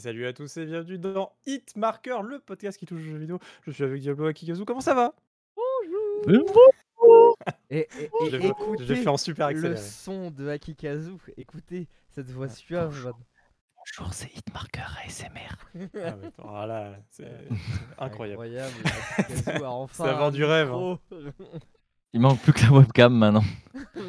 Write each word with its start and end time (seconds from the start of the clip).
salut 0.00 0.26
à 0.26 0.32
tous 0.32 0.56
et 0.56 0.64
bienvenue 0.64 0.98
dans 0.98 1.30
Hitmarker, 1.44 2.22
le 2.22 2.38
podcast 2.38 2.78
qui 2.78 2.86
touche 2.86 3.00
aux 3.00 3.04
jeux 3.04 3.18
vidéo. 3.18 3.38
Je 3.66 3.70
suis 3.70 3.84
avec 3.84 4.00
Diablo 4.00 4.26
Akikazu, 4.28 4.64
comment 4.64 4.80
ça 4.80 4.94
va? 4.94 5.12
Et, 7.70 7.80
et- 7.80 7.86
fait- 7.86 8.10
je 8.30 8.36
écoutez 8.36 8.96
fait 8.96 9.08
en 9.08 9.16
super 9.18 9.50
le 9.52 9.76
son 9.76 10.30
de 10.30 10.48
Akikazu, 10.48 11.12
écoutez 11.36 11.86
cette 12.08 12.30
voix 12.30 12.46
Ah, 12.46 12.54
suave. 12.54 13.12
Bonjour, 13.76 14.14
c'est 14.14 14.34
Hitmarker 14.34 14.80
ASMR. 15.04 15.28
Ah, 15.94 16.16
mais 16.20 16.26
attends, 16.28 16.54
ah 16.56 16.66
là, 16.66 16.96
c'est 17.10 17.30
incroyable. 17.98 18.42
Incroyable, 18.42 18.74
Akikazu 19.18 19.64
a 19.64 19.70
enfin 19.70 20.04
Ça 20.06 20.12
vend 20.14 20.26
un 20.26 20.30
du 20.30 20.44
rêve, 20.44 20.68
micro. 20.68 20.98
Il 22.14 22.20
manque 22.20 22.40
plus 22.40 22.52
que 22.54 22.62
la 22.62 22.72
webcam 22.72 23.14
maintenant. 23.14 23.44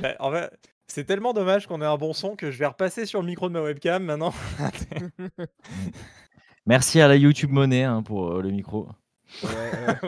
Bah, 0.02 0.16
en 0.20 0.32
fait, 0.32 0.52
c'est 0.92 1.06
tellement 1.06 1.34
dommage 1.34 1.68
qu'on 1.68 1.82
ait 1.82 1.86
un 1.86 1.98
bon 1.98 2.14
son 2.14 2.36
que 2.36 2.52
je 2.52 2.58
vais 2.60 2.66
repasser 2.66 3.06
sur 3.06 3.22
le 3.22 3.28
micro 3.28 3.48
de 3.50 3.54
ma 3.54 3.62
webcam 3.62 4.04
maintenant. 4.04 4.34
Merci 6.66 7.02
à 7.02 7.08
la 7.08 7.16
YouTube 7.16 7.50
Monnaie 7.52 7.84
hein, 7.84 8.04
pour 8.04 8.34
euh, 8.34 8.42
le 8.42 8.52
micro. 8.52 8.88
Ouais, 9.44 9.50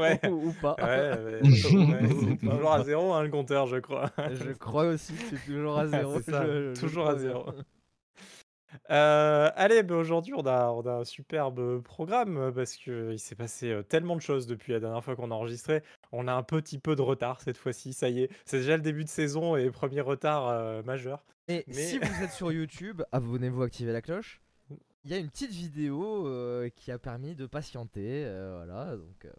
Ouais. 0.02 0.20
ou, 0.30 0.50
ou 0.50 0.54
pas. 0.62 0.76
Ouais, 0.80 0.86
ouais, 0.86 1.42
ouais, 1.42 2.10
c'est 2.30 2.38
toujours 2.50 2.74
à 2.74 2.84
zéro 2.84 3.14
hein, 3.14 3.24
le 3.24 3.30
compteur, 3.30 3.68
je 3.68 3.78
crois. 3.78 4.12
Je 4.32 4.52
crois 4.52 4.86
aussi 4.86 5.14
que 5.14 5.22
c'est 5.30 5.46
toujours 5.46 5.80
à 5.80 5.88
zéro. 5.88 6.20
C'est 6.24 6.32
ça, 6.32 6.46
je- 6.46 6.74
je 6.76 6.80
toujours 6.80 7.08
à 7.10 7.18
zéro. 7.18 7.46
Euh, 8.90 9.50
allez, 9.56 9.84
aujourd'hui 9.92 10.34
on 10.36 10.46
a, 10.46 10.68
on 10.70 10.82
a 10.86 10.94
un 11.00 11.04
superbe 11.04 11.82
programme 11.82 12.38
euh, 12.38 12.52
parce 12.52 12.76
qu'il 12.76 13.20
s'est 13.20 13.36
passé 13.36 13.72
euh, 13.72 13.84
tellement 13.84 14.16
de 14.16 14.22
choses 14.22 14.48
depuis 14.48 14.74
la 14.74 14.80
dernière 14.80 15.04
fois 15.04 15.16
qu'on 15.16 15.32
a 15.32 15.36
enregistré. 15.36 15.84
On 16.12 16.28
a 16.28 16.34
un 16.34 16.44
petit 16.44 16.80
peu 16.80 16.96
de 16.96 17.02
retard 17.02 17.42
cette 17.42 17.58
fois-ci, 17.58 17.94
ça 17.94 18.10
y 18.10 18.22
est. 18.24 18.30
C'est 18.46 18.58
déjà 18.60 18.76
le 18.78 18.84
début 18.84 19.04
de 19.04 19.10
saison 19.10 19.56
et 19.56 19.70
premier 19.72 20.02
retard 20.02 20.48
euh, 20.48 20.84
majeur. 20.84 21.24
Et 21.48 21.64
Mais- 21.68 21.74
si 21.74 21.98
vous 22.00 22.24
êtes 22.24 22.32
sur 22.32 22.52
YouTube, 22.52 23.02
abonnez-vous, 23.12 23.62
activez 23.62 23.92
la 23.92 24.02
cloche. 24.02 24.42
Il 25.06 25.12
y 25.12 25.14
a 25.14 25.18
une 25.18 25.30
petite 25.30 25.52
vidéo 25.52 26.28
euh, 26.28 26.70
qui 26.76 26.90
a 26.92 26.98
permis 26.98 27.36
de 27.36 27.46
patienter. 27.46 28.24
euh, 28.26 28.64
voilà, 28.64 28.96
donc, 28.96 29.26
euh, 29.26 29.32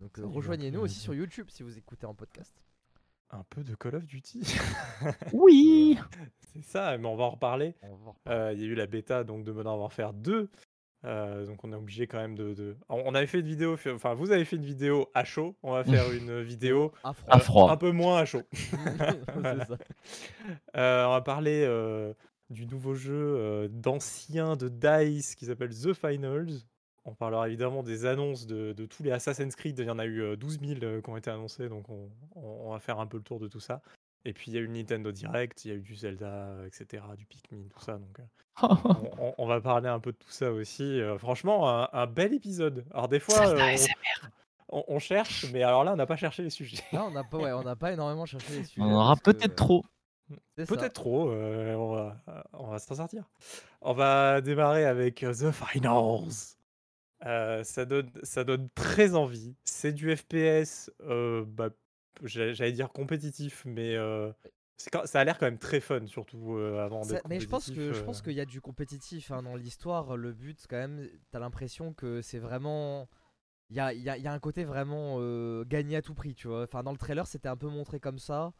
donc 0.00 0.18
euh, 0.18 0.26
rejoignez-nous 0.26 0.80
aussi 0.80 0.98
sur 0.98 1.14
YouTube 1.14 1.46
si 1.48 1.62
vous 1.62 1.78
écoutez 1.78 2.06
en 2.06 2.14
podcast. 2.14 2.52
Un 3.32 3.44
peu 3.50 3.62
de 3.64 3.74
Call 3.74 3.96
of 3.96 4.04
Duty. 4.06 4.42
Oui 5.32 5.98
C'est 6.52 6.62
ça, 6.64 6.98
mais 6.98 7.06
on 7.06 7.16
va 7.16 7.24
en 7.24 7.30
reparler. 7.30 7.74
Euh, 8.28 8.52
Il 8.54 8.60
y 8.60 8.64
a 8.64 8.66
eu 8.66 8.74
la 8.74 8.86
bêta 8.86 9.24
donc 9.24 9.42
de 9.44 9.52
Modern 9.52 9.78
Warfare 9.78 10.12
2. 10.12 10.50
euh, 11.04 11.46
donc 11.46 11.64
on 11.64 11.72
est 11.72 11.76
obligé 11.76 12.06
quand 12.06 12.18
même 12.18 12.34
de, 12.36 12.52
de- 12.52 12.76
On 12.90 13.14
avait 13.14 13.26
fait 13.26 13.40
une 13.40 13.46
vidéo, 13.46 13.76
enfin 13.94 14.12
vous 14.14 14.30
avez 14.32 14.44
fait 14.44 14.56
une 14.56 14.64
vidéo 14.66 15.08
à 15.14 15.24
chaud, 15.24 15.56
on 15.62 15.72
va 15.72 15.82
faire 15.82 16.12
une 16.12 16.42
vidéo 16.42 16.92
à 17.02 17.14
froid. 17.14 17.34
À 17.34 17.38
froid. 17.38 17.70
un 17.72 17.76
peu 17.78 17.90
moins 17.90 18.18
à 18.18 18.24
chaud. 18.26 18.42
Ça. 18.52 19.66
Euh, 20.76 21.04
on 21.06 21.10
va 21.12 21.20
parler 21.22 21.64
euh, 21.66 22.12
du 22.50 22.66
nouveau 22.66 22.94
jeu 22.94 23.14
euh, 23.14 23.68
d'anciens 23.68 24.56
de 24.56 24.68
DICE 24.68 25.34
qui 25.36 25.46
s'appelle 25.46 25.70
The 25.70 25.94
Finals. 25.94 26.60
On 27.04 27.14
parlera 27.14 27.48
évidemment 27.48 27.82
des 27.82 28.06
annonces 28.06 28.46
de, 28.46 28.72
de 28.72 28.86
tous 28.86 29.02
les 29.02 29.10
Assassin's 29.10 29.56
Creed. 29.56 29.78
Il 29.78 29.86
y 29.86 29.90
en 29.90 29.98
a 29.98 30.04
eu 30.04 30.20
euh, 30.22 30.36
12 30.36 30.60
000 30.60 30.80
euh, 30.84 31.00
qui 31.00 31.10
ont 31.10 31.16
été 31.16 31.30
annoncés, 31.30 31.68
donc 31.68 31.88
on, 31.88 32.08
on- 32.36 32.60
on 32.66 32.70
va 32.72 32.78
faire 32.78 33.00
un 33.00 33.06
peu 33.06 33.16
le 33.16 33.22
tour 33.24 33.40
de 33.40 33.48
tout 33.48 33.60
ça. 33.60 33.80
Et 34.24 34.32
puis 34.32 34.52
il 34.52 34.54
y 34.54 34.58
a 34.58 34.60
eu 34.60 34.66
le 34.66 34.72
Nintendo 34.72 35.10
Direct, 35.10 35.64
il 35.64 35.68
y 35.68 35.70
a 35.72 35.74
eu 35.74 35.80
du 35.80 35.96
Zelda, 35.96 36.26
euh, 36.26 36.66
etc., 36.66 37.02
du 37.16 37.26
Pikmin, 37.26 37.64
tout 37.74 37.80
ça. 37.80 37.98
Donc 37.98 38.20
euh, 38.20 38.22
on, 39.18 39.24
on- 39.26 39.34
on 39.38 39.46
va 39.46 39.60
parler 39.60 39.88
un 39.88 39.98
peu 39.98 40.12
de 40.12 40.16
tout 40.16 40.30
ça 40.30 40.52
aussi. 40.52 41.00
Euh, 41.00 41.18
franchement, 41.18 41.68
un, 41.68 41.88
un 41.92 42.06
bel 42.06 42.32
épisode. 42.34 42.84
Alors 42.92 43.08
des 43.08 43.18
fois, 43.18 43.34
euh, 43.48 43.76
on, 44.68 44.98
cherche, 45.00 45.50
mais 45.52 45.64
alors 45.64 45.82
là, 45.82 45.92
on 45.92 45.96
n'a 45.96 46.06
pas 46.06 46.16
cherché 46.16 46.44
les 46.44 46.50
sujets. 46.50 46.82
Là, 46.92 47.04
on 47.04 47.10
n'a 47.10 47.24
pas, 47.24 47.36
ouais, 47.38 47.52
on 47.52 47.64
n'a 47.64 47.74
pas 47.76 47.92
énormément 47.92 48.26
cherché 48.26 48.52
les 48.54 48.64
sujets. 48.64 48.80
On 48.80 48.92
en 48.92 49.00
aura 49.00 49.16
que- 49.16 49.22
peut-être 49.32 49.56
trop. 49.56 49.84
Peut-être 50.66 50.94
trop, 50.94 51.28
euh, 51.30 51.74
on, 51.74 51.92
va, 51.94 52.16
on 52.54 52.68
va 52.68 52.78
s'en 52.78 52.94
sortir. 52.94 53.24
On 53.82 53.92
va 53.92 54.40
démarrer 54.40 54.84
avec 54.86 55.22
euh, 55.24 55.34
The 55.34 55.50
Finals. 55.50 56.54
Euh, 57.24 57.62
ça, 57.64 57.84
donne, 57.84 58.10
ça 58.22 58.44
donne 58.44 58.68
très 58.74 59.14
envie. 59.14 59.54
C'est 59.64 59.92
du 59.92 60.14
FPS, 60.16 60.90
euh, 61.02 61.44
bah, 61.46 61.70
j'a- 62.24 62.52
j'allais 62.52 62.72
dire 62.72 62.90
compétitif, 62.90 63.62
mais 63.64 63.94
euh, 63.96 64.32
quand- 64.92 65.06
ça 65.06 65.20
a 65.20 65.24
l'air 65.24 65.38
quand 65.38 65.46
même 65.46 65.58
très 65.58 65.80
fun, 65.80 66.06
surtout 66.06 66.56
avant 66.56 67.02
Ça- 67.04 67.20
mais 67.28 67.38
je 67.40 67.46
pense 67.48 67.70
que 67.70 67.92
je 67.92 68.02
pense 68.02 68.22
qu'il 68.22 68.32
y 68.32 68.40
a 68.40 68.44
du 68.44 68.60
compétitif 68.60 69.30
hein, 69.30 69.42
dans 69.42 69.54
l'histoire. 69.56 70.16
Le 70.16 70.32
but, 70.32 70.66
quand 70.68 70.76
même, 70.76 71.08
t'as 71.30 71.38
l'impression 71.38 71.92
que 71.92 72.22
c'est 72.22 72.38
vraiment. 72.38 73.08
Il 73.70 73.76
y 73.76 73.80
a, 73.80 73.92
y 73.94 74.08
a- 74.10 74.18
y 74.18 74.26
a 74.26 74.32
un 74.32 74.38
côté 74.38 74.64
vraiment 74.64 75.16
gagné 75.64 75.96
à 75.96 76.02
tout 76.02 76.14
prix, 76.14 76.34
tu 76.34 76.48
vois. 76.48 76.64
Enfin, 76.64 76.82
dans 76.82 76.92
le 76.92 76.98
trailer, 76.98 77.26
c'était 77.26 77.48
un 77.48 77.56
peu 77.56 77.68
montré 77.68 78.00
comme 78.00 78.18
ça. 78.18 78.52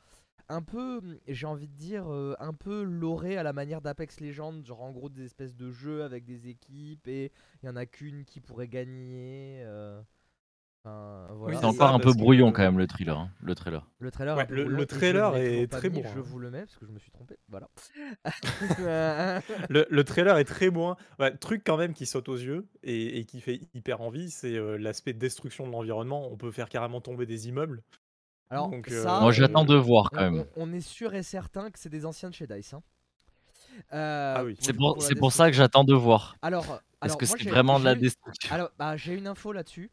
Un 0.48 0.62
peu, 0.62 1.00
j'ai 1.28 1.47
envie 1.47 1.69
de 1.69 1.76
dire, 1.76 2.12
euh, 2.12 2.34
un 2.41 2.53
peu 2.53 2.82
loré 2.82 3.36
à 3.36 3.42
la 3.42 3.53
manière 3.53 3.80
d'Apex 3.80 4.20
Legends. 4.20 4.62
Genre, 4.64 4.82
en 4.82 4.91
gros, 4.92 5.08
des 5.08 5.25
espèces 5.25 5.54
de 5.56 5.70
jeux 5.70 6.03
avec 6.04 6.25
des 6.25 6.48
équipes 6.48 7.06
et 7.08 7.32
il 7.62 7.66
y 7.66 7.69
en 7.69 7.76
a 7.76 7.86
qu'une 7.86 8.25
qui 8.25 8.41
pourrait 8.41 8.69
gagner. 8.69 9.62
euh, 9.64 10.00
Enfin, 10.84 11.28
voilà. 11.36 11.58
C'est 11.60 11.62
Et- 11.64 11.69
encore 11.69 11.94
un 11.94 12.00
peu 12.00 12.10
que- 12.12 12.19
brouillon 12.19 12.50
quand 12.50 12.62
même 12.62 12.76
le 12.76 12.88
thriller. 12.88 13.16
hein, 13.16 13.31
le 13.41 13.54
trailer. 13.54 13.86
Le 14.00 14.10
trailer, 14.10 14.36
est 14.41 14.50
Ouais, 14.50 14.56
le- 14.56 14.64
le 14.64 14.84
trailer 14.84 15.31
très 15.69 15.88
bon, 15.91 16.02
Je 16.12 16.19
vous 16.19 16.41
le 16.41 16.50
mets 16.50 16.62
parce 16.62 16.75
que 16.76 16.86
je 16.86 16.91
me 16.91 16.98
suis 16.98 17.12
trompé. 17.12 17.36
Voilà. 17.48 17.69
Le, 19.70 19.86
le 19.88 20.04
trailer 20.04 20.38
est 20.38 20.44
très 20.44 20.70
bon. 20.70 20.97
Ouais, 21.20 21.36
truc 21.36 21.62
quand 21.64 21.76
même 21.76 21.92
qui 21.94 22.04
saute 22.04 22.28
aux 22.28 22.36
yeux 22.36 22.66
et, 22.82 23.19
et 23.20 23.25
qui 23.25 23.41
fait 23.41 23.60
hyper 23.75 24.00
envie, 24.00 24.31
c'est 24.31 24.56
euh, 24.56 24.76
l'aspect 24.76 25.12
destruction 25.12 25.69
de 25.69 25.72
l'environnement. 25.72 26.28
On 26.32 26.36
peut 26.36 26.50
faire 26.50 26.69
carrément 26.69 27.00
tomber 27.00 27.26
des 27.26 27.47
immeubles. 27.48 27.82
Alors, 28.52 28.68
Donc, 28.68 28.88
euh, 28.90 29.02
ça, 29.02 29.20
Moi 29.20 29.32
j'attends 29.32 29.64
de 29.64 29.74
voir 29.74 30.10
quand 30.10 30.18
on, 30.26 30.30
même. 30.30 30.44
on- 30.56 30.64
on 30.70 30.72
est 30.74 30.80
sûr 30.82 31.14
et 31.14 31.22
certain 31.22 31.70
que 31.70 31.78
c'est 31.78 31.88
des 31.88 32.04
anciens 32.04 32.28
de 32.28 32.34
chez 32.34 32.46
Dice. 32.46 32.74
hein. 32.74 32.82
Euh, 33.94 34.34
Ah 34.36 34.44
oui. 34.44 34.56
C'est 34.60 34.74
pour, 34.74 35.00
c'est 35.02 35.14
pour 35.14 35.28
destruction. 35.28 35.30
ça 35.30 35.46
que 35.50 35.56
j'attends 35.56 35.84
de 35.84 35.94
voir. 35.94 36.36
Alors, 36.42 36.80
Est-ce 37.02 37.16
que 37.16 37.24
c'est 37.24 37.38
j'ai- 37.38 37.48
vraiment 37.50 37.80
de 37.80 37.84
la 37.86 37.94
destruction 37.94 38.54
Alors, 38.54 38.70
bah, 38.78 38.96
j'ai 38.98 39.14
une 39.14 39.26
info 39.26 39.52
là-dessus. 39.52 39.90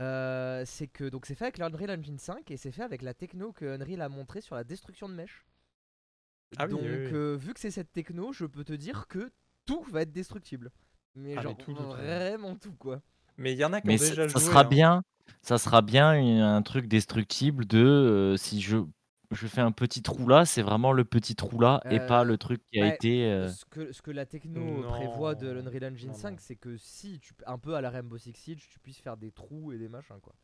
Euh, 0.00 0.64
c'est 0.66 0.88
que 0.88 1.04
donc 1.08 1.24
c'est 1.24 1.34
fait 1.34 1.44
avec 1.44 1.56
l'Unreal 1.58 1.98
Engine 1.98 2.18
5 2.18 2.50
et 2.50 2.56
c'est 2.58 2.72
fait 2.72 2.82
avec 2.82 3.00
la 3.00 3.14
techno 3.14 3.52
que 3.52 3.64
Unreal 3.64 4.02
a 4.02 4.08
montré 4.10 4.40
sur 4.42 4.56
la 4.56 4.64
destruction 4.64 5.08
de 5.08 5.14
mèches. 5.14 5.44
Ah 6.58 6.66
donc 6.66 6.80
oui, 6.82 6.88
oui. 6.88 7.10
euh, 7.12 7.36
vu 7.36 7.54
que 7.54 7.60
c'est 7.60 7.70
cette 7.70 7.92
techno, 7.92 8.32
je 8.32 8.44
peux 8.44 8.64
te 8.64 8.72
dire 8.74 9.06
que 9.08 9.32
tout 9.66 9.82
va 9.84 10.02
être 10.02 10.12
destructible. 10.12 10.70
Mais 11.14 11.32
Ah, 11.32 11.36
mais 11.36 11.42
genre 11.42 11.56
tout, 11.56 11.72
tout, 11.72 11.82
tout. 11.82 11.88
vraiment 11.90 12.56
tout 12.56 12.74
quoi. 12.74 13.00
Mais 13.36 13.52
il 13.52 13.58
y 13.58 13.64
en 13.64 13.72
a 13.72 13.80
qui 13.80 13.90
Mais 13.90 13.92
ont 13.92 13.98
ça, 13.98 14.14
déjà 14.14 14.26
ça 14.26 14.38
joué. 14.38 14.40
sera 14.40 14.64
hein. 14.64 14.64
bien, 14.64 15.02
ça 15.42 15.58
sera 15.58 15.82
bien 15.82 16.14
une- 16.14 16.40
un 16.40 16.62
truc 16.62 16.86
destructible 16.88 17.66
de 17.66 17.78
euh, 17.78 18.36
si 18.36 18.60
je 18.60 18.78
je 19.30 19.46
fais 19.48 19.60
un 19.60 19.72
petit 19.72 20.02
trou 20.02 20.28
là, 20.28 20.44
c'est 20.44 20.62
vraiment 20.62 20.92
le 20.92 21.04
petit 21.04 21.34
trou 21.34 21.58
là 21.60 21.82
et 21.88 21.98
pas 22.00 22.22
Euh, 22.22 22.24
le 22.24 22.38
truc 22.38 22.62
qui 22.72 22.78
a 22.78 22.82
ouais, 22.82 22.88
été. 22.88 23.24
euh, 23.30 23.52
Ce, 23.52 23.64
que, 23.66 23.92
ce 23.92 24.02
que 24.02 24.10
la 24.10 24.26
techno 24.26 24.84
prévoit 24.84 25.34
de 25.34 25.48
Non, 25.48 25.52
l'Unreal 25.52 25.84
Engine 25.92 26.12
non, 26.12 26.14
5, 26.14 26.34
non. 26.34 26.40
c'est 26.40 26.56
que 26.56 26.76
si, 26.78 27.20
tu, 27.20 27.34
un 27.46 27.58
peu 27.58 27.74
à 27.76 27.80
la 27.80 27.90
Rainbow 27.90 28.18
Six 28.18 28.34
Siege, 28.34 28.68
tu 28.70 28.78
puisses 28.80 29.00
faire 29.00 29.16
des 29.16 29.32
trous 29.32 29.72
et 29.72 29.78
des 29.78 29.88
machins 29.88 30.20
quoi. 30.20 30.34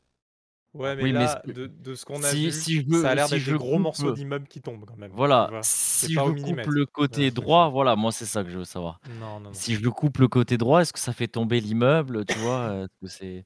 Ouais, 0.73 0.95
mais 0.95 1.03
Oui, 1.03 1.13
mais 1.13 1.19
là, 1.25 1.43
de, 1.47 1.67
de 1.67 1.95
ce 1.97 2.05
qu'on 2.05 2.23
a 2.23 2.29
si- 2.31 2.45
vu, 2.47 2.53
si 2.53 2.81
je 2.81 2.87
veux- 2.89 3.03
ça 3.03 3.11
a 3.11 3.15
l'air 3.17 3.27
si 3.27 3.35
d'être 3.35 3.45
des 3.47 3.53
gros 3.59 3.73
coupe- 3.73 3.81
morceaux 3.83 4.13
d'immeubles 4.13 4.47
qui 4.47 4.61
tombent 4.61 4.85
quand 4.85 4.97
même. 4.97 5.11
Voilà, 5.13 5.51
si 5.63 6.13
je 6.15 6.21
coupe 6.21 6.67
le 6.67 6.87
côté 6.87 7.31
droit, 7.33 7.65
ça. 7.65 7.69
voilà, 7.71 7.97
moi 7.97 8.13
c'est 8.13 8.25
ça 8.25 8.45
que 8.45 8.51
je 8.51 8.59
veux 8.59 8.65
savoir. 8.65 9.01
Non, 9.19 9.41
non, 9.41 9.41
non. 9.41 9.53
Si 9.53 9.75
je 9.75 9.89
coupe 9.89 10.19
le 10.19 10.29
côté 10.29 10.59
droit, 10.59 10.81
est-ce 10.83 10.93
que 10.93 11.01
ça 11.01 11.13
fait 11.13 11.27
tomber 11.27 11.61
l'immeuble, 11.61 12.25
tu 12.25 12.39
vois? 12.39 12.51
Euh, 12.71 12.87
que 13.03 13.09
c'est 13.09 13.45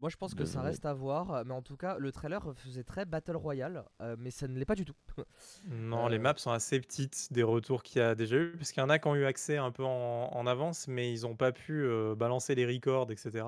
Moi, 0.00 0.08
je- 0.10 0.16
pense 0.16 0.34
que 0.34 0.44
ça 0.46 0.60
reste 0.62 0.86
à 0.86 0.94
voir, 0.94 1.30
euh, 1.32 1.42
mais 1.46 1.52
en 1.54 1.60
tout 1.62 1.76
cas 1.76 1.98
le 1.98 2.10
trailer 2.10 2.42
faisait 2.56 2.82
très 2.82 3.04
Battle 3.04 3.36
Royale, 3.36 3.84
euh, 4.00 4.16
mais 4.18 4.30
ça 4.32 4.48
ne 4.48 4.58
l'est 4.58 4.64
pas 4.64 4.74
du 4.74 4.84
tout. 4.86 4.94
Non, 5.70 6.08
les 6.08 6.16
Euh, 6.16 6.20
maps 6.20 6.34
sont 6.38 6.50
assez 6.50 6.80
petites 6.80 7.28
des 7.32 7.42
retours 7.44 7.82
qu'il 7.84 8.00
y 8.00 8.04
a 8.04 8.14
déjà 8.16 8.36
eu, 8.36 8.52
parce 8.56 8.72
qu'il 8.72 8.80
y 8.82 8.84
en 8.86 8.88
a 8.90 8.98
qui 8.98 9.06
ont 9.06 9.14
eu 9.14 9.24
accès 9.26 9.56
un 9.58 9.70
peu 9.70 9.84
en, 9.84 10.30
en 10.32 10.46
avance, 10.46 10.88
mais 10.88 11.12
ils 11.12 11.22
n'ont 11.22 11.36
pas 11.36 11.52
pu 11.52 11.84
euh, 11.84 12.14
balancer 12.16 12.54
les 12.56 12.66
records, 12.66 13.10
etc. 13.12 13.44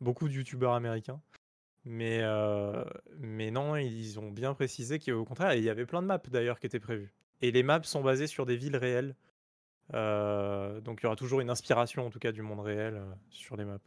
Beaucoup 0.00 0.28
de 0.28 0.34
youtubeurs 0.34 0.72
américains. 0.74 1.20
Mais, 1.84 2.20
euh, 2.22 2.84
mais 3.18 3.50
non, 3.50 3.76
ils 3.76 4.18
ont 4.20 4.30
bien 4.30 4.54
précisé 4.54 4.98
qu'au 4.98 5.24
contraire, 5.24 5.54
il 5.54 5.64
y 5.64 5.70
avait 5.70 5.86
plein 5.86 6.02
de 6.02 6.06
maps 6.06 6.18
d'ailleurs 6.28 6.58
qui 6.58 6.66
étaient 6.66 6.80
prévues. 6.80 7.12
Et 7.40 7.50
les 7.50 7.62
maps 7.62 7.82
sont 7.82 8.02
basées 8.02 8.26
sur 8.26 8.44
des 8.44 8.56
villes 8.56 8.76
réelles. 8.76 9.16
Euh, 9.94 10.80
donc 10.80 11.00
il 11.00 11.04
y 11.04 11.06
aura 11.06 11.16
toujours 11.16 11.40
une 11.40 11.50
inspiration, 11.50 12.06
en 12.06 12.10
tout 12.10 12.18
cas, 12.18 12.32
du 12.32 12.42
monde 12.42 12.60
réel 12.60 12.96
euh, 12.96 13.12
sur 13.30 13.56
les 13.56 13.64
maps. 13.64 13.78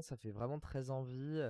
ça 0.00 0.16
fait 0.16 0.30
vraiment 0.30 0.58
très 0.58 0.90
envie. 0.90 1.40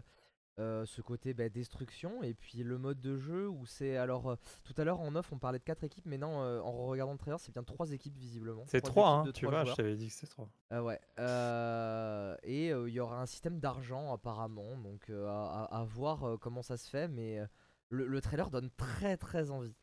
Euh, 0.58 0.84
ce 0.86 1.00
côté 1.02 1.34
bah, 1.34 1.48
destruction 1.48 2.22
et 2.22 2.34
puis 2.34 2.64
le 2.64 2.78
mode 2.78 3.00
de 3.00 3.16
jeu 3.16 3.48
où 3.48 3.64
c'est 3.64 3.96
alors 3.96 4.30
euh, 4.30 4.36
tout 4.64 4.74
à 4.76 4.84
l'heure 4.84 5.00
en 5.00 5.14
off 5.14 5.32
on 5.32 5.38
parlait 5.38 5.58
de 5.60 5.64
4 5.64 5.84
équipes 5.84 6.04
mais 6.06 6.18
non 6.18 6.42
euh, 6.42 6.60
en 6.60 6.72
regardant 6.86 7.12
le 7.12 7.18
trailer 7.18 7.38
c'est 7.38 7.52
bien 7.52 7.62
3 7.62 7.92
équipes 7.92 8.16
visiblement 8.16 8.64
C'est 8.66 8.80
Trois 8.80 8.92
3, 8.92 9.20
équipes 9.20 9.28
hein, 9.28 9.32
tu 9.32 9.46
vois, 9.46 9.64
je 9.64 9.74
t'avais 9.74 9.94
dit 9.96 10.08
que 10.08 10.14
c'est 10.14 10.26
3. 10.26 10.48
Ah 10.70 10.82
ouais 10.82 11.00
euh, 11.18 12.36
et 12.42 12.72
euh, 12.72 12.88
il 12.88 12.94
y 12.94 13.00
aura 13.00 13.20
un 13.20 13.26
système 13.26 13.60
d'argent 13.60 14.12
apparemment 14.12 14.76
donc 14.78 15.10
euh, 15.10 15.28
à, 15.28 15.84
voir 15.88 16.24
euh, 16.24 16.36
comment 16.36 16.62
ça 16.62 16.76
se 16.76 16.88
fait 16.90 17.06
mais 17.08 17.38
euh, 17.38 17.46
le, 17.90 18.06
le 18.06 18.20
trailer 18.20 18.50
donne 18.50 18.70
très 18.76 19.16
très 19.16 19.50
envie 19.50 19.76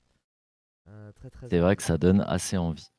Euh, 0.88 1.12
très 1.14 1.30
très 1.30 1.50
C'est 1.50 1.60
vrai 1.60 1.76
que 1.76 1.84
ça 1.84 1.98
donne 1.98 2.22
assez 2.28 2.58
envie. 2.58 2.92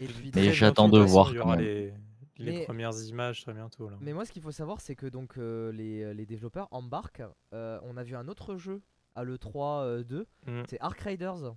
et 0.00 0.06
puis 0.06 0.30
Mais 0.34 0.52
j'attends 0.52 0.88
de 0.88 0.98
voir 0.98 1.32
quand 1.34 1.50
même. 1.56 1.60
les, 1.60 1.94
les 2.38 2.52
Mais- 2.58 2.64
premières 2.64 2.98
images 3.04 3.42
très 3.42 3.52
bientôt. 3.52 3.88
Là. 3.88 3.96
Mais 4.00 4.12
moi, 4.12 4.24
ce 4.24 4.32
qu'il 4.32 4.42
faut 4.42 4.50
savoir, 4.52 4.80
c'est 4.80 4.96
que 4.96 5.06
donc 5.06 5.36
euh, 5.38 5.70
les, 5.72 6.14
les 6.14 6.26
développeurs 6.26 6.68
embarquent. 6.70 7.22
euh, 7.52 7.78
on 7.82 7.96
a 7.96 8.02
vu 8.02 8.16
un 8.16 8.28
autre 8.28 8.56
jeu 8.56 8.80
à 9.14 9.24
l'E3 9.24 10.02
2, 10.04 10.26
Mm. 10.46 10.62
c'est 10.68 10.80
Ark 10.80 10.98
Raiders. 11.00 11.54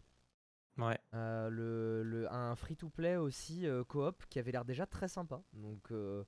Ouais. 0.77 0.99
Euh, 1.13 1.49
le, 1.49 2.03
le- 2.03 2.31
un 2.33 2.53
free-to-play 2.55 3.15
aussi 3.15 3.65
euh, 3.65 3.83
coop 3.85 4.23
qui 4.29 4.39
avait 4.39 4.51
l'air 4.51 4.65
déjà 4.65 4.85
très 4.85 5.07
sympa. 5.07 5.41
Donc 5.53 5.89
euh, 5.91 6.25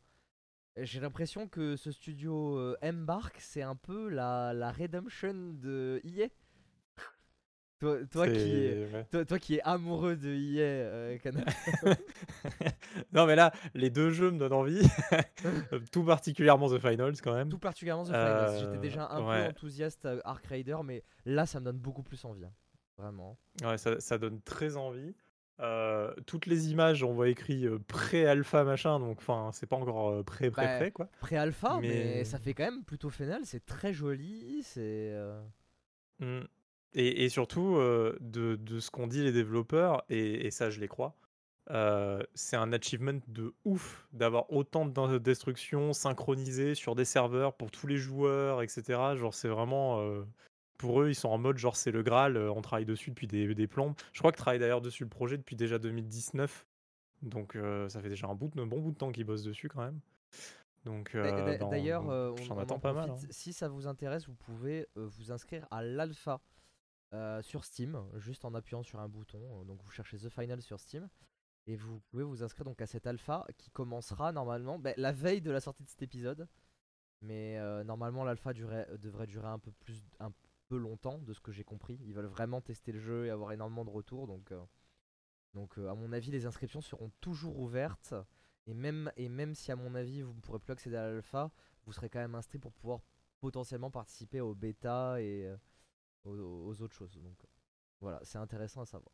j'ai 0.78 1.02
l'impression 1.02 1.50
que 1.50 1.76
ce 1.76 1.92
studio 1.92 2.58
euh, 2.58 2.78
Embark, 2.82 3.36
c'est 3.42 3.62
un 3.64 3.76
peu 3.76 4.08
la, 4.08 4.54
la 4.54 4.72
redemption 4.72 5.34
de 5.54 6.00
EA. 6.06 6.30
Toi, 7.80 7.98
toi, 8.12 8.28
qui 8.28 8.34
est, 8.34 8.88
C'est- 8.90 8.96
ouais. 8.96 9.06
toi, 9.12 9.26
toi 9.26 9.40
qui 9.40 9.56
es 9.56 9.62
amoureux 9.62 10.16
de 10.16 10.30
EA, 10.30 10.62
euh, 10.62 11.18
Canal. 11.20 11.46
non, 13.14 13.26
mais 13.26 13.36
là, 13.36 13.52
les 13.74 13.90
deux 13.90 14.10
jeux 14.12 14.32
me 14.32 14.40
donnent 14.40 14.54
envie. 14.54 14.82
Tout 15.92 16.04
particulièrement 16.04 16.70
The 16.70 16.80
Finals, 16.80 17.16
quand 17.24 17.34
même. 17.36 17.50
tout 17.50 17.60
particulièrement 17.60 18.04
The 18.04 18.08
Finals. 18.08 18.56
J'étais 18.60 18.78
Euh, 18.78 18.80
déjà 18.80 19.08
un 19.10 19.26
ouais. 19.28 19.44
peu 19.44 19.50
enthousiaste 19.50 20.06
à 20.06 20.16
Ark 20.26 20.46
Raider, 20.46 20.78
mais 20.84 21.04
là 21.26 21.46
ça 21.46 21.60
me 21.60 21.66
donne 21.66 21.78
beaucoup 21.78 22.04
plus 22.04 22.24
envie. 22.26 22.46
hein. 22.46 22.52
Vraiment. 22.98 23.38
Ouais, 23.64 23.78
ça, 23.78 24.00
ça 24.00 24.18
donne 24.18 24.42
très 24.42 24.76
envie. 24.76 25.14
Euh, 25.60 26.14
toutes 26.28 26.46
les 26.46 26.70
images, 26.72 27.04
on 27.04 27.14
voit 27.14 27.30
écrit 27.30 27.66
euh, 27.66 27.80
pré-alpha 27.88 28.64
machin, 28.64 29.00
donc 29.00 29.18
enfin, 29.20 29.50
c'est 29.54 29.66
pas 29.66 29.76
encore 29.76 30.10
euh, 30.10 30.24
pré 30.24 30.52
pré 30.52 30.66
Bah, 30.66 30.78
pré 30.78 30.92
quoi. 30.92 31.08
Pré-alpha, 31.20 31.80
mais... 31.82 31.88
Mais- 31.88 32.24
ça 32.26 32.38
fait 32.38 32.54
quand 32.54 32.66
même 32.66 32.84
plutôt 32.84 33.10
final. 33.10 33.42
C'est 33.44 33.66
très 33.66 33.94
joli. 33.94 34.62
C'est. 34.64 34.82
euh, 35.14 35.40
Mm. 36.20 36.48
Et, 36.94 37.26
et 37.26 37.30
surtout, 37.30 37.76
euh, 37.76 38.18
de, 38.22 38.56
de 38.56 38.80
ce 38.80 38.90
qu'ont 38.92 39.08
dit 39.08 39.24
les 39.24 39.32
développeurs, 39.32 40.04
et, 40.10 40.48
et 40.48 40.52
ça 40.52 40.70
je 40.70 40.80
les 40.80 40.88
crois, 40.88 41.16
euh, 41.70 42.24
c'est 42.34 42.56
un 42.56 42.72
achievement 42.72 43.20
de 43.28 43.54
ouf 43.66 44.08
d'avoir 44.14 44.52
autant 44.52 44.86
de 44.86 45.18
destruction 45.18 45.92
synchronisée 45.94 46.76
sur 46.76 46.96
des 46.96 47.04
serveurs 47.06 47.54
pour 47.54 47.72
tous 47.72 47.88
les 47.88 47.98
joueurs, 47.98 48.62
etc. 48.62 49.16
Genre 49.16 49.34
c'est 49.34 49.50
vraiment... 49.50 50.02
euh, 50.02 50.24
pour 50.78 51.02
eux, 51.02 51.10
ils 51.10 51.16
sont 51.16 51.30
en 51.30 51.40
mode 51.40 51.58
genre 51.58 51.76
c'est 51.76 51.90
le 51.92 52.04
Graal, 52.04 52.38
on 52.38 52.62
travaille 52.62 52.86
dessus 52.86 53.10
depuis 53.10 53.26
des, 53.28 53.54
des 53.56 53.68
plombes. 53.68 53.96
Je 54.14 54.20
crois 54.20 54.32
qu'ils 54.32 54.38
travaillent 54.38 54.60
d'ailleurs 54.60 54.82
dessus 54.82 55.04
le 55.04 55.10
projet 55.10 55.36
depuis 55.38 55.56
déjà 55.56 55.80
2019. 55.80 56.66
Donc 57.24 57.56
euh, 57.56 57.90
ça 57.90 58.00
fait 58.00 58.10
déjà 58.10 58.28
un, 58.28 58.36
bout 58.36 58.50
de- 58.56 58.62
un 58.62 58.68
bon 58.68 58.80
bout 58.80 58.92
de 58.92 58.98
temps 58.98 59.12
qu'ils 59.12 59.26
bossent 59.26 59.42
dessus 59.44 59.70
quand 59.70 59.82
même. 59.82 60.00
Donc 60.86 61.16
D'a- 61.16 61.58
d'a- 61.58 61.66
D'ailleurs, 61.66 62.04
on- 62.06 62.36
on, 62.40 62.60
en 62.74 62.80
pas 62.80 62.94
mal. 62.94 63.10
hein. 63.10 63.16
Si 63.32 63.54
ça 63.54 63.68
vous 63.68 63.88
intéresse, 63.88 64.28
vous 64.28 64.36
pouvez 64.36 64.88
vous 64.96 65.32
inscrire 65.32 65.66
à 65.72 65.82
l'alpha 65.84 66.40
euh, 67.14 67.42
sur 67.42 67.64
Steam, 67.64 68.04
juste 68.18 68.44
en 68.44 68.54
appuyant 68.54 68.84
sur 68.84 69.00
un 69.00 69.08
bouton. 69.08 69.62
Euh, 69.62 69.64
Donc 69.64 69.82
vous 69.82 69.90
cherchez 69.90 70.18
The 70.18 70.30
Final 70.30 70.62
sur 70.62 70.80
Steam. 70.80 71.10
Et 71.66 71.76
vous 71.76 72.00
pouvez 72.10 72.24
vous 72.24 72.44
inscrire 72.44 72.66
donc 72.66 72.82
à 72.82 72.86
cette 72.86 73.08
alpha 73.08 73.46
qui 73.58 73.70
commencera 73.72 74.32
normalement 74.32 74.80
ben, 74.80 74.94
la 74.98 75.12
veille 75.12 75.42
de 75.42 75.52
la 75.52 75.60
sortie 75.60 75.84
de 75.84 75.90
cet 75.90 76.02
épisode. 76.02 76.48
Mais 77.22 77.58
euh, 77.58 77.84
normalement 77.84 78.24
l'alpha 78.24 78.54
devrait 78.54 79.28
durer 79.28 79.48
un 79.48 79.60
peu 79.60 79.72
plus, 79.72 80.04
un 80.20 80.32
peu 80.68 80.78
longtemps 80.78 81.18
de 81.20 81.34
ce 81.34 81.40
que 81.40 81.52
j'ai 81.52 81.64
compris. 81.64 82.00
Ils 82.04 82.14
veulent 82.14 82.26
vraiment 82.26 82.62
tester 82.62 82.92
le 82.92 83.00
jeu 83.00 83.26
et 83.26 83.30
avoir 83.30 83.52
énormément 83.52 83.86
de 83.86 83.90
retours. 83.90 84.28
Donc, 84.28 84.54
donc 85.54 85.78
à 85.78 85.96
mon 85.96 86.12
avis 86.14 86.32
les 86.32 86.46
inscriptions 86.46 86.82
seront 86.82 87.12
toujours 87.22 87.60
ouvertes. 87.60 88.14
Et 88.66 88.74
même, 88.74 89.12
et 89.16 89.30
même 89.30 89.56
si 89.56 89.72
à 89.72 89.78
mon 89.78 89.96
avis 89.96 90.22
vous 90.22 90.34
ne 90.34 90.40
pourrez 90.42 90.60
plus 90.60 90.72
accéder 90.72 90.98
à 90.98 91.10
l'alpha, 91.10 91.52
vous 91.86 91.94
serez 91.94 92.10
quand 92.10 92.20
même 92.20 92.36
inscrit 92.36 92.60
pour 92.60 92.74
pouvoir 92.74 93.00
potentiellement 93.40 93.92
participer 93.92 94.42
au 94.42 94.56
bêta 94.56 95.22
et 95.22 95.50
aux, 96.28 96.68
aux 96.68 96.82
autres 96.82 96.94
choses. 96.94 97.18
Donc 97.22 97.38
voilà, 98.02 98.20
c'est 98.24 98.38
intéressant 98.38 98.82
à 98.82 98.86
savoir. 98.86 99.14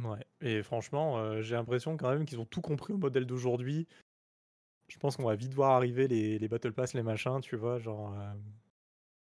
Ouais, 0.00 0.24
et 0.40 0.62
franchement, 0.62 1.18
euh, 1.18 1.40
j'ai 1.42 1.54
l'impression 1.54 1.96
quand 1.96 2.10
même 2.10 2.24
qu'ils 2.24 2.40
ont 2.40 2.44
tout 2.46 2.60
compris 2.60 2.92
au 2.92 2.98
modèle 2.98 3.26
d'aujourd'hui. 3.26 3.86
Je 4.88 4.98
pense 4.98 5.16
qu'on 5.16 5.24
va 5.24 5.36
vite 5.36 5.54
voir 5.54 5.72
arriver 5.72 6.08
les, 6.08 6.38
les 6.38 6.48
Battle 6.48 6.72
Pass, 6.72 6.94
les 6.94 7.02
machins, 7.02 7.40
tu 7.40 7.56
vois, 7.56 7.78
genre... 7.78 8.12
euh, 8.18 8.32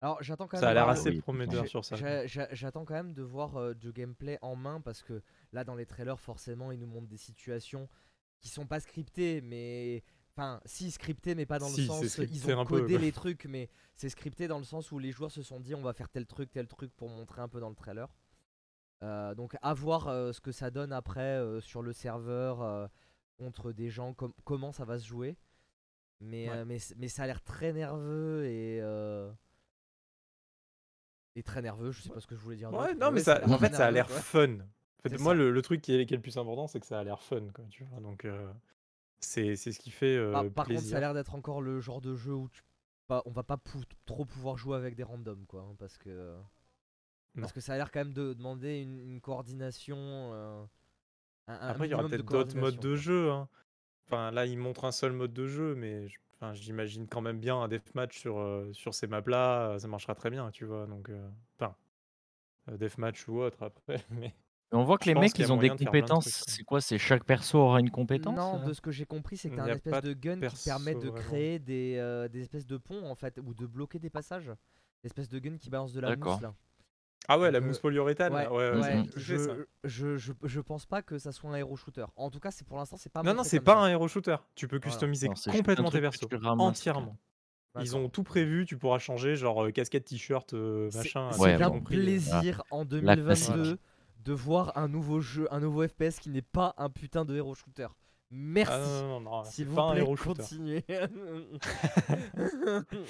Alors 0.01 0.21
j'attends 0.23 0.47
quand 0.47 0.57
même. 0.57 0.61
ça 0.61 0.69
a 0.69 0.71
de 0.71 0.75
l'air 0.75 0.85
voir- 0.85 0.97
assez 0.97 1.09
oui, 1.11 1.19
prometteur 1.21 1.67
sur 1.67 1.85
ça. 1.85 1.95
J'attends 2.25 2.85
quand 2.85 2.93
même 2.95 3.13
de 3.13 3.21
voir 3.21 3.57
euh, 3.57 3.73
du 3.73 3.91
gameplay 3.91 4.39
en 4.41 4.55
main 4.55 4.81
parce 4.81 5.03
que 5.03 5.21
là 5.51 5.63
dans 5.63 5.75
les 5.75 5.85
trailers 5.85 6.19
forcément 6.19 6.71
ils 6.71 6.79
nous 6.79 6.87
montrent 6.87 7.07
des 7.09 7.17
situations 7.17 7.87
qui 8.39 8.49
sont 8.49 8.65
pas 8.65 8.79
scriptées 8.79 9.41
mais 9.41 10.03
enfin 10.35 10.61
si 10.65 10.91
scriptées 10.91 11.35
mais 11.35 11.45
pas 11.45 11.59
dans 11.59 11.67
Si, 11.67 11.81
le 11.81 11.81
c'est 11.83 11.87
sens 11.87 12.05
scripté 12.07 12.35
ils 12.35 12.55
ont 12.55 12.65
peu, 12.65 12.79
codé 12.81 12.97
les 12.97 13.11
trucs 13.11 13.45
mais 13.45 13.69
c'est 13.95 14.09
scripté 14.09 14.47
dans 14.47 14.57
le 14.57 14.63
sens 14.63 14.91
où 14.91 14.99
les 14.99 15.11
joueurs 15.11 15.31
se 15.31 15.43
sont 15.43 15.59
dit 15.59 15.75
on 15.75 15.81
va 15.81 15.93
faire 15.93 16.09
tel 16.09 16.25
truc 16.25 16.51
tel 16.51 16.67
truc 16.67 16.91
pour 16.95 17.09
montrer 17.09 17.41
un 17.41 17.47
peu 17.49 17.59
dans 17.59 17.69
le 17.69 17.75
trailer. 17.75 18.07
Euh, 19.03 19.33
donc 19.35 19.57
à 19.61 19.73
voir 19.73 20.07
euh, 20.07 20.31
ce 20.31 20.39
que 20.41 20.51
ça 20.51 20.69
donne 20.71 20.93
après 20.93 21.21
euh, 21.21 21.59
sur 21.59 21.81
le 21.81 21.91
serveur 21.91 22.89
contre 23.37 23.71
des 23.71 23.89
gens 23.89 24.13
com- 24.13 24.33
comment 24.43 24.71
ça 24.71 24.85
va 24.85 24.99
se 24.99 25.07
jouer. 25.07 25.37
Mais, 26.23 26.49
Ouais. 26.49 26.65
mais, 26.65 26.77
mais 26.97 27.07
ça 27.07 27.23
a 27.23 27.27
l'air 27.27 27.41
très 27.41 27.73
nerveux 27.73 28.45
et 28.45 28.79
et 31.35 31.43
très 31.43 31.61
nerveux, 31.61 31.91
je 31.91 32.01
sais 32.01 32.09
pas 32.09 32.19
ce 32.19 32.27
que 32.27 32.35
je 32.35 32.41
voulais 32.41 32.57
dire. 32.57 32.71
Ouais, 32.73 32.93
non, 32.93 33.09
mais 33.11 33.19
ouais, 33.19 33.23
ça 33.23 33.41
en 33.47 33.57
fait, 33.57 33.73
ça 33.73 33.87
a 33.87 33.91
l'air 33.91 34.09
fun. 34.09 34.57
En 34.59 35.09
fait, 35.09 35.17
moi, 35.17 35.33
le, 35.33 35.49
le 35.51 35.61
truc 35.61 35.81
qui 35.81 35.95
est, 35.95 36.05
qui 36.05 36.13
est 36.13 36.17
le 36.17 36.21
plus 36.21 36.37
important, 36.37 36.67
c'est 36.67 36.79
que 36.79 36.85
ça 36.85 36.99
a 36.99 37.03
l'air 37.03 37.21
fun, 37.23 37.47
quoi, 37.53 37.65
tu 37.69 37.83
vois. 37.85 37.99
Donc, 38.01 38.25
euh, 38.25 38.51
c'est 39.21 39.55
ce 39.55 39.79
qui 39.79 39.91
fait 39.91 40.15
euh, 40.15 40.49
Par, 40.49 40.67
contre, 40.67 40.87
ça 40.87 40.97
a 40.97 40.99
l'air 40.99 41.13
d'être 41.13 41.35
encore 41.35 41.61
le 41.61 41.79
genre 41.79 42.01
de 42.01 42.15
jeu 42.15 42.33
où 42.33 42.49
tu, 42.49 42.61
pas, 43.07 43.21
on 43.25 43.31
va 43.31 43.43
pas 43.43 43.57
pou- 43.57 43.81
trop 44.05 44.25
pouvoir 44.25 44.57
jouer 44.57 44.75
avec 44.77 44.95
des 44.95 45.03
randoms, 45.03 45.45
quoi, 45.47 45.61
hein, 45.61 45.75
parce 45.79 45.97
que 45.97 46.35
parce 47.39 47.53
que 47.53 47.61
ça 47.61 47.73
a 47.73 47.77
l'air 47.77 47.91
quand 47.91 47.99
même 48.01 48.13
de 48.13 48.33
demander 48.33 48.81
une, 48.81 48.99
une 48.99 49.21
coordination. 49.21 49.97
euh, 49.97 50.63
un- 51.47 51.53
un 51.55 51.69
Après, 51.71 51.87
il 51.87 51.91
y 51.91 51.93
aura 51.93 52.03
peut-être 52.07 52.25
d'autres 52.25 52.57
modes 52.57 52.79
de 52.79 52.95
jeu. 52.95 53.31
hein. 53.31 53.47
Enfin, 54.07 54.31
là, 54.31 54.45
ils 54.45 54.57
montrent 54.57 54.85
un 54.85 54.91
seul 54.91 55.13
mode 55.13 55.33
de 55.33 55.47
jeu, 55.47 55.75
mais 55.75 56.07
j'imagine 56.53 57.07
quand 57.07 57.21
même 57.21 57.39
bien 57.39 57.57
un 57.61 57.67
deathmatch 57.67 58.19
sur, 58.19 58.39
euh, 58.39 58.71
sur 58.73 58.93
ces 58.93 59.07
maps-là, 59.07 59.79
ça 59.79 59.87
marchera 59.87 60.15
très 60.15 60.29
bien, 60.29 60.51
tu 60.51 60.65
vois. 60.65 60.87
Donc, 60.87 61.09
euh, 61.09 61.29
enfin, 61.59 61.75
deathmatch 62.71 63.27
ou 63.27 63.39
autre 63.41 63.63
après. 63.63 64.03
Mais 64.11 64.33
Mais 64.71 64.77
on 64.77 64.83
voit 64.83 64.97
que 64.97 65.03
Je 65.05 65.09
les 65.11 65.19
mecs, 65.19 65.33
qu'il 65.33 65.41
y 65.41 65.43
a 65.43 65.47
ils 65.47 65.51
ont 65.51 65.57
des 65.57 65.67
moyen 65.67 65.75
de 65.75 65.79
faire 65.81 65.91
plein 65.91 65.99
de 66.01 66.05
compétences. 66.07 66.31
trucs. 66.31 66.49
C'est 66.49 66.63
quoi 66.63 66.79
C'est 66.81 66.97
chaque 66.97 67.25
perso 67.25 67.57
aura 67.59 67.79
une 67.81 67.89
compétence 67.91 68.37
Non, 68.37 68.61
euh 68.61 68.65
de 68.67 68.73
ce 68.73 68.79
que 68.81 68.91
j'ai 68.91 69.05
compris, 69.05 69.35
c'est 69.37 69.49
que 69.49 69.55
Il 69.55 69.57
t'as 69.57 69.63
n'y 69.65 69.69
un 69.69 69.73
a 69.73 69.75
espèce 69.77 69.91
pas 69.91 70.01
de 70.01 70.13
gun 70.13 70.35
qui 70.35 70.39
perso 70.41 70.69
permet 70.69 70.93
de 70.95 70.99
vraiment. 71.09 71.15
créer 71.15 71.59
des, 71.59 71.95
euh, 71.97 72.27
des 72.29 72.41
espèces 72.41 72.65
de 72.65 72.77
ponts 72.77 73.05
en 73.09 73.15
fait, 73.15 73.37
ou 73.45 73.53
de 73.53 73.65
bloquer 73.65 73.99
des 73.99 74.09
passages. 74.09 74.49
L'espèce 75.03 75.27
de 75.29 75.39
gun 75.39 75.57
qui 75.57 75.69
balance 75.69 75.91
de 75.93 75.99
la 75.99 76.09
D'accord. 76.09 76.33
mousse 76.33 76.41
là. 76.41 76.53
Ah 77.27 77.37
ouais, 77.37 77.51
la 77.51 77.59
Donc, 77.59 77.65
euh, 77.65 77.67
mousse 77.69 77.79
polyuréthane. 77.79 78.33
Là, 78.33 78.51
ouais, 78.51 78.71
ouais, 78.71 78.79
ouais, 78.81 79.03
je, 79.15 79.35
je, 79.83 80.17
je, 80.17 80.31
je 80.43 80.59
pense 80.59 80.85
pas 80.87 81.01
que 81.03 81.17
ça 81.19 81.31
soit 81.31 81.51
un 81.51 81.55
héros 81.55 81.75
shooter. 81.75 82.05
En 82.15 82.29
tout 82.31 82.39
cas, 82.39 82.49
c'est 82.49 82.65
pour 82.65 82.77
l'instant, 82.77 82.97
c'est 82.97 83.11
pas. 83.11 83.21
Non, 83.21 83.31
non, 83.31 83.35
montré 83.37 83.49
c'est 83.49 83.57
comme 83.57 83.65
pas 83.65 83.73
ça. 83.75 83.79
un 83.81 83.89
hero 83.89 84.07
shooter. 84.07 84.37
Tu 84.55 84.67
peux 84.67 84.77
Voilà. 84.77 84.89
customiser 84.89 85.27
Non, 85.27 85.35
c'est 85.35 85.51
juste 85.51 85.55
un 85.55 85.59
complètement 85.59 85.91
tes 85.91 85.99
truc 86.01 86.01
que 86.13 86.17
persos. 86.27 86.29
tu 86.29 86.35
ramasses, 86.37 86.57
quoi. 86.57 86.65
Entièrement. 86.67 87.17
Ils 87.79 87.85
D'accord. 87.85 88.01
ont 88.01 88.09
tout 88.09 88.23
prévu, 88.23 88.65
tu 88.65 88.77
pourras 88.77 88.99
changer, 88.99 89.35
genre 89.35 89.63
euh, 89.65 89.71
casquette, 89.71 90.05
t-shirt, 90.05 90.53
euh, 90.53 90.89
C'est- 90.89 90.97
machin. 90.97 91.29
C'est 91.31 91.39
Ouais, 91.41 91.53
tout 91.53 91.59
d'un 91.59 91.67
bon. 91.69 91.73
compris, 91.75 91.97
euh. 91.97 92.01
plaisir 92.01 92.63
en 92.71 92.85
La 92.89 93.15
classique. 93.15 93.53
2022 94.23 94.23
de 94.23 94.33
voir 94.33 94.77
un 94.77 94.87
nouveau 94.87 95.19
jeu, 95.19 95.47
un 95.51 95.59
nouveau 95.59 95.85
FPS 95.87 96.19
qui 96.19 96.29
n'est 96.29 96.41
pas 96.41 96.73
un 96.77 96.89
putain 96.89 97.25
de 97.25 97.35
héros 97.35 97.55
shooter. 97.55 97.87
Merci. 98.33 98.71
Ah 98.73 98.79
non, 98.79 98.85
non, 98.85 99.19
non, 99.19 99.19
non, 99.19 99.43
c'est 99.43 99.51
S'il 99.51 99.67
vous 99.67 99.75
plaît, 99.75 99.99
hero 99.99 100.15
shooter. 100.15 100.41
continuez. 100.41 100.85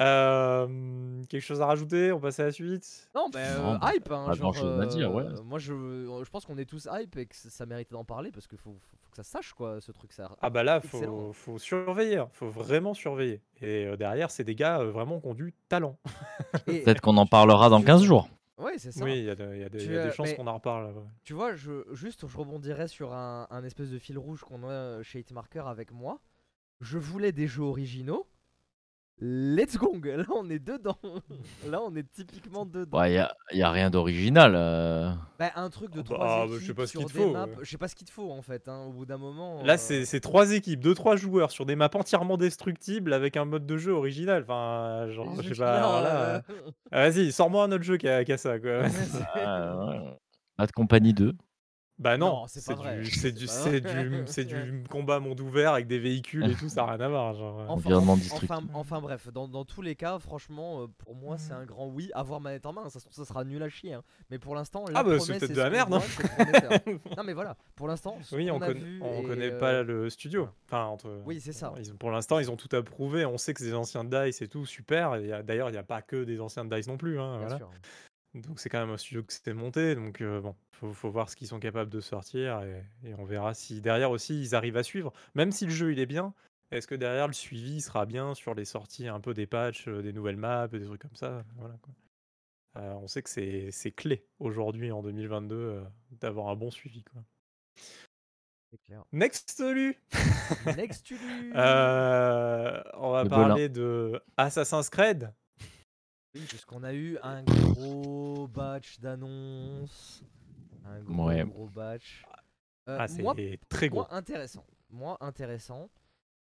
Euh, 0.00 1.22
quelque 1.28 1.42
chose 1.44 1.60
à 1.60 1.66
rajouter 1.66 2.10
On 2.10 2.18
passe 2.18 2.40
à 2.40 2.46
la 2.46 2.50
suite? 2.50 3.08
Non, 3.14 3.28
bah, 3.32 3.38
euh, 3.38 3.62
Non, 3.62 3.74
hype. 3.84 4.10
Hein, 4.10 4.24
pas 4.26 4.32
genre, 4.32 4.52
grand-chose 4.52 4.80
à 4.80 4.86
dire, 4.86 5.14
ouais. 5.14 5.22
euh, 5.22 5.40
Moi, 5.44 5.60
je, 5.60 5.72
je 5.72 6.30
pense 6.30 6.44
qu'on 6.44 6.58
est 6.58 6.64
tous 6.64 6.88
hype 6.92 7.16
et 7.16 7.26
que 7.26 7.36
ça 7.36 7.48
ça 7.48 7.64
méritait 7.64 7.94
d'en 7.94 8.04
parler 8.04 8.32
parce 8.32 8.48
qu'il 8.48 8.58
faut, 8.58 8.72
faut, 8.72 8.96
faut 9.00 9.10
que 9.10 9.16
ça 9.16 9.22
sache, 9.22 9.52
quoi, 9.52 9.80
ce 9.80 9.92
truc. 9.92 10.12
Ça... 10.12 10.28
Ah 10.42 10.50
bah 10.50 10.64
là, 10.64 10.80
faut, 10.80 11.32
faut 11.32 11.58
surveiller, 11.58 12.16
hein. 12.16 12.28
faut 12.32 12.48
vraiment 12.48 12.92
surveiller. 12.92 13.40
Et 13.60 13.96
derrière, 13.96 14.32
c'est 14.32 14.42
des 14.42 14.56
gars 14.56 14.80
euh, 14.80 14.90
vraiment 14.90 15.20
qui 15.20 15.28
ont 15.28 15.34
du 15.34 15.54
talent. 15.68 15.96
Peut-être 16.66 17.00
qu'on 17.00 17.16
en 17.16 17.26
parlera 17.26 17.68
dans 17.68 17.80
15 17.80 18.02
jours. 18.02 18.28
Ouais, 18.58 18.78
c'est 18.78 18.92
ça. 18.92 19.04
Oui, 19.04 19.18
il 19.18 19.24
y 19.24 19.30
a, 19.30 19.34
de- 19.34 19.52
il 19.54 19.60
y 19.60 19.64
a 19.64 19.68
de- 19.68 19.78
il 19.80 19.90
y 19.92 19.96
a 19.96 20.02
Tu, 20.02 20.08
des 20.08 20.14
chances 20.14 20.32
qu'on 20.34 20.46
en 20.46 20.54
reparle. 20.54 20.94
ouais. 20.96 21.02
Tu 21.24 21.32
vois, 21.32 21.54
je, 21.56 21.82
juste, 21.92 22.26
je 22.28 22.36
rebondirais 22.36 22.86
sur 22.88 23.12
un, 23.12 23.46
un 23.50 23.64
espèce 23.64 23.90
de 23.90 23.98
fil 23.98 24.16
rouge 24.18 24.42
qu'on 24.42 24.62
a 24.62 24.70
euh, 24.70 25.02
chez 25.02 25.20
Hitmarker 25.20 25.64
avec 25.66 25.90
moi. 25.90 26.20
Je 26.80 26.98
voulais 26.98 27.32
des 27.32 27.46
jeux 27.48 27.62
originaux. 27.64 28.28
Let's 29.20 29.76
go 29.78 29.94
Là, 30.04 30.24
on 30.34 30.50
est 30.50 30.58
dedans. 30.58 30.98
Là, 31.68 31.80
on 31.82 31.94
est 31.94 32.10
typiquement 32.10 32.66
dedans. 32.66 33.02
Il 33.04 33.12
n'y 33.12 33.18
a, 33.18 33.32
y 33.52 33.62
a 33.62 33.70
rien 33.70 33.88
d'original. 33.88 34.54
euh. 34.56 35.10
Bah, 35.38 35.50
un 35.54 35.70
truc 35.70 35.92
de 35.92 36.00
Ah 36.00 36.02
bah, 36.02 36.14
trois 36.14 36.26
ah 36.26 36.46
bah, 36.46 36.54
équipes 36.56 36.60
je 36.60 36.66
sais 36.66 36.74
pas 36.74 36.86
ce 36.86 36.90
sur 36.92 37.00
qu'il 37.00 37.08
te 37.08 37.12
des 37.18 37.24
faut, 37.24 37.30
maps. 37.32 37.44
ouais. 37.46 37.54
Je 37.62 37.70
sais 37.70 37.78
pas 37.78 37.88
ce 37.88 37.94
qu'il 37.94 38.06
te 38.08 38.12
faut 38.12 38.30
en 38.32 38.42
fait. 38.42 38.66
hein, 38.68 38.84
Au 38.88 38.92
bout 38.92 39.06
d'un 39.06 39.16
moment. 39.16 39.62
Là, 39.62 39.74
euh, 39.74 39.76
c'est 39.78 40.04
c'est 40.04 40.20
trois 40.20 40.52
équipes, 40.52 40.80
deux 40.80 40.94
trois 40.94 41.14
joueurs 41.16 41.52
sur 41.52 41.64
des 41.64 41.76
maps 41.76 41.88
entièrement 41.94 42.36
destructibles 42.36 43.12
avec 43.12 43.36
un 43.36 43.44
mode 43.44 43.66
de 43.66 43.76
jeu 43.76 43.92
original. 43.92 44.42
Enfin, 44.42 45.06
genre, 45.10 45.40
je 45.42 45.54
sais 45.54 45.60
pas. 45.60 45.76
alors 45.78 46.02
là, 46.02 46.34
euh, 46.34 46.40
Vas-y, 46.90 47.30
sors-moi 47.30 47.64
un 47.64 47.70
autre 47.72 47.84
jeu 47.84 47.96
qui 47.96 48.08
a, 48.08 48.24
qui 48.24 48.32
a 48.32 48.36
ça, 48.36 48.58
quoi. 48.58 48.82
Ah, 49.36 49.76
ouais. 49.86 50.00
Bad 50.58 50.72
Company 50.72 51.14
2. 51.14 51.34
Bah 51.96 52.16
non, 52.18 52.26
Non, 52.40 52.46
c'est 52.48 52.66
pas 52.66 52.74
vrai. 52.74 52.98
du, 52.98 53.04
c'est 53.06 53.20
C'est 53.20 53.32
du, 53.32 53.46
pas 53.46 53.52
c'est 53.52 53.80
vrai. 53.80 54.04
du, 54.08 54.22
c'est 54.26 54.44
du 54.44 54.84
combat 54.90 55.20
monde 55.20 55.40
ouvert 55.40 55.74
avec 55.74 55.86
des 55.86 56.00
véhicules 56.00 56.44
et 56.50 56.54
tout, 56.56 56.68
ça 56.68 56.84
n'a 56.84 56.92
rien 56.92 57.00
à 57.00 57.08
voir. 57.08 57.34
Genre. 57.34 57.60
Enfin, 57.60 57.72
Environnement 57.72 58.14
enfin, 58.14 58.36
enfin, 58.58 58.62
enfin, 58.74 59.00
bref, 59.00 59.28
dans, 59.32 59.46
dans 59.46 59.64
tous 59.64 59.80
les 59.80 59.94
cas, 59.94 60.18
franchement, 60.18 60.82
euh, 60.82 60.86
pour 60.98 61.14
moi, 61.14 61.38
c'est 61.38 61.52
un 61.52 61.64
grand 61.64 61.86
oui. 61.86 62.10
Avoir 62.14 62.40
manette 62.40 62.66
en 62.66 62.72
main, 62.72 62.88
ça, 62.90 62.98
ça 62.98 63.24
sera 63.24 63.44
nul 63.44 63.62
à 63.62 63.68
chier. 63.68 63.94
hein. 63.94 64.02
Mais 64.28 64.40
pour 64.40 64.56
l'instant, 64.56 64.84
la 64.88 64.98
Ah 64.98 65.04
bah, 65.04 65.20
c'est 65.20 65.38
peut-être 65.38 65.52
de 65.52 65.60
la 65.60 65.70
merde, 65.70 65.94
hein. 65.94 66.00
non 67.16 67.22
mais 67.24 67.32
voilà, 67.32 67.56
pour 67.76 67.86
l'instant, 67.86 68.18
ce 68.22 68.34
Oui, 68.34 68.48
qu'on 68.48 68.56
on, 68.56 68.60
a 68.62 68.66
conna- 68.72 68.80
vu 68.80 69.00
on 69.00 69.22
connaît 69.22 69.52
euh, 69.52 69.58
pas 69.60 69.82
le 69.84 70.10
studio. 70.10 70.48
Enfin, 70.66 70.86
entre, 70.86 71.22
Oui, 71.24 71.40
c'est 71.40 71.52
ça. 71.52 71.72
Ils 71.78 71.92
ont, 71.92 71.96
pour 71.96 72.10
l'instant, 72.10 72.40
ils 72.40 72.50
ont 72.50 72.56
tout 72.56 72.74
approuvé. 72.74 73.24
On 73.24 73.38
sait 73.38 73.54
que 73.54 73.60
c'est 73.60 73.66
des 73.66 73.74
anciens 73.74 74.02
de 74.02 74.24
DICE 74.24 74.42
et 74.42 74.48
tout, 74.48 74.66
super. 74.66 75.14
Et 75.14 75.26
y 75.28 75.32
a- 75.32 75.44
D'ailleurs, 75.44 75.68
il 75.68 75.72
n'y 75.72 75.78
a 75.78 75.84
pas 75.84 76.02
que 76.02 76.24
des 76.24 76.40
anciens 76.40 76.64
de 76.64 76.74
DICE 76.74 76.88
non 76.88 76.96
plus. 76.96 77.20
hein, 77.20 77.38
bien 77.38 77.46
voilà. 77.46 77.56
sûr. 77.58 77.70
Donc 78.34 78.58
c'est 78.58 78.68
quand 78.68 78.80
même 78.80 78.90
un 78.90 78.96
studio 78.96 79.22
que 79.22 79.32
c'était 79.32 79.54
monté, 79.54 79.94
donc 79.94 80.20
euh, 80.20 80.40
bon, 80.40 80.56
faut, 80.72 80.92
faut 80.92 81.10
voir 81.10 81.30
ce 81.30 81.36
qu'ils 81.36 81.46
sont 81.46 81.60
capables 81.60 81.90
de 81.90 82.00
sortir 82.00 82.62
et, 82.62 82.82
et 83.04 83.14
on 83.14 83.24
verra 83.24 83.54
si 83.54 83.80
derrière 83.80 84.10
aussi 84.10 84.40
ils 84.40 84.54
arrivent 84.56 84.76
à 84.76 84.82
suivre. 84.82 85.12
Même 85.34 85.52
si 85.52 85.66
le 85.66 85.70
jeu 85.70 85.92
il 85.92 86.00
est 86.00 86.06
bien, 86.06 86.34
est-ce 86.72 86.88
que 86.88 86.96
derrière 86.96 87.28
le 87.28 87.32
suivi 87.32 87.80
sera 87.80 88.06
bien 88.06 88.34
sur 88.34 88.54
les 88.54 88.64
sorties 88.64 89.06
un 89.06 89.20
peu 89.20 89.34
des 89.34 89.46
patchs, 89.46 89.86
euh, 89.86 90.02
des 90.02 90.12
nouvelles 90.12 90.36
maps, 90.36 90.66
des 90.66 90.84
trucs 90.84 91.02
comme 91.02 91.14
ça, 91.14 91.44
voilà 91.56 91.76
quoi. 91.80 91.94
Euh, 92.76 92.92
on 92.94 93.06
sait 93.06 93.22
que 93.22 93.30
c'est 93.70 93.92
clé 93.92 94.26
aujourd'hui 94.40 94.90
en 94.90 95.02
2022 95.02 95.54
euh, 95.54 95.84
d'avoir 96.10 96.48
un 96.48 96.56
bon 96.56 96.70
suivi 96.70 97.04
quoi. 97.04 97.22
Clair. 98.86 99.04
Next 99.12 99.62
Lu 99.62 99.96
Next 100.76 101.12
Euh, 101.54 102.82
On 102.94 103.12
va 103.12 103.24
parler 103.24 103.68
de 103.68 104.20
Assassin's 104.36 104.90
Creed. 104.90 105.32
Oui, 106.34 106.42
parce 106.50 106.64
qu'on 106.64 106.82
a 106.82 106.92
eu 106.92 107.18
un 107.22 107.42
gros 107.44 108.48
batch 108.48 108.98
d'annonces. 108.98 110.22
Un 110.84 111.00
gros, 111.00 111.26
Ouais. 111.28 111.44
gros 111.44 111.68
batch. 111.68 112.24
Euh, 112.88 112.96
Ah, 113.00 113.08
c'est 113.08 113.22
moi, 113.22 113.34
très 113.68 113.88
gros. 113.88 114.00
Moi, 114.00 114.08
intéressant. 114.14 114.66
Moi, 114.90 115.16
intéressant. 115.20 115.90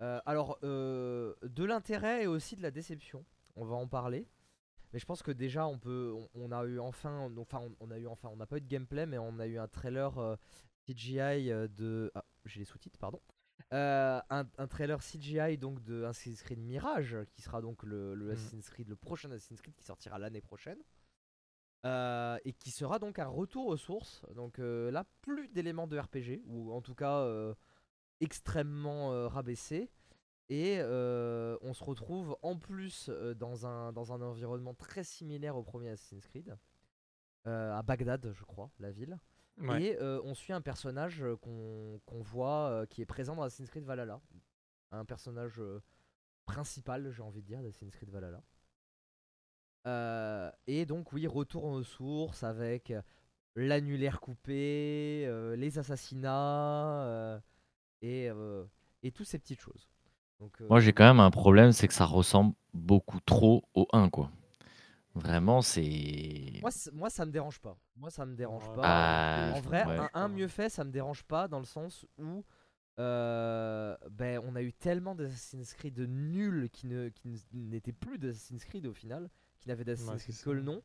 Euh, 0.02 0.20
alors, 0.26 0.58
euh, 0.62 1.34
de 1.42 1.64
l'intérêt 1.64 2.24
et 2.24 2.26
aussi 2.26 2.56
de 2.56 2.62
la 2.62 2.70
déception. 2.70 3.24
On 3.54 3.64
va 3.64 3.76
en 3.76 3.86
parler. 3.86 4.26
Mais 4.92 4.98
je 4.98 5.04
pense 5.06 5.22
que 5.22 5.30
déjà, 5.30 5.66
on 5.66 5.78
peut, 5.78 6.12
on, 6.14 6.28
on 6.34 6.52
a 6.52 6.64
eu 6.64 6.78
enfin, 6.80 7.30
enfin, 7.38 7.60
on, 7.60 7.74
on 7.80 7.90
a 7.90 7.98
eu 7.98 8.06
enfin, 8.06 8.28
on 8.32 8.36
n'a 8.36 8.46
pas 8.46 8.56
eu 8.56 8.60
de 8.60 8.66
gameplay, 8.68 9.04
mais 9.06 9.18
on 9.18 9.38
a 9.38 9.46
eu 9.46 9.58
un 9.58 9.68
trailer 9.68 10.16
euh, 10.18 10.36
CGI 10.86 11.50
euh, 11.50 11.68
de, 11.68 12.10
ah, 12.14 12.24
j'ai 12.44 12.60
les 12.60 12.64
sous-titres, 12.66 12.98
pardon. 12.98 13.20
Euh, 13.72 14.20
un, 14.30 14.46
un 14.58 14.66
trailer 14.68 15.00
CGI 15.02 15.58
donc 15.58 15.82
de 15.82 16.04
Assassin's 16.04 16.42
Creed 16.42 16.58
Mirage, 16.60 17.16
qui 17.32 17.42
sera 17.42 17.60
donc 17.60 17.82
le, 17.82 18.14
le 18.14 18.26
Mhm. 18.26 18.30
Assassin's 18.32 18.70
Creed, 18.70 18.88
le 18.88 18.96
prochain 18.96 19.30
Assassin's 19.30 19.60
Creed 19.60 19.74
qui 19.74 19.84
sortira 19.84 20.18
l'année 20.18 20.40
prochaine. 20.40 20.78
Euh, 21.84 22.38
et 22.44 22.52
qui 22.52 22.70
sera 22.72 22.98
donc 22.98 23.18
un 23.20 23.28
retour 23.28 23.66
aux 23.66 23.76
sources. 23.76 24.24
Donc 24.34 24.58
euh, 24.58 24.90
là, 24.90 25.04
plus 25.20 25.48
d'éléments 25.48 25.86
de 25.86 25.96
RPG, 25.98 26.42
ou 26.46 26.72
en 26.72 26.80
tout 26.80 26.94
cas 26.94 27.26
extrêmement 28.20 29.12
euh, 29.12 29.28
rabaissé. 29.28 29.90
Et 30.48 30.80
on 30.80 31.72
se 31.74 31.82
retrouve 31.82 32.36
en 32.42 32.56
plus 32.56 33.08
dans, 33.36 33.66
un, 33.66 33.92
dans 33.92 34.12
un 34.12 34.20
environnement 34.22 34.74
très 34.74 35.02
similaire 35.02 35.56
au 35.56 35.62
premier 35.64 35.90
Assassin's 35.90 36.26
Creed. 36.26 36.56
À 37.44 37.82
Bagdad, 37.82 38.32
je 38.32 38.44
crois, 38.44 38.70
la 38.80 38.90
ville. 38.92 39.18
Ouais. 39.58 39.82
Et 39.82 39.96
euh, 40.00 40.20
on 40.24 40.34
suit 40.34 40.52
un 40.52 40.60
personnage 40.60 41.22
euh, 41.22 41.36
qu'on 41.36 42.20
voit 42.20 42.68
euh, 42.68 42.86
qui 42.86 43.00
est 43.00 43.06
présent 43.06 43.36
dans 43.36 43.42
Assassin's 43.42 43.70
Creed 43.70 43.84
Valhalla. 43.84 44.20
Un 44.92 45.04
personnage 45.04 45.58
euh, 45.60 45.82
principal, 46.44 47.10
j'ai 47.10 47.22
envie 47.22 47.42
de 47.42 47.46
dire, 47.46 47.62
d'Assassin's 47.62 47.94
Creed 47.94 48.10
Valhalla. 48.10 48.42
Euh, 49.86 50.50
et 50.66 50.84
donc, 50.84 51.12
oui, 51.12 51.26
retour 51.26 51.64
aux 51.64 51.82
sources 51.82 52.42
avec 52.42 52.92
l'annulaire 53.54 54.20
coupé, 54.20 55.24
euh, 55.26 55.56
les 55.56 55.78
assassinats 55.78 57.02
euh, 57.04 57.40
et, 58.02 58.28
euh, 58.28 58.64
et 59.02 59.10
toutes 59.10 59.26
ces 59.26 59.38
petites 59.38 59.60
choses. 59.60 59.88
Donc, 60.40 60.60
Moi, 60.60 60.80
j'ai 60.80 60.92
quand 60.92 61.04
même 61.06 61.20
un 61.20 61.30
problème, 61.30 61.72
c'est 61.72 61.88
que 61.88 61.94
ça 61.94 62.04
ressemble 62.04 62.54
beaucoup 62.74 63.20
trop 63.20 63.64
au 63.74 63.88
1, 63.92 64.10
quoi. 64.10 64.30
Vraiment, 65.16 65.62
c'est. 65.62 66.58
Moi, 66.60 66.70
moi, 66.92 67.10
ça 67.10 67.24
me 67.24 67.30
dérange 67.32 67.58
pas. 67.60 67.76
Moi, 67.96 68.10
ça 68.10 68.26
me 68.26 68.34
dérange 68.36 68.70
pas. 68.74 68.82
Ah, 68.84 69.52
en 69.56 69.60
vrai, 69.60 69.84
ouais. 69.86 69.98
un, 69.98 70.10
un 70.14 70.28
mieux 70.28 70.48
fait, 70.48 70.68
ça 70.68 70.84
me 70.84 70.90
dérange 70.90 71.24
pas 71.24 71.48
dans 71.48 71.58
le 71.58 71.64
sens 71.64 72.04
où 72.18 72.44
euh, 72.98 73.96
ben, 74.10 74.40
on 74.44 74.54
a 74.56 74.62
eu 74.62 74.72
tellement 74.72 75.14
d'Assassin's 75.14 75.74
Creed 75.74 75.98
nuls 76.00 76.68
qui 76.70 76.86
ne 76.86 77.08
qui 77.08 77.28
n'étaient 77.52 77.92
plus 77.92 78.18
d'Assassin's 78.18 78.64
Creed 78.64 78.86
au 78.86 78.92
final, 78.94 79.30
qui 79.58 79.68
n'avaient 79.68 79.84
d'Assassin's 79.84 80.12
Ouais, 80.26 80.32
Creed 80.32 80.44
que 80.44 80.50
le 80.50 80.62
nom. 80.62 80.82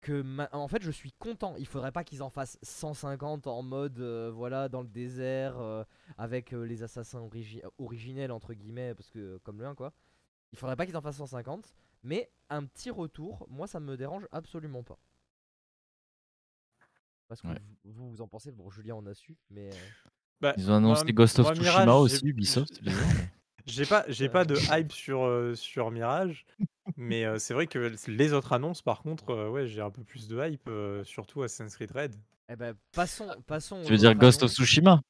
Que 0.00 0.20
ma- 0.20 0.48
en 0.52 0.66
fait, 0.66 0.82
je 0.82 0.90
suis 0.90 1.12
content. 1.12 1.54
Il 1.58 1.66
faudrait 1.66 1.92
pas 1.92 2.02
qu'ils 2.02 2.22
en 2.24 2.28
fassent 2.30 2.58
150 2.62 3.46
en 3.46 3.62
mode 3.62 4.00
euh, 4.00 4.32
voilà 4.34 4.68
dans 4.68 4.82
le 4.82 4.88
désert 4.88 5.58
euh, 5.58 5.84
avec 6.18 6.52
euh, 6.52 6.64
les 6.66 6.82
assassins 6.82 7.20
origi- 7.20 7.62
originels 7.78 8.32
entre 8.32 8.52
guillemets 8.52 8.94
parce 8.94 9.10
que 9.10 9.38
comme 9.44 9.60
le 9.60 9.66
1 9.66 9.74
quoi. 9.76 9.92
Il 10.52 10.58
faudrait 10.58 10.76
pas 10.76 10.84
qu'ils 10.86 10.96
en 10.96 11.00
fassent 11.00 11.16
150, 11.16 11.74
mais 12.02 12.30
un 12.50 12.64
petit 12.64 12.90
retour, 12.90 13.46
moi 13.50 13.66
ça 13.66 13.80
me 13.80 13.96
dérange 13.96 14.26
absolument 14.32 14.82
pas. 14.82 14.98
Parce 17.28 17.40
que 17.40 17.48
Ouais. 17.48 17.58
vous, 17.84 17.92
vous, 17.92 18.10
vous 18.10 18.20
en 18.22 18.28
pensez, 18.28 18.52
bon 18.52 18.70
Julien 18.70 18.94
en 18.96 19.06
a 19.06 19.14
su, 19.14 19.36
mais 19.50 19.68
euh, 19.70 19.76
Bah, 20.40 20.54
Ils 20.56 20.70
ont 20.70 20.74
annoncé 20.74 21.04
moi- 21.04 21.12
Ghost 21.12 21.38
of 21.38 21.46
moi, 21.46 21.54
Tsushima 21.54 21.84
Mirage, 21.84 22.00
aussi, 22.00 22.20
Ubisoft. 22.26 22.80
J'ai 23.64 23.86
pas, 23.86 24.04
j'ai 24.08 24.28
pas 24.28 24.44
de 24.44 24.56
hype 24.76 24.90
sur, 24.92 25.22
euh, 25.24 25.54
sur 25.54 25.90
Mirage, 25.92 26.44
mais 26.96 27.24
euh, 27.24 27.38
c'est 27.38 27.54
vrai 27.54 27.68
que 27.68 27.94
les 28.08 28.32
autres 28.32 28.52
annonces, 28.52 28.82
par 28.82 29.02
contre, 29.02 29.30
euh, 29.30 29.48
ouais, 29.48 29.68
j'ai 29.68 29.80
un 29.80 29.90
peu 29.90 30.02
plus 30.02 30.26
de 30.26 30.44
hype, 30.44 30.66
euh, 30.68 31.04
surtout 31.04 31.42
Assassin's 31.42 31.76
Creed 31.76 31.92
Red. 31.92 32.16
eh 32.48 32.56
ben 32.56 32.74
passons, 32.90 33.28
passons. 33.46 33.80
Tu 33.84 33.92
veux 33.92 33.98
dire 33.98 34.14
Ghost 34.16 34.42
of. 34.42 34.50
Tsushima? 34.50 35.00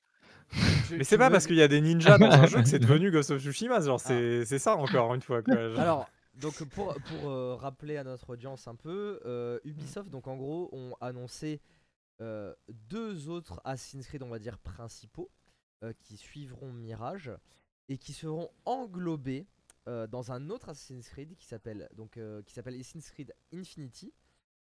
Mais 0.91 1.03
c'est 1.05 1.17
pas 1.17 1.31
parce 1.31 1.47
qu'il 1.47 1.57
y 1.57 1.63
a 1.63 1.69
des 1.69 1.81
ninjas 1.81 2.19
dans 2.19 2.31
un 2.31 2.47
jeu 2.47 2.61
que 2.61 2.69
c'est 2.69 2.79
devenu 2.79 3.11
Ghost 3.11 3.31
of 3.31 3.41
Tsushima, 3.43 3.81
genre 3.81 3.99
c'est 3.99 4.45
c'est 4.45 4.59
ça 4.59 4.77
encore 4.77 5.15
une 5.15 5.23
fois. 5.23 5.43
Quoi. 5.43 5.57
Genre. 5.71 5.81
Alors, 5.81 6.11
donc 6.35 6.63
pour, 6.71 6.95
pour 6.95 7.29
euh, 7.31 7.55
rappeler 7.57 7.97
à 7.97 8.05
notre 8.05 8.31
audience 8.31 8.67
un 8.69 8.75
peu, 8.75 9.21
euh, 9.25 9.59
Ubisoft, 9.65 10.09
donc 10.11 10.27
en 10.27 10.37
gros, 10.37 10.69
ont 10.73 10.95
annoncé 11.01 11.61
euh, 12.21 12.55
deux 12.69 13.29
autres 13.29 13.61
Assassin's 13.65 14.07
Creed, 14.07 14.23
on 14.23 14.29
va 14.29 14.39
dire 14.39 14.59
principaux, 14.59 15.31
qui 15.99 16.17
suivront 16.17 16.73
Mirage 16.73 17.33
et 17.89 17.99
qui 17.99 18.13
seront 18.13 18.49
englobés 18.65 19.49
dans 19.87 20.31
un 20.31 20.49
autre 20.49 20.69
Assassin's 20.69 21.09
Creed 21.09 21.35
qui 21.35 21.45
s'appelle 21.47 21.89
donc 21.97 22.17
qui 22.47 22.53
s'appelle 22.55 22.75
Assassin's 22.79 23.11
Creed 23.11 23.35
Infinity. 23.53 24.13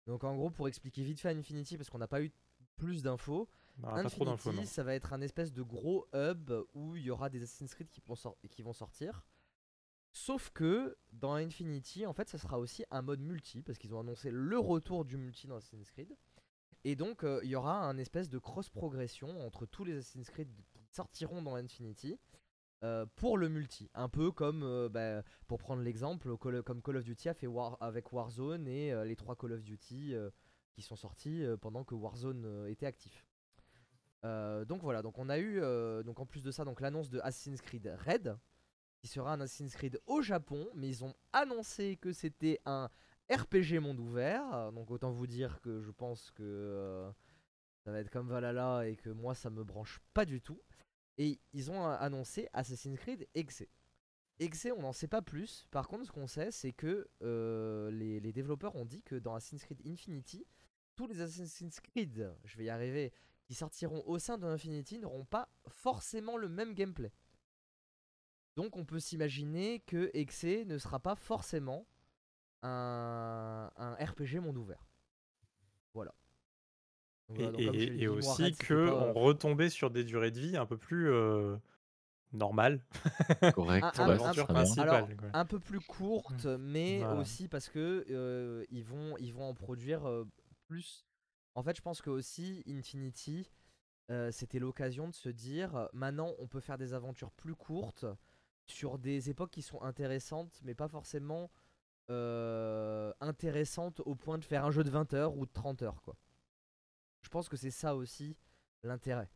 Donc 0.07 0.23
en 0.23 0.33
gros, 0.35 0.49
pour 0.49 0.69
expliquer 0.69 1.03
vite 1.03 1.19
fait 1.19 1.29
Infinity, 1.35 1.75
parce 1.77 1.89
qu'on 1.89 1.97
n'a 1.97 2.07
pas 2.07 2.21
eu 2.21 2.31
plus 2.77 3.03
d'infos, 3.03 3.49
Ah, 3.83 3.95
pas 3.95 4.03
trop. 4.15 4.23
Infinity, 4.51 4.73
ça 4.73 4.83
va 4.83 4.95
être 4.95 5.11
un 5.11 5.19
espèce 5.21 5.51
de 5.51 5.61
gros 5.61 6.07
hub 6.13 6.51
où 6.73 6.95
il 6.95 7.03
y 7.03 7.09
aura 7.09 7.29
des 7.29 7.43
Assassin's 7.43 7.73
Creed 7.75 7.89
qui 7.89 7.99
vont, 8.07 8.15
sor- 8.15 8.37
qui 8.49 8.61
vont 8.61 8.71
sortir. 8.73 9.25
Sauf 10.15 10.51
que 10.51 10.95
dans 11.11 11.33
Infinity, 11.33 12.05
en 12.05 12.13
fait, 12.13 12.29
ça 12.29 12.37
sera 12.37 12.59
aussi 12.59 12.85
un 12.91 13.01
mode 13.01 13.19
multi 13.19 13.63
parce 13.63 13.79
qu'ils 13.79 13.95
ont 13.95 13.99
annoncé 13.99 14.29
le 14.29 14.59
retour 14.59 15.05
du 15.05 15.17
multi 15.17 15.47
dans 15.47 15.55
Assassin's 15.55 15.89
Creed. 15.89 16.15
Et 16.83 16.95
donc, 16.95 17.23
euh, 17.23 17.39
il 17.43 17.49
y 17.49 17.55
aura 17.55 17.79
un 17.79 17.97
espèce 17.97 18.29
de 18.29 18.37
cross-progression 18.37 19.43
entre 19.43 19.65
tous 19.65 19.83
les 19.83 19.97
Assassin's 19.97 20.29
Creed 20.29 20.53
qui 20.53 20.63
sortiront 20.91 21.41
dans 21.41 21.55
Infinity 21.55 22.19
euh, 22.83 23.07
pour 23.15 23.39
le 23.39 23.49
multi. 23.49 23.89
Un 23.95 24.07
peu 24.07 24.31
comme, 24.31 24.61
euh, 24.61 24.87
bah, 24.87 25.23
pour 25.47 25.57
prendre 25.57 25.81
l'exemple, 25.81 26.37
comme 26.37 26.83
Call 26.83 26.97
of 26.97 27.05
Duty 27.05 27.29
a 27.29 27.33
fait 27.33 27.47
avec 27.79 28.13
Warzone 28.13 28.67
et 28.67 28.93
les 29.05 29.15
trois 29.15 29.35
Call 29.35 29.53
of 29.53 29.63
Duty 29.63 30.13
qui 30.73 30.83
sont 30.83 30.95
sortis 30.95 31.43
pendant 31.59 31.83
que 31.83 31.95
Warzone 31.95 32.67
était 32.67 32.85
actif. 32.85 33.25
Donc 34.23 34.83
voilà, 34.83 35.01
donc 35.01 35.17
on 35.17 35.29
a 35.29 35.39
eu 35.39 35.59
donc 36.03 36.19
en 36.19 36.25
plus 36.25 36.43
de 36.43 36.51
ça 36.51 36.63
l'annonce 36.79 37.09
de 37.09 37.19
Assassin's 37.19 37.61
Creed 37.61 37.91
Red 38.05 38.37
qui 39.03 39.09
sera 39.09 39.33
un 39.33 39.41
Assassin's 39.41 39.75
Creed 39.75 39.99
au 40.07 40.21
Japon, 40.21 40.65
mais 40.75 40.87
ils 40.87 41.03
ont 41.03 41.13
annoncé 41.33 41.97
que 41.97 42.13
c'était 42.13 42.61
un 42.65 42.89
RPG 43.29 43.79
monde 43.81 43.99
ouvert. 43.99 44.71
Donc 44.71 44.91
autant 44.91 45.11
vous 45.11 45.27
dire 45.27 45.59
que 45.59 45.81
je 45.81 45.91
pense 45.91 46.31
que 46.31 46.41
euh, 46.41 47.11
ça 47.83 47.91
va 47.91 47.99
être 47.99 48.09
comme 48.09 48.29
Valhalla 48.29 48.87
et 48.87 48.95
que 48.95 49.09
moi 49.09 49.35
ça 49.35 49.49
me 49.49 49.65
branche 49.65 49.99
pas 50.13 50.23
du 50.23 50.39
tout. 50.39 50.61
Et 51.17 51.41
ils 51.51 51.69
ont 51.69 51.85
euh, 51.85 51.97
annoncé 51.99 52.47
Assassin's 52.53 52.97
Creed 52.97 53.27
Exe. 53.35 53.65
Exe, 54.39 54.67
on 54.77 54.83
n'en 54.83 54.93
sait 54.93 55.09
pas 55.09 55.21
plus. 55.21 55.67
Par 55.69 55.89
contre, 55.89 56.05
ce 56.05 56.11
qu'on 56.13 56.27
sait, 56.27 56.51
c'est 56.51 56.71
que 56.71 57.09
euh, 57.21 57.91
les, 57.91 58.21
les 58.21 58.31
développeurs 58.31 58.73
ont 58.77 58.85
dit 58.85 59.03
que 59.03 59.15
dans 59.15 59.35
Assassin's 59.35 59.65
Creed 59.65 59.81
Infinity, 59.85 60.45
tous 60.95 61.07
les 61.07 61.19
Assassin's 61.19 61.77
Creed, 61.81 62.33
je 62.45 62.57
vais 62.57 62.63
y 62.65 62.69
arriver, 62.69 63.11
qui 63.43 63.53
sortiront 63.53 64.01
au 64.05 64.17
sein 64.17 64.37
de 64.37 64.47
Infinity 64.47 64.97
n'auront 64.97 65.25
pas 65.25 65.49
forcément 65.67 66.37
le 66.37 66.47
même 66.47 66.73
gameplay. 66.73 67.11
Donc 68.55 68.75
on 68.77 68.85
peut 68.85 68.99
s'imaginer 68.99 69.79
que 69.81 70.11
Exe 70.13 70.43
ne 70.65 70.77
sera 70.77 70.99
pas 70.99 71.15
forcément 71.15 71.85
un, 72.61 73.71
un 73.75 73.93
RPG 73.95 74.39
monde 74.39 74.57
ouvert. 74.57 74.85
Voilà. 75.93 76.13
Et, 77.35 78.05
donc 78.05 78.17
aussi 78.17 78.53
que 78.55 78.89
pas- 78.89 78.93
on 78.93 79.13
retombait 79.13 79.69
sur 79.69 79.89
des 79.89 80.03
durées 80.03 80.31
de 80.31 80.39
vie 80.39 80.57
un 80.57 80.65
peu 80.65 80.77
plus 80.77 81.11
euh, 81.11 81.57
normales. 82.31 82.83
Correct. 83.53 83.83
Un-. 83.99 84.03
Alors, 84.03 84.33
peu 85.45 85.59
plus 85.59 85.79
courte, 85.79 86.45
mais 86.45 86.99
Voilà. 86.99 87.15
aussi 87.19 87.47
parce 87.47 87.69
que 87.69 88.05
euh, 88.09 88.65
ils 88.69 88.83
vont 88.83 89.17
ils 89.17 89.33
vont 89.33 89.49
en 89.49 89.53
produire 89.53 90.07
euh, 90.07 90.27
plus. 90.67 91.05
En 91.55 91.63
fait, 91.63 91.75
je 91.75 91.81
pense 91.81 92.01
que 92.01 92.09
aussi 92.09 92.63
Infinity, 92.67 93.49
euh, 94.11 94.31
c'était 94.31 94.59
l'occasion 94.59 95.07
de 95.07 95.13
se 95.13 95.29
dire, 95.29 95.75
euh, 95.75 95.87
maintenant, 95.93 96.33
on 96.39 96.47
peut 96.47 96.59
faire 96.59 96.77
des 96.77 96.93
aventures 96.93 97.31
plus 97.31 97.55
courtes 97.55 98.05
sur 98.67 98.97
des 98.97 99.29
époques 99.29 99.51
qui 99.51 99.61
sont 99.61 99.81
intéressantes, 99.81 100.61
mais 100.63 100.73
pas 100.73 100.87
forcément 100.87 101.51
euh, 102.09 103.13
intéressantes 103.21 104.01
au 104.05 104.15
point 104.15 104.37
de 104.37 104.43
faire 104.43 104.65
un 104.65 104.71
jeu 104.71 104.83
de 104.83 104.89
20 104.89 105.13
heures 105.13 105.37
ou 105.37 105.45
de 105.45 105.51
30 105.51 105.83
heures, 105.83 106.01
quoi. 106.01 106.17
Je 107.21 107.29
pense 107.29 107.47
que 107.47 107.55
c'est 107.55 107.71
ça 107.71 107.95
aussi 107.95 108.35
l'intérêt. 108.83 109.29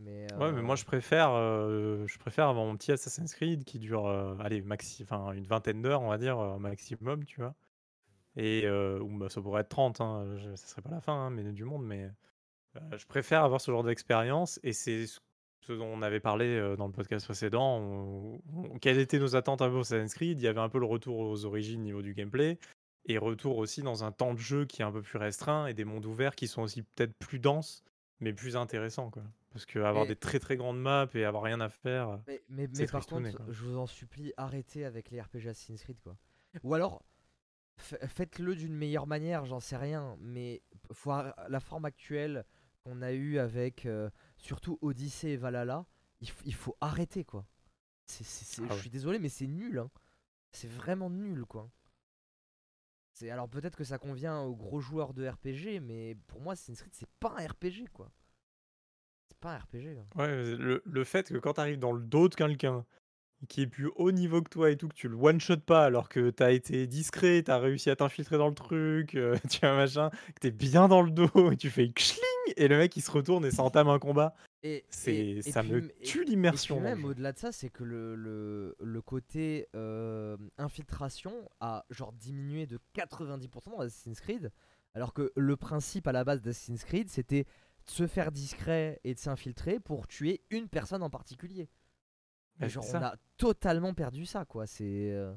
Mais, 0.00 0.26
Ouais, 0.34 0.50
mais 0.50 0.62
moi 0.62 0.72
euh, 0.72 0.76
je 0.76 0.84
préfère, 0.84 1.30
euh, 1.32 2.06
je 2.06 2.18
préfère 2.18 2.48
avoir 2.48 2.64
mon 2.64 2.76
petit 2.76 2.90
Assassin's 2.90 3.34
Creed 3.34 3.64
qui 3.64 3.78
dure, 3.78 4.08
allez, 4.40 4.62
maxi, 4.62 5.02
enfin 5.04 5.32
une 5.32 5.46
vingtaine 5.46 5.82
d'heures, 5.82 6.02
on 6.02 6.08
va 6.08 6.18
dire, 6.18 6.58
maximum, 6.58 7.24
tu 7.24 7.40
vois. 7.40 7.54
Et 8.36 8.68
ou 8.68 9.18
bah, 9.18 9.28
ça 9.28 9.40
pourrait 9.40 9.60
être 9.60 9.68
30, 9.68 10.00
hein, 10.00 10.36
je 10.38 10.56
ça 10.56 10.66
serait 10.66 10.82
pas 10.82 10.90
la 10.90 11.00
fin, 11.00 11.26
hein, 11.26 11.30
mais 11.30 11.44
du 11.52 11.64
monde, 11.64 11.84
mais 11.84 12.10
je 12.96 13.06
préfère 13.06 13.44
avoir 13.44 13.60
ce 13.60 13.70
genre 13.70 13.84
d'expérience 13.84 14.58
et 14.62 14.72
c'est 14.72 15.06
ce 15.06 15.20
dont 15.76 15.86
on 15.86 16.02
avait 16.02 16.20
parlé, 16.20 16.74
dans 16.76 16.86
le 16.86 16.92
podcast 16.92 17.24
précédent. 17.26 18.38
quelles 18.80 18.98
étaient 18.98 19.18
nos 19.18 19.36
attentes 19.36 19.62
un 19.62 19.70
peu 19.70 19.80
Assassin's 19.80 20.14
Creed? 20.14 20.38
Il 20.40 20.44
y 20.44 20.48
avait 20.48 20.60
un 20.60 20.68
peu 20.68 20.78
le 20.78 20.86
retour 20.86 21.18
aux 21.18 21.44
origines 21.44 21.80
au 21.80 21.84
niveau 21.84 22.02
du 22.02 22.14
gameplay 22.14 22.58
et 23.06 23.18
retour 23.18 23.58
aussi 23.58 23.82
dans 23.82 24.04
un 24.04 24.12
temps 24.12 24.34
de 24.34 24.38
jeu 24.38 24.66
qui 24.66 24.82
est 24.82 24.84
un 24.84 24.92
peu 24.92 25.02
plus 25.02 25.18
restreint 25.18 25.66
et 25.66 25.74
des 25.74 25.84
mondes 25.84 26.06
ouverts 26.06 26.34
qui 26.34 26.48
sont 26.48 26.62
aussi 26.62 26.82
peut-être 26.82 27.14
plus 27.18 27.38
denses, 27.38 27.82
mais 28.20 28.32
plus 28.32 28.56
intéressants, 28.56 29.10
quoi. 29.10 29.22
Parce 29.52 29.66
qu'avoir 29.66 30.06
des 30.06 30.14
très, 30.14 30.38
très 30.38 30.56
grandes 30.56 30.80
maps 30.80 31.08
et 31.14 31.24
avoir 31.24 31.42
rien 31.42 31.60
à 31.60 31.68
faire, 31.68 32.20
Mais 32.28 32.40
mais 32.48 32.86
par 32.86 33.04
contre, 33.04 33.30
je 33.48 33.64
vous 33.64 33.78
en 33.78 33.86
supplie, 33.86 34.32
arrêtez 34.36 34.84
avec 34.84 35.10
les 35.10 35.20
RPG 35.20 35.48
Assassin's 35.48 35.82
Creed, 35.82 35.98
quoi. 36.00 36.16
Ou 36.62 36.74
alors 36.74 37.02
faites-le 37.78 38.54
d'une 38.54 38.74
meilleure 38.74 39.06
manière, 39.06 39.46
j'en 39.46 39.58
sais 39.58 39.76
rien, 39.76 40.16
mais 40.20 40.62
la 41.48 41.60
forme 41.60 41.86
actuelle 41.86 42.44
qu'on 42.84 43.02
a 43.02 43.12
eue 43.12 43.38
avec 43.38 43.86
euh, 43.86 44.10
surtout 44.40 44.78
Odyssey 44.82 45.32
et 45.32 45.36
Valhalla, 45.36 45.86
il, 46.20 46.54
faut 46.54 46.76
arrêter 46.80 47.24
quoi. 47.24 47.46
Ah 48.10 48.74
je 48.74 48.80
suis 48.80 48.90
désolé, 48.90 49.18
mais 49.18 49.28
c'est 49.28 49.46
nul. 49.46 49.78
Hein. 49.78 49.90
C'est 50.52 50.68
vraiment 50.68 51.10
nul 51.10 51.44
quoi. 51.44 51.70
Alors 53.30 53.48
peut-être 53.48 53.76
que 53.76 53.84
ça 53.84 53.98
convient 53.98 54.40
aux 54.40 54.56
gros 54.56 54.80
joueurs 54.80 55.12
de 55.12 55.28
RPG, 55.28 55.80
mais 55.82 56.14
pour 56.26 56.40
moi, 56.40 56.54
Assassin's 56.54 56.80
Creed, 56.80 56.94
c'est 56.94 57.10
pas 57.20 57.34
un 57.36 57.46
RPG 57.46 57.88
quoi. 57.92 58.10
C'est 59.28 59.38
pas 59.38 59.54
un 59.54 59.58
RPG. 59.58 59.98
Hein. 59.98 60.06
Ouais, 60.16 60.56
le, 60.56 60.82
le 60.84 61.04
fait 61.04 61.28
que 61.28 61.36
quand 61.36 61.54
t'arrives 61.54 61.78
dans 61.78 61.92
le 61.92 62.02
dos 62.02 62.28
de 62.28 62.34
quelqu'un 62.34 62.86
qui 63.48 63.62
est 63.62 63.66
plus 63.66 63.90
haut 63.96 64.12
niveau 64.12 64.42
que 64.42 64.48
toi 64.48 64.70
et 64.70 64.76
tout, 64.76 64.88
que 64.88 64.94
tu 64.94 65.08
le 65.08 65.16
one-shot 65.16 65.58
pas 65.58 65.84
alors 65.84 66.08
que 66.08 66.30
t'as 66.30 66.52
été 66.52 66.86
discret, 66.86 67.42
t'as 67.42 67.58
réussi 67.58 67.90
à 67.90 67.96
t'infiltrer 67.96 68.38
dans 68.38 68.48
le 68.48 68.54
truc, 68.54 69.14
euh, 69.14 69.36
tu 69.50 69.60
vois 69.60 69.76
machin, 69.76 70.10
que 70.10 70.40
t'es 70.40 70.50
bien 70.50 70.88
dans 70.88 71.02
le 71.02 71.10
dos 71.10 71.50
et 71.50 71.56
tu 71.56 71.70
fais 71.70 71.84
et 72.56 72.68
le 72.68 72.78
mec 72.78 72.96
il 72.96 73.02
se 73.02 73.10
retourne 73.10 73.44
et 73.44 73.50
ça 73.50 73.62
entame 73.62 73.88
un 73.88 73.98
combat. 73.98 74.34
Et, 74.62 74.84
c'est, 74.90 75.40
ça 75.42 75.62
me 75.62 75.88
tue 76.02 76.24
l'immersion. 76.24 76.80
même 76.80 77.04
au-delà 77.04 77.32
de 77.32 77.38
ça, 77.38 77.50
c'est 77.50 77.70
que 77.70 77.82
le, 77.82 78.14
le, 78.14 78.76
le 78.78 79.02
côté 79.02 79.68
euh, 79.74 80.36
infiltration 80.58 81.48
a 81.60 81.84
genre 81.90 82.12
diminué 82.12 82.66
de 82.66 82.78
90% 82.94 83.70
dans 83.70 83.80
Assassin's 83.80 84.20
Creed, 84.20 84.52
alors 84.94 85.14
que 85.14 85.32
le 85.34 85.56
principe 85.56 86.06
à 86.06 86.12
la 86.12 86.24
base 86.24 86.42
d'Assassin's 86.42 86.84
Creed 86.84 87.08
c'était 87.08 87.44
de 87.44 87.90
se 87.90 88.06
faire 88.06 88.32
discret 88.32 89.00
et 89.04 89.14
de 89.14 89.18
s'infiltrer 89.18 89.80
pour 89.80 90.06
tuer 90.06 90.42
une 90.50 90.68
personne 90.68 91.02
en 91.02 91.10
particulier. 91.10 91.70
Mais 92.58 92.68
genre, 92.68 92.84
on 92.92 92.98
a 92.98 93.16
totalement 93.38 93.94
perdu 93.94 94.26
ça, 94.26 94.44
quoi. 94.44 94.66
C'est. 94.66 95.12
Euh, 95.12 95.32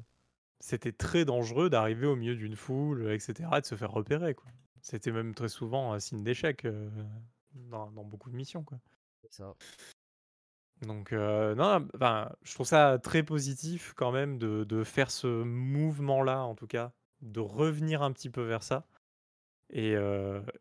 C'était 0.60 0.92
très 0.92 1.24
dangereux 1.24 1.70
d'arriver 1.70 2.06
au 2.06 2.16
milieu 2.16 2.36
d'une 2.36 2.56
foule, 2.56 3.10
etc., 3.10 3.48
et 3.56 3.60
de 3.62 3.66
se 3.66 3.74
faire 3.76 3.90
repérer, 3.90 4.34
quoi. 4.34 4.50
C'était 4.84 5.10
même 5.10 5.34
très 5.34 5.48
souvent 5.48 5.92
un 5.92 5.98
signe 5.98 6.22
d'échec 6.22 6.64
euh, 6.64 6.88
dans, 7.54 7.88
beaucoup 7.90 8.30
de 8.30 8.36
missions, 8.36 8.62
quoi. 8.62 8.78
Ça. 9.30 9.56
Donc, 10.82 11.12
euh, 11.12 11.56
non, 11.56 11.88
enfin, 11.94 12.30
je 12.42 12.54
trouve 12.54 12.66
ça 12.66 12.98
très 13.02 13.24
positif 13.24 13.94
quand 13.96 14.12
même 14.12 14.38
de, 14.38 14.62
de 14.62 14.84
faire 14.84 15.10
ce 15.10 15.42
mouvement-là, 15.42 16.44
en 16.44 16.54
tout 16.54 16.68
cas, 16.68 16.92
de 17.22 17.40
revenir 17.40 18.02
un 18.02 18.12
petit 18.12 18.30
peu 18.30 18.42
vers 18.42 18.62
ça. 18.62 18.86
Et, 19.70 19.94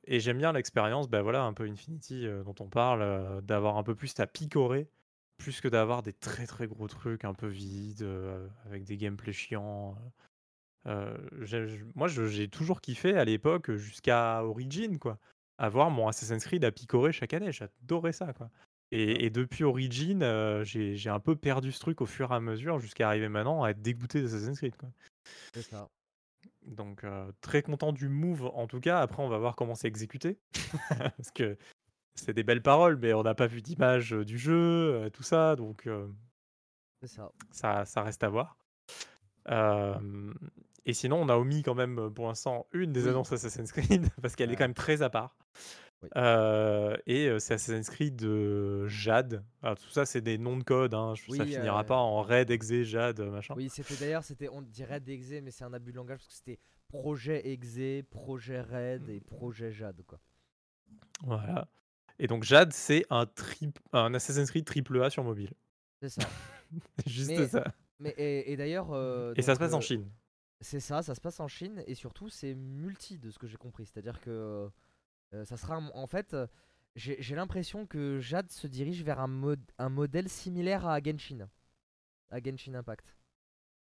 et 0.06 0.20
j'aime 0.20 0.38
bien 0.40 0.54
l'expérience, 0.54 1.10
ben 1.10 1.22
voilà, 1.22 1.44
un 1.44 1.54
peu 1.54 1.66
Infinity 1.66 2.26
dont 2.46 2.56
on 2.62 2.70
parle, 2.70 3.44
d'avoir 3.44 3.78
un 3.78 3.84
peu 3.84 3.94
plus 3.94 4.18
à 4.20 4.26
picorer 4.26 4.90
plus 5.38 5.62
que 5.62 5.68
d'avoir 5.68 6.04
des 6.04 6.14
très 6.14 6.48
très 6.48 6.68
gros 6.68 6.88
trucs 6.88 7.26
un 7.26 7.34
peu 7.34 7.48
vides, 7.48 8.04
euh, 8.04 8.48
avec 8.66 8.86
des 8.86 8.98
gameplays 8.98 9.34
chiants. 9.34 9.98
Euh, 10.88 11.16
moi, 11.96 12.08
j'ai 12.08 12.48
toujours 12.48 12.82
kiffé 12.82 13.18
à 13.18 13.26
l'époque, 13.26 13.72
jusqu'à 13.76 14.44
Origin, 14.44 15.00
quoi. 15.00 15.18
Avoir 15.58 15.90
mon 15.90 16.08
Assassin's 16.08 16.44
Creed 16.44 16.66
à 16.66 16.72
picorer 16.72 17.12
chaque 17.12 17.34
année. 17.34 17.52
J'adorais 17.52 18.14
ça, 18.14 18.34
quoi. 18.34 18.50
Et, 18.92 19.32
depuis 19.32 19.64
Origin, 19.64 20.22
euh, 20.22 20.64
j'ai 20.64 21.10
un 21.10 21.20
peu 21.20 21.36
perdu 21.36 21.72
ce 21.72 21.80
truc 21.80 22.02
au 22.02 22.06
fur 22.06 22.32
et 22.32 22.36
à 22.36 22.40
mesure, 22.40 22.80
jusqu'à 22.80 23.08
arriver 23.08 23.28
maintenant 23.28 23.64
à 23.64 23.72
être 23.72 23.82
dégoûté 23.82 24.22
d'Assassin's 24.22 24.58
Creed, 24.58 24.76
quoi. 24.76 24.90
C'est 25.54 25.64
ça. 25.64 25.90
Donc, 26.68 27.06
très 27.42 27.62
content 27.64 27.92
du 27.92 28.08
move, 28.08 28.46
en 28.54 28.68
tout 28.68 28.80
cas. 28.80 29.00
Après, 29.00 29.24
on 29.24 29.30
va 29.30 29.38
voir 29.40 29.56
comment 29.56 29.74
c'est 29.74 29.88
exécuté. 29.88 30.38
Parce 31.18 31.32
que 31.34 31.58
c'est 32.16 32.34
des 32.34 32.44
belles 32.44 32.62
paroles, 32.62 32.98
mais 32.98 33.14
on 33.14 33.24
n'a 33.24 33.34
pas 33.34 33.48
vu 33.48 33.62
d'image 33.62 34.12
du 34.12 34.38
jeu, 34.38 35.10
tout 35.12 35.24
ça, 35.24 35.56
donc 35.56 35.90
ça. 37.04 37.32
ça. 37.52 37.86
ça. 37.86 38.04
reste 38.04 38.24
à 38.24 38.30
voir. 38.30 38.58
Et 40.86 40.94
sinon, 40.94 41.22
on 41.22 41.30
a 41.30 41.36
omis 41.36 41.64
quand 41.64 41.76
même 41.76 42.12
pour 42.14 42.28
l'instant 42.28 42.68
une 42.74 42.92
des 42.92 43.08
annonces 43.08 43.32
Assassin's 43.32 43.72
Creed, 43.72 44.08
parce 44.22 44.36
qu'elle 44.36 44.52
est 44.52 44.56
quand 44.56 44.66
même 44.66 44.74
très 44.74 45.02
à 45.02 45.10
part. 45.10 45.38
et 46.16 47.38
c'est 47.40 47.54
Assassin's 47.54 47.90
Creed 47.90 48.16
de 48.16 48.88
Jade. 48.88 49.44
Alors, 49.62 49.78
tout 49.78 49.90
ça, 49.90 50.06
c'est 50.06 50.22
des 50.22 50.38
noms 50.38 50.58
de 50.58 50.64
code. 50.64 50.94
Hein. 50.94 51.14
ça 51.16 51.46
finira 51.46 51.84
pas 51.84 51.98
en 51.98 52.22
Red, 52.22 52.52
Exe, 52.52 52.84
Jade, 52.84 53.22
machin. 53.22 53.54
Oui, 53.56 53.70
c'était 53.70 53.96
d'ailleurs, 53.96 54.24
c'était, 54.24 54.50
on 54.50 54.62
dirait 54.62 54.96
Red 54.96 55.10
Exe, 55.10 55.42
mais 55.42 55.52
c'est 55.52 55.64
un 55.64 55.74
abus 55.74 55.92
de 55.92 55.98
langage 55.98 56.20
parce 56.20 56.28
que 56.28 56.34
c'était 56.34 56.60
projet 56.90 57.48
Exe, 57.48 58.06
projet 58.10 58.62
Red 58.62 59.10
et 59.10 59.20
projet 59.20 59.72
Jade, 59.72 60.04
quoi. 60.06 60.20
Voilà. 61.24 61.68
Et 62.20 62.28
donc 62.28 62.44
Jade, 62.44 62.74
c'est 62.74 63.06
un, 63.10 63.26
un 63.94 64.14
Assassin's 64.14 64.50
Creed 64.52 64.66
triple 64.66 65.02
A 65.02 65.10
sur 65.10 65.24
mobile. 65.24 65.54
C'est 66.02 66.10
ça. 66.10 66.28
Juste 67.06 67.48
ça. 67.48 67.64
Mais, 68.00 68.14
et, 68.18 68.56
d'ailleurs. 68.58 68.92
Euh, 68.92 69.34
et 69.36 69.42
ça 69.42 69.56
se 69.56 69.60
passe 69.60 69.74
en 69.74 69.78
euh, 69.78 69.82
Chine. 69.82 70.10
C'est 70.64 70.80
ça, 70.80 71.04
ça 71.04 71.14
se 71.14 71.22
passe 71.22 71.40
en 71.40 71.48
Chine 71.48 71.84
et 71.86 71.94
surtout 71.94 72.30
c'est 72.30 72.56
multi 72.56 73.20
de 73.20 73.30
ce 73.30 73.38
que 73.38 73.48
j'ai 73.48 73.58
compris. 73.58 73.86
C'est-à-dire 73.86 74.20
que 74.20 74.70
euh, 75.34 75.46
ça 75.46 75.58
sera 75.58 75.78
en 75.78 76.08
fait, 76.08 76.36
j'ai 76.96 77.36
l'impression 77.36 77.86
que 77.86 78.20
Jade 78.20 78.50
se 78.50 78.68
dirige 78.68 79.04
vers 79.04 79.20
un, 79.20 79.28
mode, 79.28 79.64
un 79.78 79.90
modèle 79.90 80.30
similaire 80.30 80.88
à 80.88 81.00
Genshin, 81.02 81.50
à 82.30 82.40
Genshin 82.42 82.74
Impact. 82.76 83.16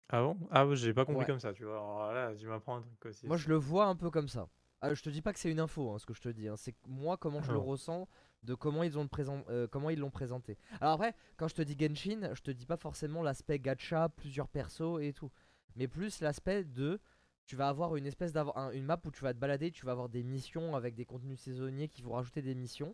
Ah 0.10 0.22
bon? 0.22 0.38
Ah 0.52 0.66
j'ai 0.74 0.94
pas 0.94 1.06
compris 1.06 1.26
comme 1.26 1.40
ça, 1.40 1.54
tu 1.54 1.66
vois. 1.66 1.78
Alors 1.78 2.14
là, 2.14 2.36
tu 2.36 2.48
m'apprends 2.48 2.78
un 2.78 2.82
truc 2.82 3.06
aussi. 3.08 3.28
Moi 3.28 3.38
je 3.38 3.50
le 3.50 3.56
vois 3.56 3.86
un 3.86 3.96
peu 3.96 4.10
comme 4.10 4.28
ça. 4.28 4.48
Ah, 4.80 4.94
je 4.94 5.02
te 5.02 5.10
dis 5.10 5.24
pas 5.24 5.34
que 5.34 5.40
c'est 5.40 5.52
une 5.52 5.60
info, 5.60 5.92
hein, 5.92 5.98
ce 5.98 6.06
que 6.06 6.14
je 6.14 6.22
te 6.22 6.30
dis. 6.30 6.48
Hein. 6.48 6.56
C'est 6.56 6.76
moi 6.88 7.18
comment 7.18 7.42
je 7.42 7.52
le 7.52 7.58
ressens, 7.58 8.08
de 8.44 8.54
comment 8.54 8.84
ils 8.84 8.98
ont 8.98 9.10
euh, 9.50 9.68
comment 9.68 9.90
ils 9.90 10.00
l'ont 10.00 10.12
présenté. 10.12 10.58
Alors 10.80 10.94
après, 10.94 11.16
quand 11.36 11.48
je 11.48 11.56
te 11.56 11.62
dis 11.62 11.76
Genshin, 11.78 12.34
je 12.34 12.42
te 12.42 12.52
dis 12.52 12.66
pas 12.66 12.78
forcément 12.78 13.24
l'aspect 13.24 13.60
gacha, 13.60 14.10
plusieurs 14.10 14.48
persos 14.48 15.02
et 15.02 15.14
tout, 15.14 15.32
mais 15.78 15.88
plus 15.88 16.20
l'aspect 16.22 16.64
de 16.64 17.00
tu 17.46 17.56
vas 17.56 17.70
avoir 17.70 17.96
une 17.96 18.06
espèce 18.06 18.34
d'avoir 18.34 18.72
une 18.72 18.84
map 18.84 19.00
où 19.06 19.12
tu 19.12 19.24
vas 19.24 19.34
te 19.34 19.40
balader, 19.40 19.72
tu 19.72 19.86
vas 19.86 19.94
avoir 19.94 20.10
des 20.10 20.24
missions 20.24 20.76
avec 20.76 20.96
des 20.96 21.06
contenus 21.06 21.40
saisonniers 21.40 21.88
qui 21.88 22.02
vont 22.02 22.12
rajouter 22.12 22.42
des 22.42 22.56
missions. 22.56 22.94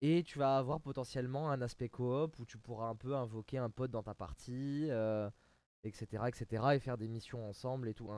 Et 0.00 0.22
tu 0.24 0.38
vas 0.38 0.58
avoir 0.58 0.80
potentiellement 0.80 1.50
un 1.50 1.60
aspect 1.60 1.88
coop 1.88 2.38
où 2.38 2.44
tu 2.44 2.58
pourras 2.58 2.88
un 2.88 2.96
peu 2.96 3.14
invoquer 3.16 3.58
un 3.58 3.70
pote 3.70 3.90
dans 3.90 4.02
ta 4.02 4.14
partie, 4.14 4.84
etc., 4.84 4.90
euh, 4.92 6.26
etc. 6.26 6.64
Et 6.74 6.78
faire 6.80 6.98
des 6.98 7.08
missions 7.08 7.48
ensemble 7.48 7.88
et 7.88 7.94
tout. 7.94 8.10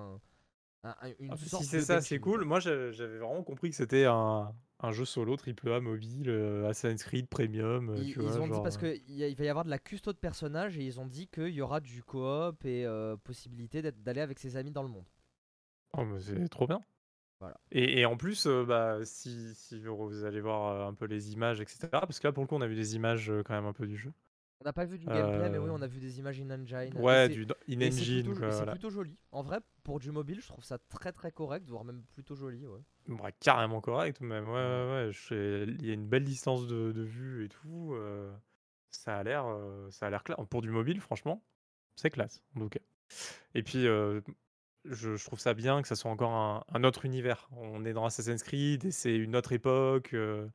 Ah, 0.82 0.96
si 1.36 1.64
c'est 1.64 1.82
ça, 1.82 2.00
c'est 2.00 2.18
cool. 2.18 2.44
Moi, 2.44 2.58
j'avais 2.60 3.18
vraiment 3.18 3.42
compris 3.42 3.70
que 3.70 3.76
c'était 3.76 4.06
un, 4.06 4.54
un, 4.80 4.92
jeu 4.92 5.04
solo 5.04 5.36
AAA 5.36 5.80
mobile, 5.80 6.30
euh, 6.30 6.68
Assassin's 6.68 7.02
Creed 7.02 7.28
Premium. 7.28 7.90
Euh, 7.90 8.02
ils, 8.02 8.18
ont 8.38 8.48
dit 8.48 8.60
parce 8.62 8.78
qu'il 8.78 9.36
va 9.36 9.44
y 9.44 9.48
avoir 9.48 9.64
de 9.64 9.70
la 9.70 9.78
custo 9.78 10.12
de 10.12 10.18
personnages 10.18 10.78
et 10.78 10.82
ils 10.82 10.98
ont 10.98 11.06
dit 11.06 11.28
qu'il 11.28 11.50
y 11.50 11.60
aura 11.60 11.80
du 11.80 12.02
coop 12.02 12.64
et 12.64 12.86
euh, 12.86 13.16
possibilité 13.18 13.82
d'aller 13.82 14.22
avec 14.22 14.38
ses 14.38 14.56
amis 14.56 14.70
dans 14.70 14.82
le 14.82 14.88
monde. 14.88 15.06
Oh, 15.92 16.04
mais 16.04 16.20
c'est 16.20 16.48
trop 16.48 16.66
bien. 16.66 16.80
Voilà. 17.40 17.60
Et, 17.72 18.00
et 18.00 18.06
en 18.06 18.16
plus, 18.16 18.46
bah, 18.46 18.98
si, 19.04 19.54
si, 19.54 19.82
vous 19.82 20.24
allez 20.24 20.40
voir 20.40 20.86
un 20.86 20.94
peu 20.94 21.06
les 21.06 21.32
images, 21.32 21.60
etc. 21.60 21.88
Parce 21.90 22.20
que 22.20 22.26
là, 22.26 22.32
pour 22.32 22.42
le 22.42 22.48
coup, 22.48 22.54
on 22.54 22.60
a 22.62 22.66
vu 22.66 22.74
des 22.74 22.96
images 22.96 23.30
quand 23.44 23.54
même 23.54 23.66
un 23.66 23.72
peu 23.72 23.86
du 23.86 23.96
jeu. 23.96 24.12
On 24.62 24.64
n'a 24.64 24.72
pas 24.74 24.84
vu 24.84 24.98
du 24.98 25.06
gameplay, 25.06 25.48
mais 25.48 25.58
oui, 25.58 25.70
on 25.72 25.80
a 25.80 25.86
vu 25.86 26.00
des 26.00 26.18
images 26.18 26.38
in-engine. 26.38 26.96
Ouais, 26.98 27.28
du 27.28 27.46
in-engine. 27.68 28.34
C'est 28.52 28.66
plutôt, 28.66 28.90
joli. 28.90 29.16
En 29.32 29.42
vrai, 29.42 29.58
pour 29.84 30.00
du 30.00 30.10
mobile, 30.10 30.40
je 30.40 30.48
trouve 30.48 30.64
ça 30.64 30.78
très 30.78 31.12
très 31.12 31.32
correct, 31.32 31.66
voire 31.68 31.84
même 31.84 32.02
plutôt 32.12 32.34
joli. 32.34 32.66
Ouais. 32.66 33.32
carrément 33.40 33.80
correct, 33.80 34.20
même. 34.20 34.48
Ouais, 34.48 34.52
ouais, 34.52 35.10
ouais. 35.30 35.66
Il 35.78 35.86
y 35.86 35.90
a 35.90 35.94
une 35.94 36.06
belle 36.06 36.24
distance 36.24 36.66
de, 36.66 36.92
de 36.92 37.02
vue 37.02 37.46
et 37.46 37.48
tout. 37.48 37.94
Euh, 37.94 38.30
ça 38.90 39.16
a 39.16 39.22
l'air 39.22 39.46
euh, 39.46 39.90
ça 39.90 40.06
a 40.06 40.10
l'air 40.10 40.22
clair. 40.22 40.36
Pour 40.48 40.62
du 40.62 40.70
mobile, 40.70 41.00
franchement, 41.00 41.42
c'est 41.96 42.10
classe, 42.10 42.42
en 42.56 42.60
tout 42.60 42.68
cas. 42.68 42.80
Et 43.54 43.62
puis, 43.62 43.86
euh, 43.86 44.20
je, 44.84 45.16
je, 45.16 45.24
trouve 45.24 45.40
ça 45.40 45.54
bien 45.54 45.82
que 45.82 45.88
ça 45.88 45.96
soit 45.96 46.10
encore 46.10 46.32
un, 46.32 46.64
un, 46.72 46.84
autre 46.84 47.04
univers. 47.04 47.48
On 47.56 47.84
est 47.84 47.92
dans 47.92 48.04
Assassin's 48.04 48.42
Creed 48.42 48.84
et 48.84 48.90
c'est 48.90 49.16
une 49.16 49.36
autre 49.36 49.52
époque. 49.52 50.12
Euh, 50.14 50.46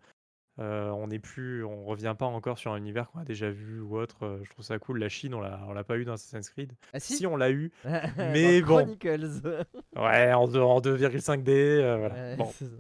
on 0.58 1.08
n'est 1.08 1.20
plus, 1.20 1.64
on 1.64 1.84
revient 1.86 2.16
pas 2.18 2.26
encore 2.26 2.58
sur 2.58 2.72
un 2.74 2.78
univers 2.78 3.10
qu'on 3.12 3.20
a 3.20 3.26
déjà 3.26 3.50
vu 3.50 3.82
ou 3.82 3.98
autre. 3.98 4.26
Euh, 4.26 4.40
je 4.44 4.50
trouve 4.52 4.64
ça 4.66 4.80
cool. 4.80 5.00
La 5.00 5.10
Chine, 5.10 5.34
on 5.34 5.42
l'a, 5.42 5.60
on 5.68 5.74
l'a 5.74 5.84
pas 5.84 5.98
eu 5.98 6.06
dans 6.06 6.14
Assassin's 6.14 6.50
Creed. 6.50 6.74
Ah, 6.94 7.00
si, 7.00 7.26
on 7.28 7.36
l'a 7.36 7.52
eu, 7.52 7.72
mais 8.18 8.62
bon. 8.62 8.78
ouais, 9.96 10.34
en, 10.34 10.48
2,5D. 10.48 11.50
Euh, 11.50 12.10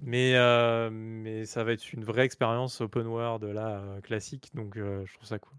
mais 0.01 0.35
mais 0.91 1.45
ça 1.45 1.63
va 1.63 1.73
être 1.73 1.93
une 1.93 2.03
vraie 2.03 2.25
expérience 2.25 2.81
open 2.81 3.07
world 3.07 3.43
là 3.43 3.81
classique, 4.03 4.51
donc 4.53 4.75
je 4.75 5.13
trouve 5.13 5.27
ça 5.27 5.39
cool. 5.39 5.57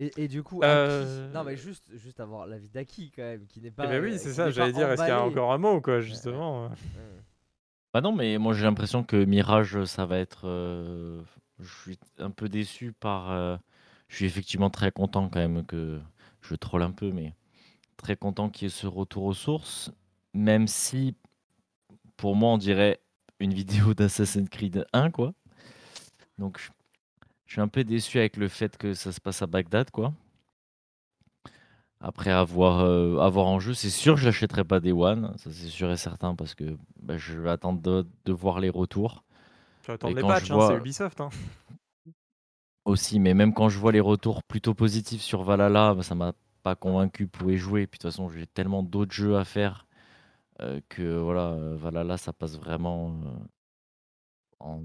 Et, 0.00 0.10
et 0.16 0.26
du 0.26 0.42
coup, 0.42 0.60
Aki- 0.62 0.64
Euh, 0.64 1.32
non 1.32 1.44
mais 1.44 1.56
juste, 1.56 1.84
juste 1.96 2.18
avoir 2.18 2.46
l'avis 2.48 2.68
d'Aki 2.68 3.12
quand 3.14 3.22
même, 3.22 3.46
qui 3.46 3.60
n'est 3.60 3.68
Eh 3.68 3.72
pas. 3.72 3.86
ben 3.86 4.02
oui, 4.02 4.14
euh, 4.14 4.18
c'est 4.18 4.32
ça, 4.32 4.50
j'allais 4.50 4.72
pas 4.72 4.78
dire, 4.78 4.90
est-ce 4.90 5.02
qu'il 5.02 5.08
y 5.10 5.12
a 5.12 5.22
encore 5.22 5.52
un 5.52 5.58
mot, 5.58 5.80
quoi, 5.80 6.00
justement 6.00 6.64
euh. 6.64 6.68
Bah 7.92 8.00
non, 8.00 8.12
mais 8.12 8.38
moi 8.38 8.54
j'ai 8.54 8.64
l'impression 8.64 9.04
que 9.04 9.24
Mirage, 9.24 9.84
ça 9.84 10.06
va 10.06 10.18
être. 10.18 10.42
euh, 10.46 11.22
Je 11.60 11.68
suis 11.82 11.98
un 12.18 12.30
peu 12.30 12.48
déçu 12.48 12.92
par. 12.92 13.30
euh, 13.30 13.56
Je 14.08 14.16
suis 14.16 14.26
effectivement 14.26 14.70
très 14.70 14.90
content 14.92 15.28
quand 15.28 15.40
même 15.40 15.64
que. 15.66 16.00
Je 16.40 16.54
troll 16.56 16.82
un 16.82 16.90
peu, 16.90 17.12
mais 17.12 17.34
très 17.98 18.16
content 18.16 18.50
qu'il 18.50 18.66
y 18.66 18.72
ait 18.72 18.74
ce 18.74 18.86
retour 18.88 19.24
aux 19.24 19.34
sources. 19.34 19.92
Même 20.34 20.68
si, 20.68 21.16
pour 22.16 22.36
moi, 22.36 22.50
on 22.52 22.58
dirait 22.58 23.00
une 23.40 23.52
vidéo 23.54 23.94
d'Assassin's 23.94 24.48
Creed 24.48 24.86
1, 24.92 25.10
quoi. 25.10 25.34
Donc, 26.38 26.58
je 27.46 27.52
suis 27.54 27.62
un 27.62 27.68
peu 27.68 27.84
déçu 27.84 28.18
avec 28.18 28.36
le 28.38 28.48
fait 28.48 28.76
que 28.78 28.94
ça 28.94 29.12
se 29.12 29.20
passe 29.20 29.42
à 29.42 29.46
Bagdad, 29.48 29.90
quoi. 29.90 30.14
Après 32.04 32.32
avoir, 32.32 32.80
euh, 32.80 33.18
avoir 33.18 33.46
en 33.46 33.60
jeu, 33.60 33.74
c'est 33.74 33.88
sûr 33.88 34.14
que 34.14 34.20
je 34.20 34.26
l'achèterai 34.26 34.64
pas 34.64 34.80
Day 34.80 34.90
One, 34.90 35.32
ça 35.36 35.50
c'est 35.52 35.68
sûr 35.68 35.88
et 35.92 35.96
certain, 35.96 36.34
parce 36.34 36.56
que 36.56 36.76
bah, 37.00 37.16
je 37.16 37.38
vais 37.38 37.50
attendre 37.50 37.80
de, 37.80 38.04
de 38.24 38.32
voir 38.32 38.58
les 38.58 38.70
retours 38.70 39.22
Tu 39.82 39.86
vas 39.86 39.94
attendre 39.94 40.16
les 40.16 40.22
patchs, 40.22 40.50
hein, 40.50 40.66
c'est 40.68 40.76
Ubisoft. 40.76 41.20
Hein. 41.20 41.30
aussi. 42.84 43.20
Mais 43.20 43.34
même 43.34 43.54
quand 43.54 43.68
je 43.68 43.78
vois 43.78 43.92
les 43.92 44.00
retours 44.00 44.42
plutôt 44.42 44.74
positifs 44.74 45.22
sur 45.22 45.44
Valhalla, 45.44 45.94
bah, 45.94 46.02
ça 46.02 46.16
m'a 46.16 46.32
pas 46.64 46.74
convaincu 46.74 47.28
pour 47.28 47.52
y 47.52 47.56
jouer. 47.56 47.86
Puis 47.86 47.98
de 47.98 48.02
toute 48.02 48.10
façon, 48.10 48.28
j'ai 48.28 48.48
tellement 48.48 48.82
d'autres 48.82 49.12
jeux 49.12 49.36
à 49.36 49.44
faire 49.44 49.86
euh, 50.60 50.80
que 50.88 51.18
voilà, 51.18 51.56
Valhalla, 51.76 52.16
ça 52.16 52.32
passe 52.32 52.58
vraiment 52.58 53.10
euh, 53.10 53.28
en, 54.58 54.80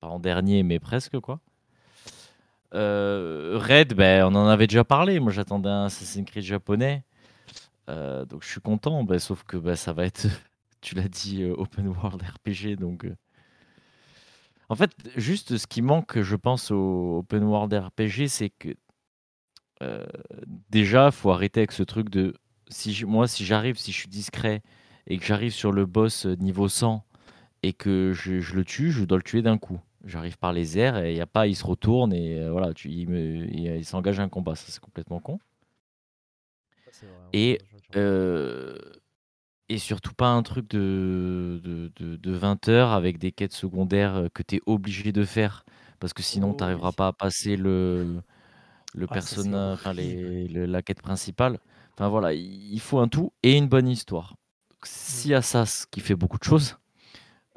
pas 0.00 0.08
en 0.08 0.18
dernier, 0.18 0.62
mais 0.62 0.78
presque 0.78 1.20
quoi. 1.20 1.40
Euh, 2.74 3.58
Red, 3.60 3.94
ben, 3.94 4.24
on 4.24 4.34
en 4.34 4.46
avait 4.46 4.66
déjà 4.66 4.84
parlé. 4.84 5.20
Moi, 5.20 5.32
j'attendais 5.32 5.68
un 5.68 5.86
Assassin's 5.86 6.28
Creed 6.28 6.44
japonais. 6.44 7.04
Euh, 7.88 8.24
donc, 8.24 8.42
je 8.44 8.48
suis 8.48 8.60
content. 8.60 9.04
ben, 9.04 9.18
sauf 9.18 9.44
que 9.44 9.56
ben, 9.56 9.76
ça 9.76 9.92
va 9.92 10.04
être, 10.06 10.26
tu 10.80 10.94
l'as 10.94 11.08
dit, 11.08 11.42
euh, 11.42 11.54
Open 11.56 11.88
World 11.88 12.22
RPG. 12.22 12.76
Donc, 12.76 13.04
euh, 13.04 13.14
en 14.68 14.74
fait, 14.74 14.92
juste 15.16 15.58
ce 15.58 15.66
qui 15.66 15.82
manque, 15.82 16.20
je 16.20 16.36
pense, 16.36 16.70
au 16.70 17.18
Open 17.18 17.44
World 17.44 17.72
RPG, 17.72 18.28
c'est 18.28 18.50
que 18.50 18.74
euh, 19.82 20.06
déjà, 20.70 21.10
faut 21.10 21.30
arrêter 21.30 21.60
avec 21.60 21.72
ce 21.72 21.82
truc 21.82 22.08
de 22.08 22.34
si 22.68 23.04
moi, 23.04 23.28
si 23.28 23.44
j'arrive, 23.44 23.76
si 23.76 23.92
je 23.92 23.98
suis 23.98 24.08
discret 24.08 24.62
et 25.06 25.18
que 25.18 25.26
j'arrive 25.26 25.52
sur 25.52 25.72
le 25.72 25.84
boss 25.84 26.24
niveau 26.24 26.68
100 26.68 27.04
et 27.64 27.72
que 27.72 28.12
je 28.14 28.54
le 28.54 28.64
tue, 28.64 28.92
je 28.92 29.04
dois 29.04 29.18
le 29.18 29.24
tuer 29.24 29.42
d'un 29.42 29.58
coup. 29.58 29.80
J'arrive 30.04 30.38
par 30.38 30.52
les 30.52 30.78
airs 30.78 30.98
et 30.98 31.12
il 31.12 31.16
y 31.16 31.20
a 31.20 31.26
pas, 31.26 31.46
il 31.46 31.56
se 31.56 31.64
retourne 31.64 32.12
et 32.12 32.38
euh, 32.40 32.50
voilà, 32.52 32.74
tu, 32.74 32.90
il, 32.90 33.08
me- 33.08 33.46
il- 33.48 33.66
il 33.76 33.84
s'engage 33.84 34.20
à 34.20 34.24
un 34.24 34.28
combat. 34.28 34.54
Ça, 34.56 34.66
c'est 34.68 34.80
complètement 34.80 35.20
con. 35.20 35.38
Ça, 36.84 36.90
c'est 36.92 37.06
vrai, 37.06 37.32
Et, 37.32 37.58
Euh, 37.96 38.76
et 39.68 39.78
surtout 39.78 40.14
pas 40.14 40.28
un 40.30 40.42
truc 40.42 40.68
de, 40.70 41.60
de, 41.64 41.92
de, 41.96 42.16
de 42.16 42.32
20 42.32 42.68
heures 42.68 42.92
avec 42.92 43.18
des 43.18 43.32
quêtes 43.32 43.52
secondaires 43.54 44.16
euh, 44.16 44.28
que 44.34 44.42
tu 44.42 44.56
es 44.56 44.60
obligé 44.66 45.12
de 45.12 45.24
faire 45.24 45.64
parce 46.00 46.12
que 46.14 46.22
sinon 46.22 46.54
Oh 46.54 46.54
tu 46.54 46.64
n'arriveras 46.64 46.92
oui. 46.92 46.94
pas 46.94 47.08
à 47.08 47.12
passer 47.14 47.56
le, 47.56 48.22
le 48.94 49.08
Ah, 49.08 49.20
personnage, 49.20 49.74
enfin 49.74 49.94
horrible. 49.94 49.94
les, 49.94 50.48
le- 50.48 50.66
la 50.66 50.82
quête 50.82 51.02
principale. 51.02 51.60
Enfin 51.94 52.08
voilà, 52.10 52.34
il 52.34 52.72
il 52.74 52.80
faut 52.80 53.00
un 53.00 53.08
tout 53.08 53.32
et 53.44 53.56
une 53.58 53.68
bonne 53.68 53.88
histoire. 53.88 54.36
S'il 54.84 55.32
y 55.32 55.34
a 55.34 55.42
ça, 55.42 55.66
ce 55.66 55.86
qui 55.88 56.00
fait 56.00 56.16
beaucoup 56.16 56.38
de 56.38 56.44
choses, 56.44 56.78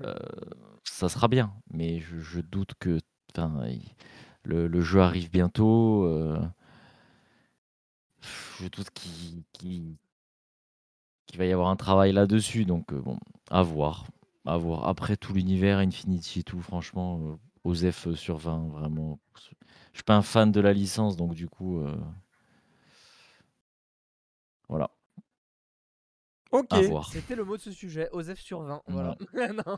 euh, 0.04 0.16
ça 0.86 1.10
sera 1.10 1.28
bien. 1.28 1.54
Mais 1.72 2.00
je, 2.00 2.20
je 2.20 2.40
doute 2.42 2.74
que 2.80 3.00
enfin, 3.36 3.68
il- 3.68 3.94
le, 4.44 4.68
le 4.68 4.82
jeu 4.82 5.02
arrive 5.02 5.30
bientôt. 5.32 6.04
euh, 6.06 6.40
je 8.60 8.68
doute 8.68 8.90
qu'il 8.92 9.44
qu'il- 9.54 9.96
qu'il 11.28 11.38
va 11.40 11.46
y 11.46 11.52
avoir 11.52 11.70
un 11.70 11.76
travail 11.76 12.12
là-dessus. 12.14 12.66
Donc 12.66 12.92
euh, 12.94 13.00
bon, 13.00 13.18
à 13.50 13.62
voir. 13.64 14.06
À 14.46 14.58
voir. 14.58 14.88
Après 14.88 15.18
tout 15.18 15.34
l'univers, 15.34 15.80
Infinity 15.80 16.40
et 16.40 16.44
tout, 16.44 16.62
franchement, 16.62 17.20
euh, 17.24 17.36
Osef 17.64 18.08
euh, 18.08 18.16
sur 18.16 18.38
20, 18.38 18.68
vraiment. 18.70 19.20
Je 19.94 19.98
suis 20.00 20.04
pas 20.04 20.16
un 20.16 20.22
fan 20.22 20.52
de 20.52 20.60
la 20.62 20.74
licence, 20.74 21.16
donc 21.16 21.34
du 21.34 21.48
coup, 21.48 21.80
euh, 21.80 21.96
voilà, 24.70 24.90
Ok. 26.52 26.74
à 26.74 26.80
voir. 26.82 27.10
C'était 27.12 27.36
le 27.36 27.44
mot 27.44 27.58
de 27.58 27.62
ce 27.62 27.72
sujet, 27.72 28.10
Osef 28.12 28.40
sur 28.40 28.62
20. 28.62 28.82
Voilà. 28.88 29.16
non. 29.34 29.78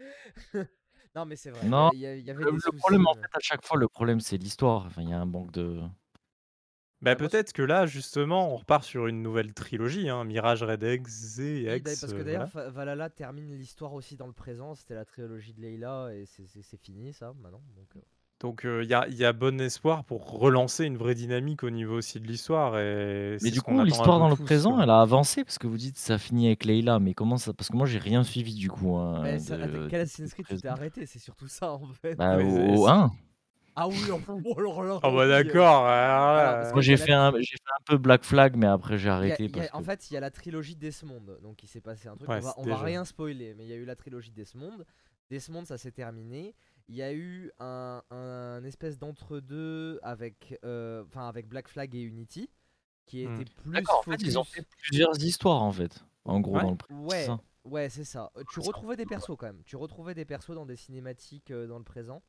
Non, 1.16 1.24
mais 1.24 1.34
c'est 1.36 1.50
vrai. 1.50 1.66
Non, 1.68 1.90
Il 1.92 1.98
y, 1.98 2.06
a- 2.06 2.14
il 2.14 2.24
y 2.24 2.30
avait 2.30 2.44
Le, 2.44 2.52
des 2.52 2.56
le 2.64 2.78
problème, 2.78 3.06
en 3.08 3.14
fait, 3.14 3.26
à 3.32 3.40
chaque 3.40 3.64
fois, 3.66 3.76
le 3.76 3.88
problème, 3.88 4.20
c'est 4.20 4.36
l'histoire. 4.36 4.86
Enfin, 4.86 5.02
il 5.02 5.08
y 5.10 5.12
a 5.12 5.18
un 5.18 5.24
manque 5.24 5.50
de. 5.50 5.80
Bah, 7.02 7.12
Ah, 7.12 7.16
peut-être 7.16 7.52
que 7.52 7.62
là, 7.62 7.86
justement, 7.86 8.52
on 8.52 8.56
repart 8.58 8.84
sur 8.84 9.06
une 9.08 9.22
nouvelle 9.22 9.52
trilogie, 9.54 10.08
hein, 10.08 10.22
Mirage, 10.24 10.62
Red 10.62 10.82
X 10.84 11.38
et 11.38 11.64
d'ailleurs, 11.64 11.76
X. 11.78 12.00
parce 12.00 12.12
que 12.12 12.18
euh, 12.18 12.24
d'ailleurs, 12.24 12.48
voilà. 12.52 12.70
Valhalla 12.70 13.10
termine 13.10 13.52
l'histoire 13.56 13.94
aussi 13.94 14.16
dans 14.16 14.26
le 14.28 14.32
présent. 14.34 14.74
C'était 14.76 14.94
la 14.94 15.04
trilogie 15.04 15.52
de 15.54 15.60
Leila 15.62 16.10
et 16.14 16.26
c'est- 16.26 16.46
fini 16.76 17.12
ça 17.12 17.32
maintenant. 17.40 17.62
Donc, 17.74 17.88
euh, 17.96 18.00
Donc, 18.40 18.62
il 18.64 18.88
y, 18.88 18.94
a, 18.94 19.06
y 19.08 19.24
a 19.24 19.32
bon 19.34 19.60
espoir 19.60 20.02
pour 20.04 20.30
relancer 20.40 20.86
une 20.86 20.96
vraie 20.96 21.14
dynamique 21.14 21.62
au 21.62 21.68
niveau 21.68 21.96
aussi 21.98 22.20
de 22.20 22.26
l'histoire. 22.26 22.78
Et 22.78 23.36
Mais 23.42 23.50
du 23.50 23.60
coup, 23.60 23.78
l'histoire 23.84 24.18
dans 24.18 24.30
le 24.30 24.36
tous, 24.36 24.44
présent, 24.44 24.74
quoi. 24.74 24.82
elle 24.84 24.90
a 24.90 25.00
avancé 25.02 25.44
parce 25.44 25.58
que 25.58 25.66
vous 25.66 25.76
dites 25.76 25.98
ça 25.98 26.16
finit 26.16 26.46
avec 26.46 26.64
Leila. 26.64 27.00
Mais 27.00 27.12
comment 27.12 27.36
ça 27.36 27.52
Parce 27.52 27.68
que 27.68 27.76
moi, 27.76 27.86
j'ai 27.86 27.98
rien 27.98 28.24
suivi 28.24 28.54
du 28.54 28.70
coup. 28.70 28.96
hein, 28.96 29.20
mais 29.22 29.38
ça- 29.38 29.58
de- 29.58 29.88
quel 29.90 30.00
Assassin's 30.00 30.32
Creed 30.32 30.46
tu 30.46 30.56
t'es 30.56 30.68
arrêté? 30.68 31.04
C'est 31.04 31.18
surtout 31.18 31.48
ça 31.48 31.72
en 31.72 31.86
fait. 32.00 32.14
Bah, 32.14 32.38
Mais 32.38 32.44
au, 32.44 32.80
au 32.80 32.86
c'est- 32.86 32.92
1. 32.92 33.10
Ah 33.76 33.88
oui, 33.88 33.94
oh, 34.10 34.18
Ah, 34.26 34.32
bah, 34.32 35.10
oui, 35.12 35.18
euh, 35.20 35.28
d'accord. 35.28 35.80
Voilà, 35.82 36.38
alors 36.40 36.54
parce 36.54 36.64
là, 36.64 36.68
que 36.70 36.74
Moi, 36.74 36.82
j'ai 36.82 36.92
y 36.92 36.94
a 36.94 36.98
la- 36.98 37.04
fait, 37.04 37.12
un, 37.12 37.32
j'ai 37.38 37.56
fait 37.56 37.72
un 37.78 37.82
peu 37.86 37.98
Black 37.98 38.24
Flag, 38.24 38.56
mais 38.56 38.66
après, 38.66 38.98
j'ai 38.98 39.08
a- 39.10 39.14
arrêté. 39.16 39.44
a- 39.44 39.48
parce 39.50 39.68
en 39.74 39.78
que... 39.80 39.84
fait, 39.84 40.10
il 40.10 40.14
y 40.14 40.16
a 40.16 40.20
la 40.20 40.30
trilogie 40.30 40.76
Desmond, 40.76 41.22
donc 41.42 41.62
il 41.62 41.66
s'est 41.68 41.80
passé 41.82 42.08
un 42.08 42.16
truc. 42.16 42.28
Ouais, 42.30 42.38
on 42.38 42.40
va, 42.40 42.54
on 42.56 42.62
va 42.64 42.78
rien 42.78 43.04
spoiler, 43.04 43.54
mais 43.56 43.64
il 43.64 43.68
y 43.70 43.72
a 43.72 43.76
eu 43.76 43.84
la 43.84 43.96
trilogie 43.96 44.32
Desmond. 44.32 44.78
Desmond, 45.30 45.64
ça 45.64 45.78
s'est 45.78 45.92
terminé. 45.92 46.54
Il 46.90 46.96
y 46.96 47.02
a 47.02 47.12
eu 47.14 47.52
un, 47.60 48.02
un 48.10 48.64
espèce 48.64 48.98
d'entre-deux 48.98 50.00
avec, 50.02 50.58
euh, 50.64 51.04
enfin 51.06 51.28
avec 51.28 51.46
Black 51.48 51.68
Flag 51.68 51.94
et 51.94 52.00
Unity, 52.00 52.50
qui 53.06 53.24
Hmm. 53.24 53.34
était 53.40 53.50
plus 53.52 53.70
D'accord, 53.72 54.00
en 54.00 54.10
fait, 54.10 54.22
ils 54.22 54.36
ont 54.38 54.44
fait 54.44 54.66
plusieurs 54.82 55.16
histoires, 55.22 55.62
en 55.62 55.70
fait. 55.70 56.04
En 56.24 56.40
gros, 56.40 56.56
Ouais. 56.56 56.62
dans 56.62 56.70
le 56.72 56.76
présent. 56.76 57.00
c'est 57.08 57.16
Ouais, 57.16 57.26
ça. 57.26 57.40
ouais, 57.64 57.88
c'est 57.90 58.04
ça. 58.04 58.32
Euh, 58.36 58.42
Tu 58.52 58.58
retrouvais 58.58 58.96
des 58.96 59.06
persos 59.06 59.36
quand 59.38 59.46
même. 59.46 59.62
Tu 59.64 59.76
retrouvais 59.76 60.14
des 60.14 60.24
persos 60.24 60.54
dans 60.56 60.66
des 60.66 60.74
cinématiques 60.76 61.52
euh, 61.52 61.68
dans 61.68 61.78
le 61.78 61.84
présent. 61.84 62.22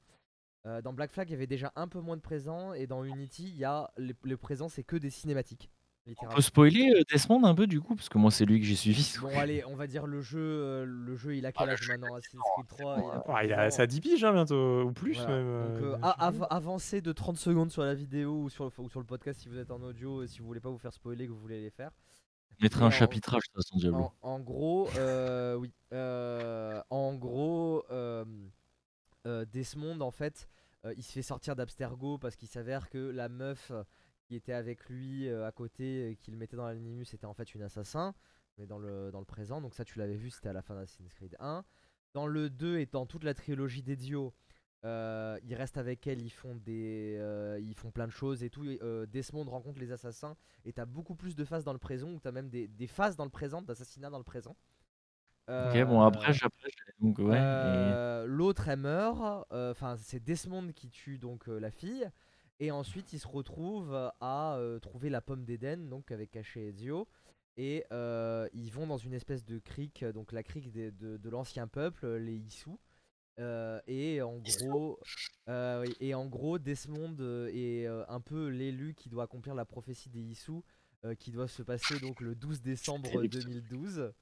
Euh, 0.68 0.80
dans 0.84 0.94
Black 0.94 1.12
Flag, 1.12 1.28
il 1.30 1.32
y 1.32 1.36
avait 1.36 1.48
déjà 1.48 1.74
un 1.76 1.88
peu 1.88 2.00
moins 2.00 2.16
de 2.18 2.22
présents, 2.22 2.74
et 2.74 2.86
dans 2.86 3.04
Unity, 3.04 3.50
il 3.50 3.58
y 3.58 3.66
a 3.66 3.92
les 3.98 4.38
présents, 4.38 4.70
c'est 4.70 4.84
que 4.84 4.96
des 4.96 5.10
cinématiques, 5.10 5.72
On 6.18 6.28
peut 6.36 6.42
spoiler 6.42 6.92
euh, 6.96 7.02
Desmond 7.12 7.44
un 7.44 7.54
peu, 7.54 7.68
du 7.68 7.80
coup, 7.80 7.96
parce 7.96 8.10
que 8.10 8.18
moi, 8.18 8.32
c'est 8.32 8.46
lui 8.46 8.60
que 8.60 8.66
j'ai 8.66 8.76
suivi. 8.76 9.14
Bon 9.22 9.30
allez, 9.38 9.64
on 9.66 9.76
va 9.76 9.86
dire 9.86 10.08
le 10.08 10.22
jeu, 10.22 10.40
euh, 10.42 10.84
le 10.86 11.16
jeu 11.16 11.36
il 11.36 11.46
a 11.46 11.52
quel 11.52 11.70
âge 11.70 11.88
maintenant? 11.88 12.16
Assassin's 12.16 12.42
Creed 12.56 12.68
3 12.68 12.98
bon, 12.98 13.02
il 13.04 13.14
a 13.14 13.20
plus 13.20 13.32
Ah, 13.34 13.42
de 13.42 13.44
il 13.44 13.48
10 13.48 13.54
a 13.54 13.66
ans. 13.68 13.70
ça 13.70 13.88
10 13.88 14.02
piges 14.02 14.24
hein, 14.24 14.34
bientôt, 14.34 14.82
ou 14.84 14.92
plus 14.94 15.14
Voilà. 15.18 15.36
même. 15.36 15.46
euh, 15.48 15.68
Donc 15.94 16.02
euh, 16.04 16.08
av- 16.20 16.48
avancez 16.50 17.02
de 17.02 17.12
30 17.12 17.38
secondes 17.38 17.72
sur 17.72 17.84
la 17.84 17.94
vidéo 17.94 18.44
ou 18.44 18.50
sur, 18.50 18.66
le, 18.66 18.72
ou 18.80 18.90
sur 18.90 19.00
le 19.00 19.06
podcast 19.06 19.42
si 19.42 19.48
vous 19.48 19.58
êtes 19.60 19.70
en 19.70 19.82
audio, 19.84 20.24
et 20.24 20.28
si 20.28 20.40
vous 20.40 20.48
voulez 20.48 20.60
pas 20.60 20.70
vous 20.70 20.80
faire 20.80 20.94
spoiler 20.94 21.28
que 21.28 21.32
vous 21.32 21.40
voulez 21.40 21.62
les 21.62 21.70
faire. 21.70 21.92
Je 22.58 22.66
mettrai 22.66 22.80
Mais 22.82 22.86
un 22.86 22.88
en- 22.88 22.92
chapitrage, 22.92 23.42
de 23.44 23.54
toute 23.54 23.64
façon, 23.64 23.78
Diablo. 23.78 24.12
En, 24.22 24.32
en 24.32 24.40
gros, 24.40 24.90
euh, 24.98 25.56
oui. 25.56 25.72
euh, 25.94 26.82
en 26.90 27.14
gros, 27.14 27.86
euh, 27.92 28.26
euh, 29.28 29.46
Desmond, 29.54 30.02
en 30.02 30.12
fait, 30.12 30.48
euh, 30.86 30.94
il 30.98 31.04
se 31.04 31.12
fait 31.12 31.22
sortir 31.22 31.56
d'Abstergo 31.56 32.18
parce 32.18 32.36
qu'il 32.36 32.48
s'avère 32.50 32.90
que 32.90 32.98
la 32.98 33.30
meuf 33.30 33.70
euh, 33.72 33.84
qui 34.32 34.38
était 34.38 34.54
avec 34.54 34.88
lui 34.88 35.28
euh, 35.28 35.46
à 35.46 35.52
côté, 35.52 36.12
et 36.12 36.16
qu'il 36.16 36.38
mettait 36.38 36.56
dans 36.56 36.66
l'animus, 36.66 37.06
était 37.14 37.26
en 37.26 37.34
fait 37.34 37.54
une 37.54 37.64
assassin, 37.64 38.16
mais 38.58 38.66
dans 38.66 38.78
le, 38.80 39.12
dans 39.12 39.20
le 39.20 39.26
présent. 39.26 39.60
Donc 39.60 39.74
ça, 39.74 39.84
tu 39.84 40.00
l'avais 40.00 40.16
vu, 40.16 40.30
c'était 40.30 40.48
à 40.48 40.54
la 40.54 40.62
fin 40.62 40.74
d'Assassin's 40.74 41.14
Creed 41.14 41.36
1. 41.40 41.66
Dans 42.14 42.28
le 42.28 42.50
2 42.50 42.78
et 42.80 42.86
dans 42.86 43.06
toute 43.06 43.26
la 43.26 43.34
trilogie 43.34 43.84
d'Ezio, 43.84 44.34
euh, 44.86 45.38
ils 45.44 45.54
restent 45.54 45.78
avec 45.78 46.08
elle, 46.08 46.22
ils 46.22 46.30
font, 46.30 46.56
des, 46.56 47.18
euh, 47.20 47.60
ils 47.62 47.76
font 47.76 47.92
plein 47.92 48.08
de 48.08 48.12
choses 48.14 48.42
et 48.42 48.50
tout. 48.50 48.64
euh, 48.66 49.06
Desmond 49.06 49.44
rencontre 49.50 49.82
les 49.82 49.92
assassins 49.92 50.38
et 50.64 50.72
t'as 50.72 50.86
beaucoup 50.86 51.16
plus 51.16 51.36
de 51.36 51.44
phases 51.44 51.66
dans 51.66 51.74
le 51.74 51.80
présent, 51.80 52.10
ou 52.10 52.20
t'as 52.22 52.32
même 52.32 52.50
des, 52.50 52.70
des 52.70 52.88
phases 52.88 53.18
dans 53.18 53.26
le 53.26 53.30
présent, 53.32 53.62
d'assassinat 53.62 54.10
dans 54.10 54.18
le 54.18 54.24
présent. 54.24 54.56
Ok, 55.60 55.84
bon, 55.86 56.02
Euh, 56.02 56.06
après, 56.08 56.34
après, 56.42 56.70
donc, 57.00 57.20
ouais. 57.20 57.38
et- 57.38 57.98
euh, 57.98 58.26
L'autre, 58.26 58.68
elle 58.70 58.80
meurt. 58.80 59.46
euh, 59.52 59.72
Enfin, 59.72 59.98
c'est 59.98 60.20
Desmond 60.24 60.72
qui 60.74 60.90
tue 60.90 61.18
donc 61.18 61.48
euh, 61.50 61.60
la 61.60 61.72
fille. 61.72 62.10
Et 62.62 62.70
ensuite, 62.70 63.12
il 63.12 63.20
se 63.20 63.28
retrouve 63.28 63.94
à 64.20 64.56
euh, 64.56 64.78
trouver 64.78 65.10
la 65.10 65.20
pomme 65.20 65.44
d'Éden, 65.44 65.90
donc 65.90 66.12
avec 66.12 66.30
Caché 66.30 66.70
Ezio. 66.70 67.08
Et 67.58 67.84
euh, 67.92 68.48
ils 68.54 68.72
vont 68.72 68.86
dans 68.86 69.00
une 69.00 69.14
espèce 69.14 69.44
de 69.44 69.58
crique, 69.58 70.06
donc 70.06 70.32
la 70.32 70.44
crique 70.44 70.72
de, 70.72 71.18
de 71.18 71.30
l'ancien 71.30 71.68
peuple, 71.68 72.08
les 72.18 72.38
Issous. 72.38 72.80
Euh, 73.40 73.80
et 73.88 74.22
en 74.22 74.38
gros, 74.38 75.00
euh, 75.50 75.86
et 76.00 76.14
en 76.14 76.28
gros, 76.28 76.60
Desmond 76.60 77.18
euh, 77.20 77.48
est 77.48 77.88
euh, 77.88 78.04
un 78.08 78.22
peu 78.22 78.48
l'élu 78.50 78.94
qui 78.94 79.10
doit 79.10 79.24
accomplir 79.24 79.56
la 79.56 79.66
prophétie 79.66 80.10
des 80.10 80.22
Issous, 80.22 80.64
euh, 81.04 81.16
qui 81.16 81.32
doit 81.32 81.48
se 81.48 81.64
passer 81.64 82.00
donc 82.00 82.22
le 82.22 82.36
12 82.36 82.62
décembre 82.62 83.10
terrible, 83.10 83.42
ça. 83.42 83.50
2012. 83.50 84.14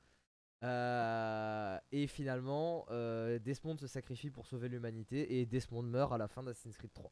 Euh, 0.63 1.77
et 1.91 2.07
finalement, 2.07 2.85
euh, 2.89 3.37
Desmond 3.39 3.77
se 3.77 3.87
sacrifie 3.87 4.29
pour 4.29 4.45
sauver 4.45 4.69
l'humanité 4.69 5.39
et 5.39 5.45
Desmond 5.45 5.83
meurt 5.83 6.13
à 6.13 6.17
la 6.17 6.29
fin 6.29 6.41
d'Assassin's 6.41 6.77
Creed 6.77 6.93
3. 6.93 7.11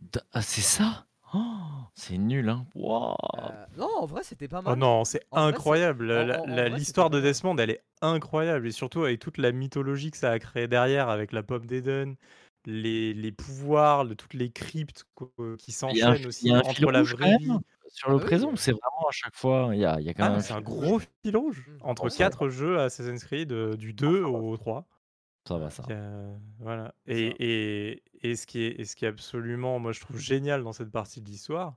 D- 0.00 0.20
Ah, 0.32 0.42
c'est 0.42 0.60
ça? 0.60 1.06
Oh, 1.34 1.38
C'est 1.94 2.16
nul, 2.16 2.48
hein. 2.48 2.64
Euh, 2.76 3.66
non, 3.76 3.88
en 3.98 4.06
vrai, 4.06 4.22
c'était 4.22 4.48
pas 4.48 4.60
Oh 4.60 4.62
mal. 4.70 4.78
non, 4.78 5.04
c'est 5.04 5.20
En 5.30 5.42
vrai, 5.42 5.50
c'est- 5.52 5.56
incroyable. 5.56 6.06
La- 6.06 6.22
en- 6.22 6.26
la- 6.26 6.40
en- 6.40 6.42
en 6.44 6.46
la- 6.46 6.54
vrai, 6.54 6.64
c'était 6.64 6.78
L'histoire 6.78 7.10
pas 7.10 7.16
de 7.16 7.20
mal. 7.20 7.28
Desmond, 7.28 7.56
elle 7.58 7.70
est 7.70 7.82
incroyable. 8.00 8.66
Et 8.68 8.70
surtout 8.72 9.04
avec 9.04 9.20
toute 9.20 9.36
la 9.38 9.52
mythologie 9.52 10.10
que 10.10 10.16
ça 10.16 10.30
a 10.30 10.38
créé 10.38 10.68
derrière, 10.68 11.08
avec 11.10 11.32
la 11.32 11.42
pomme 11.42 11.66
d'Eden, 11.66 12.16
les, 12.64 13.12
les 13.12 13.32
pouvoirs, 13.32 14.04
le- 14.04 14.14
toutes 14.16 14.34
les 14.34 14.50
cryptes 14.50 15.04
quoi, 15.14 15.28
qui 15.58 15.72
Il 15.90 15.96
y 15.96 16.02
a 16.02 16.08
un, 16.10 16.14
s'enchaînent 16.14 16.22
il 16.22 16.26
aussi 16.26 16.48
y 16.48 16.52
a 16.52 16.58
un 16.58 16.62
fil 16.64 16.86
entre 16.86 16.92
la 16.92 17.00
rouge 17.00 17.14
quand 17.18 17.24
vraie 17.24 17.36
vie. 17.38 17.48
même 17.48 17.60
sur 17.88 18.10
le 18.10 18.16
Ah 18.16 18.18
oui, 18.20 18.24
présent. 18.26 18.50
euh. 18.52 18.56
C'est 18.56 18.72
vraiment 18.72 19.08
à 19.08 19.12
chaque 19.12 19.34
fois, 19.36 19.70
il 19.74 19.80
y 19.80 19.84
a, 19.84 20.00
il 20.00 20.06
y 20.06 20.08
a 20.10 20.14
quand 20.14 20.24
Ah, 20.24 20.28
même 20.30 20.38
un 20.38 20.42
c'est 20.42 20.52
un 20.52 20.56
fil 20.56 20.64
gros 20.64 20.98
fil 21.24 21.36
rouge 21.36 21.64
Mm. 21.68 21.78
entre 21.82 22.04
Oh, 22.04 22.08
ça 22.10 22.16
quatre 22.18 22.48
jeux 22.48 22.78
Assassin's 22.80 23.24
Creed, 23.24 23.52
euh, 23.52 23.76
du 23.76 23.92
2 23.92 24.22
au 24.22 24.56
3. 24.56 24.86
Ça 25.48 25.56
va, 25.58 25.70
ça. 25.70 25.82
Il 25.88 25.92
y 25.92 25.94
a- 25.94 26.38
voilà. 26.58 26.94
Et, 27.06 27.30
ça. 27.30 27.36
et, 27.40 28.02
et, 28.22 28.36
ce 28.36 28.46
qui 28.46 28.60
est, 28.62 28.78
et 28.80 28.84
ce 28.84 28.94
qui 28.94 29.04
est 29.04 29.08
absolument, 29.08 29.78
moi 29.78 29.92
je 29.92 30.00
trouve 30.00 30.18
génial 30.18 30.62
dans 30.62 30.72
cette 30.72 30.90
partie 30.90 31.20
de 31.22 31.26
l'histoire, 31.28 31.76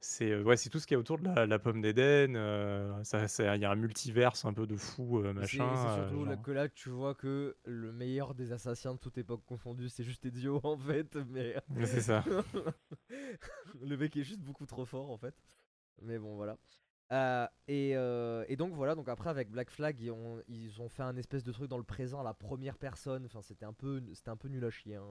c'est 0.00 0.30
euh, 0.32 0.42
ouais, 0.42 0.56
c'est 0.56 0.68
tout 0.70 0.80
ce 0.80 0.86
qui 0.88 0.94
est 0.94 0.96
autour 0.96 1.18
de 1.18 1.24
la, 1.26 1.46
la 1.46 1.58
pomme 1.60 1.80
d'Éden. 1.80 2.34
euh, 2.34 3.04
ça, 3.04 3.28
ça- 3.28 3.54
il 3.54 3.62
y 3.62 3.64
a 3.64 3.70
un 3.70 3.76
multiverse 3.76 4.44
un 4.44 4.52
peu 4.52 4.66
de 4.66 4.76
fou, 4.76 5.20
euh, 5.20 5.32
machin. 5.32 5.72
c'est 5.76 5.88
euh, 5.88 5.94
surtout 6.08 6.24
là 6.24 6.36
que 6.36 6.50
là 6.50 6.68
tu 6.68 6.88
vois 6.90 7.14
que 7.14 7.56
le 7.64 7.92
meilleur 7.92 8.34
des 8.34 8.50
assassins 8.50 8.94
de 8.94 8.98
toute 8.98 9.16
époque 9.18 9.44
confondue, 9.46 9.88
c'est 9.88 10.02
juste 10.02 10.26
Ezio 10.26 10.60
en 10.64 10.76
fait. 10.76 11.14
Mais 11.30 11.54
Mais 11.70 11.86
c'est 11.86 12.00
ça. 12.00 12.24
le 13.80 13.96
mec 13.96 14.16
est 14.16 14.24
juste 14.24 14.40
beaucoup 14.40 14.66
trop 14.66 14.84
fort 14.84 15.10
en 15.10 15.18
fait. 15.18 15.34
Mais 16.00 16.18
bon, 16.18 16.34
voilà. 16.34 16.56
Euh, 17.12 17.46
et, 17.68 17.92
euh, 17.94 18.44
et 18.48 18.56
donc 18.56 18.72
voilà, 18.72 18.94
donc 18.94 19.08
après 19.08 19.28
avec 19.30 19.50
Black 19.50 19.70
Flag, 19.70 20.00
ils 20.00 20.10
ont, 20.10 20.42
ils 20.48 20.80
ont 20.80 20.88
fait 20.88 21.02
un 21.02 21.16
espèce 21.16 21.44
de 21.44 21.52
truc 21.52 21.68
dans 21.68 21.76
le 21.78 21.84
présent 21.84 22.20
à 22.20 22.24
la 22.24 22.32
première 22.34 22.78
personne. 22.78 23.26
Enfin, 23.26 23.42
c'était 23.42 23.66
un 23.66 23.72
peu, 23.74 24.02
c'était 24.14 24.30
un 24.30 24.36
peu 24.36 24.48
nul 24.48 24.64
à 24.64 24.70
chier. 24.70 24.96
Hein. 24.96 25.04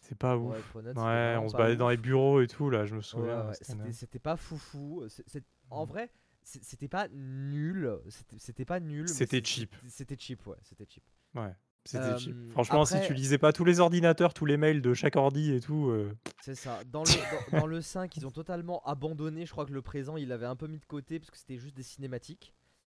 C'est 0.00 0.16
pas 0.18 0.36
ouf. 0.36 0.56
être 0.58 0.76
honnête, 0.76 0.96
Ouais, 0.96 1.36
on 1.40 1.48
se 1.48 1.54
baladait 1.56 1.72
ouf. 1.74 1.78
dans 1.78 1.88
les 1.88 1.96
bureaux 1.96 2.40
et 2.42 2.46
tout, 2.48 2.68
là, 2.70 2.84
je 2.84 2.92
me 2.92 2.98
Ouais, 2.98 3.02
souviens. 3.02 3.48
ouais, 3.48 3.92
c'était 3.92 4.18
pas 4.18 4.36
foufou. 4.36 5.04
c'est- 5.08 5.42
En 5.70 5.84
Mm. 5.84 5.88
vrai, 5.88 6.10
c'était 6.42 6.88
pas 6.88 7.08
nul. 7.08 7.98
C'était 8.38 8.64
pas 8.64 8.78
nul. 8.80 9.08
C'était 9.08 9.42
cheap. 9.44 9.74
C'était 9.88 10.16
cheap, 10.18 10.46
ouais. 10.46 10.56
C'était 10.62 10.86
cheap. 10.88 11.04
Ouais, 11.34 11.54
c'était 11.88 12.18
cheap. 12.18 12.34
Euh, 12.36 12.50
Franchement, 12.50 12.84
si 12.84 13.00
tu 13.06 13.14
lisais 13.14 13.38
pas 13.38 13.52
tous 13.52 13.64
les 13.64 13.80
ordinateurs, 13.80 14.34
tous 14.34 14.44
les 14.46 14.56
mails 14.56 14.82
de 14.82 14.94
chaque 14.94 15.16
ordi 15.16 15.52
et 15.52 15.60
tout, 15.60 15.88
euh, 15.88 16.12
C'est 16.42 16.54
ça. 16.54 16.80
Dans 16.84 17.02
le, 17.02 17.50
dans, 17.52 17.60
dans 17.60 17.66
le 17.66 17.80
5, 17.80 18.16
ils 18.16 18.26
ont 18.26 18.30
totalement 18.30 18.82
abandonné. 18.84 19.46
Je 19.46 19.52
crois 19.52 19.66
que 19.66 19.72
le 19.72 19.82
présent, 19.82 20.16
il 20.16 20.30
avait 20.32 20.46
un 20.46 20.56
peu 20.56 20.66
mis 20.66 20.78
de 20.78 20.84
côté 20.86 21.18
parce 21.18 21.30
que 21.30 21.36
c'était 21.38 21.56
juste 21.58 21.76
des 21.76 21.82
cinématiques 21.82 22.54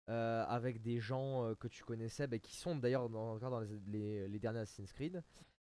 euh, 0.08 0.44
avec 0.48 0.80
des 0.80 1.00
gens 1.00 1.44
euh, 1.44 1.54
que 1.54 1.68
tu 1.68 1.84
connaissais, 1.84 2.26
bah, 2.26 2.38
qui 2.38 2.56
sont 2.56 2.76
d'ailleurs 2.76 3.08
dans, 3.10 3.34
encore 3.34 3.50
dans 3.50 3.60
les, 3.60 3.68
les- 3.86 4.28
les 4.28 4.38
derniers 4.38 4.60
Assassin's 4.60 4.92
Creed. 4.92 5.22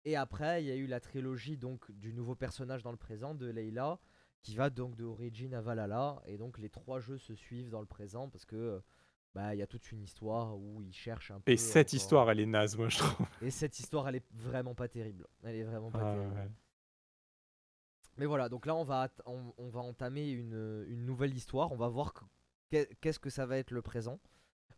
Et 0.04 0.16
après, 0.16 0.62
il 0.62 0.66
y 0.66 0.70
a 0.70 0.74
eu 0.76 0.86
la 0.86 1.00
trilogie 1.00 1.56
donc 1.56 1.90
du 1.92 2.12
nouveau 2.12 2.34
personnage 2.34 2.82
dans 2.82 2.90
le 2.90 2.96
présent 2.98 3.34
de 3.34 3.46
Leila, 3.46 3.98
qui 4.42 4.54
va 4.56 4.68
donc 4.68 4.96
de 4.96 5.04
Origin 5.04 5.54
à 5.54 5.60
Valhalla. 5.62 6.20
Et 6.26 6.36
donc 6.36 6.58
les 6.58 6.68
trois 6.68 7.00
jeux 7.00 7.16
se 7.16 7.34
suivent 7.34 7.70
dans 7.70 7.80
le 7.80 7.86
présent 7.86 8.28
parce 8.28 8.44
que 8.44 8.82
bah 9.34 9.54
il 9.54 9.58
y 9.58 9.62
a 9.62 9.66
toute 9.66 9.90
une 9.90 10.00
histoire 10.02 10.56
où 10.56 10.80
ils 10.82 10.92
cherchent 10.94 11.30
un 11.32 11.40
peu. 11.40 11.50
Et 11.52 11.56
cette 11.56 11.88
encore- 11.88 11.96
histoire, 11.96 12.30
elle 12.30 12.40
est 12.40 12.46
naze, 12.46 12.76
moi, 12.76 12.88
je 12.88 12.98
trouve. 12.98 13.26
Et 13.42 13.50
cette 13.50 13.78
histoire, 13.78 14.08
elle 14.08 14.16
est 14.16 14.32
vraiment 14.32 14.74
pas 14.74 14.88
terrible. 14.88 15.26
Elle 15.42 15.56
est 15.56 15.64
vraiment 15.64 15.90
pas 15.90 16.00
Ah, 16.02 16.14
terrible. 16.14 16.34
ouais. 16.34 16.50
Mais 18.16 18.26
voilà, 18.26 18.48
donc 18.48 18.64
là 18.66 18.76
on 18.76 18.84
va, 18.84 19.08
on, 19.26 19.52
on 19.58 19.68
va 19.70 19.80
entamer 19.80 20.30
une, 20.30 20.84
une 20.88 21.04
nouvelle 21.04 21.34
histoire. 21.34 21.72
On 21.72 21.76
va 21.76 21.88
voir 21.88 22.12
que- 22.14 22.24
qu'est- 22.70 22.94
qu'est-ce 23.00 23.18
que 23.18 23.30
ça 23.30 23.44
va 23.44 23.58
être 23.58 23.72
le 23.72 23.82
présent. 23.82 24.20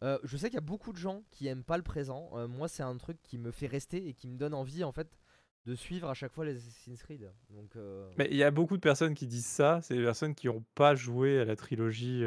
Euh, 0.03 0.19
je 0.25 0.37
sais 0.37 0.47
qu'il 0.49 0.55
y 0.57 0.59
a 0.59 0.62
beaucoup 0.62 0.92
de 0.92 0.99
gens 0.99 1.23
qui 1.31 1.47
aiment 1.47 1.64
pas 1.64 1.77
le 1.77 1.83
présent. 1.83 2.31
Euh, 2.35 2.49
moi, 2.49 2.69
c'est 2.69 2.83
un 2.83 2.97
truc 2.97 3.19
qui 3.23 3.37
me 3.38 3.51
fait 3.51 3.66
rester 3.66 4.09
et 4.09 4.14
qui 4.14 4.27
me 4.29 4.37
donne 4.37 4.55
envie 4.55 4.85
en 4.85 4.92
fait 4.92 5.19
de 5.66 5.75
suivre 5.75 6.09
à 6.09 6.14
chaque 6.14 6.33
fois 6.33 6.45
les 6.45 6.57
Assassin's 6.57 7.03
Creed. 7.03 7.31
Donc, 7.51 7.75
euh, 7.77 8.11
Mais 8.16 8.29
il 8.31 8.37
y 8.37 8.42
a 8.45 8.51
beaucoup 8.51 8.77
de 8.77 8.81
personnes 8.83 9.14
qui 9.14 9.27
disent 9.27 9.47
ça, 9.47 9.81
c'est 9.83 9.97
des 9.97 10.03
personnes 10.03 10.35
qui 10.35 10.47
n'ont 10.47 10.64
pas 10.75 10.95
joué 10.95 11.40
à 11.40 11.45
la 11.45 11.57
trilogie 11.57 12.23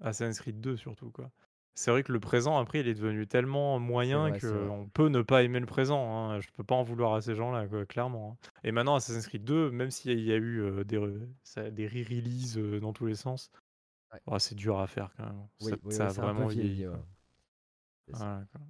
Assassin's 0.00 0.40
Creed 0.40 0.60
2 0.60 0.76
surtout 0.76 1.10
quoi. 1.10 1.30
C'est 1.76 1.90
vrai 1.90 2.02
que 2.04 2.12
le 2.12 2.20
présent 2.20 2.56
après 2.58 2.80
il 2.80 2.88
est 2.88 2.94
devenu 2.94 3.26
tellement 3.26 3.78
moyen 3.80 4.28
vrai, 4.28 4.38
c'est 4.40 4.46
vrai. 4.46 4.66
qu'on 4.68 4.88
peut 4.88 5.08
ne 5.08 5.22
pas 5.22 5.42
aimer 5.42 5.58
le 5.60 5.66
présent. 5.66 6.16
Hein. 6.30 6.40
Je 6.40 6.48
peux 6.56 6.62
pas 6.64 6.74
en 6.76 6.82
vouloir 6.84 7.14
à 7.14 7.20
ces 7.20 7.34
gens-là 7.34 7.66
quoi, 7.66 7.84
clairement. 7.84 8.38
hein. 8.42 8.48
Et 8.62 8.70
maintenant 8.72 8.94
Assassin's 8.94 9.26
Creed 9.26 9.44
2, 9.44 9.70
même 9.72 9.90
s'il 9.90 10.20
y 10.20 10.32
a 10.32 10.36
eu 10.36 10.60
euh, 10.60 10.84
des, 10.84 10.98
re- 10.98 11.26
ça- 11.42 11.70
des 11.70 11.86
re-releases 11.88 12.58
euh, 12.58 12.78
dans 12.80 12.92
tous 12.92 13.06
les 13.06 13.16
sens, 13.16 13.50
Ouais. 14.12 14.20
oh, 14.26 14.38
c'est 14.38 14.54
dur 14.54 14.78
à 14.78 14.86
faire 14.86 15.10
quand 15.16 15.24
même. 15.24 15.46
oui, 15.62 15.70
ça, 15.72 15.76
oui, 15.82 15.92
ça 15.92 16.04
oui, 16.04 16.08
a 16.08 16.12
c'est 16.12 16.20
un 16.20 16.22
peu 16.22 16.30
vraiment 16.32 16.46
vieilli, 16.46 16.68
vieilli. 16.74 16.86
ouais. 16.86 16.94
quoi. 16.94 17.04
C'est 18.06 18.12
ça. 18.16 18.24
Voilà, 18.24 18.44
quoi. 18.52 18.60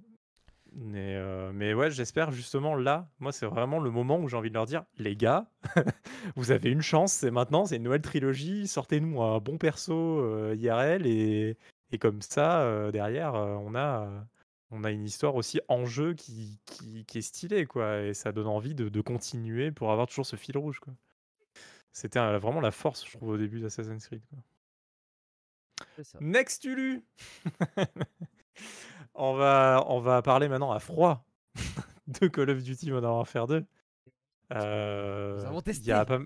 Mais, 0.77 1.15
euh, 1.15 1.51
mais 1.53 1.73
ouais, 1.73 1.89
j'espère 1.91 2.31
justement 2.31 2.75
là, 2.75 3.07
moi 3.19 3.31
c'est 3.31 3.45
vraiment 3.45 3.79
le 3.79 3.91
moment 3.91 4.19
où 4.19 4.27
j'ai 4.27 4.35
envie 4.35 4.49
de 4.49 4.55
leur 4.55 4.65
dire, 4.65 4.83
les 4.97 5.15
gars, 5.15 5.45
vous 6.35 6.51
avez 6.51 6.69
une 6.71 6.81
chance, 6.81 7.13
c'est 7.13 7.31
maintenant, 7.31 7.65
c'est 7.65 7.77
une 7.77 7.83
nouvelle 7.83 8.01
trilogie, 8.01 8.67
sortez-nous 8.67 9.21
un 9.21 9.39
bon 9.39 9.57
perso 9.57 9.93
euh, 10.19 10.55
IRL 10.57 11.05
et, 11.05 11.57
et 11.91 11.97
comme 11.97 12.21
ça, 12.21 12.61
euh, 12.61 12.91
derrière, 12.91 13.35
euh, 13.35 13.55
on 13.55 13.75
a, 13.75 14.05
euh, 14.07 14.21
on 14.71 14.83
a 14.83 14.91
une 14.91 15.05
histoire 15.05 15.35
aussi 15.35 15.61
en 15.67 15.85
jeu 15.85 16.13
qui, 16.13 16.59
qui, 16.65 17.05
qui 17.05 17.17
est 17.19 17.21
stylée, 17.21 17.65
quoi, 17.65 18.01
et 18.01 18.13
ça 18.13 18.31
donne 18.31 18.47
envie 18.47 18.75
de, 18.75 18.89
de 18.89 19.01
continuer 19.01 19.71
pour 19.71 19.91
avoir 19.91 20.07
toujours 20.07 20.25
ce 20.25 20.35
fil 20.35 20.57
rouge, 20.57 20.79
quoi. 20.79 20.93
C'était 21.91 22.19
vraiment 22.19 22.59
la 22.59 22.71
force, 22.71 23.05
je 23.05 23.15
trouve, 23.15 23.29
au 23.29 23.37
début 23.37 23.61
d'Assassin's 23.61 24.05
Creed. 24.05 24.21
quoi. 24.29 24.39
Ça. 26.03 26.17
Next 26.19 26.65
Ulu 26.65 27.05
on, 29.15 29.33
va, 29.35 29.83
on 29.87 29.99
va 30.01 30.21
parler 30.21 30.49
maintenant 30.49 30.71
à 30.71 30.79
froid 30.79 31.25
de 32.07 32.27
Call 32.27 32.49
of 32.49 32.63
Duty 32.63 32.91
Modern 32.91 33.13
Warfare 33.13 33.47
2. 33.47 33.65
Euh, 34.53 35.45
avons 35.45 35.61
Il 35.61 35.85
y, 35.85 35.91
a 35.91 36.05
testé 36.05 36.17
pas, 36.17 36.19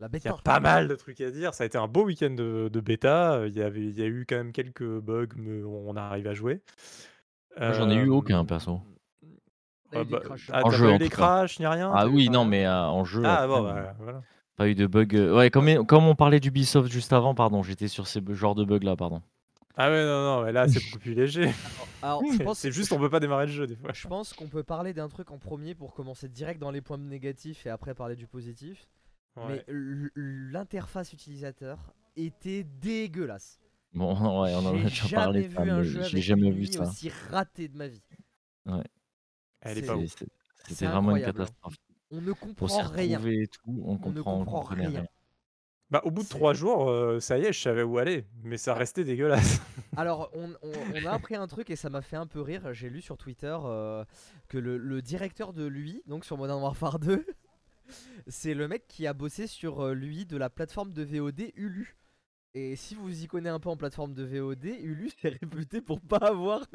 La 0.00 0.08
il 0.22 0.24
y 0.24 0.28
a 0.28 0.32
bêta. 0.32 0.42
pas 0.42 0.60
mal 0.60 0.88
de 0.88 0.94
trucs 0.94 1.20
à 1.20 1.30
dire. 1.30 1.54
Ça 1.54 1.64
a 1.64 1.66
été 1.66 1.78
un 1.78 1.88
beau 1.88 2.04
week-end 2.04 2.30
de, 2.30 2.68
de 2.72 2.80
bêta. 2.80 3.44
Il 3.46 3.54
y, 3.54 3.62
avait, 3.62 3.80
il 3.80 3.98
y 3.98 4.02
a 4.02 4.06
eu 4.06 4.26
quand 4.28 4.36
même 4.36 4.52
quelques 4.52 4.84
bugs, 5.00 5.28
mais 5.36 5.62
on 5.64 5.96
arrive 5.96 6.26
à 6.26 6.34
jouer. 6.34 6.62
J'en 7.58 7.90
ai 7.90 7.94
eu 7.96 8.08
aucun, 8.10 8.40
Euh, 8.40 8.44
perso. 8.44 8.80
T'as 9.90 9.98
eu 9.98 10.00
ah 10.00 10.04
des 10.04 10.10
bah, 10.10 10.20
ah, 10.52 10.62
En 10.64 10.70
t'as 10.70 10.76
jeu, 10.76 10.86
pas 10.86 11.04
eu 11.04 11.08
cas. 11.08 11.16
crashs 11.16 11.58
ni 11.60 11.66
rien 11.66 11.90
Ah 11.94 12.06
oui, 12.08 12.26
pas 12.26 12.32
non, 12.32 12.44
mais 12.44 12.66
euh, 12.66 12.82
en 12.84 13.04
jeu, 13.04 13.22
Ah 13.24 13.46
bon, 13.46 13.64
euh, 13.66 13.72
bah, 13.82 13.94
voilà. 13.98 14.22
pas 14.56 14.68
eu 14.68 14.74
de 14.74 14.86
bug. 14.86 15.14
euh, 15.14 15.34
Ouais, 15.36 15.50
comme, 15.50 15.86
comme 15.86 16.04
on 16.06 16.14
parlait 16.14 16.40
d'Ubisoft 16.40 16.90
juste 16.90 17.12
avant, 17.12 17.34
pardon, 17.34 17.62
j'étais 17.62 17.88
sur 17.88 18.06
ces 18.06 18.20
genres 18.30 18.54
de 18.54 18.64
bugs 18.64 18.80
là, 18.84 18.96
pardon. 18.96 19.22
Ah 19.76 19.90
ouais, 19.90 20.04
non, 20.04 20.22
non, 20.40 20.44
mais 20.44 20.52
là 20.52 20.68
c'est 20.68 20.80
beaucoup 20.80 20.98
plus 20.98 21.14
léger. 21.14 21.50
Alors, 22.02 22.24
je 22.30 22.38
pense, 22.38 22.58
C'est 22.60 22.72
juste 22.72 22.92
on 22.92 22.98
peut 22.98 23.10
pas 23.10 23.20
démarrer 23.20 23.46
le 23.46 23.52
jeu 23.52 23.66
des 23.66 23.76
fois. 23.76 23.92
je 23.92 24.06
pense 24.06 24.32
qu'on 24.34 24.48
peut 24.48 24.62
parler 24.62 24.92
d'un 24.92 25.08
truc 25.08 25.30
en 25.30 25.38
premier 25.38 25.74
pour 25.74 25.94
commencer 25.94 26.28
direct 26.28 26.60
dans 26.60 26.70
les 26.70 26.80
points 26.82 26.98
négatifs 26.98 27.66
et 27.66 27.70
après 27.70 27.94
parler 27.94 28.16
du 28.16 28.26
positif. 28.26 28.86
Ouais. 29.36 29.64
Mais 29.68 30.10
l'interface 30.14 31.12
utilisateur 31.12 31.92
était 32.16 32.64
dégueulasse. 32.64 33.60
Bon, 33.92 34.12
ouais, 34.42 34.54
on 34.54 34.66
en 34.66 34.74
a 34.74 34.76
J'ai 34.76 34.84
déjà 34.84 35.06
jamais 35.06 35.24
parlé. 35.24 35.40
vu 35.48 35.54
ça, 35.54 35.62
un 35.62 35.64
mais 35.78 35.84
jeu 35.84 36.02
J'ai 36.04 36.20
jamais 36.20 36.50
vu 36.50 36.66
ça. 36.66 36.82
aussi 36.82 37.10
raté 37.30 37.68
de 37.68 37.76
ma 37.76 37.88
vie. 37.88 38.02
Elle 39.60 39.78
est 39.78 39.82
c'est- 39.82 39.86
pas 39.86 39.96
C'était 40.68 40.86
vraiment 40.86 41.16
une 41.16 41.22
hein. 41.22 41.26
catastrophe. 41.26 41.76
On 42.10 42.20
ne 42.20 42.32
comprend 42.32 42.66
rien. 42.88 43.18
retrouver 43.18 43.42
et 43.42 43.46
tout, 43.48 43.60
on 43.66 43.90
On 43.90 44.10
ne 44.10 44.22
comprend, 44.22 44.44
on 44.46 44.60
rien. 44.60 44.88
rien. 44.88 45.06
Bah, 45.90 46.00
au 46.04 46.10
bout 46.10 46.22
de 46.22 46.28
trois 46.28 46.54
jours, 46.54 46.88
euh, 46.88 47.20
ça 47.20 47.38
y 47.38 47.42
est, 47.44 47.52
je 47.52 47.60
savais 47.60 47.82
où 47.82 47.98
aller, 47.98 48.24
mais 48.42 48.56
ça 48.56 48.74
restait 48.74 49.04
dégueulasse. 49.04 49.60
Alors, 49.96 50.30
on, 50.34 50.50
on- 50.62 50.72
on 50.94 51.06
a 51.06 51.10
appris 51.12 51.34
un 51.36 51.46
truc 51.46 51.70
et 51.70 51.76
ça 51.76 51.90
m'a 51.90 52.02
fait 52.02 52.16
un 52.16 52.26
peu 52.26 52.40
rire. 52.40 52.72
J'ai 52.72 52.88
lu 52.88 53.00
sur 53.00 53.16
Twitter 53.16 53.56
euh, 53.64 54.04
que 54.48 54.58
le, 54.58 54.78
le 54.78 55.02
directeur 55.02 55.52
de 55.52 55.64
lui, 55.66 56.02
donc 56.06 56.24
sur 56.24 56.36
Modern 56.38 56.62
Warfare 56.62 56.98
2, 56.98 57.26
c'est 58.26 58.54
le 58.54 58.68
mec 58.68 58.86
qui 58.88 59.06
a 59.06 59.12
bossé 59.14 59.46
sur 59.46 59.80
euh, 59.80 59.94
lui 59.94 60.26
de 60.26 60.36
la 60.36 60.50
plateforme 60.50 60.92
de 60.92 61.02
VOD 61.02 61.52
Ulu. 61.56 61.96
Et 62.54 62.76
si 62.76 62.94
vous 62.94 63.22
y 63.22 63.26
connaissez 63.26 63.50
un 63.54 63.60
peu 63.60 63.68
en 63.68 63.76
plateforme 63.76 64.14
de 64.14 64.24
VOD, 64.24 64.64
Ulu 64.64 65.10
c'est 65.20 65.30
réputé 65.30 65.80
pour 65.80 66.00
pas 66.00 66.18
avoir 66.18 66.66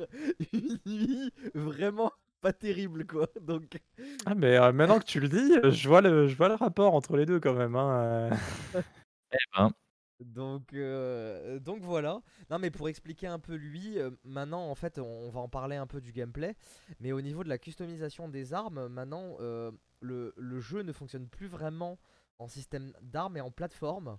une 0.54 0.78
UI 0.86 1.32
vraiment 1.56 2.12
pas 2.41 2.54
terrible 2.54 3.06
quoi. 3.06 3.28
Donc, 3.41 3.80
Ah, 4.26 4.36
mais 4.36 4.58
euh, 4.58 4.72
maintenant 4.72 5.00
que 5.00 5.06
tu 5.06 5.19
le 5.19 5.28
dis, 5.30 5.54
euh, 5.63 5.72
je 5.72 5.88
vois 5.89 6.02
le, 6.02 6.28
je 6.28 6.36
vois 6.36 6.48
le 6.50 6.56
rapport 6.56 6.93
entre 6.93 7.17
les 7.17 7.26
deux 7.26 7.39
quand 7.39 7.54
même. 7.54 7.76
Hein. 7.76 8.32
euh. 8.76 8.82
Eh 9.32 9.38
ben, 9.56 9.72
Donc, 10.19 10.74
euh, 10.74 11.60
donc 11.60 11.82
voilà. 11.82 12.22
Non, 12.50 12.60
mais 12.60 12.72
pour 12.72 12.89
expliquer 12.89 13.28
un 13.28 13.39
peu 13.39 13.56
lui, 13.56 13.98
euh, 14.00 14.12
maintenant 14.24 14.69
en 14.69 14.76
fait, 14.76 15.00
on, 15.00 15.04
on 15.06 15.30
va 15.30 15.39
en 15.39 15.50
parler 15.50 15.78
un 15.78 15.88
peu 15.88 16.02
du 16.02 16.12
gameplay. 16.12 16.56
Mais 17.00 17.12
au 17.13 17.22
niveau 17.22 17.43
de 17.43 17.50
la 17.50 17.58
customisation 17.58 18.28
des 18.28 18.54
armes, 18.54 18.88
maintenant 18.89 19.38
euh, 19.39 19.72
le, 20.01 20.33
le 20.38 20.59
jeu 20.59 20.81
ne 20.81 20.91
fonctionne 20.91 21.27
plus 21.27 21.47
vraiment 21.47 21.97
en 22.39 22.47
système 22.47 22.93
d'armes 23.01 23.38
et 23.38 23.41
en 23.41 23.51
plateforme. 23.51 24.17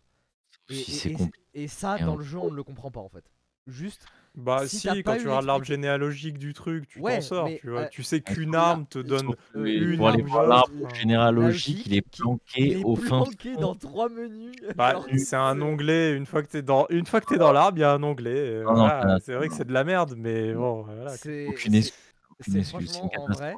Et, 0.68 0.74
si 0.74 0.90
et- 0.90 0.94
c'est 0.94 1.08
et- 1.10 1.14
compliqué. 1.14 1.46
et 1.54 1.68
ça, 1.68 1.98
Et 1.98 2.04
dans 2.04 2.16
le 2.16 2.24
jeu, 2.24 2.38
on 2.38 2.50
ne 2.50 2.56
le 2.56 2.62
comprend 2.64 2.90
pas 2.90 3.00
en 3.00 3.08
fait. 3.08 3.24
Juste, 3.66 4.06
Bah, 4.34 4.66
Si 4.66 4.88
quand 5.02 5.16
tu 5.16 5.26
regardes 5.28 5.44
l'arbre 5.44 5.64
généalogique 5.64 6.38
du 6.38 6.54
truc, 6.54 6.88
tu 6.88 7.00
Ouais, 7.00 7.16
t'en 7.16 7.20
sors. 7.20 7.44
mais, 7.46 7.58
Tu, 7.58 7.68
vois. 7.68 7.80
euh, 7.80 7.88
tu 7.90 8.02
sais 8.02 8.20
qu'une 8.20 8.54
arme 8.54 8.86
te 8.86 8.98
donne 8.98 9.34
une 9.54 9.96
pour 9.96 10.08
aller 10.08 10.22
ou 10.22 10.26
voir 10.26 10.44
l'autre, 10.44 10.70
l'arbre 10.72 10.94
généalogique, 10.94 11.86
il 11.86 11.94
est 11.94 12.02
planqué 12.02 12.40
il 12.56 12.72
est 12.72 12.84
au 12.84 12.96
fin 12.96 13.22
planqué 13.22 13.56
dans 13.56 13.74
trois 13.74 14.08
menus. 14.08 14.52
Bah, 14.76 14.94
c'est 15.18 15.36
un 15.36 15.60
onglet. 15.60 16.16
Une 16.16 16.26
fois 16.26 16.42
que 16.42 16.48
t'es 16.48 16.62
dans, 16.62 16.86
une 16.90 17.06
fois 17.06 17.20
que 17.20 17.26
t'es 17.26 17.38
dans 17.38 17.52
l'arbre, 17.52 17.78
il 17.78 17.80
y 17.82 17.84
a 17.84 17.92
un 17.92 18.02
onglet. 18.02 18.62
voilà, 18.62 19.18
c'est 19.20 19.34
vrai 19.34 19.48
que 19.48 19.54
c'est 19.54 19.66
de 19.66 19.72
la 19.72 19.84
merde, 19.84 20.14
mais 20.16 20.54
bon, 20.54 20.82
voilà. 20.82 21.12
Aucune 21.48 21.74
excuse. 21.74 21.74
c'est 21.74 21.78
excuse, 21.78 21.92
c'est 22.40 22.58
une 22.58 22.64
franchement 22.64 23.10
en 23.20 23.34
vrai. 23.34 23.56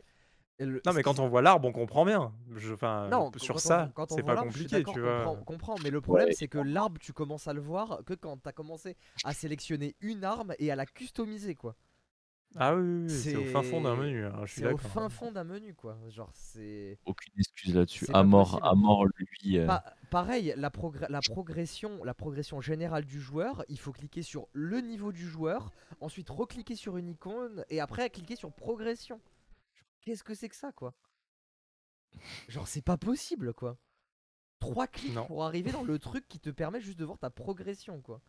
Et 0.59 0.67
le- 0.67 0.81
Non, 0.85 0.93
ce 0.93 0.97
mais 0.97 1.03
quand 1.03 1.19
on 1.19 1.29
voit 1.29 1.43
l'arbre, 1.43 1.67
on 1.67 1.73
comprend 1.73 2.05
bien. 2.05 2.33
Je, 2.57 2.75
enfin, 2.75 3.09
Non, 3.09 3.31
sur 3.37 3.55
quand 3.55 3.59
on- 3.59 3.59
ça, 3.59 3.91
quand 3.95 4.13
on 4.13 4.17
c'est 4.17 4.23
voit 4.23 4.29
pas 4.29 4.35
l'arbre, 4.35 4.51
je 4.53 4.57
suis 4.59 4.65
compliqué, 4.67 4.85
d'accord, 4.85 4.95
tu 4.95 5.01
comprends- 5.01 5.35
vois? 5.35 5.45
comprends, 5.45 5.75
mais 5.83 5.91
le 5.91 6.01
problème 6.01 6.27
Ouais, 6.29 6.35
c'est 6.35 6.49
que 6.49 6.59
l'arbre, 6.59 6.99
tu 7.01 7.13
commences 7.13 7.49
à 7.49 7.53
le 7.53 7.61
voir 7.61 8.03
que 8.05 8.15
quand 8.15 8.37
t'as 8.37 8.53
commencé 8.53 8.97
à 9.25 9.33
sélectionner 9.33 9.97
une 10.01 10.25
arme 10.25 10.55
et 10.59 10.71
à 10.71 10.77
la 10.77 10.87
customiser, 10.87 11.55
quoi. 11.55 11.75
Ah 12.57 12.75
oui, 12.77 12.83
oui, 12.83 13.03
oui, 13.05 13.11
c'est 13.11 13.35
au 13.35 13.45
fin 13.47 13.63
fond 13.63 13.81
d'un 13.81 13.97
C'est- 13.97 14.03
menu. 14.03 14.27
hein, 14.27 14.41
je 14.45 14.53
suis 14.53 14.61
C'est 14.61 14.67
au 14.67 14.77
d'accord. 14.77 14.91
fin 14.91 15.09
fond 15.09 15.33
d'un 15.33 15.43
menu, 15.45 15.73
quoi. 15.73 15.97
Genre, 16.11 16.29
c'est. 16.35 16.99
Aucune 17.07 17.33
excuse 17.39 17.75
là-dessus. 17.75 18.05
C'est 18.05 18.11
À 18.11 18.13
pas 18.13 18.25
mort, 18.25 18.51
possible. 18.51 18.69
à 18.69 18.75
mort 18.75 19.07
lui. 19.07 19.59
euh, 19.59 19.67
Pa- 19.67 19.85
pareil, 20.11 20.53
la, 20.59 20.69
progr- 20.69 21.07
la, 21.09 21.21
progression, 21.23 22.05
la 22.05 22.13
progression 22.13 22.61
générale 22.61 23.07
du 23.07 23.23
joueur, 23.23 23.65
il 23.71 23.79
faut 23.79 23.93
cliquer 23.93 24.21
sur 24.21 24.49
le 24.53 24.83
niveau 24.83 25.13
du 25.13 25.27
joueur, 25.27 25.71
ensuite 26.03 26.29
recliquer 26.29 26.77
sur 26.77 26.99
une 26.99 27.09
icône 27.09 27.65
et 27.71 27.81
après 27.81 28.11
cliquer 28.11 28.37
sur 28.37 28.53
progression. 28.53 29.19
Qu'est-ce 30.03 30.23
que 30.23 30.35
c'est 30.35 30.51
que 30.51 30.57
ça, 30.57 30.71
quoi? 30.73 30.95
Genre, 32.49 32.69
c'est 32.69 32.83
pas 32.83 32.97
possible, 32.97 33.53
quoi. 33.55 33.77
Trois 34.61 34.87
clics 34.89 35.15
Non. 35.15 35.27
pour 35.27 35.45
arriver 35.45 35.73
dans 35.73 35.85
le 35.85 35.99
truc 36.01 36.29
qui 36.29 36.41
te 36.41 36.51
permet 36.51 36.81
juste 36.81 36.99
de 36.99 37.05
voir 37.05 37.19
ta 37.19 37.31
progression, 37.31 38.01
quoi. 38.03 38.21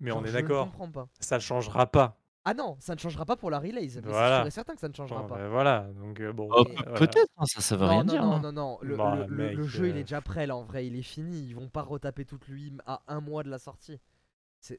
Mais 0.00 0.10
Genre, 0.10 0.22
on 0.22 0.24
est 0.24 0.32
je 0.32 0.38
ne 0.38 0.48
d'accord, 0.48 0.66
comprends 0.66 0.90
pas. 0.90 1.08
ça 1.20 1.38
changera 1.38 1.86
pas. 1.86 2.18
Ah 2.44 2.54
non, 2.54 2.76
ça 2.80 2.94
ne 2.94 3.00
changera 3.00 3.24
pas 3.26 3.36
pour 3.36 3.50
la 3.50 3.58
release. 3.58 4.00
Mais 4.04 4.12
c'est 4.12 4.12
Voilà. 4.12 4.28
sûr 4.28 4.46
et 4.46 4.50
certain 4.50 4.74
que 4.74 4.80
ça 4.80 4.88
ne 4.88 4.94
changera 4.94 5.22
Bon, 5.22 5.28
pas. 5.28 5.36
ben 5.36 5.48
voilà, 5.48 5.88
donc 5.94 6.20
euh, 6.20 6.32
bon. 6.32 6.48
oh, 6.50 6.64
voilà. 6.84 6.98
Peut-être, 6.98 7.30
hein, 7.36 7.44
ça, 7.46 7.60
ça 7.60 7.76
veut 7.76 7.86
non, 7.86 7.88
rien 7.88 8.04
non, 8.04 8.04
dire. 8.04 8.22
non, 8.22 8.32
hein. 8.32 8.40
non, 8.40 8.52
non, 8.52 8.78
le, 8.82 8.96
Bah, 8.96 9.26
le- 9.28 9.50
le 9.50 9.66
jeu 9.66 9.88
il 9.88 9.96
euh, 9.96 10.00
est 10.00 10.04
déjà 10.04 10.20
prêt 10.22 10.46
là 10.46 10.56
en 10.56 10.64
vrai, 10.64 10.86
il 10.86 10.96
est 10.96 11.02
fini, 11.02 11.40
ils 11.48 11.54
vont 11.54 11.68
pas 11.68 11.82
retaper 11.82 12.24
toute 12.24 12.46
lui 12.48 12.72
à 12.86 13.02
un 13.08 13.20
mois 13.20 13.42
de 13.42 13.50
la 13.50 13.58
sortie. 13.58 13.98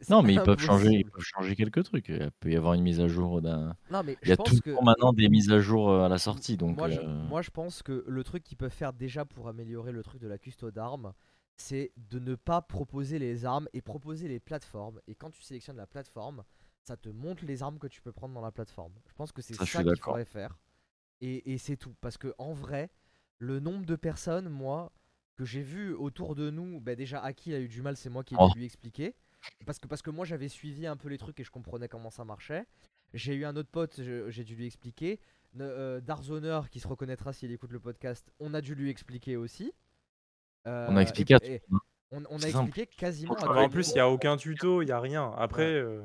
Non, 0.10 0.22
mais 0.22 0.34
ils 0.34 0.41
peuvent 0.41 0.60
changer, 0.60 0.89
ils 0.91 1.06
peuvent 1.06 1.24
changer 1.24 1.56
quelques 1.56 1.84
trucs. 1.84 2.10
Il 2.10 2.32
peut 2.39 2.52
y 2.52 2.56
avoir 2.56 2.74
une 2.74 2.84
mise 2.84 3.00
à 3.00 3.08
jour 3.08 3.41
d'un. 3.41 3.76
Non 3.89 4.04
mais 4.04 4.17
Il 4.24 4.30
y 4.30 4.32
a 4.32 4.38
tout 4.38 4.60
que 4.62 4.72
maintenant 4.84 5.12
des 5.13 5.28
mises 5.30 5.52
à 5.52 5.60
jour 5.60 5.89
euh, 5.89 6.06
à 6.06 6.10
la 6.10 6.17
sortie, 6.17 6.58
donc. 6.58 6.78
moi, 6.78 6.89
je, 6.89 7.00
euh, 7.00 7.08
moi 7.08 7.41
je 7.41 7.50
pense 7.50 7.82
que 7.84 8.04
le 8.08 8.24
truc 8.24 8.44
qu'ils 8.44 8.58
peuvent 8.58 8.72
faire 8.72 8.94
déjà 8.94 9.26
pour 9.26 9.48
améliorer 9.48 9.91
le 9.91 10.04
truc 10.04 10.22
de 10.22 10.28
la 10.28 10.38
custo 10.38 10.72
d'armes, 10.72 11.13
c'est 11.58 11.91
de 11.98 12.20
ne 12.20 12.36
pas 12.36 12.62
proposer 12.62 13.20
les 13.20 13.46
armes 13.46 13.67
et 13.74 13.82
proposer 13.82 14.28
les 14.28 14.39
plateformes. 14.39 15.00
Et 15.08 15.15
quand 15.15 15.32
tu 15.32 15.41
sélectionnes 15.41 15.78
la 15.78 15.88
plateforme, 15.88 16.44
ça 16.84 16.96
te 16.98 17.10
montre 17.10 17.46
les 17.46 17.62
armes 17.63 17.80
que 17.80 17.88
tu 17.88 18.02
peux 18.02 18.12
prendre 18.12 18.34
dans 18.34 18.41
la 18.41 18.52
plateforme. 18.52 18.94
Je 19.08 19.13
pense 19.13 19.32
que 19.32 19.41
c'est 19.41 19.54
Ça, 19.56 19.65
qu'il 19.84 19.98
faudrait 20.02 20.26
faire. 20.26 20.58
Et, 21.22 21.54
et 21.54 21.58
c'est 21.58 21.78
tout. 21.78 21.96
Parce 22.02 22.17
que 22.17 22.34
en 22.38 22.54
vrai, 22.54 22.89
le 23.39 23.60
nombre 23.60 23.86
de 23.86 23.96
personnes, 23.96 24.50
moi, 24.50 24.91
que 25.36 25.46
j'ai 25.46 25.62
vu 25.62 25.94
autour 25.94 26.36
de 26.36 26.50
nous, 26.50 26.80
bah 26.80 26.96
déjà 26.96 27.20
Aki 27.22 27.54
a 27.54 27.60
eu 27.60 27.67
du 27.67 27.82
mal, 27.82 27.96
c'est 27.98 28.10
moi 28.10 28.24
qui 28.24 28.36
ai 28.36 28.38
Oh. 28.39 28.50
dû 28.54 28.60
lui 28.60 28.65
expliquer. 28.65 29.15
Parce 29.66 29.80
que, 29.80 29.88
parce 29.88 30.02
que 30.02 30.10
moi 30.12 30.26
j'avais 30.26 30.48
suivi 30.50 30.86
un 30.88 30.96
peu 30.98 31.10
les 31.10 31.18
trucs 31.18 31.40
et 31.40 31.44
je 31.44 31.52
comprenais 31.52 31.88
comment 31.88 32.10
ça 32.10 32.26
marchait. 32.26 32.66
J'ai 33.14 33.34
eu 33.36 33.46
un 33.46 33.56
autre 33.56 33.70
pote, 33.70 34.00
j'ai 34.30 34.44
dû 34.44 34.56
lui 34.56 34.66
expliquer. 34.66 35.20
Euh, 35.60 36.00
Darzoneur 36.00 36.70
qui 36.70 36.80
se 36.80 36.88
reconnaîtra 36.88 37.34
s'il 37.34 37.52
écoute 37.52 37.72
le 37.72 37.80
podcast, 37.80 38.32
on 38.40 38.54
a 38.54 38.62
dû 38.62 38.74
lui 38.74 38.90
expliquer 38.90 39.36
aussi. 39.36 39.74
Euh, 40.68 40.88
On 40.90 40.96
a 40.96 41.00
et- 41.00 41.04
expliqué 41.04 41.34
à 41.36 41.40
tout 41.40 41.46
et 41.48 41.62
le 41.70 41.74
monde. 41.74 41.82
on, 42.30 42.36
on 42.38 42.40
a 42.42 42.48
expliqué 42.48 42.86
quasiment 42.88 43.34
à 43.36 43.62
en 43.64 43.70
plus, 43.70 43.90
il 43.90 43.94
n'y 43.96 44.00
a 44.00 44.10
aucun 44.10 44.38
tuto, 44.38 44.82
il 44.82 44.86
n'y 44.86 44.92
a 44.92 45.00
rien. 45.00 45.32
Après, 45.38 45.74
euh, 45.74 46.02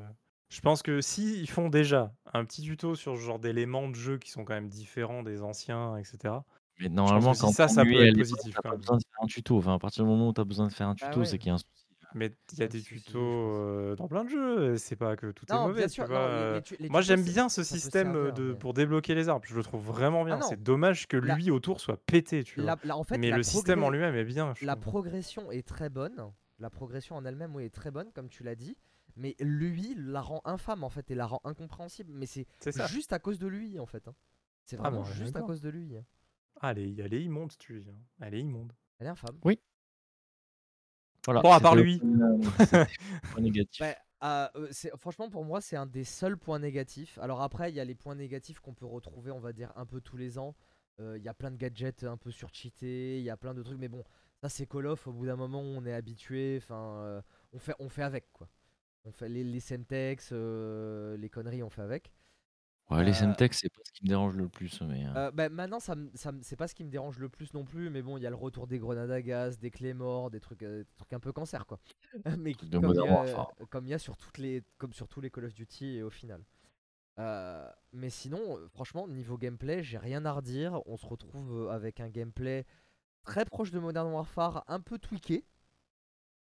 je 0.49 0.59
pense 0.61 0.81
que 0.81 0.99
si 0.99 1.39
ils 1.39 1.49
font 1.49 1.69
déjà 1.69 2.13
un 2.33 2.43
petit 2.43 2.61
tuto 2.61 2.95
sur 2.95 3.15
ce 3.15 3.21
genre 3.21 3.39
d'éléments 3.39 3.87
de 3.87 3.95
jeu 3.95 4.17
qui 4.17 4.31
sont 4.31 4.43
quand 4.43 4.53
même 4.55 4.67
différents 4.69 5.23
des 5.23 5.41
anciens, 5.43 5.95
etc. 5.97 6.33
Mais 6.79 6.89
normalement, 6.89 7.31
que 7.31 7.37
si 7.37 7.41
quand 7.43 7.51
ça, 7.53 7.67
ça 7.69 7.83
peut 7.85 8.05
être 8.05 8.17
positif, 8.17 8.53
t'as 8.55 8.61
quand 8.61 8.69
pas 8.69 8.69
même. 8.71 8.79
besoin 8.81 8.97
de 8.97 9.03
faire 9.03 9.23
un 9.23 9.27
tuto. 9.27 9.57
Enfin, 9.57 9.75
à 9.75 9.79
partir 9.79 10.03
du 10.03 10.09
moment 10.09 10.27
où 10.29 10.33
tu 10.33 10.41
as 10.41 10.45
besoin 10.45 10.67
de 10.67 10.73
faire 10.73 10.87
un 10.87 10.95
Bah 10.99 11.07
tuto, 11.07 11.19
ouais. 11.21 11.25
c'est 11.25 11.37
qu'il 11.37 11.47
y 11.47 11.51
a 11.51 11.53
un 11.55 11.57
souci. 11.57 11.86
Mais 12.15 12.31
il 12.53 12.59
y 12.59 12.61
a 12.61 12.65
Un 12.65 12.67
des 12.69 12.81
tutos 12.81 13.19
euh, 13.19 13.95
dans 13.95 14.07
plein 14.07 14.23
de 14.23 14.29
jeux, 14.29 14.77
c'est 14.77 14.95
pas 14.95 15.15
que 15.17 15.31
tout 15.31 15.45
est 15.51 15.53
mauvais, 15.55 15.79
bien 15.81 15.87
tu 15.87 15.93
sûr, 15.95 16.07
vois. 16.07 16.19
non, 16.19 16.47
les- 16.49 16.53
les 16.55 16.61
tu- 16.61 16.75
les 16.79 16.89
Moi, 16.89 17.01
j'aime 17.01 17.21
bien 17.23 17.49
ce 17.49 17.63
système 17.63 18.09
euh, 18.15 18.27
servir, 18.27 18.33
de, 18.33 18.51
mais- 18.53 18.57
pour 18.59 18.73
débloquer 18.73 19.13
les 19.13 19.27
arbres, 19.29 19.45
je 19.45 19.55
le 19.55 19.63
trouve 19.63 19.85
vraiment 19.85 20.23
bien. 20.23 20.39
Ah 20.41 20.45
c'est 20.47 20.61
dommage 20.63 21.07
que 21.07 21.17
La- 21.17 21.35
lui 21.35 21.51
autour 21.51 21.81
soit 21.81 21.97
pété, 22.05 22.43
tu 22.43 22.61
vois. 22.61 22.75
La- 22.75 22.77
la- 22.85 22.97
en 22.97 23.03
fait, 23.03 23.17
Mais 23.17 23.29
le 23.31 23.43
système 23.43 23.83
en 23.83 23.89
lui-même 23.89 24.15
est 24.15 24.23
bien. 24.25 24.53
La 24.61 24.75
trouve. 24.75 24.83
progression 24.91 25.51
est 25.51 25.67
très 25.67 25.89
bonne. 25.89 26.31
La 26.59 26.69
progression 26.69 27.15
en 27.15 27.25
elle-même 27.25 27.53
oui, 27.55 27.65
est 27.65 27.69
très 27.75 27.91
bonne, 27.91 28.11
comme 28.13 28.29
tu 28.29 28.43
l'as 28.43 28.55
dit. 28.55 28.77
Mais 29.15 29.35
lui 29.39 29.93
la 29.97 30.21
rend 30.21 30.41
infâme 30.45 30.83
en 30.83 30.89
fait 30.89 31.09
et 31.11 31.15
la 31.15 31.25
rend 31.25 31.41
incompréhensible. 31.43 32.11
Mais 32.13 32.25
c'est 32.25 32.45
C'est 32.59 32.71
ça. 32.71 32.87
juste 32.87 33.13
à 33.13 33.19
cause 33.19 33.37
de 33.39 33.47
lui 33.47 33.79
en 33.79 33.85
fait. 33.85 34.07
hein. 34.07 34.15
C'est 34.63 34.77
Ah, 34.79 34.83
vraiment 34.89 35.03
juste 35.05 35.35
à 35.35 35.41
cause 35.41 35.61
de 35.61 35.69
lui. 35.69 35.95
hein. 35.97 36.05
Ah, 36.61 36.71
elle 36.71 36.79
est, 36.79 36.99
elle 36.99 37.13
est 37.13 37.21
immonde, 37.23 37.51
tu 37.59 37.79
dis. 37.81 37.89
hein. 37.89 37.95
Elle 38.21 38.33
est 38.35 38.39
immonde. 38.41 38.73
Elle 38.99 39.07
est 39.07 39.09
infâme. 39.11 39.37
Voilà, 41.27 41.41
Bon, 41.41 41.51
à 41.51 41.59
part 41.59 41.75
lui. 41.75 41.99
point, 41.99 42.09
euh, 42.21 42.37
point 43.31 43.41
négatif. 43.41 43.79
Bah, 43.81 43.95
ah, 44.21 44.51
euh, 44.55 44.67
c'est- 44.71 44.95
franchement, 44.97 45.29
pour 45.29 45.45
moi, 45.45 45.61
c'est 45.61 45.75
un 45.75 45.85
des 45.85 46.03
seuls 46.03 46.37
points 46.37 46.57
négatifs. 46.57 47.19
Alors 47.21 47.41
après, 47.43 47.69
il 47.69 47.75
y 47.75 47.79
a 47.79 47.85
les 47.85 47.93
points 47.95 48.15
négatifs 48.15 48.59
qu'on 48.61 48.73
peut 48.73 48.85
retrouver, 48.87 49.29
on 49.31 49.39
va 49.39 49.53
dire, 49.53 49.71
un 49.75 49.85
peu 49.85 50.01
tous 50.01 50.17
les 50.17 50.39
ans. 50.39 50.55
Euh, 50.99 51.17
Il 51.19 51.23
y 51.23 51.27
a 51.29 51.35
plein 51.35 51.51
de 51.51 51.57
gadgets 51.57 52.03
un 52.05 52.17
peu 52.17 52.31
surcheatés, 52.31 53.19
il 53.19 53.23
y 53.23 53.29
a 53.29 53.37
plein 53.37 53.53
de 53.53 53.61
trucs, 53.61 53.77
mais 53.77 53.89
bon, 53.89 54.03
ça 54.41 54.49
c'est 54.49 54.65
Call 54.65 54.87
of. 54.87 55.05
Au 55.05 55.11
bout 55.13 55.27
d'un 55.27 55.35
moment, 55.35 55.61
on 55.61 55.85
est 55.85 55.93
habitué. 55.93 56.57
Enfin, 56.63 56.97
euh, 57.03 57.21
on 57.53 57.59
fait, 57.59 57.75
on 57.79 57.89
fait 57.89 58.01
avec 58.03 58.31
quoi. 58.33 58.47
On 59.05 59.11
fait 59.11 59.29
les, 59.29 59.43
les 59.43 59.59
Semtex, 59.59 60.29
euh, 60.31 61.15
les 61.17 61.29
conneries, 61.29 61.61
on 61.63 61.69
fait 61.69 61.83
avec. 61.83 62.11
Ouais, 62.89 63.03
les 63.03 63.11
euh, 63.11 63.13
Semtex, 63.13 63.59
c'est 63.59 63.69
pas 63.69 63.81
ce 63.83 63.91
qui 63.91 64.03
me 64.05 64.07
dérange 64.09 64.35
le 64.37 64.47
plus. 64.47 64.81
Mais, 64.81 65.05
euh, 65.07 65.13
Euh, 65.27 65.31
bah, 65.31 65.49
maintenant, 65.49 65.79
ça, 65.81 65.95
me- 65.95 66.09
ça 66.13 66.31
me- 66.31 66.41
c'est 66.41 66.55
pas 66.55 66.67
ce 66.69 66.75
qui 66.75 66.83
me 66.85 66.89
dérange 66.89 67.19
le 67.19 67.27
plus 67.27 67.53
non 67.53 67.65
plus, 67.65 67.89
mais 67.89 68.01
bon, 68.01 68.15
il 68.17 68.23
y 68.23 68.27
a 68.27 68.29
le 68.29 68.35
retour 68.37 68.65
des 68.65 68.79
grenades 68.79 69.11
à 69.11 69.21
gaz, 69.21 69.59
des 69.59 69.71
clés 69.71 69.93
morts, 69.93 70.29
des 70.31 70.39
trucs, 70.39 70.63
euh, 70.63 70.83
des 70.83 70.89
trucs 70.95 71.11
un 71.13 71.19
peu 71.19 71.33
cancer 71.33 71.65
quoi. 71.65 71.79
mais 72.39 72.53
qui- 72.53 72.69
De 72.69 72.79
comme 72.79 72.91
il 72.91 72.95
y 72.95 72.99
Modern 72.99 73.09
a, 73.09 73.13
Warfare. 73.13 73.51
comme 73.69 73.85
il 73.85 73.89
y 73.89 73.93
a 73.93 73.99
sur 73.99 74.15
toutes 74.15 74.37
les, 74.37 74.63
comme 74.77 74.93
sur 74.93 75.07
tous 75.09 75.19
les 75.19 75.29
Call 75.29 75.45
of 75.45 75.53
Duty 75.53 75.97
et 75.97 76.03
au 76.03 76.09
final. 76.09 76.41
Euh, 77.19 77.67
mais 77.93 78.09
sinon, 78.09 78.39
euh, 78.57 78.67
franchement, 78.69 79.07
niveau 79.07 79.37
gameplay, 79.37 79.83
j'ai 79.83 79.97
rien 79.97 80.23
à 80.25 80.31
redire. 80.31 80.79
On 80.85 80.95
se 80.97 81.05
retrouve 81.05 81.65
euh, 81.67 81.69
avec 81.71 81.99
un 81.99 82.09
gameplay 82.09 82.65
très 83.23 83.43
proche 83.43 83.71
de 83.71 83.79
Modern 83.79 84.07
Warfare, 84.13 84.63
un 84.67 84.79
peu 84.79 84.97
tweaké. 84.97 85.43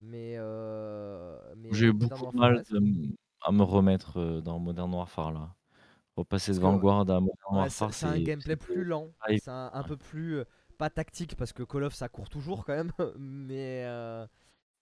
Mais, 0.02 0.34
euh, 0.36 1.38
mais 1.56 1.72
J'ai 1.72 1.86
euh, 1.86 1.90
eu 1.90 1.92
Modern 1.94 2.20
beaucoup 2.20 2.32
de 2.32 2.38
Warfare 2.38 2.40
mal 2.50 2.56
reste. 2.58 2.72
de 2.72 2.76
m- 2.78 3.14
à 3.40 3.52
me 3.52 3.62
remettre 3.62 4.18
euh, 4.20 4.40
dans 4.42 4.58
Modern 4.58 4.92
Warfare 4.92 5.32
là. 5.32 5.54
Repasser 6.16 6.52
de 6.54 6.58
Vanguard 6.60 7.00
à 7.10 7.20
Modern 7.20 7.36
Ouais, 7.50 7.68
Warfare, 7.70 7.92
c'est 7.92 8.06
un 8.06 8.18
gameplay 8.20 8.56
plus 8.56 8.84
lent, 8.84 9.12
et- 9.28 9.38
c'est 9.38 9.50
un, 9.50 9.70
un 9.72 9.84
peu 9.84 9.96
plus 9.96 10.38
euh, 10.38 10.44
pas 10.78 10.90
tactique 10.90 11.36
parce 11.36 11.52
que 11.52 11.62
Call 11.62 11.84
of 11.84 11.94
ça 11.94 12.08
court 12.08 12.28
toujours 12.28 12.64
quand 12.64 12.74
même, 12.74 12.92
mais 13.18 13.84
euh, 13.86 14.26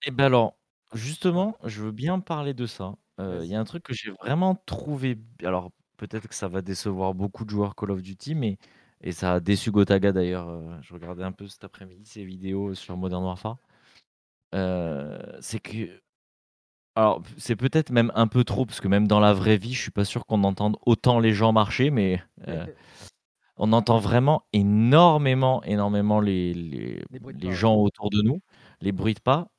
Eh 0.05 0.11
ben 0.11 0.25
alors, 0.25 0.57
justement, 0.93 1.57
je 1.63 1.81
veux 1.83 1.91
bien 1.91 2.19
parler 2.19 2.53
de 2.53 2.65
ça. 2.65 2.95
Euh, 3.19 3.41
Il 3.43 3.49
y 3.51 3.55
a 3.55 3.59
un 3.59 3.63
truc 3.63 3.83
que 3.83 3.93
j'ai 3.93 4.11
vraiment 4.11 4.55
trouvé. 4.65 5.17
Alors, 5.43 5.71
peut-être 5.97 6.27
que 6.27 6.35
ça 6.35 6.47
va 6.47 6.61
décevoir 6.61 7.13
beaucoup 7.13 7.45
de 7.45 7.49
joueurs 7.49 7.75
Call 7.75 7.91
of 7.91 8.01
Duty, 8.01 8.35
mais. 8.35 8.57
Et 9.05 9.11
ça 9.11 9.33
a 9.33 9.39
déçu 9.41 9.69
Gotaga 9.71 10.11
d'ailleurs. 10.13 10.47
euh, 10.49 10.77
je 10.81 10.93
regardais 10.93 11.23
un 11.23 11.33
peu 11.33 11.47
cet 11.47 11.63
après-midi 11.65 12.05
ses 12.09 12.23
vidéos 12.25 12.73
sur 12.73 12.95
Modern 12.97 13.23
Warfare. 13.23 13.57
C'est 15.41 15.59
que. 15.59 16.02
Alors, 16.95 17.23
c'est 17.37 17.55
peut-être 17.55 17.89
même 17.91 18.11
un 18.15 18.27
peu 18.27 18.43
trop, 18.43 18.65
parce 18.65 18.79
que 18.79 18.87
même 18.87 19.07
dans 19.07 19.19
la 19.19 19.33
vraie 19.33 19.57
vie, 19.57 19.73
je 19.73 19.81
suis 19.81 19.91
pas 19.91 20.05
sûr 20.05 20.25
qu'on 20.27 20.43
entende 20.43 20.77
autant 20.85 21.19
les 21.19 21.33
gens 21.33 21.51
marcher, 21.51 21.89
mais 21.89 22.21
euh, 22.47 22.65
on 23.57 23.73
entend 23.73 23.99
vraiment 23.99 24.43
énormément, 24.53 25.63
énormément 25.63 26.19
les, 26.21 26.53
les, 26.53 27.03
Les 27.11 27.19
bruits 27.19 27.33
de 27.35 27.39
les 27.41 27.47
pas, 27.47 27.55
ouais. 27.55 27.55
gens 27.55 27.75
autour 27.77 28.09
de 28.11 28.21
nous, 28.23 28.41
les 28.81 28.91
bruits 28.91 29.15
de 29.15 29.19
pas. 29.21 29.49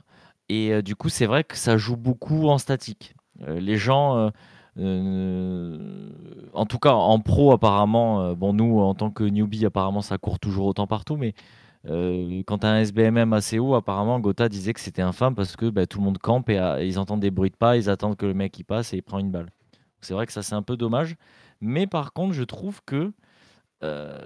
Et 0.51 0.73
euh, 0.75 0.83
du 0.83 0.97
coup, 0.97 1.09
c'est 1.11 1.27
vrai 1.27 1.45
que 1.45 1.57
ça 1.57 1.79
joue 1.79 1.97
beaucoup 1.97 2.49
en 2.49 2.59
statique. 2.59 3.15
Euh, 3.43 3.61
les 3.61 3.79
gens, 3.79 4.17
euh, 4.19 4.31
euh, 4.79 6.11
en 6.55 6.67
tout 6.67 6.79
cas 6.79 6.93
en 6.95 7.21
pro 7.21 7.53
apparemment, 7.53 8.23
euh, 8.23 8.35
bon 8.35 8.53
nous 8.55 8.81
en 8.81 8.95
tant 8.95 9.11
que 9.11 9.25
newbie 9.25 9.67
apparemment 9.67 10.03
ça 10.03 10.19
court 10.19 10.39
toujours 10.41 10.67
autant 10.67 10.87
partout, 10.89 11.17
mais 11.17 11.35
euh, 11.87 12.43
quand 12.47 12.59
tu 12.59 12.67
as 12.67 12.71
un 12.71 12.79
SBMM 12.79 13.33
assez 13.33 13.59
haut, 13.59 13.75
apparemment 13.75 14.19
Gotha 14.21 14.49
disait 14.49 14.73
que 14.73 14.81
c'était 14.81 15.03
infâme 15.03 15.35
parce 15.35 15.57
que 15.57 15.69
bah, 15.71 15.87
tout 15.87 15.99
le 15.99 16.05
monde 16.05 16.19
campe 16.19 16.49
et, 16.51 16.57
ils 16.83 16.99
entendent 16.99 17.21
des 17.21 17.31
bruits 17.31 17.51
de 17.51 17.57
pas, 17.57 17.77
ils 17.77 17.91
attendent 17.91 18.17
que 18.17 18.27
le 18.27 18.35
mec 18.35 18.59
il 18.59 18.65
passe 18.65 18.93
et 18.95 18.99
il 18.99 19.03
prend 19.03 19.19
une 19.19 19.31
balle. 19.31 19.51
C'est 20.01 20.15
vrai 20.15 20.27
que 20.27 20.33
ça 20.33 20.43
c'est 20.43 20.55
un 20.55 20.63
peu 20.63 20.77
dommage, 20.77 21.17
mais 21.61 21.87
par 21.87 22.13
contre 22.13 22.33
je 22.35 22.45
trouve 22.45 22.81
que 22.87 23.13
euh, 23.83 24.19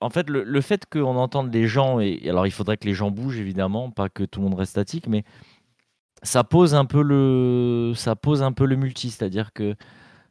en 0.00 0.10
fait, 0.10 0.28
le, 0.28 0.60
fait 0.60 0.84
qu'on 0.86 1.16
entende 1.16 1.52
les 1.52 1.66
gens, 1.66 1.98
et 1.98 2.28
alors 2.28 2.46
il 2.46 2.50
faudrait 2.50 2.76
que 2.76 2.86
les 2.86 2.94
gens 2.94 3.10
bougent 3.10 3.38
évidemment, 3.38 3.90
pas 3.90 4.08
que 4.08 4.24
tout 4.24 4.40
le 4.40 4.48
monde 4.48 4.58
reste 4.58 4.72
statique, 4.72 5.06
mais 5.06 5.24
ça 6.22 6.44
pose 6.44 6.74
un 6.74 6.84
peu 6.84 7.02
le, 7.02 7.92
ça 7.96 8.16
pose 8.16 8.42
un 8.42 8.52
peu 8.52 8.66
le 8.66 8.76
multi, 8.76 9.10
c'est-à-dire 9.10 9.52
que 9.52 9.76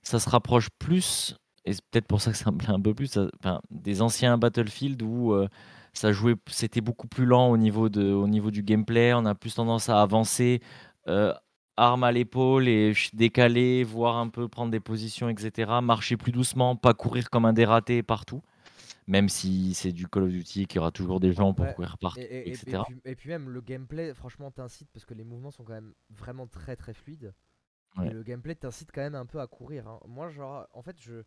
ça 0.04 0.20
se 0.20 0.30
rapproche 0.30 0.70
plus, 0.80 1.36
et 1.66 1.74
c'est 1.74 1.84
peut-être 1.92 2.08
pour 2.08 2.22
ça 2.22 2.32
que 2.32 2.38
ça 2.38 2.52
me 2.52 2.58
plaît 2.58 2.70
un 2.72 2.80
peu 2.82 2.94
plus, 2.94 3.08
ça- 3.08 3.28
enfin, 3.40 3.62
des 3.72 4.02
anciens 4.02 4.38
Battlefield 4.38 5.02
où 5.02 5.34
euh, 5.34 5.48
ça 5.94 6.12
jouait, 6.12 6.36
c'était 6.48 6.82
beaucoup 6.82 7.08
plus 7.08 7.26
lent 7.26 7.50
au 7.50 7.58
niveau, 7.58 7.90
de, 7.90 8.12
au 8.12 8.28
niveau 8.28 8.52
du 8.52 8.64
gameplay, 8.64 9.14
on 9.14 9.26
a 9.26 9.36
plus 9.36 9.56
tendance 9.56 9.90
à 9.90 10.02
avancer, 10.02 10.62
euh, 11.08 11.34
arme 11.78 12.04
à 12.04 12.12
l'épaule 12.12 12.68
et 12.68 12.94
ch- 12.94 13.14
décaler, 13.16 13.84
voir 13.84 14.18
un 14.18 14.30
peu 14.30 14.48
prendre 14.48 14.72
des 14.72 14.80
positions, 14.80 15.30
etc., 15.30 15.82
marcher 15.82 16.18
plus 16.18 16.32
doucement, 16.32 16.76
pas 16.76 16.94
courir 16.94 17.30
comme 17.30 17.46
un 17.46 17.54
dératé 17.54 18.04
partout 18.04 18.42
même 19.08 19.30
si 19.30 19.74
c'est 19.74 19.92
du 19.92 20.08
Call 20.08 20.24
of 20.24 20.30
Duty, 20.30 20.68
qu'il 20.68 20.78
y 20.78 20.80
aura 20.80 20.92
toujours 20.92 21.20
des 21.20 21.34
gens 21.34 21.54
pour 21.54 21.66
Ouais, 21.66 21.74
courir 21.74 21.98
partout, 21.98 22.20
Et, 22.20 22.22
et- 22.22 22.52
et- 22.54 22.72
et 22.72 22.76
etc. 22.76 22.84
puis, 22.86 23.02
et 23.06 23.16
puis 23.16 23.30
même 23.30 23.50
le 23.50 23.62
gameplay, 23.62 24.14
franchement, 24.14 24.52
t'incite 24.52 24.90
parce 24.92 25.06
que 25.06 25.14
les 25.14 25.24
mouvements 25.24 25.52
sont 25.52 25.64
quand 25.64 25.74
même 25.74 25.94
vraiment 26.10 26.48
très 26.48 26.76
très 26.76 26.94
fluides. 26.94 27.34
Ouais. 27.98 28.10
Le 28.10 28.24
gameplay 28.24 28.56
t'incite 28.56 28.92
quand 28.94 29.02
même 29.02 29.16
un 29.16 29.26
peu 29.26 29.42
à 29.42 29.48
courir. 29.48 29.88
hein. 29.88 30.00
Moi, 30.08 30.30
genre, 30.30 30.68
en 30.74 30.82
fait, 30.84 30.98
je, 31.02 31.24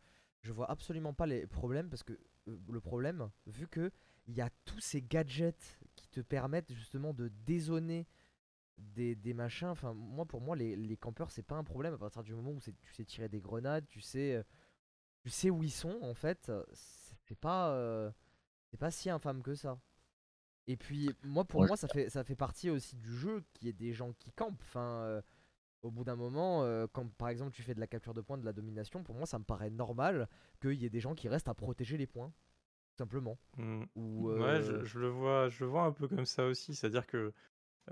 je 0.46 0.52
vois 0.52 0.70
absolument 0.70 1.12
pas 1.14 1.26
les 1.26 1.46
problèmes 1.46 1.88
parce 1.90 2.02
que 2.04 2.12
euh, 2.48 2.56
le 2.70 2.80
problème, 2.80 3.30
vu 3.46 3.66
que 3.68 3.90
il 4.28 4.34
y 4.34 4.40
a 4.40 4.50
tous 4.64 4.80
ces 4.80 5.02
gadgets 5.02 5.78
qui 5.96 6.08
te 6.08 6.20
permettent 6.20 6.72
justement 6.72 7.12
de 7.14 7.28
dézoner 7.46 8.06
des, 8.78 9.14
des 9.14 9.34
machins. 9.34 9.68
Enfin, 9.68 9.94
moi, 9.94 10.26
pour 10.26 10.40
moi, 10.40 10.56
les, 10.56 10.76
les 10.76 10.96
campeurs, 10.96 11.30
c'est 11.30 11.42
pas 11.44 11.56
un 11.56 11.64
problème 11.64 11.94
à 11.94 11.98
partir 11.98 12.22
du 12.24 12.34
moment 12.34 12.52
où 12.52 12.60
tu 12.60 12.92
sais 12.94 13.04
tirer 13.04 13.28
des 13.28 13.40
grenades, 13.40 13.86
tu 13.86 14.00
sais, 14.00 14.36
euh, 14.36 14.42
tu 15.22 15.30
sais 15.30 15.50
où 15.50 15.62
ils 15.62 15.70
sont. 15.72 15.98
En 16.02 16.14
fait, 16.14 16.50
c'est 17.24 17.38
pas, 17.38 17.70
euh, 17.72 18.10
c'est 18.70 18.78
pas 18.78 18.90
si 18.90 19.10
infâme 19.10 19.42
que 19.42 19.54
ça. 19.54 19.78
Et 20.66 20.76
puis, 20.76 21.10
moi, 21.24 21.44
pour 21.44 21.60
Ouais. 21.60 21.66
moi, 21.68 21.76
ça 21.76 21.88
fait, 21.88 22.10
ça 22.10 22.24
fait 22.24 22.36
partie 22.36 22.70
aussi 22.70 22.96
du 22.96 23.12
jeu 23.16 23.44
qu'il 23.54 23.66
y 23.66 23.70
ait 23.70 23.72
des 23.72 23.92
gens 23.92 24.12
qui 24.14 24.32
campent. 24.32 24.60
Enfin, 24.62 25.02
euh, 25.04 25.22
au 25.86 25.90
bout 25.90 26.04
d'un 26.04 26.16
moment, 26.16 26.64
euh, 26.64 26.86
quand 26.92 27.08
par 27.14 27.28
exemple 27.28 27.52
tu 27.52 27.62
fais 27.62 27.74
de 27.74 27.80
la 27.80 27.86
capture 27.86 28.14
de 28.14 28.20
points, 28.20 28.38
de 28.38 28.44
la 28.44 28.52
domination, 28.52 29.02
pour 29.02 29.14
moi, 29.14 29.26
ça 29.26 29.38
me 29.38 29.44
paraît 29.44 29.70
normal 29.70 30.28
qu'il 30.60 30.74
y 30.74 30.84
ait 30.84 30.90
des 30.90 31.00
gens 31.00 31.14
qui 31.14 31.28
restent 31.28 31.48
à 31.48 31.54
protéger 31.54 31.96
les 31.96 32.06
points, 32.06 32.28
tout 32.28 32.96
simplement. 32.98 33.38
Mm. 33.56 33.84
Ou, 33.94 34.30
Ouais, 34.32 34.62
je, 34.62 34.72
euh, 34.72 34.84
je 34.84 34.98
le 34.98 35.08
vois, 35.08 35.48
je 35.48 35.64
le 35.64 35.70
vois 35.70 35.84
un 35.84 35.92
peu 35.92 36.08
comme 36.08 36.26
ça 36.26 36.46
aussi. 36.46 36.74
C'est-à-dire 36.74 37.06
que 37.06 37.32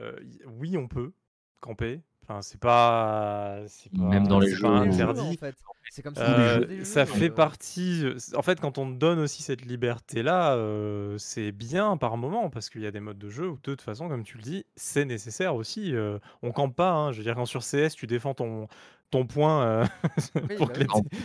euh, 0.01 0.19
oui, 0.47 0.77
on 0.77 0.89
peut 0.89 1.13
camper. 1.61 2.03
Enfin, 2.27 2.41
c'est 2.43 2.59
pas, 2.61 3.59
c'est 3.67 3.93
Même 3.93 4.23
pas- 4.25 4.29
dans 4.31 4.39
les 4.41 4.51
jeux, 4.51 4.65
interdit. 4.67 5.21
en 5.21 5.33
fait. 5.35 5.55
C'est 5.91 6.03
comme 6.03 6.15
ça 6.17 6.23
Euh, 6.29 6.85
ça 6.85 7.05
jeux, 7.05 7.13
fait 7.13 7.31
euh, 7.31 7.35
partie. 7.35 8.01
euh, 8.05 8.17
En 8.35 8.43
fait, 8.43 8.59
quand 8.61 8.79
on 8.79 8.91
te 8.93 8.97
donne 8.99 9.19
aussi 9.21 9.43
cette 9.43 9.65
liberté-là, 9.65 10.55
euh, 10.55 11.17
c'est 11.19 11.53
bien 11.53 11.97
par 11.97 12.17
moment 12.17 12.51
parce 12.51 12.69
qu'il 12.71 12.81
y 12.81 12.87
a 12.87 12.91
des 12.91 12.99
modes 13.01 13.19
de 13.19 13.29
jeu 13.29 13.49
où, 13.51 13.55
de 13.57 13.61
toute 13.61 13.83
façon, 13.83 14.09
comme 14.09 14.25
tu 14.25 14.37
le 14.39 14.43
dis, 14.43 14.65
c'est 14.75 15.05
nécessaire 15.05 15.55
aussi. 15.55 15.95
euh, 15.95 16.19
on 16.43 16.51
campe 16.51 16.75
pas. 16.75 16.91
hein. 16.93 17.13
Je 17.13 17.19
veux 17.19 17.23
dire, 17.25 17.35
quand 17.37 17.45
sur 17.47 17.63
CS, 17.63 17.91
tu 17.95 18.07
défends 18.09 18.35
ton, 18.35 18.67
ton 19.11 19.27
point 19.27 19.63
euh, 19.65 19.85
pour 20.57 20.67
bah 20.69 20.75
que 20.75 20.81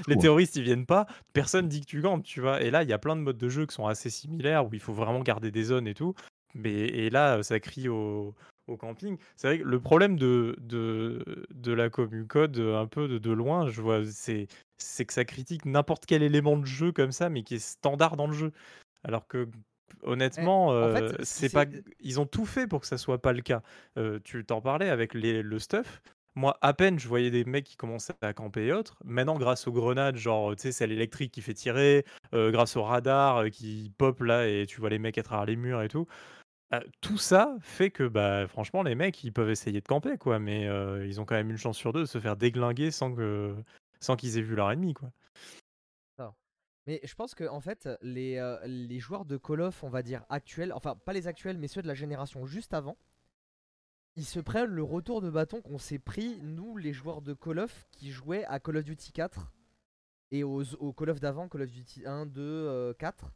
les, 0.08 0.18
terroristes 0.18 0.56
ils 0.58 0.64
viennent 0.64 0.86
pas, 0.86 1.08
personne 1.34 1.68
dit 1.68 1.82
que 1.82 1.86
tu 1.88 2.02
campes, 2.02 2.24
tu 2.24 2.42
vois. 2.42 2.62
Et 2.62 2.70
là, 2.70 2.84
il 2.84 2.90
y 2.90 2.94
a 2.94 3.00
plein 3.00 3.16
de 3.16 3.22
modes 3.22 3.38
de 3.40 3.50
jeu 3.50 3.66
qui 3.66 3.74
sont 3.74 3.88
assez 3.88 4.10
similaires 4.12 4.66
où 4.68 4.70
il 4.74 4.80
faut 4.82 4.94
vraiment 4.94 5.22
garder 5.22 5.50
des 5.50 5.64
zones 5.64 5.88
et 5.88 5.96
tout. 5.96 6.14
Mais 6.54 6.72
et 6.74 7.10
là, 7.10 7.42
ça 7.42 7.60
crie 7.60 7.88
au, 7.90 8.36
au 8.70 8.78
camping. 8.78 9.18
C'est 9.36 9.48
vrai 9.48 9.60
que 9.60 9.64
le 9.64 9.80
problème 9.80 10.18
de, 10.18 10.56
de, 10.60 11.46
de 11.54 11.74
la 11.74 11.90
commu 11.90 12.26
code, 12.26 12.58
euh, 12.58 12.80
un 12.80 12.88
peu 12.88 13.08
de, 13.08 13.18
de 13.18 13.32
loin, 13.32 13.68
je 13.68 13.82
vois, 13.82 14.06
c'est 14.06 14.48
c'est 14.78 15.06
que 15.06 15.14
ça 15.14 15.26
critique 15.26 15.66
n'importe 15.66 16.06
quel 16.06 16.24
élément 16.24 16.56
de 16.58 16.66
jeu 16.66 16.92
comme 16.92 17.12
ça, 17.12 17.30
mais 17.30 17.44
qui 17.44 17.56
est 17.56 17.60
standard 17.60 18.16
dans 18.16 18.28
le 18.28 18.34
jeu. 18.34 18.52
Alors 19.04 19.28
que 19.28 19.48
honnêtement, 20.04 20.68
en 20.68 20.94
fait, 20.94 21.04
euh, 21.04 21.16
c'est 21.24 21.52
pas, 21.52 21.66
ils 22.00 22.20
ont 22.20 22.26
tout 22.26 22.46
fait 22.46 22.68
pour 22.68 22.82
que 22.82 22.88
ça 22.88 22.98
soit 22.98 23.22
pas 23.22 23.34
le 23.34 23.42
cas. 23.42 23.62
Euh, 23.98 24.20
tu 24.24 24.46
t'en 24.46 24.62
parlais 24.62 24.90
avec 24.90 25.14
les, 25.14 25.42
le 25.42 25.60
stuff. 25.60 26.02
Moi, 26.36 26.58
à 26.62 26.74
peine 26.74 27.00
je 27.00 27.08
voyais 27.08 27.32
des 27.32 27.44
mecs 27.44 27.66
qui 27.66 27.76
commençaient 27.76 28.14
à 28.22 28.34
camper 28.34 28.68
et 28.68 28.72
autres. 28.74 28.98
Maintenant, 29.04 29.38
grâce 29.38 29.68
aux 29.68 29.74
grenades, 29.74 30.16
genre, 30.16 30.56
tu 30.56 30.62
sais, 30.62 30.72
c'est 30.72 30.88
l'électrique 30.88 31.34
qui 31.34 31.42
fait 31.42 31.54
tirer, 31.56 32.06
euh, 32.34 32.52
grâce 32.52 32.78
au 32.78 32.84
radar 32.84 33.50
qui 33.50 33.92
pop 33.98 34.22
là 34.22 34.48
et 34.48 34.66
tu 34.66 34.80
vois 34.80 34.90
les 34.90 35.00
mecs 35.00 35.18
à 35.18 35.24
travers 35.24 35.46
les 35.46 35.56
murs 35.58 35.82
et 35.82 35.90
tout. 35.90 36.08
Tout 37.02 37.18
ça 37.18 37.58
fait 37.62 37.90
que, 37.90 38.08
bah, 38.08 38.48
franchement, 38.48 38.84
les 38.84 38.96
mecs, 38.96 39.24
ils 39.24 39.32
peuvent 39.32 39.50
essayer 39.50 39.82
de 39.82 39.88
camper, 39.88 40.18
quoi, 40.18 40.40
mais 40.40 40.66
ils 41.06 41.20
ont 41.20 41.26
quand 41.26 41.36
même 41.36 41.50
une 41.50 41.58
chance 41.58 41.78
sur 41.78 41.94
deux 41.94 42.02
de 42.02 42.06
se 42.06 42.20
faire 42.20 42.36
déglinguer 42.36 42.92
sans 42.92 43.16
qu'ils 43.16 44.38
aient 44.38 44.42
vu 44.42 44.56
leur 44.56 44.72
ennemi, 44.72 44.94
quoi. 44.94 45.12
Mais 46.90 47.00
je 47.04 47.14
pense 47.14 47.36
que 47.36 47.48
en 47.48 47.60
fait, 47.60 47.88
les, 48.02 49.00
joueurs 49.00 49.24
de 49.24 49.38
Call 49.38 49.62
of, 49.62 49.84
on 49.84 49.90
va 49.90 50.02
dire 50.02 50.26
actuels, 50.28 50.74
enfin 50.74 50.96
pas 50.96 51.14
les 51.14 51.28
actuels, 51.28 51.60
mais 51.60 51.68
ceux 51.68 51.84
de 51.84 51.88
la 51.88 51.94
génération 51.94 52.48
juste 52.48 52.74
avant, 52.74 52.98
ils 54.16 54.26
se 54.26 54.40
prennent 54.40 54.72
le 54.72 54.82
retour 54.82 55.22
de 55.22 55.30
bâton 55.30 55.62
qu'on 55.62 55.78
s'est 55.78 56.00
pris, 56.00 56.40
nous, 56.42 56.78
les 56.78 56.92
joueurs 56.92 57.22
de 57.22 57.36
Call 57.36 57.60
of, 57.60 57.86
qui 57.92 58.10
jouaient 58.10 58.44
à 58.46 58.60
Call 58.60 58.78
of 58.78 58.86
Duty 58.86 59.12
4 59.12 59.52
et 60.32 60.44
aux, 60.44 60.64
aux 60.78 60.92
Call 60.92 61.12
of 61.12 61.20
d'avant, 61.20 61.48
Call 61.48 61.62
of 61.62 61.72
Duty 61.72 62.08
1, 62.08 62.26
2, 62.26 62.42
euh, 62.42 62.94
4, 62.96 63.32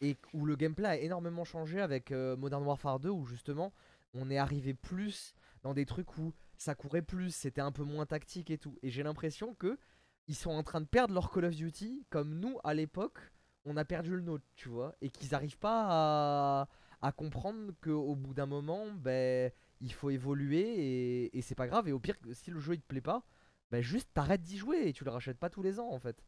et 0.00 0.16
où 0.32 0.46
le 0.46 0.56
gameplay 0.56 0.88
a 0.88 0.96
énormément 0.98 1.44
changé 1.44 1.80
avec 1.80 2.10
euh, 2.12 2.36
Modern 2.36 2.64
Warfare 2.64 3.00
2, 3.00 3.08
où 3.08 3.26
justement 3.26 3.72
on 4.14 4.30
est 4.30 4.38
arrivé 4.38 4.74
plus 4.74 5.34
dans 5.62 5.74
des 5.74 5.86
trucs 5.86 6.16
où 6.18 6.32
ça 6.56 6.74
courait 6.74 7.02
plus, 7.02 7.34
c'était 7.34 7.60
un 7.60 7.72
peu 7.72 7.84
moins 7.84 8.06
tactique 8.06 8.50
et 8.50 8.58
tout. 8.58 8.78
Et 8.82 8.90
j'ai 8.90 9.02
l'impression 9.02 9.54
que 9.54 9.78
ils 10.26 10.34
sont 10.34 10.50
en 10.50 10.62
train 10.62 10.80
de 10.80 10.86
perdre 10.86 11.14
leur 11.14 11.30
Call 11.30 11.44
of 11.44 11.54
Duty 11.54 12.06
comme 12.10 12.38
nous 12.38 12.58
à 12.64 12.74
l'époque 12.74 13.18
on 13.64 13.76
a 13.76 13.84
perdu 13.84 14.16
le 14.16 14.22
nôtre, 14.22 14.44
tu 14.56 14.68
vois, 14.68 14.96
et 15.00 15.10
qu'ils 15.10 15.30
n'arrivent 15.32 15.58
pas 15.58 15.86
à, 15.90 16.68
à 17.02 17.12
comprendre 17.12 17.72
qu'au 17.82 18.14
bout 18.14 18.34
d'un 18.34 18.46
moment, 18.46 18.90
ben 18.92 19.52
il 19.80 19.92
faut 19.92 20.10
évoluer 20.10 20.60
et, 20.60 21.38
et 21.38 21.42
c'est 21.42 21.54
pas 21.54 21.66
grave. 21.66 21.88
Et 21.88 21.92
au 21.92 22.00
pire, 22.00 22.16
si 22.32 22.50
le 22.50 22.60
jeu 22.60 22.74
il 22.74 22.80
te 22.80 22.86
plaît 22.86 23.00
pas, 23.00 23.24
ben 23.70 23.82
juste 23.82 24.10
t'arrêtes 24.14 24.42
d'y 24.42 24.58
jouer 24.58 24.88
et 24.88 24.92
tu 24.92 25.04
le 25.04 25.10
rachètes 25.10 25.38
pas 25.38 25.50
tous 25.50 25.62
les 25.62 25.78
ans 25.78 25.90
en 25.90 25.98
fait. 25.98 26.22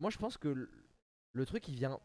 Moi 0.00 0.10
je 0.10 0.18
pense 0.18 0.36
que 0.38 0.48
le, 0.48 0.70
le 1.32 1.46
truc 1.46 1.66
il 1.68 1.74
vient, 1.74 1.98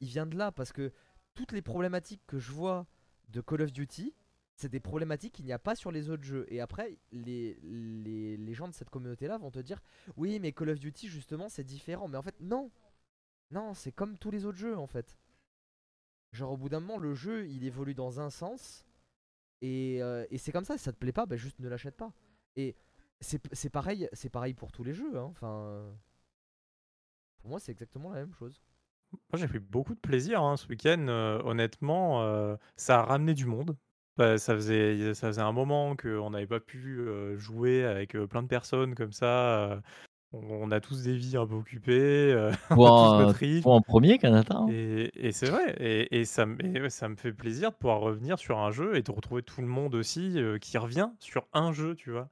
il 0.00 0.08
vient 0.08 0.26
de 0.26 0.36
là 0.36 0.52
parce 0.52 0.72
que 0.72 0.92
toutes 1.34 1.52
les 1.52 1.62
problématiques 1.62 2.22
que 2.26 2.38
je 2.38 2.52
vois 2.52 2.86
de 3.28 3.40
Call 3.40 3.62
of 3.62 3.72
Duty, 3.72 4.14
c'est 4.56 4.68
des 4.68 4.80
problématiques 4.80 5.34
qu'il 5.34 5.46
n'y 5.46 5.52
a 5.52 5.58
pas 5.58 5.74
sur 5.74 5.90
les 5.90 6.10
autres 6.10 6.24
jeux. 6.24 6.46
Et 6.48 6.60
après, 6.60 6.98
les, 7.12 7.58
les, 7.62 8.36
les 8.36 8.54
gens 8.54 8.68
de 8.68 8.74
cette 8.74 8.90
communauté-là 8.90 9.38
vont 9.38 9.50
te 9.50 9.58
dire 9.58 9.80
Oui, 10.16 10.38
mais 10.40 10.52
Call 10.52 10.70
of 10.70 10.78
Duty, 10.80 11.08
justement, 11.08 11.48
c'est 11.48 11.64
différent. 11.64 12.08
Mais 12.08 12.18
en 12.18 12.22
fait, 12.22 12.38
non. 12.40 12.70
Non, 13.50 13.74
c'est 13.74 13.92
comme 13.92 14.18
tous 14.18 14.30
les 14.30 14.44
autres 14.44 14.58
jeux, 14.58 14.76
en 14.76 14.86
fait. 14.86 15.16
Genre, 16.32 16.52
au 16.52 16.56
bout 16.56 16.68
d'un 16.68 16.80
moment, 16.80 16.98
le 16.98 17.14
jeu, 17.14 17.48
il 17.48 17.64
évolue 17.64 17.94
dans 17.94 18.20
un 18.20 18.30
sens. 18.30 18.84
Et, 19.62 20.02
euh, 20.02 20.26
et 20.30 20.38
c'est 20.38 20.52
comme 20.52 20.64
ça. 20.64 20.76
Si 20.76 20.84
ça 20.84 20.92
te 20.92 20.98
plaît 20.98 21.12
pas, 21.12 21.26
bah, 21.26 21.36
juste 21.36 21.58
ne 21.58 21.68
l'achète 21.68 21.96
pas. 21.96 22.12
Et 22.56 22.76
c'est 23.20 23.70
pareil, 23.70 24.08
pareil 24.32 24.54
pour 24.54 24.72
tous 24.72 24.84
les 24.84 24.94
jeux. 24.94 25.16
hein. 25.18 25.24
Enfin, 25.24 25.96
pour 27.38 27.50
moi, 27.50 27.60
c'est 27.60 27.72
exactement 27.72 28.10
la 28.10 28.20
même 28.20 28.34
chose. 28.34 28.60
Moi, 29.12 29.20
j'ai 29.40 29.48
pris 29.48 29.58
beaucoup 29.58 29.94
de 29.94 30.00
plaisir 30.00 30.42
hein, 30.42 30.56
ce 30.56 30.66
week-end. 30.68 31.06
euh, 31.08 31.40
honnêtement, 31.44 32.22
euh, 32.22 32.56
ça 32.76 33.00
a 33.00 33.02
ramené 33.04 33.34
du 33.34 33.46
monde. 33.46 33.76
Bah, 34.16 34.38
ça 34.38 34.54
faisait, 34.54 35.14
ça 35.14 35.28
faisait 35.28 35.40
un 35.40 35.52
moment 35.52 35.96
qu'on 35.96 36.30
n'avait 36.30 36.46
pas 36.46 36.60
pu 36.60 36.98
euh, 37.00 37.36
jouer 37.38 37.84
avec 37.84 38.14
euh, 38.16 38.26
plein 38.26 38.42
de 38.42 38.48
personnes 38.48 38.94
comme 38.94 39.12
ça. 39.12 39.70
euh, 39.72 39.80
on, 40.32 40.40
on 40.68 40.70
a 40.72 40.80
tous 40.80 41.04
des 41.04 41.16
vies 41.16 41.36
un 41.36 41.46
peu 41.46 41.54
occupées, 41.54 42.32
euh, 42.32 42.52
on 42.70 42.84
a 42.84 42.92
tous 42.92 43.14
Toi, 43.14 43.16
notre 43.16 43.36
toi 43.60 43.74
rythme. 43.74 43.76
en 43.76 43.80
premier, 43.80 44.18
Canada. 44.18 44.54
hein. 44.56 44.74
Et, 44.74 45.10
et 45.28 45.32
c'est 45.32 45.48
vrai, 45.48 45.74
et, 45.80 46.20
et 46.20 46.24
ça, 46.26 46.46
me- 46.46 46.62
et 46.64 46.80
ouais, 46.82 46.90
ça 46.90 47.08
me 47.08 47.16
fait 47.16 47.32
plaisir 47.32 47.72
de 47.72 47.76
pouvoir 47.76 48.00
revenir 48.00 48.38
sur 48.38 48.58
un 48.58 48.70
jeu 48.72 48.96
et 48.96 49.02
de 49.02 49.10
retrouver 49.12 49.42
tout 49.42 49.60
le 49.62 49.66
monde 49.68 49.94
aussi 49.94 50.38
euh, 50.40 50.58
qui 50.58 50.78
revient 50.78 51.10
sur 51.20 51.48
un 51.52 51.72
jeu, 51.72 51.94
tu 51.96 52.10
vois. 52.12 52.30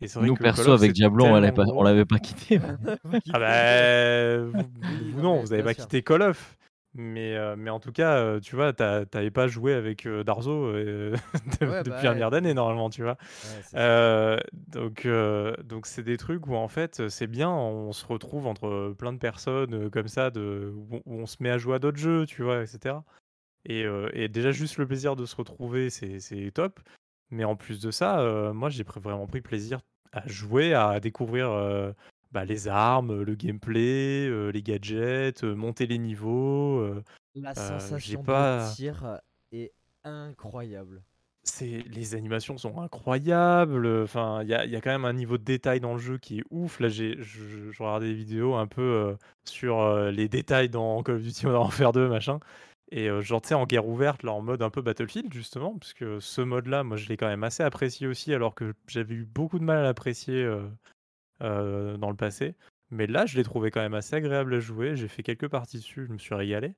Et 0.00 0.08
vrai 0.18 0.28
Nous, 0.28 0.34
que 0.34 0.42
perso, 0.42 0.72
avec 0.72 0.92
Diablo, 0.92 1.26
on 1.26 1.34
l'avait 1.34 1.52
pas, 1.52 1.64
on 1.66 1.82
quitté. 2.18 2.58
ouais. 2.58 3.20
Ah 3.32 3.38
bah, 3.38 4.44
vous, 5.12 5.20
non, 5.20 5.40
vous 5.40 5.52
avez 5.52 5.62
bien 5.62 5.64
pas 5.64 5.74
quitté 5.74 6.02
Call 6.02 6.22
of. 6.22 6.56
Mais, 6.94 7.36
euh, 7.36 7.54
mais 7.56 7.70
en 7.70 7.78
tout 7.78 7.92
cas, 7.92 8.16
euh, 8.16 8.40
tu 8.40 8.56
vois, 8.56 8.72
t'avais 8.72 9.30
pas 9.30 9.46
joué 9.46 9.74
avec 9.74 10.06
euh, 10.06 10.24
Darzo 10.24 10.50
euh, 10.66 11.14
de- 11.60 11.66
Ouais, 11.66 11.70
bah 11.70 11.82
depuis 11.84 12.06
un 12.06 12.10
ouais. 12.10 12.14
milliard 12.14 12.30
d'années, 12.32 12.52
normalement, 12.52 12.90
tu 12.90 13.02
vois. 13.02 13.16
Ouais. 13.44 13.60
Euh, 13.74 14.38
donc, 14.72 15.06
euh, 15.06 15.54
donc 15.62 15.86
c'est 15.86 16.02
des 16.02 16.16
trucs 16.16 16.48
où 16.48 16.56
en 16.56 16.66
fait 16.66 17.08
c'est 17.08 17.28
bien, 17.28 17.48
on 17.48 17.92
se 17.92 18.04
retrouve 18.04 18.48
entre 18.48 18.92
plein 18.98 19.12
de 19.12 19.18
personnes 19.18 19.74
euh, 19.74 19.88
comme 19.90 20.08
ça, 20.08 20.30
de, 20.30 20.72
où, 20.74 20.96
on- 20.96 21.02
où 21.06 21.20
on 21.20 21.26
se 21.26 21.36
met 21.40 21.50
à 21.50 21.58
jouer 21.58 21.76
à 21.76 21.78
d'autres 21.78 21.98
jeux, 21.98 22.26
tu 22.26 22.42
vois, 22.42 22.60
etc. 22.62 23.04
Et, 23.66 23.84
euh, 23.84 24.08
et 24.12 24.26
déjà 24.28 24.50
juste 24.50 24.76
le 24.78 24.86
plaisir 24.86 25.14
de 25.14 25.26
se 25.26 25.36
retrouver, 25.36 25.90
c'est 25.90 26.18
c'est 26.18 26.50
top. 26.50 26.80
Mais 27.30 27.44
en 27.44 27.56
plus 27.56 27.80
de 27.80 27.90
ça, 27.90 28.20
euh, 28.20 28.52
moi 28.52 28.70
j'ai 28.70 28.82
pr- 28.84 29.00
vraiment 29.00 29.26
pris 29.26 29.40
plaisir 29.40 29.80
à 30.12 30.26
jouer, 30.26 30.74
à 30.74 30.98
découvrir 31.00 31.50
euh, 31.50 31.92
bah, 32.32 32.44
les 32.44 32.66
armes, 32.68 33.22
le 33.22 33.34
gameplay, 33.34 34.26
euh, 34.28 34.50
les 34.50 34.62
gadgets, 34.62 35.44
monter 35.44 35.86
les 35.86 35.98
niveaux. 35.98 36.84
La 37.36 37.52
j'ai 37.54 37.60
sensation 37.60 38.24
pas. 38.24 38.68
de 38.70 38.74
tir 38.74 39.20
est 39.52 39.72
incroyable. 40.04 41.02
C'est 41.42 41.82
les 41.88 42.14
animations 42.14 42.58
sont 42.58 42.80
incroyables. 42.82 43.86
Enfin, 44.02 44.42
il 44.42 44.48
y 44.48 44.54
a, 44.54 44.64
il 44.66 44.70
y 44.70 44.76
a 44.76 44.80
quand 44.80 44.90
même 44.90 45.06
un 45.06 45.12
niveau 45.14 45.38
de 45.38 45.42
détail 45.44 45.80
dans 45.80 45.94
le 45.94 45.98
jeu 45.98 46.18
qui 46.18 46.40
est 46.40 46.44
ouf. 46.50 46.80
Là, 46.80 46.88
j'ai, 46.88 47.16
je, 47.22 47.70
je 47.70 47.82
regardais 47.82 48.08
des 48.08 48.14
vidéos 48.14 48.56
un 48.56 48.66
peu 48.66 48.82
euh, 48.82 49.14
sur 49.44 49.80
euh, 49.80 50.10
les 50.10 50.28
détails 50.28 50.68
dans 50.68 51.02
Call 51.02 51.16
of 51.16 51.22
Duty 51.22 51.46
Modern 51.46 51.62
Warfare 51.62 51.92
2, 51.92 52.08
machin. 52.08 52.40
Et 52.92 53.08
euh, 53.08 53.20
genre, 53.22 53.40
tu 53.40 53.48
sais, 53.48 53.54
en 53.54 53.66
guerre 53.66 53.86
ouverte, 53.86 54.22
là, 54.22 54.32
en 54.32 54.42
mode 54.42 54.62
un 54.62 54.70
peu 54.70 54.82
Battlefield, 54.82 55.32
justement, 55.32 55.78
parce 55.78 55.92
que 55.94 56.20
ce 56.20 56.40
mode-là, 56.40 56.82
moi, 56.82 56.96
je 56.96 57.08
l'ai 57.08 57.16
quand 57.16 57.28
même 57.28 57.44
assez 57.44 57.62
apprécié 57.62 58.06
aussi, 58.06 58.34
alors 58.34 58.54
que 58.54 58.74
j'avais 58.88 59.14
eu 59.14 59.24
beaucoup 59.24 59.58
de 59.58 59.64
mal 59.64 59.78
à 59.78 59.82
l'apprécier 59.82 60.44
dans 61.40 62.10
le 62.10 62.16
passé. 62.16 62.54
Mais 62.90 63.06
là, 63.06 63.26
je 63.26 63.36
l'ai 63.36 63.44
trouvé 63.44 63.70
quand 63.70 63.80
même 63.80 63.94
assez 63.94 64.16
agréable 64.16 64.54
à 64.54 64.60
jouer. 64.60 64.96
J'ai 64.96 65.08
fait 65.08 65.22
quelques 65.22 65.48
parties 65.48 65.78
dessus, 65.78 66.06
je 66.06 66.12
me 66.12 66.18
suis 66.18 66.34
régalé. 66.34 66.74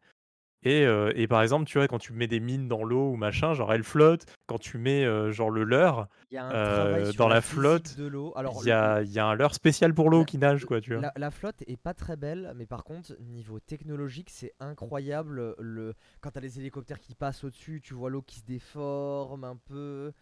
Et, 0.64 0.86
euh, 0.86 1.12
et 1.16 1.26
par 1.26 1.42
exemple, 1.42 1.66
tu 1.66 1.78
vois, 1.78 1.88
quand 1.88 1.98
tu 1.98 2.12
mets 2.12 2.28
des 2.28 2.40
mines 2.40 2.68
dans 2.68 2.84
l'eau 2.84 3.10
ou 3.10 3.16
machin, 3.16 3.52
genre 3.54 3.72
elles 3.72 3.82
flottent. 3.82 4.26
Quand 4.46 4.58
tu 4.58 4.78
mets 4.78 5.04
euh, 5.04 5.32
genre 5.32 5.50
le 5.50 5.64
leurre 5.64 6.08
euh, 6.32 7.12
dans 7.14 7.28
la, 7.28 7.40
flotte, 7.40 7.96
il 7.98 8.66
y 8.66 8.70
a, 8.70 9.02
il 9.02 9.10
y 9.10 9.18
a 9.18 9.26
un 9.26 9.34
leurre 9.34 9.54
spécial 9.54 9.92
pour 9.92 10.08
l'eau 10.08 10.20
la- 10.20 10.24
qui 10.24 10.38
nage, 10.38 10.64
quoi, 10.64 10.80
tu 10.80 10.94
vois. 10.94 11.02
La, 11.02 11.12
la 11.16 11.30
flotte 11.30 11.62
est 11.66 11.76
pas 11.76 11.94
très 11.94 12.16
belle, 12.16 12.52
mais 12.56 12.66
par 12.66 12.84
contre, 12.84 13.16
niveau 13.20 13.58
technologique, 13.58 14.30
c'est 14.30 14.52
incroyable. 14.60 15.56
Le... 15.58 15.94
Quand 16.20 16.30
t'as 16.30 16.40
les 16.40 16.60
hélicoptères 16.60 17.00
qui 17.00 17.14
passent 17.14 17.44
au-dessus, 17.44 17.80
tu 17.82 17.94
vois 17.94 18.10
l'eau 18.10 18.22
qui 18.22 18.40
se 18.40 18.44
déforme 18.44 19.44
un 19.44 19.56
peu. 19.56 20.12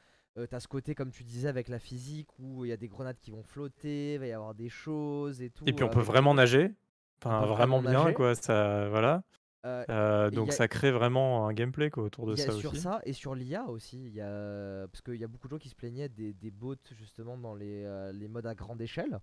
T'as 0.48 0.60
ce 0.60 0.68
côté, 0.68 0.94
comme 0.94 1.10
tu 1.10 1.22
disais, 1.22 1.48
avec 1.48 1.68
la 1.68 1.78
physique 1.78 2.28
où 2.38 2.64
il 2.64 2.68
y 2.68 2.72
a 2.72 2.78
des 2.78 2.88
grenades 2.88 3.18
qui 3.18 3.30
vont 3.30 3.42
flotter, 3.42 4.14
il 4.14 4.20
va 4.20 4.26
y 4.26 4.32
avoir 4.32 4.54
des 4.54 4.70
choses 4.70 5.42
et 5.42 5.50
tout. 5.50 5.64
Et 5.66 5.72
puis 5.74 5.84
on 5.84 5.90
peut 5.90 6.00
vraiment 6.00 6.32
nager. 6.32 6.72
enfin, 7.20 7.40
vraiment 7.40 7.54
vraiment 7.54 7.82
bien, 7.82 8.02
nager. 8.04 8.14
quoi. 8.14 8.34
Ça, 8.34 8.88
voilà. 8.88 9.22
Euh, 9.66 9.84
Euh, 9.90 10.30
donc 10.30 10.48
a- 10.48 10.52
ça 10.52 10.68
crée 10.68 10.90
vraiment 10.90 11.46
un 11.46 11.52
gameplay 11.52 11.90
quoi, 11.90 12.04
autour 12.04 12.26
de 12.26 12.34
y 12.36 12.40
a 12.42 12.46
ça 12.46 12.52
sur 12.52 12.72
aussi. 12.72 12.80
ça 12.80 13.00
et 13.04 13.12
sur 13.12 13.34
l'IA 13.34 13.66
aussi, 13.66 13.98
il 14.06 14.14
y 14.14 14.20
a... 14.22 14.86
parce 14.88 15.02
qu'il 15.02 15.16
y 15.16 15.24
a 15.24 15.28
beaucoup 15.28 15.48
de 15.48 15.52
gens 15.52 15.58
qui 15.58 15.68
se 15.68 15.74
plaignaient 15.74 16.08
des, 16.08 16.32
des 16.32 16.50
bots 16.50 16.76
justement 16.92 17.36
dans 17.36 17.54
les, 17.54 17.84
euh, 17.84 18.10
les 18.12 18.26
modes 18.28 18.46
à 18.46 18.54
grande 18.54 18.80
échelle. 18.80 19.18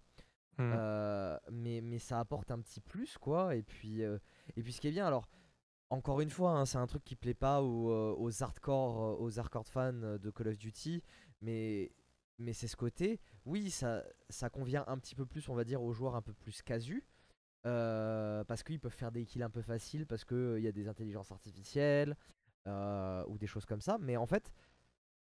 Euh, 0.60 1.38
mais, 1.52 1.82
mais 1.82 2.00
ça 2.00 2.20
apporte 2.20 2.50
un 2.52 2.60
petit 2.60 2.82
plus 2.82 3.18
quoi. 3.18 3.56
Et 3.56 3.62
puis, 3.64 4.04
euh, 4.04 4.18
et 4.56 4.64
puis 4.64 4.74
ce 4.74 4.82
qui 4.82 4.88
est 4.88 4.92
bien, 4.92 5.06
alors 5.08 5.28
encore 5.90 6.20
une 6.22 6.30
fois, 6.32 6.52
hein, 6.52 6.66
c'est 6.66 6.78
un 6.80 6.88
truc 6.88 7.04
qui 7.04 7.16
plaît 7.16 7.34
pas 7.36 7.62
aux, 7.62 7.92
euh, 7.92 8.14
aux 8.18 8.44
hardcore, 8.44 9.02
euh, 9.04 9.16
aux 9.24 9.40
hardcore 9.40 9.68
fans 9.68 9.94
de 9.94 10.30
Call 10.32 10.50
of 10.50 10.58
Duty, 10.58 11.02
mais, 11.42 11.92
mais 12.40 12.54
c'est 12.54 12.68
ce 12.68 12.76
côté. 12.76 13.20
Oui, 13.46 13.70
ça, 13.70 14.04
ça 14.30 14.50
convient 14.50 14.84
un 14.88 14.98
petit 14.98 15.16
peu 15.16 15.26
plus, 15.26 15.48
on 15.48 15.54
va 15.56 15.64
dire, 15.64 15.82
aux 15.82 15.94
joueurs 15.94 16.16
un 16.16 16.22
peu 16.22 16.34
plus 16.34 16.62
casus. 16.62 17.04
Euh, 17.68 18.44
parce 18.46 18.64
qu'ils 18.64 18.80
peuvent 18.80 18.92
faire 18.96 19.12
des 19.12 19.26
kills 19.26 19.44
un 19.44 19.50
peu 19.50 19.62
faciles, 19.62 20.06
parce 20.08 20.24
qu'il 20.26 20.60
y 20.60 20.68
a 20.68 20.72
des 20.72 20.88
intelligences 20.88 21.32
artificielles 21.32 22.16
euh, 22.68 23.24
ou 23.28 23.38
des 23.38 23.48
choses 23.48 23.66
comme 23.66 23.82
ça. 23.82 23.98
Mais 24.00 24.18
en 24.18 24.26
fait, 24.26 24.52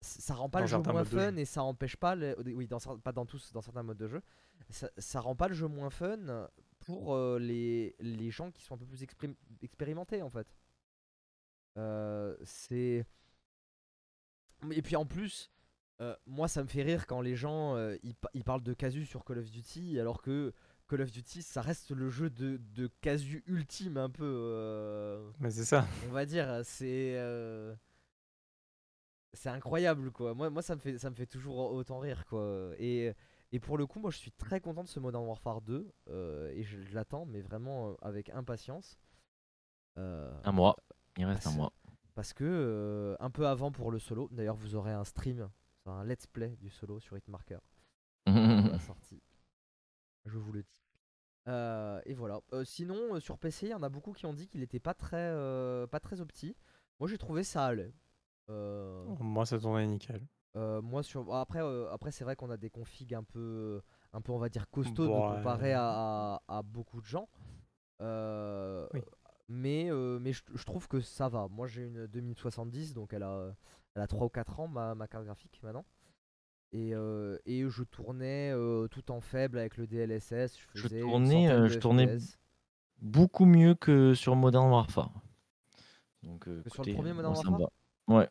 ça 0.01 0.35
rend 0.35 0.49
pas 0.49 0.59
Dans 0.59 0.65
le 0.65 0.67
jeu 0.69 0.77
moins 0.91 1.03
fun 1.03 1.31
jeu. 1.31 1.39
et 1.39 1.45
ça 1.45 1.63
empêche 1.63 1.95
pas. 1.97 2.15
le- 2.15 2.35
Oui, 2.53 2.67
dans, 2.67 2.79
pas 2.99 3.11
dans 3.11 3.25
tous, 3.25 3.51
dans 3.51 3.61
certains 3.61 3.83
modes 3.83 3.97
de 3.97 4.07
jeu. 4.07 4.21
Ça, 4.69 4.89
ça 4.97 5.19
rend 5.19 5.35
pas 5.35 5.47
le 5.47 5.53
jeu 5.55 5.67
moins 5.67 5.89
fun 5.89 6.47
pour 6.79 7.15
euh, 7.15 7.39
les, 7.39 7.95
les 7.99 8.29
gens 8.31 8.51
qui 8.51 8.63
sont 8.63 8.75
un 8.75 8.77
peu 8.77 8.85
plus 8.85 9.01
exprim- 9.03 9.35
expérimentés 9.61 10.21
en 10.21 10.29
fait. 10.29 10.47
Euh, 11.77 12.35
c'est. 12.43 13.05
Et 14.71 14.81
puis 14.81 14.95
en 14.95 15.05
plus, 15.05 15.51
euh, 16.01 16.15
moi 16.25 16.47
ça 16.47 16.63
me 16.63 16.67
fait 16.67 16.81
rire 16.83 17.05
quand 17.07 17.21
les 17.21 17.35
gens 17.35 17.75
euh, 17.75 17.95
ils, 18.03 18.15
pa- 18.15 18.29
ils 18.33 18.43
parlent 18.43 18.63
de 18.63 18.73
casu 18.73 19.05
sur 19.05 19.23
Call 19.23 19.39
of 19.39 19.49
Duty 19.49 19.99
alors 19.99 20.21
que 20.21 20.53
Call 20.89 21.01
of 21.01 21.11
Duty 21.11 21.41
ça 21.43 21.61
reste 21.61 21.91
le 21.91 22.09
jeu 22.09 22.29
de, 22.29 22.57
de 22.75 22.88
casu 23.01 23.43
ultime 23.47 23.97
un 23.97 24.09
peu. 24.09 24.23
euh, 24.25 25.29
Mais 25.39 25.51
c'est 25.51 25.65
ça. 25.65 25.85
on 26.07 26.11
va 26.11 26.25
dire, 26.25 26.61
c'est. 26.63 27.15
euh, 27.17 27.75
C'est 29.33 29.49
incroyable 29.49 30.11
quoi. 30.11 30.33
Moi, 30.33 30.49
moi 30.49 30.61
ça, 30.61 30.75
me 30.75 30.79
fait, 30.79 30.97
ça 30.97 31.09
me 31.09 31.15
fait 31.15 31.25
toujours 31.27 31.57
autant 31.57 31.99
rire 31.99 32.25
quoi. 32.25 32.71
Et, 32.79 33.13
et 33.51 33.59
pour 33.59 33.77
le 33.77 33.85
coup, 33.85 33.99
moi 33.99 34.11
je 34.11 34.17
suis 34.17 34.31
très 34.31 34.59
content 34.61 34.83
de 34.83 34.88
ce 34.89 34.99
Modern 34.99 35.25
Warfare 35.25 35.61
2 35.61 35.91
euh, 36.09 36.51
et 36.55 36.63
je, 36.63 36.81
je 36.81 36.93
l'attends, 36.95 37.25
mais 37.25 37.41
vraiment 37.41 37.95
avec 38.01 38.29
impatience. 38.29 38.97
Euh, 39.97 40.31
Un 40.43 40.51
mois. 40.51 40.75
Il 41.17 41.25
reste 41.25 41.47
un 41.47 41.51
c'est- 41.51 41.57
mois. 41.57 41.73
parce 42.15 42.33
que 42.33 42.43
euh, 42.45 43.15
un 43.19 43.29
peu 43.29 43.47
avant 43.47 43.71
pour 43.71 43.91
le 43.91 43.99
solo, 43.99 44.29
d'ailleurs 44.31 44.55
vous 44.55 44.75
aurez 44.75 44.91
un 44.93 45.03
stream, 45.03 45.49
un 45.85 46.03
let's 46.05 46.27
play 46.27 46.55
du 46.57 46.69
solo 46.69 46.99
sur 46.99 47.17
Hitmarker 47.17 47.59
pour 48.25 48.33
la 48.35 48.79
sortie. 48.79 49.21
Je 50.28 50.38
vous 50.38 50.51
le 50.51 50.61
dis. 50.63 50.84
Euh, 51.47 52.01
et 52.05 52.13
voilà. 52.13 52.41
Euh, 52.53 52.63
sinon, 52.65 53.15
euh, 53.15 53.19
sur 53.19 53.38
PC, 53.38 53.67
il 53.67 53.69
y 53.69 53.73
en 53.73 53.82
a 53.84 53.89
beaucoup 53.89 54.11
qui 54.11 54.25
ont 54.25 54.34
dit 54.34 54.47
qu'il 54.47 54.61
était 54.61 54.80
pas 54.82 54.93
très, 54.93 55.34
pas 55.89 55.99
très 55.99 56.19
opti. 56.21 56.55
Moi, 56.99 57.07
j'ai 57.09 57.17
trouvé 57.17 57.43
ça 57.43 57.65
allait. 57.65 57.93
Moi 59.19 59.45
ça 59.45 59.57
tournait 59.59 59.86
nickel. 59.88 60.25
moi, 60.55 61.03
sur 61.03 61.34
après, 61.36 61.59
après 61.91 62.11
c'est 62.11 62.23
vrai 62.23 62.36
qu'on 62.36 62.49
a 62.49 62.57
des 62.57 62.69
configs 62.69 63.13
un 63.13 63.23
peu, 63.23 63.82
un 64.13 64.21
peu, 64.21 64.32
on 64.32 64.38
va 64.39 64.49
dire 64.49 64.69
costauds 64.69 65.07
Bon, 65.07 65.36
comparé 65.38 65.73
à, 65.73 65.84
à- 65.88 66.41
à 66.47 66.61
beaucoup 66.63 66.99
de 67.01 67.05
gens. 67.05 67.30
Oui. 68.93 69.01
Mais, 69.49 69.89
mais 70.19 70.34
je, 70.34 70.43
je 70.53 70.63
trouve 70.65 70.88
que 70.89 70.99
ça 70.99 71.30
va. 71.30 71.47
Moi, 71.49 71.67
j'ai 71.67 71.84
une 71.86 72.05
2070, 72.07 72.93
donc 72.93 73.13
elle 73.13 73.23
a, 73.23 73.55
elle 73.95 74.01
a 74.01 74.07
3 74.07 74.25
ou 74.25 74.30
4 74.30 74.59
ans 74.59 74.67
ma, 74.67 74.93
ma 74.95 75.07
carte 75.07 75.23
graphique 75.25 75.59
maintenant. 75.63 75.86
Et, 76.74 76.93
euh, 76.93 77.38
et 77.45 77.68
je 77.70 77.84
tournais 77.84 78.51
euh, 78.53 78.88
tout 78.88 79.09
en 79.11 79.22
faible 79.22 79.57
avec 79.57 79.78
le 79.78 79.88
DLSS. 79.88 80.57
Je, 80.57 80.65
Je 80.74 80.82
faisais 80.84 80.99
tournais, 80.99 81.49
euh, 81.49 81.68
je 81.68 81.80
tournais. 81.80 82.18
Beaucoup 83.01 83.45
mieux 83.45 83.74
que 83.76 84.13
sur 84.13 84.36
Modern 84.36 84.70
Warfare. 84.70 85.11
Donc, 86.24 86.47
euh, 86.47 86.63
sur 86.68 86.84
le 86.84 86.93
premier 86.93 87.13
Modern 87.13 87.36
ça 87.36 87.43
me 87.43 87.49
Warfare. 87.51 87.70
Ouais. 88.07 88.30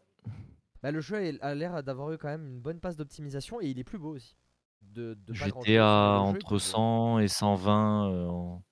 Bah, 0.82 0.90
le 0.90 1.00
jeu 1.00 1.38
a 1.40 1.54
l'air 1.54 1.82
d'avoir 1.82 2.12
eu 2.12 2.18
quand 2.18 2.28
même 2.28 2.46
une 2.46 2.60
bonne 2.60 2.78
passe 2.80 2.96
d'optimisation 2.96 3.60
et 3.60 3.68
il 3.68 3.78
est 3.78 3.84
plus 3.84 3.98
beau 3.98 4.14
aussi. 4.14 4.36
De, 4.82 5.14
de 5.14 5.32
J'étais 5.32 5.78
à 5.78 6.16
jeu 6.16 6.20
entre 6.20 6.38
plus 6.46 6.54
beau. 6.54 6.58
100 6.58 7.18
et 7.20 7.28
120 7.28 8.10
euh, 8.12 8.26
en, 8.28 8.62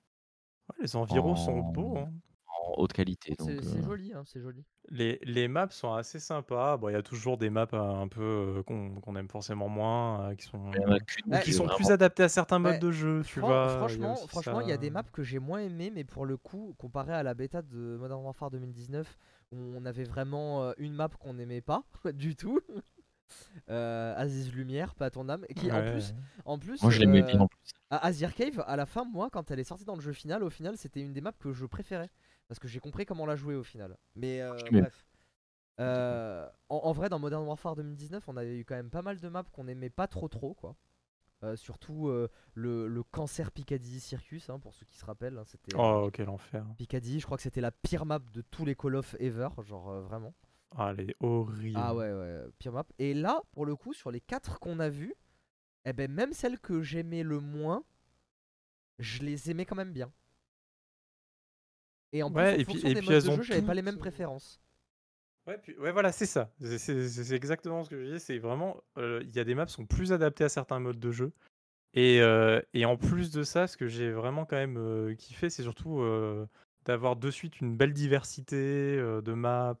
Ouais, 0.69 0.75
les 0.81 0.95
environs 0.95 1.35
sont 1.35 1.59
beaux. 1.59 1.97
hein. 1.97 2.11
En 2.65 2.73
haute 2.81 2.93
qualité. 2.93 3.35
C'est 3.37 3.37
Donc, 3.37 3.63
c'est 3.63 3.81
euh, 3.81 3.81
joli, 3.81 4.13
hein, 4.13 4.23
c'est 4.25 4.41
joli. 4.41 4.65
Les, 4.89 5.19
les 5.23 5.47
maps 5.47 5.69
sont 5.71 5.93
assez 5.93 6.19
sympas. 6.19 6.77
Bon, 6.77 6.89
il 6.89 6.93
y 6.93 6.95
a 6.95 7.01
toujours 7.01 7.37
des 7.37 7.49
maps 7.49 7.67
un 7.73 8.07
peu 8.07 8.21
euh, 8.59 8.63
qu'on 8.63 9.15
aime 9.15 9.29
forcément 9.29 9.67
moins, 9.67 10.29
euh, 10.31 10.35
qui 10.35 10.45
sont, 10.45 10.71
il 10.75 10.85
en 10.87 10.93
Ouais, 11.31 11.39
qui 11.39 11.53
sont 11.53 11.69
plus 11.69 11.89
adaptés 11.91 12.23
à 12.23 12.29
certains 12.29 12.59
Ouais, 12.63 12.71
modes 12.73 12.79
de 12.79 12.91
jeu, 12.91 13.23
tu 13.25 13.39
Fran- 13.39 13.41
vois. 13.41 13.91
il 13.93 14.03
franchement, 14.03 14.11
aussi 14.11 14.27
franchement, 14.27 14.61
il 14.61 14.67
y 14.67 14.71
a 14.71 14.77
des 14.77 14.89
maps 14.89 15.03
que 15.03 15.23
j'ai 15.23 15.39
moins 15.39 15.59
aimées, 15.59 15.91
mais 15.91 16.03
pour 16.03 16.25
le 16.25 16.37
coup, 16.37 16.75
comparé 16.77 17.13
à 17.13 17.23
la 17.23 17.33
bêta 17.33 17.61
de 17.61 17.97
Modern 17.99 18.23
Warfare 18.23 18.51
2019, 18.51 19.17
où 19.51 19.57
on 19.57 19.85
avait 19.85 20.03
vraiment 20.03 20.73
une 20.77 20.93
map 20.93 21.09
qu'on 21.09 21.33
n'aimait 21.35 21.61
pas 21.61 21.83
du 22.13 22.35
tout. 22.35 22.59
Euh, 23.69 24.13
Aziz 24.17 24.53
Lumière, 24.53 24.95
pas 24.95 25.09
ton 25.09 25.29
âme, 25.29 25.45
qui 25.55 25.71
en 25.71 25.81
Ouais, 25.81 25.83
plus, 25.83 26.13
ouais. 26.13 26.21
en 26.45 26.59
plus, 26.59 26.81
Moi, 26.81 26.91
je 26.91 26.99
l'aimais 26.99 27.23
euh, 27.23 27.23
bien 27.23 27.39
en 27.41 27.47
plus. 27.47 27.71
à 27.89 28.05
Azir 28.07 28.33
Cave, 28.35 28.63
à 28.67 28.75
la 28.75 28.85
fin, 28.85 29.05
moi, 29.05 29.29
quand 29.31 29.51
elle 29.51 29.59
est 29.59 29.63
sortie 29.63 29.85
dans 29.85 29.95
le 29.95 30.01
jeu 30.01 30.13
final, 30.13 30.43
au 30.43 30.49
final, 30.49 30.77
c'était 30.77 31.01
une 31.01 31.13
des 31.13 31.21
maps 31.21 31.31
que 31.33 31.51
je 31.53 31.65
préférais. 31.65 32.11
Parce 32.47 32.59
que 32.59 32.67
j'ai 32.67 32.79
compris 32.79 33.05
comment 33.05 33.25
la 33.25 33.35
jouer 33.35 33.55
au 33.55 33.63
final. 33.63 33.97
Mais 34.15 34.41
euh, 34.41 34.55
bref. 34.81 35.05
Euh, 35.79 36.47
en, 36.69 36.77
en 36.77 36.91
vrai, 36.93 37.09
dans 37.09 37.19
Modern 37.19 37.43
Warfare 37.45 37.75
2019, 37.75 38.27
on 38.27 38.37
avait 38.37 38.57
eu 38.57 38.63
quand 38.65 38.75
même 38.75 38.89
pas 38.89 39.01
mal 39.01 39.19
de 39.19 39.27
maps 39.29 39.43
qu'on 39.51 39.67
aimait 39.67 39.89
pas 39.89 40.07
trop 40.07 40.27
trop, 40.27 40.53
quoi. 40.53 40.75
Euh, 41.43 41.57
surtout 41.57 42.07
euh, 42.07 42.29
le, 42.53 42.87
le 42.87 43.03
cancer 43.03 43.51
Piccadilly 43.51 43.99
Circus, 43.99 44.49
hein, 44.49 44.57
pour 44.59 44.73
ceux 44.73 44.85
qui 44.85 44.95
se 44.97 45.03
rappellent. 45.05 45.37
hein, 45.37 45.43
c'était 45.45 45.75
Oh, 45.77 46.09
quel 46.13 46.29
enfer. 46.29 46.65
Piccadilly, 46.77 47.19
je 47.19 47.25
crois 47.25 47.35
que 47.37 47.43
c'était 47.43 47.59
la 47.61 47.71
pire 47.71 48.05
map 48.05 48.19
de 48.19 48.41
tous 48.41 48.63
les 48.63 48.73
Call 48.75 48.95
of 48.95 49.15
ever, 49.19 49.49
genre 49.63 49.89
euh, 49.89 50.01
vraiment. 50.01 50.33
Ah, 50.77 50.93
elle 50.97 51.09
est 51.09 51.15
horrible. 51.19 51.77
Ah 51.81 51.93
ouais, 51.93 52.11
ouais, 52.13 52.45
pire 52.57 52.71
map. 52.71 52.85
Et 52.99 53.13
là, 53.13 53.41
pour 53.51 53.65
le 53.65 53.75
coup, 53.75 53.93
sur 53.93 54.11
les 54.11 54.21
4 54.21 54.59
qu'on 54.59 54.79
a 54.79 54.87
vues, 54.89 55.13
eh 55.83 55.93
ben 55.93 56.09
même 56.09 56.31
celles 56.31 56.59
que 56.59 56.81
j'aimais 56.81 57.23
le 57.23 57.39
moins, 57.41 57.83
je 58.99 59.21
les 59.23 59.51
aimais 59.51 59.65
quand 59.65 59.75
même 59.75 59.91
bien. 59.93 60.11
Et 62.15 62.23
en 62.23 62.31
plus, 62.31 62.37
Ouais, 62.41 62.55
en 62.55 62.59
et 62.59 62.63
puis- 62.65 62.77
et 62.79 62.93
modes 62.93 62.97
elles 63.13 63.23
de 63.23 63.29
ont 63.29 63.35
jeu, 63.35 63.43
j'avais 63.43 63.61
pas 63.61 63.73
les 63.73 63.81
mêmes 63.81 63.97
préférences. 63.97 64.61
Ouais, 65.47 65.57
puis- 65.61 65.77
ouais, 65.77 65.91
voilà, 65.91 66.13
c'est 66.13 66.25
ça. 66.25 66.49
C'est- 66.61 67.33
exactement 67.33 67.83
ce 67.83 67.89
que 67.89 67.99
je 67.99 68.05
disais. 68.05 68.19
C'est 68.19 68.37
vraiment, 68.39 68.77
euh, 68.97 69.19
il 69.23 69.35
y 69.35 69.39
a 69.39 69.43
des 69.43 69.53
maps 69.53 69.65
qui 69.65 69.73
sont 69.73 69.85
plus 69.85 70.13
adaptées 70.13 70.45
à 70.45 70.49
certains 70.49 70.79
modes 70.79 70.99
de 70.99 71.11
jeu. 71.11 71.33
Et, 71.93 72.21
euh, 72.21 72.61
et 72.73 72.85
en 72.85 72.95
plus 72.95 73.31
de 73.31 73.43
ça, 73.43 73.67
ce 73.67 73.75
que 73.75 73.87
j'ai 73.87 74.11
vraiment 74.11 74.45
quand 74.45 74.55
même 74.55 74.77
euh, 74.77 75.13
kiffé, 75.15 75.49
c'est 75.49 75.63
surtout 75.63 76.01
d'avoir 76.85 77.17
de 77.17 77.29
suite 77.31 77.59
une 77.59 77.75
belle 77.75 77.93
diversité 77.93 78.95
de 78.97 79.33
maps. 79.33 79.75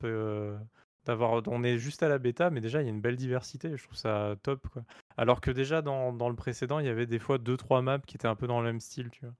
d'avoir, 1.05 1.41
on 1.47 1.63
est 1.63 1.77
juste 1.77 2.01
à 2.03 2.09
la 2.09 2.17
bêta, 2.17 2.49
mais 2.49 2.61
déjà 2.61 2.81
il 2.81 2.85
y 2.85 2.87
a 2.87 2.91
une 2.91 2.99
belle 3.01 3.15
diversité. 3.15 3.77
Je 3.77 3.83
trouve 3.83 3.95
ça 3.97 4.35
top, 4.43 4.67
quoi. 4.69 4.83
Alors 5.17 5.39
que 5.39 5.51
déjà 5.51 5.81
dans, 5.83 6.11
dans 6.11 6.29
le 6.29 6.35
précédent, 6.35 6.79
il 6.79 6.85
y 6.85 6.89
avait 6.89 7.05
des 7.05 7.19
fois 7.19 7.37
deux 7.37 7.57
trois 7.57 7.81
maps 7.81 7.99
qui 7.99 8.17
étaient 8.17 8.27
un 8.27 8.35
peu 8.35 8.47
dans 8.47 8.59
le 8.59 8.65
même 8.65 8.79
style, 8.79 9.09
tu 9.11 9.21
vois. 9.25 9.33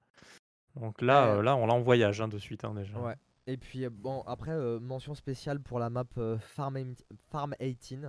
Donc 0.75 1.01
là, 1.01 1.25
Ouais. 1.33 1.37
euh, 1.39 1.41
là, 1.43 1.55
on 1.55 1.65
là 1.67 1.73
en 1.73 1.81
voyage 1.81 2.19
hein, 2.21 2.27
de 2.27 2.37
suite 2.37 2.63
hein, 2.65 2.73
déjà. 2.73 2.97
Ouais. 2.99 3.15
Et 3.47 3.57
puis, 3.57 3.85
euh, 3.85 3.89
bon, 3.91 4.21
après, 4.25 4.51
euh, 4.51 4.79
mention 4.79 5.13
spéciale 5.15 5.59
pour 5.59 5.79
la 5.79 5.89
map 5.89 6.05
euh, 6.17 6.37
Farm, 6.39 6.77
Aim- 6.77 6.95
Farm 7.29 7.53
18, 7.59 8.07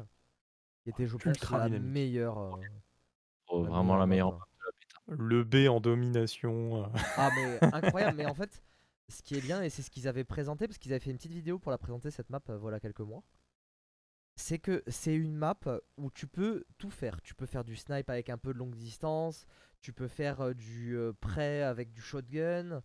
qui 0.82 0.90
était, 0.90 1.06
je 1.06 1.14
pense, 1.16 1.26
Ultra 1.26 1.58
la 1.58 1.66
dynamique. 1.66 1.92
meilleure. 1.92 2.38
euh, 2.38 2.50
Oh, 3.48 3.62
vraiment 3.64 3.96
la 3.96 4.06
meilleure. 4.06 4.32
map. 4.32 4.44
Le 5.08 5.44
B 5.44 5.68
en 5.68 5.80
domination. 5.80 6.90
Ah 7.16 7.30
mais 7.36 7.58
incroyable, 7.72 8.16
mais 8.16 8.26
en 8.26 8.34
fait, 8.34 8.60
ce 9.08 9.22
qui 9.22 9.36
est 9.36 9.40
bien, 9.40 9.62
et 9.62 9.70
c'est 9.70 9.82
ce 9.82 9.90
qu'ils 9.90 10.08
avaient 10.08 10.24
présenté, 10.24 10.66
parce 10.66 10.78
qu'ils 10.78 10.92
avaient 10.92 10.98
fait 11.00 11.10
une 11.10 11.16
petite 11.16 11.32
vidéo 11.32 11.60
pour 11.60 11.70
la 11.70 11.78
présenter 11.78 12.10
cette 12.10 12.28
map, 12.30 12.40
euh, 12.48 12.56
voilà 12.58 12.80
quelques 12.80 13.00
mois, 13.00 13.22
c'est 14.34 14.58
que 14.58 14.82
c'est 14.88 15.14
une 15.14 15.36
map 15.36 15.54
où 15.96 16.10
tu 16.10 16.26
peux 16.26 16.64
tout 16.78 16.90
faire. 16.90 17.20
Tu 17.22 17.34
peux 17.34 17.46
faire 17.46 17.62
du 17.62 17.76
snipe 17.76 18.10
avec 18.10 18.30
un 18.30 18.36
peu 18.38 18.52
de 18.52 18.58
longue 18.58 18.74
distance, 18.74 19.46
tu 19.80 19.92
peux 19.92 20.08
faire 20.08 20.54
du 20.54 20.96
prêt 21.20 21.62
avec 21.62 21.92
du 21.92 22.00
shotgun, 22.00 22.82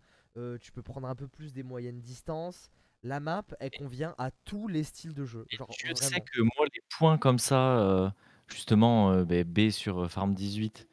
tu 0.60 0.72
peux 0.72 0.82
prendre 0.82 1.08
un 1.08 1.14
peu 1.14 1.28
plus 1.28 1.52
des 1.52 1.62
moyennes 1.62 2.00
distances. 2.00 2.70
La 3.02 3.18
map, 3.18 3.42
elle 3.58 3.72
convient 3.72 4.14
à 4.18 4.30
tous 4.44 4.68
les 4.68 4.84
styles 4.84 5.14
de 5.14 5.24
jeu. 5.24 5.44
Genre, 5.50 5.68
vraiment. 5.68 5.96
sait 5.96 6.20
que 6.20 6.40
moi, 6.40 6.66
les 6.72 6.82
points 6.96 7.18
comme 7.18 7.38
ça, 7.38 8.14
justement, 8.48 9.22
ben, 9.24 9.44
B 9.44 9.70
sur 9.70 10.10
Farm 10.10 10.34
18, 10.34 10.88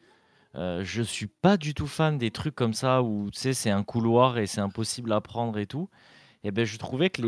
euh, 0.56 0.84
je 0.84 1.04
suis 1.04 1.28
pas 1.28 1.58
du 1.58 1.74
tout 1.74 1.88
fan 1.88 2.18
des 2.18 2.32
trucs 2.32 2.56
comme 2.56 2.74
ça 2.74 3.04
où 3.04 3.30
tu 3.32 3.39
sais, 3.39 3.54
c'est 3.54 3.70
un 3.70 3.84
couloir 3.84 4.38
et 4.39 4.47
c'est 4.47 4.62
impossible 4.62 5.14
à 5.14 5.22
prendre 5.22 5.58
et 5.60 5.68
tout. 5.68 5.89
Et 6.43 6.52
ben, 6.52 6.66
je 6.66 6.78
trouvais 6.78 7.10
que 7.10 7.22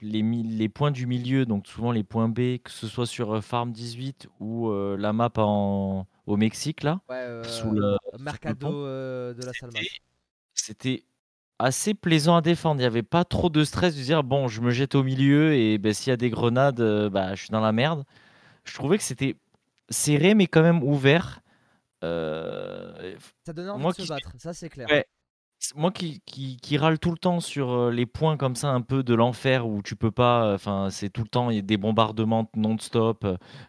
les, 0.00 0.22
les, 0.22 0.68
points 0.68 0.90
du 0.90 1.06
milieu, 1.06 1.44
donc 1.44 1.66
souvent 1.66 1.92
les 1.92 2.04
points 2.04 2.28
B, 2.28 2.58
que 2.58 2.70
ce 2.70 2.86
soit 2.86 3.06
sur 3.06 3.42
Farm 3.44 3.72
18 3.72 4.28
ou 4.40 4.70
euh, 4.70 4.96
la 4.98 5.12
map 5.12 5.30
en, 5.36 6.06
au 6.26 6.36
Mexique, 6.36 6.82
là, 6.82 7.00
Ouais, 7.08 7.42
sous 7.44 7.70
le, 7.70 7.96
sous 8.10 8.18
le 8.18 8.24
Mercado 8.24 8.86
euh, 8.86 9.34
de 9.34 9.44
la 9.44 9.52
Salmas. 9.52 9.80
c'était- 10.54 11.04
assez 11.58 11.94
plaisant 11.94 12.34
à 12.36 12.40
défendre. 12.40 12.80
Il 12.80 12.82
n'y 12.82 12.86
avait 12.86 13.02
pas 13.04 13.24
trop 13.24 13.48
de 13.48 13.62
stress 13.62 13.96
de 13.96 14.02
dire 14.02 14.24
bon, 14.24 14.48
je 14.48 14.60
me 14.60 14.70
jette 14.72 14.96
au 14.96 15.04
milieu 15.04 15.54
et 15.54 15.78
ben, 15.78 15.92
s'il 15.94 16.10
y 16.10 16.12
a 16.12 16.16
des 16.16 16.28
grenades, 16.30 16.80
bah, 17.10 17.36
je 17.36 17.42
suis 17.42 17.50
dans 17.50 17.60
la 17.60 17.70
merde. 17.70 18.04
Je 18.64 18.74
trouvais 18.74 18.98
que 18.98 19.04
c'était 19.04 19.36
serré 19.88 20.34
mais 20.34 20.48
quand 20.48 20.62
même 20.62 20.82
ouvert. 20.82 21.40
Euh, 22.02 23.14
Ça 23.46 23.52
donnait 23.52 23.68
envie 23.70 23.82
Moi 23.82 23.92
de 23.92 23.96
se 23.98 24.02
qui- 24.02 24.08
battre, 24.08 24.32
ça 24.38 24.52
c'est 24.52 24.68
clair. 24.68 24.88
Ouais. 24.90 25.06
Moi 25.76 25.90
qui 25.92 26.20
qui 26.26 26.76
râle 26.76 26.98
tout 26.98 27.10
le 27.10 27.18
temps 27.18 27.40
sur, 27.40 27.70
heu, 27.70 27.90
les 27.90 28.06
points 28.06 28.36
comme 28.36 28.56
ça 28.56 28.70
un 28.70 28.80
peu 28.80 29.02
de 29.02 29.14
l'enfer 29.14 29.66
où 29.66 29.82
tu 29.82 29.96
peux 29.96 30.10
pas, 30.10 30.54
enfin, 30.54 30.88
c'est 30.90 31.10
tout 31.10 31.22
le 31.22 31.28
temps 31.28 31.50
il 31.50 31.56
y 31.56 31.58
a 31.58 31.62
des 31.62 31.76
bombardements 31.76 32.50
non-stop, 32.56 33.24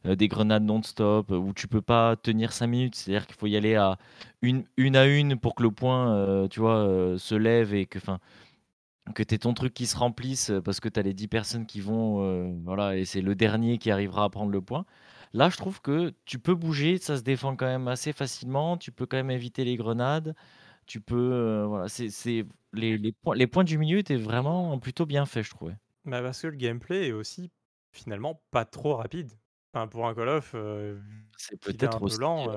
heu, 0.05 0.15
des 0.15 0.27
grenades 0.27 0.63
non-stop, 0.63 1.31
où 1.31 1.53
tu 1.53 1.67
peux 1.67 1.81
pas 1.81 2.15
tenir 2.15 2.51
5 2.53 2.67
minutes. 2.67 2.95
C'est-à-dire 2.95 3.27
qu'il 3.27 3.35
faut 3.35 3.47
y 3.47 3.55
aller 3.57 3.75
à 3.75 3.97
une 4.41 4.63
une 4.77 4.95
à 4.95 5.05
une 5.05 5.37
pour 5.37 5.55
que 5.55 5.63
le 5.63 5.71
point, 5.71 6.47
tu 6.49 6.59
vois, 6.59 7.15
se 7.17 7.35
lève 7.35 7.73
et 7.73 7.85
que 7.85 7.99
enfin, 7.99 8.19
que 9.15 9.23
tu 9.23 9.37
ton 9.39 9.53
truc 9.53 9.73
qui 9.73 9.85
se 9.85 9.97
remplisse, 9.97 10.51
parce 10.63 10.79
que 10.79 10.89
tu 10.89 10.99
as 10.99 11.03
les 11.03 11.13
10 11.13 11.27
personnes 11.27 11.65
qui 11.65 11.81
vont, 11.81 12.55
voilà 12.63 12.95
et 12.97 13.05
c'est 13.05 13.21
le 13.21 13.35
dernier 13.35 13.77
qui 13.77 13.91
arrivera 13.91 14.23
à 14.25 14.29
prendre 14.29 14.51
le 14.51 14.61
point. 14.61 14.85
Là, 15.33 15.49
je 15.49 15.57
trouve 15.57 15.81
que 15.81 16.13
tu 16.25 16.39
peux 16.39 16.55
bouger, 16.55 16.97
ça 16.99 17.17
se 17.17 17.23
défend 17.23 17.55
quand 17.55 17.65
même 17.65 17.87
assez 17.87 18.13
facilement, 18.13 18.77
tu 18.77 18.91
peux 18.91 19.05
quand 19.07 19.17
même 19.17 19.31
éviter 19.31 19.65
les 19.65 19.75
grenades, 19.77 20.35
tu 20.85 21.01
peux, 21.01 21.15
heu, 21.17 21.65
voilà, 21.65 21.87
c'est 21.89 22.09
c'est 22.09 22.45
les 22.73 22.97
les 22.97 23.11
points 23.13 23.35
les 23.35 23.47
points 23.47 23.63
du 23.63 23.77
milieu 23.77 23.97
étaient 23.99 24.15
vraiment 24.17 24.77
plutôt 24.79 25.05
bien 25.05 25.25
faits, 25.25 25.45
je 25.45 25.49
trouvais. 25.51 25.77
Bah, 26.05 26.21
parce 26.21 26.41
que 26.41 26.47
le 26.47 26.57
gameplay 26.57 27.07
est 27.07 27.11
aussi 27.13 27.51
finalement 27.91 28.43
pas 28.51 28.65
trop 28.65 28.95
rapide. 28.97 29.31
Enfin, 29.73 29.87
pour 29.87 30.07
un 30.07 30.13
Call 30.13 30.29
of, 30.29 30.53
vu 30.55 31.31
C'est 31.37 31.57
est 31.67 31.85
un 31.85 31.99
peut-être 31.99 32.01
peu 32.01 32.15
lent, 32.15 32.51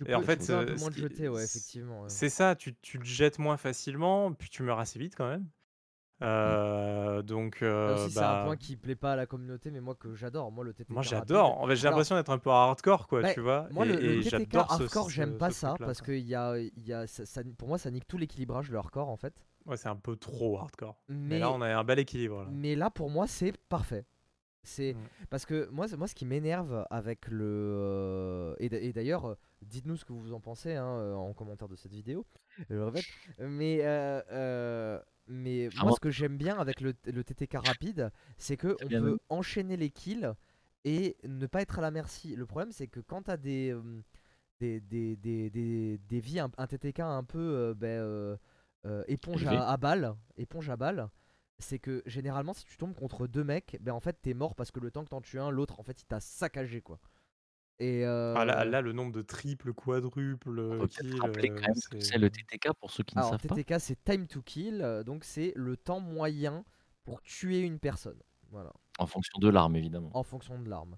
Tu 0.00 0.06
et 0.06 0.14
en 0.14 0.22
fait, 0.22 0.42
ce 0.42 0.90
te 0.90 1.28
ouais, 1.28 1.44
effectivement, 1.44 2.08
c'est 2.08 2.28
ça, 2.28 2.54
tu 2.56 2.76
tu 2.80 2.98
le 2.98 3.04
jettes 3.04 3.38
moins 3.38 3.56
facilement, 3.56 4.32
puis 4.34 4.48
tu 4.50 4.62
meurs 4.62 4.78
assez 4.78 4.98
vite 4.98 5.14
quand 5.16 5.28
même. 5.28 5.48
Mmh. 6.20 6.26
Heu, 6.26 7.22
donc 7.22 7.62
aussi, 7.86 8.10
c'est 8.10 8.24
un 8.24 8.36
point 8.36 8.54
bah 8.54 8.56
qui 8.56 8.76
plaît 8.76 8.94
pas 8.96 9.12
à 9.12 9.16
la 9.16 9.26
communauté, 9.26 9.70
mais 9.70 9.80
moi 9.80 9.94
que 9.94 10.14
j'adore. 10.14 10.50
Moi, 10.52 10.64
le 10.64 10.72
TTK 10.72 10.90
moi 10.90 11.02
j'adore. 11.02 11.60
En 11.60 11.66
fait, 11.66 11.76
j'ai 11.76 11.88
l'impression 11.88 12.14
d'être 12.16 12.30
un 12.30 12.38
peu 12.38 12.50
hardcore 12.50 13.08
quoi, 13.08 13.22
bah, 13.22 13.34
tu 13.34 13.40
vois? 13.40 13.66
moi, 13.72 13.84
le, 13.84 13.94
le 14.00 14.00
Et 14.00 14.18
et 14.18 14.22
TTK 14.22 14.54
hardcore, 14.56 15.10
j'aime 15.10 15.38
pas 15.38 15.50
ce 15.50 15.60
ça 15.60 15.76
parce 15.78 16.00
qu'il 16.02 16.18
y 16.26 16.34
a, 16.34 16.56
il 16.58 16.86
y 16.86 16.92
a 16.92 17.06
ça, 17.06 17.26
ça- 17.26 17.42
pour 17.58 17.68
moi, 17.68 17.78
ça 17.78 17.90
nique 17.90 18.06
tout 18.06 18.16
l'équilibrage 18.18 18.70
le 18.70 18.78
hardcore 18.78 19.08
en 19.08 19.16
fait. 19.16 19.44
Ouais, 19.66 19.76
c'est 19.76 19.88
un 19.88 19.96
peu 19.96 20.16
trop 20.16 20.58
hardcore. 20.58 20.96
Mais 21.08 21.38
là, 21.38 21.50
on 21.50 21.60
a 21.60 21.74
un 21.74 21.84
bel 21.84 21.98
équilibre 21.98 22.42
là. 22.42 22.48
mais 22.50 22.76
là, 22.76 22.90
pour 22.90 23.10
moi, 23.10 23.26
c'est 23.26 23.56
parfait. 23.68 24.04
C'est 24.62 24.94
Mmh. 24.94 25.26
parce 25.30 25.46
que 25.46 25.68
moi, 25.70 25.86
moi, 25.98 26.08
ce 26.08 26.14
qui 26.14 26.24
m'énerve 26.26 26.86
avec 26.90 27.28
le 27.28 27.44
euh, 27.46 28.54
et 28.60 28.68
d'a- 28.70 28.78
et 28.80 28.92
d'ailleurs, 28.92 29.26
euh, 29.26 29.34
dites-nous 29.62 29.96
ce 29.96 30.04
que 30.04 30.12
vous 30.12 30.32
en 30.32 30.40
pensez 30.40 30.74
hein, 30.74 30.86
euh, 30.86 31.14
en 31.14 31.32
commentaire 31.34 31.68
de 31.68 31.76
cette 31.76 31.92
vidéo. 31.92 32.26
Je 32.70 32.74
le 32.74 32.84
répète. 32.84 33.06
Mais 33.38 33.80
euh, 33.82 34.22
euh, 34.32 35.00
mais 35.26 35.64
moi, 35.64 35.70
Clairement, 35.70 35.94
ce 35.94 36.00
que 36.00 36.10
j'aime 36.10 36.36
bien 36.36 36.56
avec 36.58 36.80
le, 36.80 36.94
le 37.06 37.24
TTK 37.24 37.54
rapide, 37.66 38.10
c'est 38.38 38.56
que 38.56 38.76
on 38.82 38.88
peut 39.00 39.18
enchaîner 39.28 39.76
les 39.76 39.90
kills 39.90 40.32
et 40.84 41.16
ne 41.24 41.46
pas 41.46 41.62
être 41.62 41.78
à 41.78 41.82
la 41.82 41.90
merci. 41.90 42.36
Le 42.36 42.46
problème, 42.46 42.72
c'est 42.72 42.88
que 42.88 43.00
quand 43.00 43.22
t'as 43.22 43.36
des 43.36 43.72
euh, 43.72 44.02
des, 44.60 44.80
des, 44.80 45.16
des, 45.16 45.50
des, 45.50 45.98
des 45.98 46.20
vies, 46.20 46.40
un, 46.40 46.50
un 46.58 46.66
TTK 46.66 47.00
un 47.00 47.24
peu 47.24 47.38
euh, 47.38 47.74
ben, 47.74 47.88
euh, 48.86 49.04
éponge 49.08 49.46
à, 49.46 49.68
à 49.70 49.76
balles, 49.76 50.14
éponge 50.36 50.68
à 50.70 50.76
balles, 50.76 51.08
c'est 51.58 51.78
que 51.78 52.02
généralement 52.06 52.52
si 52.52 52.64
tu 52.64 52.76
tombes 52.76 52.94
contre 52.94 53.26
deux 53.26 53.44
mecs, 53.44 53.76
ben 53.80 53.92
en 53.92 54.00
fait 54.00 54.18
t'es 54.22 54.34
mort 54.34 54.54
parce 54.54 54.70
que 54.70 54.80
le 54.80 54.90
temps 54.90 55.04
que 55.04 55.10
t'en 55.10 55.20
tues 55.22 55.40
un, 55.40 55.50
l'autre 55.50 55.80
en 55.80 55.82
fait 55.82 56.00
il 56.02 56.06
t'a 56.06 56.20
saccagé 56.20 56.80
quoi. 56.82 57.00
Et 57.80 58.04
Ah 58.04 58.44
là 58.44 58.60
euh, 58.62 58.64
là, 58.64 58.80
le 58.80 58.92
nombre 58.92 59.12
de 59.12 59.22
triples, 59.22 59.72
quadruples, 59.74 60.54
peut 60.54 60.78
peut-être 60.78 61.00
kills, 61.00 61.20
rappeler 61.20 61.48
quand 61.48 61.56
heu, 61.56 61.60
même 61.62 61.74
ce 61.74 61.88
que 61.88 62.00
c'est 62.00 62.12
c'est 62.12 62.18
le 62.18 62.30
TTK 62.30 62.72
pour 62.78 62.90
ceux 62.92 63.02
qui 63.02 63.16
ne 63.16 63.20
alors 63.20 63.32
savent 63.32 63.46
pas? 63.46 63.54
TTK 63.56 63.74
c'est 63.80 64.04
time 64.04 64.26
to 64.28 64.42
kill, 64.42 64.80
euh, 64.82 65.02
donc 65.02 65.24
c'est 65.24 65.52
le 65.56 65.76
temps 65.76 65.98
moyen 66.00 66.64
pour 67.04 67.20
tuer 67.22 67.60
une 67.60 67.78
personne. 67.80 68.18
Voilà, 68.50 68.72
En 68.98 69.06
fonction 69.06 69.38
de 69.40 69.48
l'arme 69.48 69.74
évidemment. 69.74 70.10
en 70.14 70.22
fonction 70.22 70.60
de 70.60 70.68
l'arme. 70.70 70.96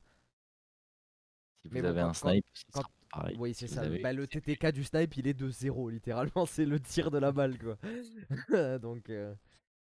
Si 1.64 1.70
Mais 1.72 1.80
vous 1.80 1.84
bon, 1.86 1.90
avez 1.92 2.00
quand- 2.02 2.08
un 2.08 2.12
snipe, 2.14 2.46
ça 2.54 2.62
quand- 2.74 2.80
sera 2.82 2.90
pareil. 3.10 3.36
Oui, 3.40 3.54
c'est 3.54 3.66
Si 3.66 3.74
ça. 3.74 3.80
vous 3.80 3.88
le- 3.88 3.94
avez 3.94 4.02
bah, 4.02 4.12
le 4.12 4.26
TTK 4.26 4.72
du 4.72 4.84
snipe, 4.84 5.16
il 5.16 5.26
est 5.26 5.34
de 5.34 5.48
zéro, 5.48 5.88
littéralement. 5.88 6.44
C'est 6.50 6.66
le 6.66 6.78
tir 6.78 7.10
de 7.10 7.18
la 7.18 7.32
balle, 7.32 7.56
quoi. 7.58 7.78
donc, 8.82 9.08
euh, 9.08 9.34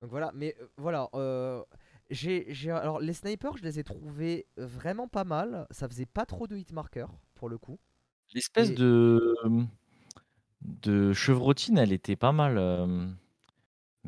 donc 0.01 0.11
voilà. 0.11 0.31
Mais 0.35 0.55
euh, 0.59 0.67
voilà. 0.77 1.07
euh, 1.15 1.63
j'ai, 2.11 2.45
j'ai- 2.53 2.71
alors, 2.71 2.99
les 2.99 3.13
snipers, 3.13 3.57
je 3.57 3.63
les 3.63 3.79
ai 3.79 3.83
trouvés 3.83 4.47
vraiment 4.57 5.07
pas 5.07 5.23
mal. 5.23 5.67
Ça 5.71 5.87
faisait 5.89 6.05
pas 6.05 6.25
trop 6.25 6.47
de 6.47 6.57
hitmarker, 6.57 7.07
pour 7.35 7.49
le 7.49 7.57
coup. 7.57 7.79
L'espèce 8.33 8.73
Et 8.73 8.75
de, 8.75 9.19
de 10.61 11.13
chevrotine, 11.13 11.77
elle 11.77 11.91
était 11.91 12.15
pas 12.15 12.31
mal, 12.31 12.57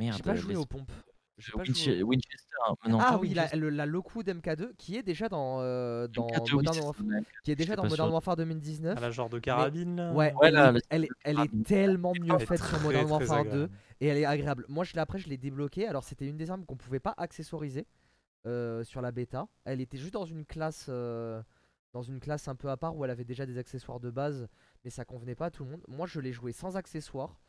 j'ai 0.09 0.23
merde, 0.23 0.23
pas 0.23 0.35
heu, 0.35 0.37
joué 0.37 0.55
aux 0.55 0.65
pompes. 0.65 0.91
Pas. 1.35 1.63
Winchester, 2.03 2.55
hein, 2.67 2.75
non 2.89 2.99
Ah 3.01 3.13
pas 3.13 3.17
oui, 3.17 3.33
la, 3.33 3.49
le- 3.55 3.69
la 3.69 3.85
Lockwood 3.87 4.27
MK2 4.29 4.73
qui 4.77 4.97
est 4.97 5.03
déjà 5.03 5.29
dans, 5.29 5.61
euh, 5.61 6.07
dans 6.07 6.27
MK2, 6.27 6.43
oui, 6.51 6.55
Modern 6.57 6.79
Warfare, 6.79 7.05
qui 7.43 7.51
est 7.51 7.55
déjà 7.55 7.75
dans 7.75 7.83
Modern 7.83 8.07
sûr. 8.07 8.13
Warfare 8.13 8.33
à 8.33 8.35
2019. 8.37 8.99
la 8.99 9.09
genre 9.11 9.29
de 9.29 9.39
carabine 9.39 9.95
là? 9.95 10.11
ouais, 10.13 10.31
Ouais, 10.39 10.47
elle, 10.49 10.53
là, 10.53 10.73
elle, 10.91 11.05
est, 11.05 11.09
elle 11.23 11.37
tellement 11.65 12.13
mieux 12.13 12.37
faite 12.37 12.63
sur 12.63 12.79
Modern 12.81 13.09
Warfare 13.09 13.43
2 13.45 13.49
agréable. 13.49 13.73
et 13.99 14.07
elle 14.07 14.17
est 14.17 14.25
agréable. 14.25 14.65
Moi, 14.69 14.83
je 14.83 14.93
l'ai- 14.93 14.99
après, 14.99 15.17
je 15.17 15.27
l'ai 15.27 15.37
débloquée. 15.37 15.87
Alors, 15.87 16.03
c'était 16.03 16.27
une 16.27 16.37
des 16.37 16.51
armes 16.51 16.65
qu'on 16.65 16.77
pouvait 16.77 16.99
pas 16.99 17.15
accessoriser 17.17 17.87
euh, 18.45 18.83
sur 18.83 19.01
la 19.01 19.11
bêta. 19.11 19.47
Elle 19.65 19.81
était 19.81 19.97
juste 19.97 20.13
dans 20.13 20.25
une 20.25 20.45
classe, 20.45 20.85
euh, 20.89 21.41
dans 21.93 22.03
une 22.03 22.19
classe 22.19 22.47
un 22.47 22.55
peu 22.55 22.69
à 22.69 22.77
part 22.77 22.95
où 22.95 23.03
elle 23.05 23.11
avait 23.11 23.23
déjà 23.25 23.45
des 23.47 23.57
accessoires 23.57 23.99
de 23.99 24.11
base, 24.11 24.47
mais 24.85 24.91
ça 24.91 25.03
convenait 25.03 25.35
pas 25.35 25.47
à 25.47 25.51
tout 25.51 25.63
le 25.63 25.71
monde. 25.71 25.83
Moi, 25.87 26.05
je 26.05 26.19
l'ai 26.19 26.31
joué 26.31 26.51
sans 26.51 26.77
accessoires. 26.77 27.39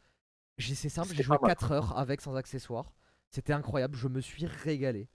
J'ai- 0.57 0.75
C'est 0.75 0.89
simple, 0.89 1.13
j'ai 1.15 1.23
joué 1.23 1.37
pas 1.37 1.43
mal. 1.49 1.51
4 1.51 1.73
heures 1.73 1.99
avec 1.99 2.21
sans 2.23 2.35
accessoires. 2.37 2.93
C'était 3.35 3.53
incroyable, 3.53 3.97
je 3.97 4.07
me 4.07 4.21
suis 4.21 4.47
régalé. 4.47 5.09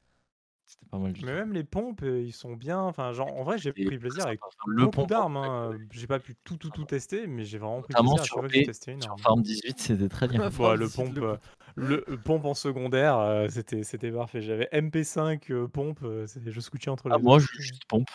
C'était 0.66 0.86
pas 0.90 1.00
mal 1.00 1.14
du 1.14 1.24
Mais 1.24 1.26
tout. 1.26 1.36
même 1.36 1.54
les 1.54 1.64
pompes, 1.64 2.02
heu, 2.04 2.22
ils 2.24 2.32
sont 2.34 2.56
bien. 2.56 2.80
Enfin, 2.82 3.12
genre, 3.14 3.28
en 3.36 3.44
vrai, 3.44 3.58
j'ai 3.58 3.74
pris 3.74 3.98
plaisir 4.00 4.26
avec 4.26 4.42
le 4.64 4.88
beaucoup 4.88 4.90
pompe 4.90 5.08
d'armes, 5.08 5.38
hein, 5.38 5.78
j'ai 5.92 6.08
pas 6.08 6.20
pu 6.20 6.36
tout, 6.44 6.58
tout, 6.58 6.72
tout 6.72 6.86
tester, 6.86 7.28
mais 7.28 7.44
j'ai 7.44 7.58
vraiment 7.58 7.82
pris 7.82 7.96
notamment 7.96 7.96
plaisir 7.96 8.22
à 8.24 8.28
chaque 8.28 8.40
fois 8.40 8.50
que 8.50 8.60
testé 8.60 8.92
une 8.92 9.04
sur 9.04 9.12
arme. 9.12 9.26
Farm 9.26 9.42
18, 9.42 9.80
c'était 9.80 10.10
très 10.10 10.28
bien. 10.28 10.44
Le 10.78 10.90
18, 10.90 10.90
pompe, 10.90 11.22
le 11.22 11.24
heu, 11.24 11.38
le 11.76 12.04
le 12.08 12.18
pompe 12.22 12.46
en 12.46 12.54
secondaire, 12.54 13.48
c'était 13.50 13.84
c'était 13.84 14.12
parfait. 14.12 14.42
J'avais 14.42 14.68
MP5, 14.72 15.50
heu, 15.52 15.68
pompe, 15.68 16.00
je 16.04 16.60
switchais 16.62 16.90
entre 16.92 17.10
Ah 17.12 17.18
les 17.18 17.24
2, 17.24 17.24
moi, 17.24 17.40
je 17.40 17.48
c'était 17.48 17.62
juste 17.64 17.84
pompe. 17.88 18.10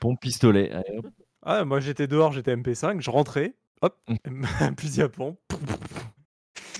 Pompe, 0.00 0.20
pistolet, 0.20 0.70
allez 0.72 1.00
ah, 1.42 1.64
moi, 1.64 1.80
j'étais 1.80 2.06
dehors, 2.06 2.32
j'étais 2.32 2.52
MP5, 2.56 3.00
je 3.00 3.10
rentrais, 3.10 3.54
hop, 3.82 3.96
Mmh. 4.26 4.74
fusil 4.78 5.02
à 5.02 5.08
pompe. 5.08 5.38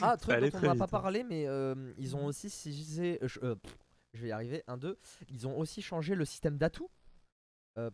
Ah, 0.02 0.16
truc 0.16 0.38
dont 0.40 0.58
on 0.58 0.60
n'a 0.62 0.74
pas 0.74 0.84
hein. 0.84 0.88
parlé, 0.88 1.24
mais 1.24 1.46
euh, 1.46 1.92
ils 1.98 2.16
ont 2.16 2.26
aussi, 2.26 2.50
si 2.50 2.72
je 2.72 2.78
disais, 2.78 3.18
euh, 3.22 3.28
je, 3.28 3.40
euh, 3.42 3.54
pff, 3.56 3.76
je 4.14 4.22
vais 4.22 4.28
y 4.28 4.32
arriver, 4.32 4.62
un, 4.66 4.76
deux, 4.76 4.98
ils 5.28 5.46
ont 5.46 5.58
aussi 5.58 5.82
changé 5.82 6.14
le 6.14 6.24
système 6.24 6.58
d'atouts. 6.58 6.90
Euh, 7.78 7.90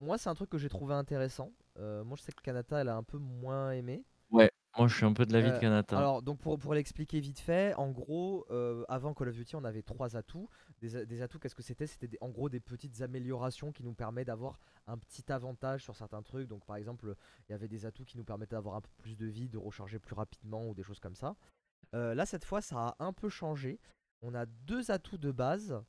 moi, 0.00 0.18
c'est 0.18 0.28
un 0.28 0.34
truc 0.34 0.50
que 0.50 0.58
j'ai 0.58 0.68
trouvé 0.68 0.94
intéressant. 0.94 1.52
Euh, 1.78 2.04
moi, 2.04 2.16
je 2.16 2.22
sais 2.22 2.32
que 2.32 2.42
Kanata, 2.42 2.80
elle 2.80 2.88
a 2.88 2.96
un 2.96 3.02
peu 3.02 3.18
moins 3.18 3.72
aimé. 3.72 4.04
Ouais, 4.30 4.50
moi 4.78 4.88
je 4.88 4.96
suis 4.96 5.04
un 5.04 5.12
peu 5.12 5.26
de 5.26 5.32
l'avis 5.32 5.50
de 5.50 5.54
Euh, 5.56 5.60
Kanata. 5.60 5.98
alors, 5.98 6.22
donc 6.22 6.38
pour, 6.40 6.58
pour 6.58 6.72
l'expliquer 6.74 7.20
vite 7.20 7.38
fait, 7.40 7.74
en 7.74 7.90
gros, 7.90 8.46
euh, 8.50 8.84
avant 8.88 9.12
Call 9.14 9.28
of 9.28 9.34
Duty, 9.36 9.56
on 9.56 9.64
avait 9.64 9.82
trois 9.82 10.16
atouts. 10.16 10.48
Des, 10.80 10.96
a- 10.96 11.04
des 11.04 11.20
atouts, 11.22 11.38
qu'est-ce 11.38 11.54
que 11.54 11.62
c'était? 11.62 11.86
C'était 11.86 12.08
des- 12.08 12.18
en 12.20 12.30
gros 12.30 12.48
des 12.48 12.60
petites 12.60 13.02
améliorations 13.02 13.70
qui 13.72 13.84
nous 13.84 13.92
permettent 13.94 14.28
d'avoir 14.28 14.58
un 14.86 14.96
petit 14.98 15.30
avantage 15.30 15.82
sur 15.84 15.94
certains 15.96 16.22
trucs. 16.22 16.48
Donc, 16.48 16.64
par 16.64 16.76
exemple, 16.76 17.14
il 17.48 17.52
y 17.52 17.54
avait 17.54 17.68
des 17.68 17.84
atouts 17.86 18.04
qui 18.04 18.16
nous 18.16 18.24
permettaient 18.24 18.56
d'avoir 18.56 18.76
un 18.76 18.80
peu 18.80 18.90
plus 18.98 19.16
de 19.16 19.26
vie, 19.26 19.48
de 19.48 19.58
recharger 19.58 19.98
plus 19.98 20.14
rapidement 20.14 20.66
ou 20.68 20.74
des 20.74 20.82
choses 20.82 21.00
comme 21.00 21.14
ça. 21.14 21.36
Euh, 21.94 22.14
là, 22.14 22.24
cette 22.26 22.44
fois, 22.44 22.60
ça 22.62 22.88
a 22.88 22.96
un 23.04 23.12
peu 23.12 23.28
changé. 23.28 23.78
On 24.22 24.34
a 24.34 24.46
deux 24.46 24.90
atouts 24.90 25.18
de 25.18 25.30
base 25.32 25.82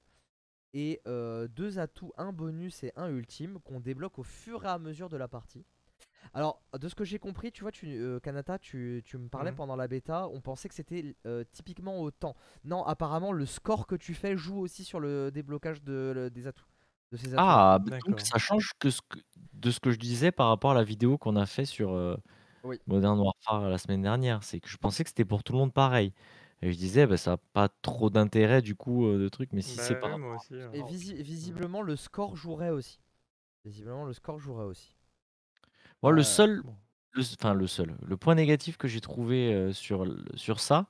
et 0.73 0.99
euh, 1.07 1.47
deux 1.47 1.79
atouts, 1.79 2.11
un 2.17 2.33
bonus 2.33 2.83
et 2.83 2.91
un 2.95 3.07
ultime 3.09 3.59
qu'on 3.59 3.79
débloque 3.79 4.19
au 4.19 4.23
fur 4.23 4.65
et 4.65 4.67
à 4.67 4.79
mesure 4.79 5.07
de 5.07 5.17
la 5.17 5.27
partie. 5.27 5.65
Alors, 6.33 6.61
de 6.79 6.87
ce 6.87 6.95
que 6.95 7.03
j'ai 7.03 7.19
compris, 7.19 7.51
tu 7.51 7.61
vois, 7.61 7.71
tu, 7.71 7.87
euh, 7.87 8.19
Kanata, 8.19 8.59
tu, 8.59 9.01
tu 9.05 9.17
me 9.17 9.27
parlais 9.29 9.51
Mhm. 9.51 9.55
pendant 9.55 9.75
la 9.75 9.87
bêta, 9.87 10.27
on 10.29 10.41
pensait 10.41 10.69
que 10.69 10.75
c'était 10.75 11.15
euh, 11.25 11.43
typiquement 11.51 12.01
au 12.01 12.11
temps. 12.11 12.35
Non, 12.65 12.83
apparemment, 12.85 13.31
le 13.31 13.45
score 13.45 13.87
que 13.87 13.95
tu 13.95 14.13
fais 14.13 14.35
joue 14.37 14.57
aussi 14.59 14.83
sur 14.83 14.99
le 14.99 15.31
déblocage 15.31 15.83
de, 15.83 16.11
le- 16.15 16.29
des 16.31 16.47
atouts. 16.47 16.65
De 17.11 17.17
ces 17.17 17.35
atouts. 17.35 17.47
Ah, 17.47 17.79
bah, 17.81 17.91
donc 18.05 18.19
ça 18.21 18.37
change 18.37 18.73
que 18.79 18.89
ce 18.91 19.01
que 19.09 19.19
de 19.53 19.71
ce 19.71 19.79
que 19.79 19.91
je 19.91 19.97
disais 19.97 20.31
par 20.31 20.49
rapport 20.49 20.71
à 20.71 20.73
la 20.75 20.83
vidéo 20.83 21.17
qu'on 21.17 21.35
a 21.35 21.45
fait 21.47 21.65
sur, 21.65 21.91
Oui. 22.63 22.79
Modern 22.87 23.19
Warfare 23.19 23.69
la 23.69 23.77
semaine 23.77 24.01
dernière. 24.03 24.43
C'est 24.43 24.59
que 24.61 24.69
je 24.69 24.77
pensais 24.77 25.03
que 25.03 25.09
c'était 25.09 25.25
pour 25.25 25.43
tout 25.43 25.53
le 25.53 25.59
monde 25.59 25.73
pareil 25.73 26.13
et 26.61 26.71
je 26.73 26.77
disais: 26.77 27.07
«Bah, 27.07 27.17
ça 27.17 27.33
a 27.33 27.37
pas 27.37 27.69
trop 27.69 28.09
d'intérêt 28.11 28.61
du 28.61 28.75
coup, 28.75 29.07
de 29.07 29.29
trucs», 29.29 29.53
mais 29.53 29.61
si 29.61 29.79
c'est 29.79 29.95
Bah, 29.95 29.99
ouais, 30.01 30.13
à 30.13 30.17
aussi, 30.35 30.53
hein. 30.55 30.69
Et 30.73 30.83
visi- 30.83 31.21
visiblement, 31.21 31.81
le 31.81 31.95
score 31.95 32.35
jouerait 32.35 32.69
aussi. 32.69 32.99
Visiblement, 33.65 34.05
le 34.05 34.13
score 34.13 34.39
jouerait 34.39 34.65
aussi. 34.65 34.95
Moi 36.03 36.11
le 36.11 36.23
Euh, 36.23 36.23
seul 36.23 36.63
bon. 36.63 36.77
le 37.13 37.21
s 37.21 37.35
enfin 37.39 37.53
le 37.53 37.67
seul, 37.67 37.95
le 38.05 38.17
point 38.17 38.35
négatif 38.35 38.77
que 38.77 38.87
j'ai 38.87 39.01
trouvé, 39.01 39.53
heu, 39.53 39.73
sur 39.73 40.03
l 40.05 40.25
sur 40.35 40.59
ça, 40.59 40.87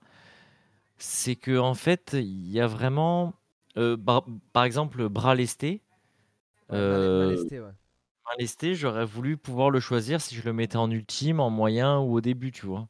c'est 0.97 1.35
qu'en 1.35 1.73
fait, 1.73 2.11
il 2.13 2.49
y 2.51 2.59
a 2.59 2.67
vraiment, 2.67 3.33
heu, 3.77 3.97
par 3.97 4.25
par 4.53 4.63
exemple, 4.65 5.09
bras 5.09 5.35
lesté, 5.35 5.81
Ouais, 6.69 6.83
mal, 6.83 7.09
mal 7.13 7.29
heu, 7.29 7.31
esté, 7.31 7.59
ouais. 7.61 7.71
bras 8.25 8.35
lesté, 8.39 8.75
j'aurais 8.75 9.05
voulu 9.05 9.37
pouvoir 9.37 9.69
le 9.71 9.79
choisir 9.81 10.21
si 10.21 10.35
je 10.35 10.43
le 10.45 10.53
mettais 10.53 10.77
en 10.77 10.91
ultime, 10.91 11.39
en 11.41 11.49
moyen 11.51 11.99
ou 11.99 12.15
au 12.17 12.21
début, 12.21 12.51
tu 12.53 12.65
vois? 12.67 12.89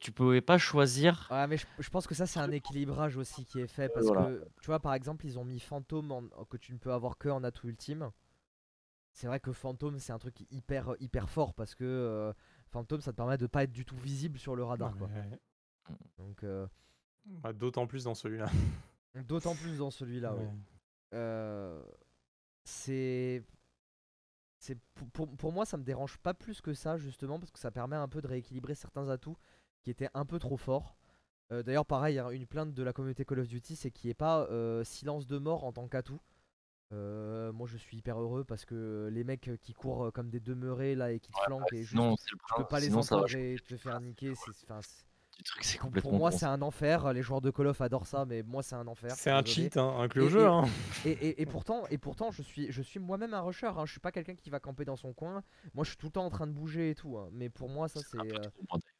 Tu 0.00 0.12
pouvais 0.12 0.42
pas 0.42 0.58
choisir 0.58 1.30
Ouais, 1.30 1.46
mais 1.46 1.58
je, 1.58 1.66
je 1.78 1.88
pense 1.90 2.06
que 2.06 2.14
ça, 2.14 2.26
c'est 2.26 2.40
un 2.40 2.50
équilibrage 2.50 3.16
aussi 3.18 3.44
qui 3.44 3.60
est 3.60 3.66
fait. 3.66 3.90
Parce 3.90 4.10
voilà. 4.10 4.10
que, 4.10 4.46
tu 4.62 4.66
vois, 4.66 4.80
par 4.80 4.94
exemple, 4.94 5.26
ils 5.26 5.38
ont 5.38 5.44
mis 5.44 5.60
Fantôme 5.60 6.10
en- 6.12 6.44
que 6.46 6.56
tu 6.56 6.72
ne 6.72 6.78
peux 6.78 6.92
avoir 6.92 7.18
que 7.18 7.28
en 7.28 7.44
atout 7.44 7.68
ultime. 7.68 8.10
C'est 9.12 9.26
vrai 9.26 9.40
que 9.40 9.52
Fantôme, 9.52 9.98
c'est 9.98 10.12
un 10.12 10.18
truc 10.18 10.40
hyper, 10.50 10.94
hyper 11.00 11.28
fort 11.28 11.54
parce 11.54 11.74
que 11.74 11.84
euh, 11.84 12.32
Fantôme, 12.68 13.00
ça 13.00 13.10
te 13.12 13.16
permet 13.16 13.36
de 13.38 13.46
pas 13.46 13.64
être 13.64 13.72
du 13.72 13.84
tout 13.84 13.96
visible 13.96 14.38
sur 14.38 14.54
le 14.54 14.62
radar. 14.64 14.92
Quoi. 14.98 15.08
Donc, 16.18 16.44
euh, 16.44 16.66
Bah, 17.26 17.52
D'autant 17.52 17.86
plus 17.86 18.04
dans 18.04 18.14
celui-là. 18.14 18.46
d'autant 19.26 19.54
plus 19.54 19.78
dans 19.78 19.90
celui-là, 19.90 20.34
oui. 20.36 20.44
Euh, 21.14 21.82
c'est. 22.64 23.42
c'est 24.58 24.78
pour, 24.94 25.08
pour- 25.10 25.36
pour 25.36 25.52
moi, 25.52 25.64
ça 25.64 25.76
me 25.76 25.82
dérange 25.84 26.18
pas 26.18 26.34
plus 26.34 26.60
que 26.60 26.74
ça, 26.74 26.96
justement, 26.98 27.38
parce 27.38 27.50
que 27.50 27.58
ça 27.58 27.70
permet 27.70 27.96
un 27.96 28.08
peu 28.08 28.20
de 28.20 28.26
rééquilibrer 28.28 28.74
certains 28.74 29.08
atouts 29.08 29.36
qui 29.82 29.90
étaient 29.90 30.10
un 30.14 30.24
peu 30.26 30.38
trop 30.38 30.56
forts. 30.56 30.96
Euh, 31.50 31.62
D'ailleurs, 31.62 31.86
pareil, 31.86 32.18
hein, 32.18 32.28
une 32.30 32.46
plainte 32.46 32.74
de 32.74 32.82
la 32.82 32.92
communauté 32.92 33.24
Call 33.24 33.40
of 33.40 33.48
Duty, 33.48 33.74
c'est 33.76 33.90
qu'il 33.90 34.08
n'y 34.08 34.10
ait 34.10 34.14
pas 34.14 34.42
euh, 34.50 34.84
silence 34.84 35.26
de 35.26 35.38
mort 35.38 35.64
en 35.64 35.72
tant 35.72 35.88
qu'atout. 35.88 36.20
Euh, 36.92 37.52
moi, 37.52 37.66
je 37.70 37.76
suis 37.76 37.98
hyper 37.98 38.18
heureux 38.18 38.44
parce 38.44 38.64
que 38.64 39.10
les 39.12 39.22
mecs 39.24 39.50
qui 39.60 39.74
courent 39.74 40.06
euh, 40.06 40.10
comme 40.10 40.30
des 40.30 40.40
demeurés 40.40 40.94
là 40.94 41.12
et 41.12 41.20
qui 41.20 41.30
te 41.30 41.36
flanquent 41.44 41.72
et 41.72 41.82
juste 41.82 41.94
le 42.12 42.16
tu 42.48 42.54
peux 42.56 42.64
pas 42.64 42.80
les 42.80 42.88
entendre 43.10 43.26
et 43.36 43.56
te 43.68 43.76
faire 43.76 44.00
niquer. 44.00 44.32
c'est- 44.34 44.66
truc, 45.44 45.62
pour- 45.76 45.86
complètement 45.88 46.10
pour 46.10 46.18
moi, 46.18 46.30
c'est 46.32 46.46
un 46.46 46.62
enfer. 46.62 47.12
Les 47.12 47.22
joueurs 47.22 47.40
de 47.42 47.50
Call 47.50 47.66
of 47.68 47.80
adorent 47.82 48.06
ça, 48.08 48.24
mais 48.24 48.42
moi, 48.42 48.62
c'est 48.62 48.74
un 48.74 48.86
enfer. 48.88 49.10
C'est 49.14 49.30
un 49.30 49.44
cheat, 49.44 49.76
hein, 49.76 49.96
inclus 50.00 50.22
au 50.22 50.28
jeu. 50.30 50.40
et- 50.40 50.46
Hein. 50.46 50.64
Et, 51.04 51.10
et- 51.10 51.42
et 51.42 51.46
pourtant, 51.46 51.84
et 51.90 51.98
pourtant, 51.98 52.30
je 52.32 52.42
suis, 52.42 52.72
je 52.72 52.82
suis 52.82 52.98
moi-même 52.98 53.34
un 53.34 53.42
rusher. 53.42 53.66
Hein. 53.68 53.84
Je 53.84 53.92
suis 53.92 54.00
pas 54.00 54.10
quelqu'un 54.10 54.34
qui 54.34 54.48
va 54.50 54.58
camper 54.58 54.84
dans 54.86 54.96
son 54.96 55.12
coin. 55.12 55.42
Moi, 55.74 55.84
je 55.84 55.90
suis 55.90 55.96
tout 55.98 56.06
le 56.06 56.12
temps 56.12 56.24
en 56.24 56.30
train 56.30 56.46
de 56.46 56.52
bouger 56.52 56.90
et 56.90 56.94
tout. 56.94 57.18
hein. 57.18 57.28
Mais 57.32 57.50
pour 57.50 57.68
moi, 57.68 57.86
ça, 57.88 58.00
c'est, 58.00 58.18
euh, 58.18 58.40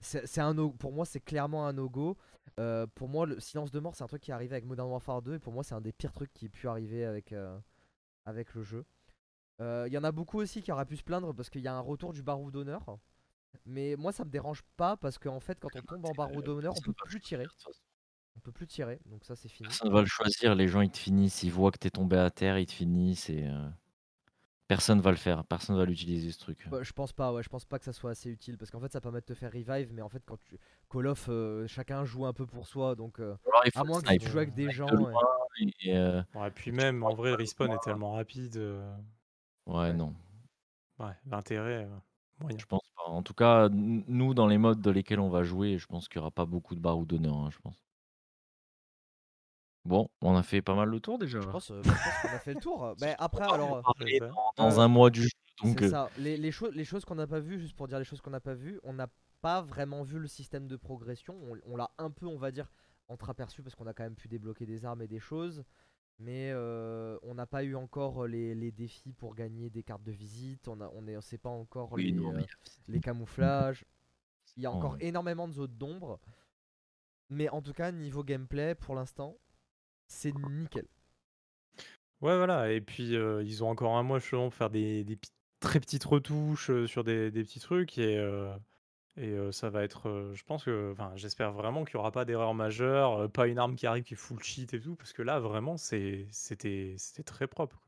c'est 0.00 0.26
c'est 0.26 0.40
un 0.42 0.52
no- 0.54 0.70
Pour 0.70 0.92
moi, 0.92 1.04
c'est 1.06 1.20
clairement 1.20 1.66
un 1.66 1.72
no-go. 1.72 2.16
Euh, 2.60 2.86
pour 2.94 3.08
moi, 3.08 3.26
le 3.26 3.40
silence 3.40 3.70
de 3.72 3.80
mort, 3.80 3.96
c'est 3.96 4.04
un 4.04 4.08
truc 4.08 4.22
qui 4.22 4.30
est 4.30 4.34
arrivé 4.34 4.54
avec 4.54 4.64
Modern 4.66 4.88
Warfare 4.90 5.22
2. 5.22 5.34
Et 5.34 5.38
pour 5.40 5.52
moi, 5.52 5.64
c'est 5.64 5.74
un 5.74 5.80
des 5.80 5.92
pires 5.92 6.12
trucs 6.12 6.32
qui 6.34 6.46
ait 6.46 6.50
pu 6.50 6.68
arriver 6.68 7.04
avec, 7.04 7.32
euh, 7.32 7.56
avec 8.28 8.54
le 8.54 8.62
jeu. 8.62 8.84
Euh, 9.60 9.86
Il 9.88 9.92
y 9.92 9.98
en 9.98 10.04
a 10.04 10.12
beaucoup 10.12 10.38
aussi 10.38 10.62
qui 10.62 10.70
auraient 10.70 10.84
pu 10.84 10.96
se 10.96 11.02
plaindre 11.02 11.34
parce 11.34 11.50
qu'il 11.50 11.62
y 11.62 11.68
a 11.68 11.74
un 11.74 11.80
retour 11.80 12.12
du 12.12 12.22
barreau 12.22 12.50
d'honneur. 12.50 12.98
Mais 13.64 13.96
moi, 13.96 14.12
ça 14.12 14.24
me 14.24 14.30
dérange 14.30 14.62
pas 14.76 14.96
parce 14.96 15.18
qu'en 15.18 15.40
fait, 15.40 15.58
quand 15.58 15.70
on 15.74 15.80
tombe 15.80 16.06
en 16.06 16.12
barreau 16.12 16.42
d'honneur, 16.42 16.74
on 16.76 16.80
peut 16.82 16.92
plus 16.92 17.20
tirer. 17.20 17.46
On 18.36 18.40
peut 18.40 18.52
plus 18.52 18.66
tirer. 18.66 19.00
Donc 19.06 19.24
ça, 19.24 19.34
c'est 19.34 19.48
fini. 19.48 19.68
Personne 19.68 19.92
va 19.92 20.00
le 20.00 20.06
choisir, 20.06 20.54
les 20.54 20.68
gens 20.68 20.80
ils 20.82 20.90
te 20.90 20.98
finissent, 20.98 21.42
ils 21.42 21.50
voient 21.50 21.72
que 21.72 21.78
t'es 21.78 21.90
tombé 21.90 22.16
à 22.16 22.30
terre, 22.30 22.58
ils 22.58 22.66
te 22.66 22.72
finissent 22.72 23.30
et 23.30 23.46
euh, 23.48 23.68
personne 24.68 25.00
va 25.00 25.10
le 25.10 25.16
faire, 25.16 25.44
personne 25.44 25.76
va 25.76 25.84
l'utiliser 25.84 26.30
ce 26.30 26.38
truc. 26.38 26.66
Bah, 26.70 26.82
je 26.82 26.92
pense 26.92 27.12
pas, 27.12 27.32
ouais, 27.32 27.42
je 27.42 27.48
pense 27.48 27.64
pas 27.64 27.78
que 27.78 27.84
ça 27.84 27.92
soit 27.92 28.10
assez 28.10 28.30
utile 28.30 28.56
parce 28.58 28.70
qu'en 28.70 28.80
fait 28.80 28.92
ça 28.92 29.00
permet 29.00 29.20
de 29.20 29.24
te 29.26 29.34
faire 29.34 29.50
revive, 29.52 29.92
mais 29.92 30.02
en 30.02 30.08
fait 30.08 30.22
quand 30.26 30.38
tu 30.44 30.58
Call 30.90 31.06
of, 31.08 31.26
euh, 31.28 31.66
chacun 31.66 32.04
joue 32.04 32.26
un 32.26 32.32
peu 32.32 32.46
pour 32.46 32.66
soi, 32.66 32.94
donc 32.94 33.18
euh, 33.20 33.36
Alors, 33.46 33.62
il 33.64 33.72
faut 33.72 33.80
à 33.80 33.84
moins 33.84 34.00
que 34.00 34.16
tu 34.16 34.26
joues 34.28 34.38
avec 34.38 34.54
des 34.54 34.66
de 34.66 34.70
gens. 34.70 34.90
loin. 34.90 35.12
ouais. 35.12 35.72
et, 35.80 35.96
euh, 35.96 36.22
Ouais, 36.34 36.50
puis 36.50 36.70
même, 36.72 37.02
en 37.02 37.14
vrai, 37.14 37.30
le 37.30 37.36
respawn 37.36 37.72
est 37.72 37.78
tellement 37.82 38.12
rapide. 38.12 38.56
euh, 38.56 38.94
ouais, 39.66 39.92
non, 39.92 40.14
Ouais, 40.98 41.12
l'intérêt, 41.26 41.84
euh, 41.84 41.96
moyen. 42.40 42.58
je 42.58 42.66
pense 42.66 42.82
pas. 42.96 43.10
En 43.10 43.22
tout 43.22 43.34
cas, 43.34 43.68
nous 43.70 44.34
dans 44.34 44.46
les 44.46 44.58
modes 44.58 44.80
dans 44.80 44.92
lesquels 44.92 45.20
on 45.20 45.30
va 45.30 45.42
jouer, 45.44 45.78
je 45.78 45.86
pense 45.86 46.08
qu'il 46.08 46.16
y 46.16 46.20
aura 46.20 46.30
pas 46.30 46.44
beaucoup 46.46 46.74
de 46.74 46.80
barreaux 46.80 47.04
d'honneur, 47.06 47.36
hein, 47.36 47.50
je 47.50 47.58
pense. 47.58 47.76
Bon, 49.88 50.08
on 50.20 50.36
a 50.36 50.42
fait 50.42 50.60
pas 50.62 50.74
mal 50.74 50.88
le 50.88 51.00
tour 51.00 51.18
déjà. 51.18 51.40
Je 51.40 51.48
pense, 51.48 51.70
euh, 51.70 51.80
bah, 51.82 51.92
je 51.94 52.10
pense 52.10 52.22
qu'on 52.22 52.36
a 52.36 52.38
fait 52.38 52.54
le 52.54 52.60
tour. 52.60 52.94
Bah, 53.00 53.14
après 53.18 53.44
On 53.46 53.48
va 53.48 53.54
alors, 53.54 53.76
euh, 53.78 54.28
dans, 54.56 54.78
Euh, 54.78 54.78
un 54.80 54.88
mois 54.88 55.10
du 55.10 55.22
jeu, 55.22 55.28
donc 55.64 55.78
c'est 55.80 55.86
euh, 55.86 55.90
ça. 55.90 56.10
Les, 56.18 56.36
les, 56.36 56.52
choses, 56.52 56.74
les 56.74 56.84
choses 56.84 57.04
qu'on 57.04 57.14
n'a 57.14 57.26
pas 57.26 57.40
vues, 57.40 57.58
juste 57.58 57.74
pour 57.74 57.88
dire 57.88 57.98
les 57.98 58.04
choses 58.04 58.20
qu'on 58.20 58.30
n'a 58.30 58.40
pas 58.40 58.54
vues, 58.54 58.78
on 58.84 58.92
n'a 58.92 59.08
pas 59.40 59.62
vraiment 59.62 60.02
vu 60.02 60.18
le 60.18 60.26
système 60.28 60.68
de 60.68 60.76
progression. 60.76 61.34
On, 61.42 61.56
on 61.72 61.76
l'a 61.76 61.90
un 61.98 62.10
peu, 62.10 62.26
on 62.26 62.36
va 62.38 62.50
dire, 62.50 62.70
entreaperçu 63.08 63.62
parce 63.62 63.74
qu'on 63.74 63.86
a 63.86 63.94
quand 63.94 64.02
même 64.04 64.14
pu 64.16 64.28
débloquer 64.28 64.66
des 64.66 64.84
armes 64.84 65.00
et 65.02 65.08
des 65.08 65.20
choses. 65.20 65.64
Mais 66.20 66.50
euh, 66.52 67.16
on 67.22 67.34
n'a 67.34 67.46
pas 67.46 67.62
eu 67.62 67.76
encore 67.76 68.26
les, 68.26 68.54
les 68.54 68.72
défis 68.72 69.12
pour 69.12 69.36
gagner 69.36 69.70
des 69.70 69.84
cartes 69.84 70.02
de 70.02 70.10
visite. 70.12 70.66
On 70.66 70.80
a, 70.80 70.90
on 70.94 71.06
est, 71.06 71.16
on 71.16 71.20
sait 71.20 71.38
pas 71.38 71.48
encore 71.48 71.92
oui, 71.92 72.06
les, 72.06 72.12
non, 72.12 72.32
mais 72.32 72.42
euh, 72.42 72.46
les 72.88 72.98
camouflages. 73.00 73.84
Il 74.56 74.64
y 74.64 74.66
a 74.66 74.72
Oh. 74.72 74.74
encore 74.74 74.96
énormément 75.00 75.46
de 75.46 75.52
zones 75.52 75.76
d'ombre. 75.78 76.18
Mais 77.30 77.48
en 77.50 77.62
tout 77.62 77.72
cas, 77.72 77.92
niveau 77.92 78.24
gameplay, 78.24 78.74
pour 78.74 78.94
l'instant, 78.96 79.36
c'est 80.08 80.34
nickel. 80.34 80.86
Ouais, 82.20 82.36
voilà. 82.36 82.72
Et 82.72 82.80
puis, 82.80 83.14
euh, 83.16 83.42
ils 83.44 83.62
ont 83.62 83.70
encore 83.70 83.96
un 83.96 84.02
mois 84.02 84.18
justement 84.18 84.44
pour 84.44 84.54
faire 84.54 84.70
des, 84.70 85.04
très 85.60 85.80
petites 85.80 86.04
retouches 86.04 86.70
euh, 86.70 86.86
sur 86.86 87.04
des, 87.04 87.30
petits 87.30 87.60
trucs. 87.60 87.98
Et, 87.98 88.16
euh, 88.16 89.52
ça 89.52 89.70
va 89.70 89.82
être. 89.84 90.32
je 90.34 90.42
pense 90.44 90.64
que. 90.64 90.92
Enfin, 90.92 91.12
j'espère 91.16 91.52
vraiment 91.52 91.84
qu'il 91.84 91.96
n'y 91.96 92.00
aura 92.00 92.12
pas 92.12 92.24
d'erreur 92.24 92.54
majeure. 92.54 93.30
pas 93.30 93.46
une 93.48 93.58
arme 93.58 93.76
qui 93.76 93.86
arrive 93.86 94.04
qui 94.04 94.14
est 94.14 94.16
full 94.16 94.42
cheat 94.42 94.74
et 94.74 94.80
tout. 94.80 94.96
Parce 94.96 95.12
que 95.12 95.22
là, 95.22 95.40
vraiment, 95.40 95.76
c'était 95.76 96.26
très 97.24 97.46
propre. 97.46 97.80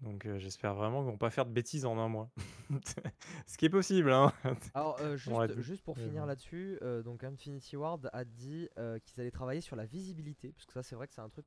Donc, 0.00 0.26
euh, 0.26 0.38
j'espère 0.38 0.74
vraiment 0.74 1.02
qu'ils 1.02 1.10
vont 1.10 1.18
pas 1.18 1.30
faire 1.30 1.44
de 1.44 1.50
bêtises 1.52 1.84
en 1.84 1.98
un 1.98 2.08
mois. 2.08 2.30
Ce 3.46 3.56
qui 3.56 3.64
est 3.66 3.70
possible, 3.70 4.12
hein. 4.12 4.32
Alors, 4.74 4.96
euh, 5.00 5.16
juste, 5.16 5.60
juste 5.60 5.82
pour 5.82 5.96
finir 5.98 6.24
là-dessus, 6.24 6.78
euh, 6.82 7.02
donc 7.02 7.24
Infinity 7.24 7.76
Ward 7.76 8.08
a 8.12 8.24
dit 8.24 8.68
euh, 8.78 8.98
qu'ils 9.00 9.20
allaient 9.20 9.30
travailler 9.32 9.60
sur 9.60 9.74
la 9.74 9.86
visibilité. 9.86 10.52
Parce 10.52 10.66
que 10.66 10.72
ça, 10.72 10.82
c'est 10.84 10.94
vrai 10.94 11.08
que 11.08 11.14
c'est 11.14 11.20
un 11.20 11.28
truc. 11.28 11.46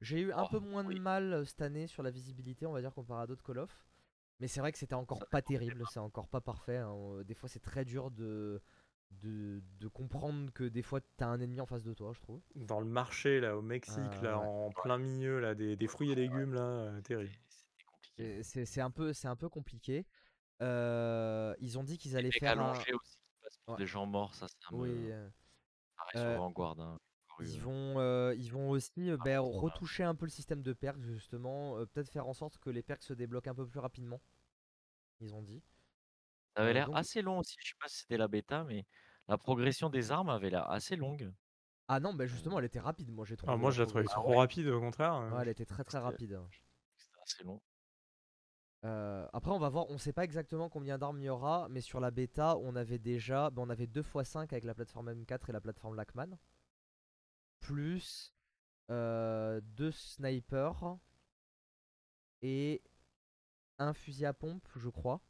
J'ai 0.00 0.20
eu 0.20 0.32
un 0.32 0.42
Oh, 0.44 0.48
peu 0.50 0.58
moins 0.58 0.84
oui. 0.84 0.94
de 0.96 1.00
mal 1.00 1.32
euh, 1.32 1.44
cette 1.44 1.62
année 1.62 1.86
sur 1.86 2.02
la 2.02 2.10
visibilité, 2.10 2.66
on 2.66 2.72
va 2.72 2.80
dire, 2.80 2.92
comparé 2.94 3.22
à 3.22 3.26
d'autres 3.26 3.42
Call 3.44 3.58
of. 3.58 3.84
Mais 4.40 4.48
c'est 4.48 4.60
vrai 4.60 4.72
que 4.72 4.78
c'était 4.78 4.94
encore 4.94 5.24
pas 5.30 5.42
terrible, 5.42 5.82
c'est 5.92 6.00
encore 6.00 6.28
pas 6.28 6.40
parfait. 6.40 6.76
hein. 6.78 7.22
Des 7.24 7.34
fois, 7.34 7.48
c'est 7.48 7.60
très 7.60 7.84
dur 7.84 8.10
de, 8.10 8.60
de, 9.22 9.62
de 9.78 9.88
comprendre 9.88 10.52
que 10.52 10.64
des 10.64 10.82
fois, 10.82 11.00
t'as 11.16 11.26
un 11.26 11.40
ennemi 11.40 11.60
en 11.60 11.66
face 11.66 11.84
de 11.84 11.94
toi, 11.94 12.12
je 12.12 12.20
trouve. 12.20 12.40
Dans 12.56 12.80
le 12.80 12.86
marché, 12.86 13.38
là, 13.40 13.56
au 13.56 13.62
Mexique, 13.62 14.20
là, 14.22 14.38
ouais. 14.40 14.44
en 14.46 14.70
plein 14.70 14.98
milieu, 14.98 15.38
là, 15.38 15.54
des, 15.54 15.76
des 15.76 15.86
fruits 15.86 16.10
et 16.10 16.14
légumes, 16.16 16.54
là, 16.54 16.62
euh, 16.62 17.00
terrible. 17.02 17.30
Compliqué. 18.16 18.42
C'est 18.42 18.64
c'est 18.66 18.80
un, 18.80 18.90
peu- 18.90 19.12
c'est 19.12 19.28
un 19.28 19.36
peu 19.36 19.48
compliqué. 19.48 20.06
Euh, 20.60 21.54
ils 21.60 21.78
ont 21.78 21.84
dit 21.84 21.98
qu'ils 21.98 22.16
allaient 22.16 22.30
faire 22.30 22.58
un. 22.60 22.72
allongés 22.72 22.92
aussi 22.94 23.18
Ouais. 23.68 23.76
des 23.76 23.86
gens 23.86 24.06
morts, 24.06 24.34
ça 24.34 24.46
c'est 24.48 24.56
un 24.74 24.76
Oui, 24.78 24.88
peu 24.90 25.30
pareil 25.96 26.32
sur 26.32 26.38
Vanguard. 26.40 26.80
hein. 26.80 26.98
Encore 27.28 27.42
eu, 27.42 27.46
Ils 27.48 27.60
vont, 27.60 27.98
euh, 27.98 28.34
ils 28.36 28.50
vont 28.52 28.70
aussi 28.70 29.10
euh, 29.10 29.16
Ah, 29.20 29.24
ben, 29.24 29.38
retoucher 29.40 30.02
un 30.04 30.14
peu 30.14 30.26
le 30.26 30.30
système 30.30 30.62
de 30.62 30.72
perks 30.72 31.00
justement, 31.02 31.78
euh, 31.78 31.86
peut-être 31.86 32.10
faire 32.10 32.26
en 32.26 32.34
sorte 32.34 32.58
que 32.58 32.70
les 32.70 32.82
perks 32.82 33.02
se 33.02 33.12
débloquent 33.12 33.50
un 33.50 33.54
peu 33.54 33.66
plus 33.66 33.78
rapidement. 33.80 34.20
Ils 35.20 35.34
ont 35.34 35.42
dit. 35.42 35.62
Ça 36.56 36.62
avait 36.62 36.72
l'air 36.72 36.86
donc- 36.86 36.96
assez 36.96 37.22
long 37.22 37.38
aussi, 37.38 37.56
je 37.60 37.68
sais 37.70 37.74
pas 37.80 37.88
si 37.88 37.98
c'était 38.00 38.16
la 38.16 38.28
bêta, 38.28 38.64
mais 38.64 38.84
la 39.28 39.38
progression 39.38 39.90
des 39.90 40.10
armes 40.12 40.28
avait 40.30 40.50
l'air 40.50 40.68
assez 40.70 40.96
longue. 40.96 41.32
Ah 41.88 42.00
non, 42.00 42.14
ben 42.14 42.26
justement, 42.26 42.58
elle 42.58 42.64
était 42.64 42.80
rapide, 42.80 43.10
moi 43.10 43.24
j'ai 43.24 43.36
trouvé. 43.36 43.52
Ah, 43.52 43.56
moi, 43.56 43.70
la 43.70 43.76
je 43.76 43.80
la 43.82 43.86
trouvais 43.86 44.04
trop 44.04 44.36
rapide, 44.38 44.66
au 44.68 44.80
contraire. 44.80 45.28
Ouais, 45.32 45.42
elle 45.42 45.48
était 45.48 45.66
très 45.66 45.84
très 45.84 45.98
rapide. 45.98 46.34
hein. 46.34 46.48
C'était 46.96 47.20
assez 47.22 47.44
long. 47.44 47.60
Euh, 48.84 49.26
après, 49.32 49.52
on 49.52 49.58
va 49.58 49.68
voir, 49.68 49.88
on 49.90 49.98
sait 49.98 50.12
pas 50.12 50.24
exactement 50.24 50.68
combien 50.68 50.98
d'armes 50.98 51.20
il 51.20 51.24
y 51.24 51.28
aura, 51.28 51.68
mais 51.70 51.80
sur 51.80 52.00
la 52.00 52.10
bêta, 52.10 52.56
on 52.58 52.74
avait 52.74 52.98
déjà, 52.98 53.50
ben, 53.50 53.62
on 53.62 53.70
avait 53.70 53.86
2 53.86 54.00
x 54.00 54.28
5 54.28 54.52
avec 54.52 54.64
la 54.64 54.74
plateforme 54.74 55.10
M4 55.10 55.48
et 55.48 55.52
la 55.52 55.60
plateforme 55.60 55.94
Lachman, 55.94 56.36
plus 57.60 58.34
2 58.88 59.62
snipers 59.92 60.98
et 62.42 62.82
un 63.78 63.92
fusil 63.94 64.26
à 64.26 64.32
pompe, 64.32 64.68
je 64.76 64.88
crois. 64.88 65.20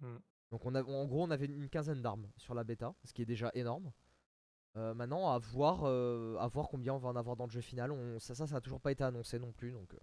Hmm. 0.00 0.18
Donc 0.50 0.64
on 0.66 0.74
a, 0.74 0.82
en 0.82 1.06
gros, 1.06 1.22
on 1.22 1.30
avait 1.30 1.46
une 1.46 1.68
quinzaine 1.68 2.02
d'armes 2.02 2.28
sur 2.36 2.54
la 2.54 2.64
bêta, 2.64 2.94
ce 3.04 3.12
qui 3.12 3.22
est 3.22 3.26
déjà 3.26 3.50
énorme. 3.54 3.92
Euh, 4.76 4.94
maintenant, 4.94 5.30
à 5.30 5.38
voir, 5.38 5.84
euh, 5.84 6.36
à 6.38 6.46
voir 6.46 6.68
combien 6.68 6.94
on 6.94 6.98
va 6.98 7.08
en 7.08 7.16
avoir 7.16 7.36
dans 7.36 7.46
le 7.46 7.50
jeu 7.50 7.60
final. 7.60 7.90
On, 7.90 8.18
ça, 8.18 8.34
ça, 8.34 8.46
ça 8.46 8.56
a 8.56 8.60
toujours 8.60 8.80
pas 8.80 8.92
été 8.92 9.04
annoncé 9.04 9.38
non 9.38 9.52
plus, 9.52 9.72
donc. 9.72 9.94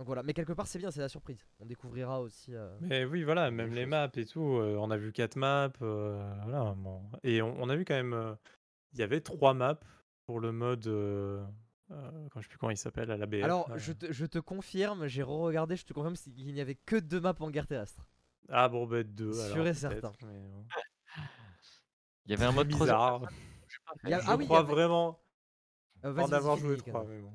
Donc 0.00 0.06
voilà, 0.06 0.22
mais 0.22 0.32
quelque 0.32 0.54
part 0.54 0.66
c'est 0.66 0.78
bien, 0.78 0.90
c'est 0.90 1.00
la 1.00 1.10
surprise. 1.10 1.46
On 1.58 1.66
découvrira 1.66 2.22
aussi. 2.22 2.54
euh, 2.54 2.74
Mais 2.80 3.04
oui, 3.04 3.22
voilà, 3.22 3.50
même 3.50 3.74
les 3.74 3.82
choses. 3.82 3.90
maps 3.90 4.10
et 4.16 4.24
tout, 4.24 4.40
euh, 4.56 4.74
on 4.80 4.90
a 4.90 4.96
vu 4.96 5.12
4 5.12 5.36
maps, 5.36 5.70
euh, 5.82 6.34
voilà, 6.44 6.72
bon. 6.74 7.02
Et 7.22 7.42
on, 7.42 7.54
on 7.60 7.68
a 7.68 7.76
vu 7.76 7.84
quand 7.84 7.92
même, 7.92 8.14
euh, 8.14 8.34
il 8.94 8.98
y 8.98 9.02
avait 9.02 9.20
3 9.20 9.52
maps 9.52 9.78
pour 10.24 10.40
le 10.40 10.52
mode, 10.52 10.86
euh, 10.86 11.44
euh, 11.90 12.28
quand 12.30 12.40
je 12.40 12.46
sais 12.46 12.48
plus 12.48 12.56
comment 12.56 12.70
il 12.70 12.78
s'appelle, 12.78 13.10
à 13.10 13.18
la 13.18 13.26
BF. 13.26 13.44
Alors, 13.44 13.76
je 13.76 13.92
te, 13.92 14.10
je 14.10 14.24
te 14.24 14.38
confirme, 14.38 15.06
j'ai 15.06 15.22
re-regardé, 15.22 15.76
je 15.76 15.84
te 15.84 15.92
confirme 15.92 16.14
qu'il 16.16 16.54
n'y 16.54 16.62
avait 16.62 16.76
que 16.76 16.96
deux 16.96 17.20
maps 17.20 17.34
en 17.40 17.50
guerre 17.50 17.66
terrestre. 17.66 18.06
Ah 18.48 18.70
bon, 18.70 18.86
bah 18.86 19.02
2 19.02 19.34
Sûr 19.34 19.52
alors, 19.52 19.66
et 19.66 19.74
certain. 19.74 20.12
mais 20.22 20.48
bon. 20.48 20.64
Il 22.24 22.30
y 22.30 22.34
avait 22.34 22.46
un 22.46 22.52
mode 22.52 22.68
bizarre. 22.68 23.20
personne, 23.20 23.36
je 23.68 24.14
a- 24.14 24.20
ah 24.28 24.36
oui, 24.38 24.46
crois 24.46 24.60
avait- 24.60 24.72
vraiment 24.72 25.20
Euh, 26.06 26.16
en 26.16 26.32
avoir 26.32 26.56
joué 26.56 26.76
Nick, 26.76 26.86
3, 26.86 27.00
alors. 27.00 27.08
mais 27.12 27.20
bon. 27.20 27.32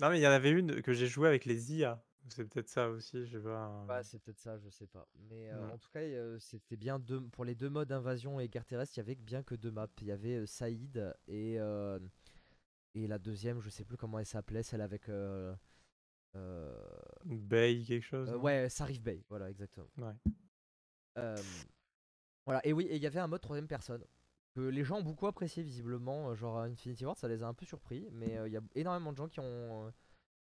Non, 0.00 0.10
mais 0.10 0.18
il 0.18 0.22
y 0.22 0.26
en 0.26 0.30
avait 0.32 0.50
une 0.50 0.82
que 0.82 0.92
j'ai 0.92 1.06
joué 1.06 1.28
avec 1.28 1.44
les 1.44 1.74
IA. 1.74 2.02
C'est 2.28 2.44
peut-être 2.48 2.68
ça 2.68 2.88
aussi, 2.88 3.26
je 3.26 3.36
sais 3.38 3.42
pas. 3.42 3.84
Ouais, 3.88 4.02
c'est 4.04 4.18
peut-être 4.20 4.38
ça, 4.38 4.56
je 4.58 4.68
sais 4.68 4.86
pas. 4.86 5.08
Mais 5.28 5.50
euh, 5.50 5.66
Ouais. 5.66 5.72
en 5.72 5.78
tout 5.78 5.90
cas, 5.90 6.00
euh, 6.00 6.38
c'était 6.38 6.76
bien 6.76 6.98
deux, 7.00 7.20
pour 7.20 7.44
les 7.44 7.54
deux 7.56 7.68
modes 7.68 7.90
invasion 7.90 8.38
et 8.38 8.48
guerre 8.48 8.64
terrestre, 8.64 8.96
il 8.96 9.00
y 9.00 9.02
avait 9.02 9.16
bien 9.16 9.42
que 9.42 9.56
deux 9.56 9.72
maps. 9.72 9.88
Il 10.00 10.06
y 10.06 10.12
avait 10.12 10.36
euh, 10.36 10.46
Saïd 10.46 11.12
et 11.26 11.58
et 12.94 13.06
la 13.06 13.18
deuxième, 13.18 13.60
je 13.60 13.70
sais 13.70 13.84
plus 13.84 13.96
comment 13.96 14.18
elle 14.18 14.26
s'appelait, 14.26 14.62
celle 14.62 14.82
avec 14.82 15.08
Bay, 17.24 17.82
quelque 17.86 18.02
chose. 18.02 18.28
ouais 18.34 18.68
Sarif 18.68 19.00
Bay, 19.02 19.24
voilà 19.28 19.50
exactement. 19.50 19.88
Ouais. 19.98 20.14
Voilà 22.44 22.60
et 22.66 22.72
oui, 22.72 22.84
et 22.86 22.96
il 22.96 23.02
y 23.02 23.06
avait 23.06 23.20
un 23.20 23.26
mode 23.28 23.40
troisième 23.40 23.66
personne 23.68 24.04
que 24.54 24.60
les 24.60 24.84
gens 24.84 24.98
ont 24.98 25.02
beaucoup 25.02 25.26
apprécié 25.26 25.62
visiblement, 25.62 26.30
euh, 26.30 26.34
genre 26.34 26.58
à 26.58 26.64
Infinity 26.64 27.04
Ward, 27.06 27.16
ça 27.18 27.28
les 27.28 27.42
a 27.42 27.46
un 27.48 27.54
peu 27.54 27.64
surpris, 27.66 28.08
mais 28.12 28.36
euh, 28.38 28.48
il 28.48 28.52
y 28.52 28.56
a 28.56 28.60
énormément 28.74 29.12
de 29.12 29.16
gens 29.16 29.28
qui 29.28 29.40
ont 29.40 29.86
euh, 29.86 29.90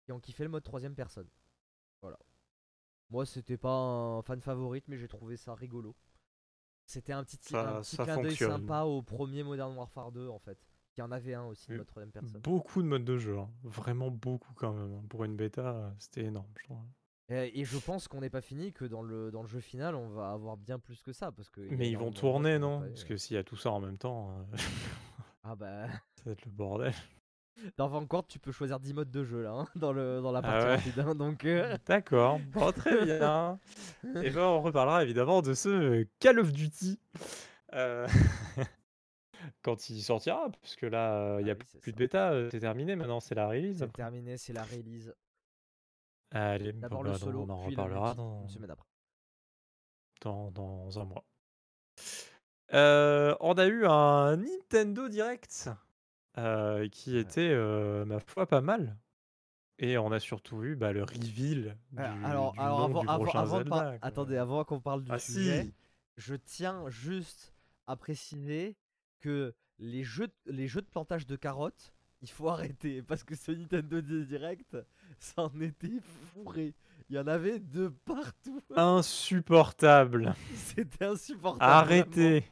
qui 0.03 0.12
ont 0.12 0.20
kiffé 0.20 0.43
le 0.43 0.49
mode 0.49 0.64
troisième 0.64 0.95
personne. 0.95 1.28
Voilà. 2.01 2.18
Moi, 3.12 3.26
c'était 3.26 3.57
pas 3.57 3.72
un 3.74 4.22
fan 4.22 4.39
favorite, 4.41 4.86
mais 4.88 4.97
j'ai 4.97 5.07
trouvé 5.07 5.36
ça 5.38 5.53
rigolo. 5.55 5.95
C'était 6.86 7.14
un 7.14 7.24
petit, 7.24 7.38
Ça- 7.43 7.78
un 7.78 7.82
petit 7.82 7.97
clin 7.97 8.16
d'œil 8.24 8.36
sympa 8.49 8.82
au 8.82 9.01
premier 9.03 9.43
Modern 9.43 9.76
Warfare 9.76 10.12
2 10.12 10.28
en 10.30 10.39
fait. 10.39 10.57
Il 10.97 11.01
y 11.01 11.03
en 11.03 11.12
avait 11.12 11.34
un 11.36 11.45
aussi 11.45 11.68
de 11.70 11.78
mode 11.78 11.88
troisième 11.88 12.12
personne. 12.12 12.41
Beaucoup 12.41 12.82
de 12.82 12.88
modes 12.88 13.05
de 13.05 13.18
jeu, 13.18 13.38
hein. 13.38 13.49
vraiment 13.64 14.10
beaucoup 14.12 14.53
quand 14.55 14.74
même. 14.74 14.93
hein. 14.93 15.03
Pour 15.10 15.24
une 15.24 15.36
bêta, 15.36 15.76
euh, 15.76 15.91
c'était 15.99 16.24
énorme, 16.26 16.51
je 16.57 16.64
trouve. 16.66 16.78
Et, 17.30 17.60
et 17.60 17.66
je 17.66 17.78
pense 17.78 18.08
qu'on 18.08 18.22
n'est 18.22 18.30
pas 18.30 18.42
fini, 18.42 18.74
que 18.74 18.86
dans 18.86 19.02
le, 19.02 19.30
dans 19.32 19.42
le 19.42 19.48
jeu 19.48 19.60
final, 19.60 19.96
on 19.96 20.10
va 20.10 20.32
avoir 20.32 20.58
bien 20.58 20.80
plus 20.80 21.02
que 21.04 21.14
ça. 21.14 21.32
Parce 21.32 21.50
que 21.50 21.62
Mais 21.62 21.90
ils 21.90 21.98
vont 21.98 22.12
tourner, 22.12 22.58
non 22.60 22.80
pas 22.82 22.88
Parce 22.88 23.04
que 23.04 23.18
s'il 23.18 23.36
y 23.36 23.40
a 23.40 23.44
tout 23.44 23.56
ça 23.58 23.72
en 23.72 23.80
même 23.80 23.98
temps, 23.98 24.32
euh, 24.32 24.58
Ah 25.44 25.56
bah. 25.56 25.88
ça 26.16 26.24
va 26.26 26.32
être 26.32 26.46
le 26.46 26.52
bordel. 26.52 26.94
Dans 27.78 27.88
Vanguard, 27.90 28.26
tu 28.26 28.40
peux 28.40 28.52
choisir 28.54 28.80
10 28.80 28.94
modes 28.94 29.12
de 29.12 29.24
jeu 29.24 29.44
là, 29.44 29.52
hein, 29.52 29.68
dans, 29.76 29.92
le, 29.92 30.22
dans 30.22 30.32
la 30.32 30.40
Ah 30.40 30.42
partie 30.44 30.66
ouais. 30.66 30.76
rapide. 30.78 31.00
hein, 31.00 31.14
donc. 31.16 31.44
euh, 31.46 31.78
D'accord, 31.86 32.40
bon, 32.54 32.72
très 32.72 33.04
bien. 33.04 33.60
Et 34.24 34.30
ben 34.30 34.44
on 34.44 34.62
reparlera 34.62 35.04
évidemment 35.04 35.42
de 35.42 35.54
ce 35.54 36.04
Call 36.20 36.40
of 36.40 36.54
Duty. 36.54 37.00
euh, 37.74 38.08
Quand 39.62 39.90
il 39.90 40.02
sortira, 40.02 40.50
parce 40.62 40.76
que 40.78 40.86
là, 40.86 41.38
il 41.40 41.46
n'y 41.46 41.52
Ah 41.52 41.54
a 41.54 41.58
oui, 41.58 41.80
plus 41.82 41.92
de 41.92 41.98
bêta, 41.98 42.50
c'est 42.50 42.60
terminé 42.60 42.96
maintenant, 42.96 43.20
c'est 43.20 43.36
la 43.36 43.48
release. 43.48 43.80
C'est 43.80 43.92
terminé, 43.94 44.38
c'est 44.38 44.54
la 44.54 44.64
release. 44.64 45.14
Allez, 46.32 46.74
bon, 46.74 46.80
D'abord 46.82 47.04
bah, 47.04 47.10
le 47.10 47.14
donc 47.14 47.20
solo, 47.20 47.42
on 47.42 47.50
en 47.50 47.62
puis 47.62 47.72
reparlera 47.72 48.14
dans, 48.14 48.42
une 48.44 48.50
semaine 48.50 48.72
après. 48.72 48.86
dans, 50.22 50.52
dans 50.52 51.00
un 51.00 51.06
mois. 51.06 51.26
Euh, 52.74 53.36
on 53.40 53.54
a 53.54 53.66
eu 53.66 53.86
un 53.86 54.38
Nintendo 54.38 55.10
Direct 55.10 55.70
euh, 56.38 56.88
qui 56.90 57.18
était, 57.18 57.50
euh, 57.50 58.06
ma 58.06 58.20
foi, 58.20 58.46
pas 58.46 58.62
mal. 58.62 58.98
Et 59.80 59.98
on 59.98 60.12
a 60.12 60.20
surtout 60.20 60.64
eu 60.64 60.76
bah, 60.76 60.92
le 60.92 61.04
reveal 61.04 61.78
du, 61.92 62.02
alors, 62.02 62.52
du 62.52 62.60
alors 62.60 62.80
nom 62.80 62.86
avant, 62.86 63.02
du 63.02 63.08
avant, 63.08 63.24
prochain 63.24 63.64
par- 63.64 63.94
attendez, 64.02 64.38
avant 64.38 64.66
qu'on 64.66 64.82
parle 64.82 65.04
du 65.04 65.12
Ah 65.12 65.20
sujet, 65.20 65.64
si 65.64 65.74
je 66.18 66.36
tiens 66.36 66.90
juste 66.90 67.56
à 67.88 67.96
préciser 67.96 68.76
que 69.22 69.56
les 69.80 70.04
jeux, 70.04 70.28
les 70.46 70.68
jeux 70.68 70.82
de 70.82 70.88
plantage 70.88 71.26
de 71.26 71.38
carottes, 71.38 71.94
il 72.22 72.30
faut 72.30 72.50
arrêter 72.50 73.02
parce 73.02 73.24
que 73.24 73.36
ce 73.36 73.52
Nintendo 73.52 74.02
Direct, 74.02 74.78
ça 75.20 75.44
en 75.44 75.62
était 75.62 76.00
fourré. 76.34 76.74
Il 77.10 77.16
y 77.16 77.20
en 77.20 77.28
avait 77.28 77.60
de 77.60 77.88
partout. 78.06 78.62
Insupportable. 78.76 80.36
C'était 80.56 81.06
insupportable. 81.06 81.64
Arrêtez. 81.64 82.46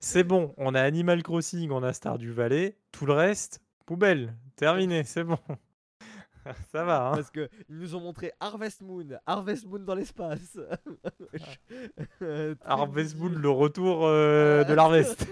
C'est 0.00 0.24
bon, 0.24 0.52
on 0.58 0.74
a 0.74 0.82
Animal 0.82 1.22
Crossing, 1.22 1.70
on 1.70 1.82
a 1.82 1.92
Stardew 1.92 2.30
Valley, 2.30 2.76
tout 2.92 3.06
le 3.06 3.14
reste, 3.14 3.62
poubelle, 3.86 4.36
terminé, 4.54 5.02
c'est 5.04 5.24
bon. 5.24 5.38
Ça 6.72 6.84
va, 6.84 7.08
hein. 7.08 7.14
Parce 7.14 7.30
que 7.30 7.48
ils 7.70 7.78
nous 7.78 7.94
ont 7.94 8.00
montré 8.00 8.32
Harvest 8.38 8.82
Moon, 8.82 9.06
Harvest 9.24 9.64
Moon 9.66 9.78
dans 9.78 9.94
l'espace. 9.94 10.58
Euh, 12.20 12.54
Harvest 12.64 13.16
Moon, 13.16 13.30
le 13.30 13.48
retour 13.48 14.04
euh, 14.04 14.62
de 14.64 14.74
l'Harvest. 14.74 15.26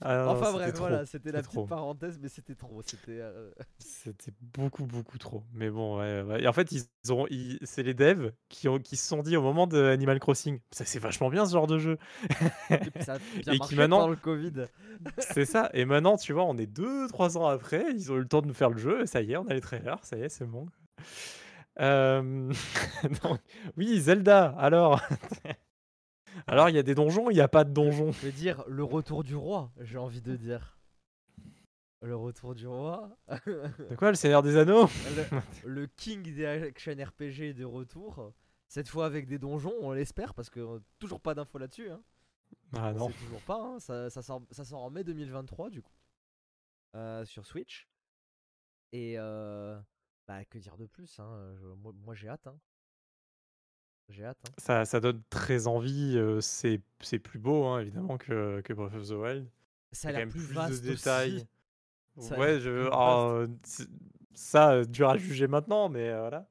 Ah 0.00 0.28
enfin 0.28 0.52
bref, 0.52 0.74
trop, 0.74 0.84
voilà, 0.86 1.04
c'était 1.06 1.32
la 1.32 1.40
petite 1.40 1.52
trop. 1.54 1.66
parenthèse, 1.66 2.20
mais 2.22 2.28
c'était 2.28 2.54
trop. 2.54 2.80
C'était. 2.82 3.18
euh, 3.20 3.50
C'était 3.78 4.30
beaucoup, 4.40 4.86
beaucoup 4.86 5.18
trop. 5.18 5.42
Mais 5.52 5.70
bon, 5.70 5.98
ouais, 5.98 6.22
ouais. 6.22 6.42
Et 6.42 6.46
en 6.46 6.52
fait, 6.52 6.70
ils 6.70 6.84
ont, 7.12 7.26
c'est 7.64 7.82
les 7.82 7.94
devs 7.94 8.30
qui, 8.48 8.68
ont, 8.68 8.78
qui 8.78 8.96
se 8.96 9.08
sont 9.08 9.22
dit 9.22 9.36
au 9.36 9.42
moment 9.42 9.66
de 9.66 9.82
Animal 9.82 10.20
Crossing, 10.20 10.60
ça 10.70 10.84
c'est 10.84 11.00
vachement 11.00 11.30
bien 11.30 11.46
ce 11.46 11.52
genre 11.52 11.66
de 11.66 11.78
jeu. 11.78 11.98
Et 12.70 12.76
puis 12.78 13.02
ça 13.02 13.14
a 13.14 13.18
bien 13.44 13.52
Et 13.54 13.58
qui 13.58 13.74
maintenant- 13.74 14.08
le 14.08 14.14
Covid. 14.16 14.66
c'est 15.18 15.44
ça. 15.46 15.68
Et 15.74 15.84
maintenant, 15.84 16.16
tu 16.16 16.32
vois, 16.32 16.44
on 16.44 16.56
est 16.56 16.70
2-3 16.72 17.36
ans 17.36 17.46
après, 17.46 17.84
ils 17.92 18.12
ont 18.12 18.16
eu 18.16 18.20
le 18.20 18.28
temps 18.28 18.40
de 18.42 18.46
nous 18.46 18.54
faire 18.54 18.70
le 18.70 18.78
jeu, 18.78 19.02
et 19.02 19.06
ça 19.06 19.20
y 19.20 19.32
est, 19.32 19.36
on 19.36 19.48
a 19.48 19.54
les 19.54 19.60
trailers, 19.60 19.98
ça 20.04 20.16
y 20.16 20.22
est, 20.22 20.28
c'est 20.28 20.46
bon. 20.46 20.66
Euh, 21.80 22.52
Oui, 23.76 24.00
Zelda, 24.00 24.54
alors. 24.58 25.00
Alors, 26.48 26.68
il 26.68 26.74
y 26.76 26.78
a 26.78 26.82
des 26.82 26.94
donjons, 26.94 27.30
il 27.30 27.34
n'y 27.34 27.40
a 27.40 27.48
pas 27.48 27.64
de 27.64 27.72
donjons? 27.72 28.12
Je 28.12 28.26
veux 28.26 28.32
dire, 28.32 28.64
le 28.68 28.82
retour 28.84 29.22
du 29.24 29.34
roi, 29.36 29.70
j'ai 29.80 29.98
envie 29.98 30.20
de 30.22 30.36
dire. 30.36 30.76
Le 32.00 32.14
retour 32.14 32.54
du 32.54 32.66
roi. 32.66 33.16
De 33.46 33.96
quoi, 33.96 34.10
le 34.10 34.14
Seigneur 34.16 34.42
des 34.42 34.56
Anneaux? 34.56 34.86
Le, 35.64 35.68
le 35.68 35.86
king 35.88 36.22
des 36.22 36.46
action 36.46 36.92
RPG 36.92 37.54
de 37.54 37.64
retour. 37.64 38.32
Cette 38.68 38.88
fois 38.88 39.06
avec 39.06 39.26
des 39.26 39.38
donjons, 39.38 39.74
on 39.80 39.92
l'espère, 39.92 40.32
parce 40.34 40.48
que 40.50 40.60
euh, 40.60 40.78
toujours 41.00 41.20
pas 41.20 41.34
d'infos 41.34 41.58
là-dessus. 41.58 41.90
Hein. 41.90 42.00
Ah 42.76 42.92
On 42.94 42.98
non. 42.98 43.10
toujours 43.10 43.40
pas. 43.42 43.60
hein, 43.60 43.78
Ça, 43.80 44.10
ça, 44.10 44.22
sort, 44.22 44.42
ça 44.52 44.64
sort 44.64 44.82
en 44.84 44.90
mai 44.90 45.02
2023, 45.04 45.70
du 45.70 45.82
coup. 45.82 45.92
Euh, 46.94 47.24
sur 47.24 47.44
Switch. 47.46 47.88
Et 48.92 49.14
euh, 49.18 49.78
bah, 50.28 50.44
que 50.44 50.58
dire 50.58 50.76
de 50.76 50.86
plus 50.86 51.18
hein, 51.18 51.52
je- 51.60 51.66
Moi, 51.66 51.92
moi, 52.04 52.14
j'ai 52.14 52.28
hâte. 52.28 52.46
hein. 52.46 52.58
J'ai 54.08 54.24
hâte. 54.24 54.38
hein. 54.46 54.52
Ça, 54.58 54.84
ça 54.84 55.00
donne 55.00 55.22
très 55.30 55.66
envie. 55.66 56.18
c'est 56.40 56.80
c'est 57.00 57.18
plus 57.18 57.38
beau, 57.38 57.64
hein, 57.66 57.80
évidemment, 57.80 58.18
que, 58.18 58.60
que 58.62 58.72
Breath 58.72 58.94
of 58.94 59.08
the 59.08 59.12
Wild. 59.12 59.48
Ça 59.92 60.08
a 60.08 60.12
l'air 60.12 60.28
plus 60.28 60.40
vaste 60.52 60.82
de 60.84 60.90
détails. 60.90 61.36
aussi. 62.16 62.28
Ça 62.28 62.38
Ouais, 62.38 62.58
je, 62.58 62.88
ah, 62.92 63.44
c'est- 63.64 63.88
ça, 64.34 64.84
dur 64.84 65.08
à 65.08 65.16
juger 65.18 65.46
maintenant, 65.46 65.88
mais 65.88 66.08
euh, 66.08 66.20
voilà. 66.20 66.48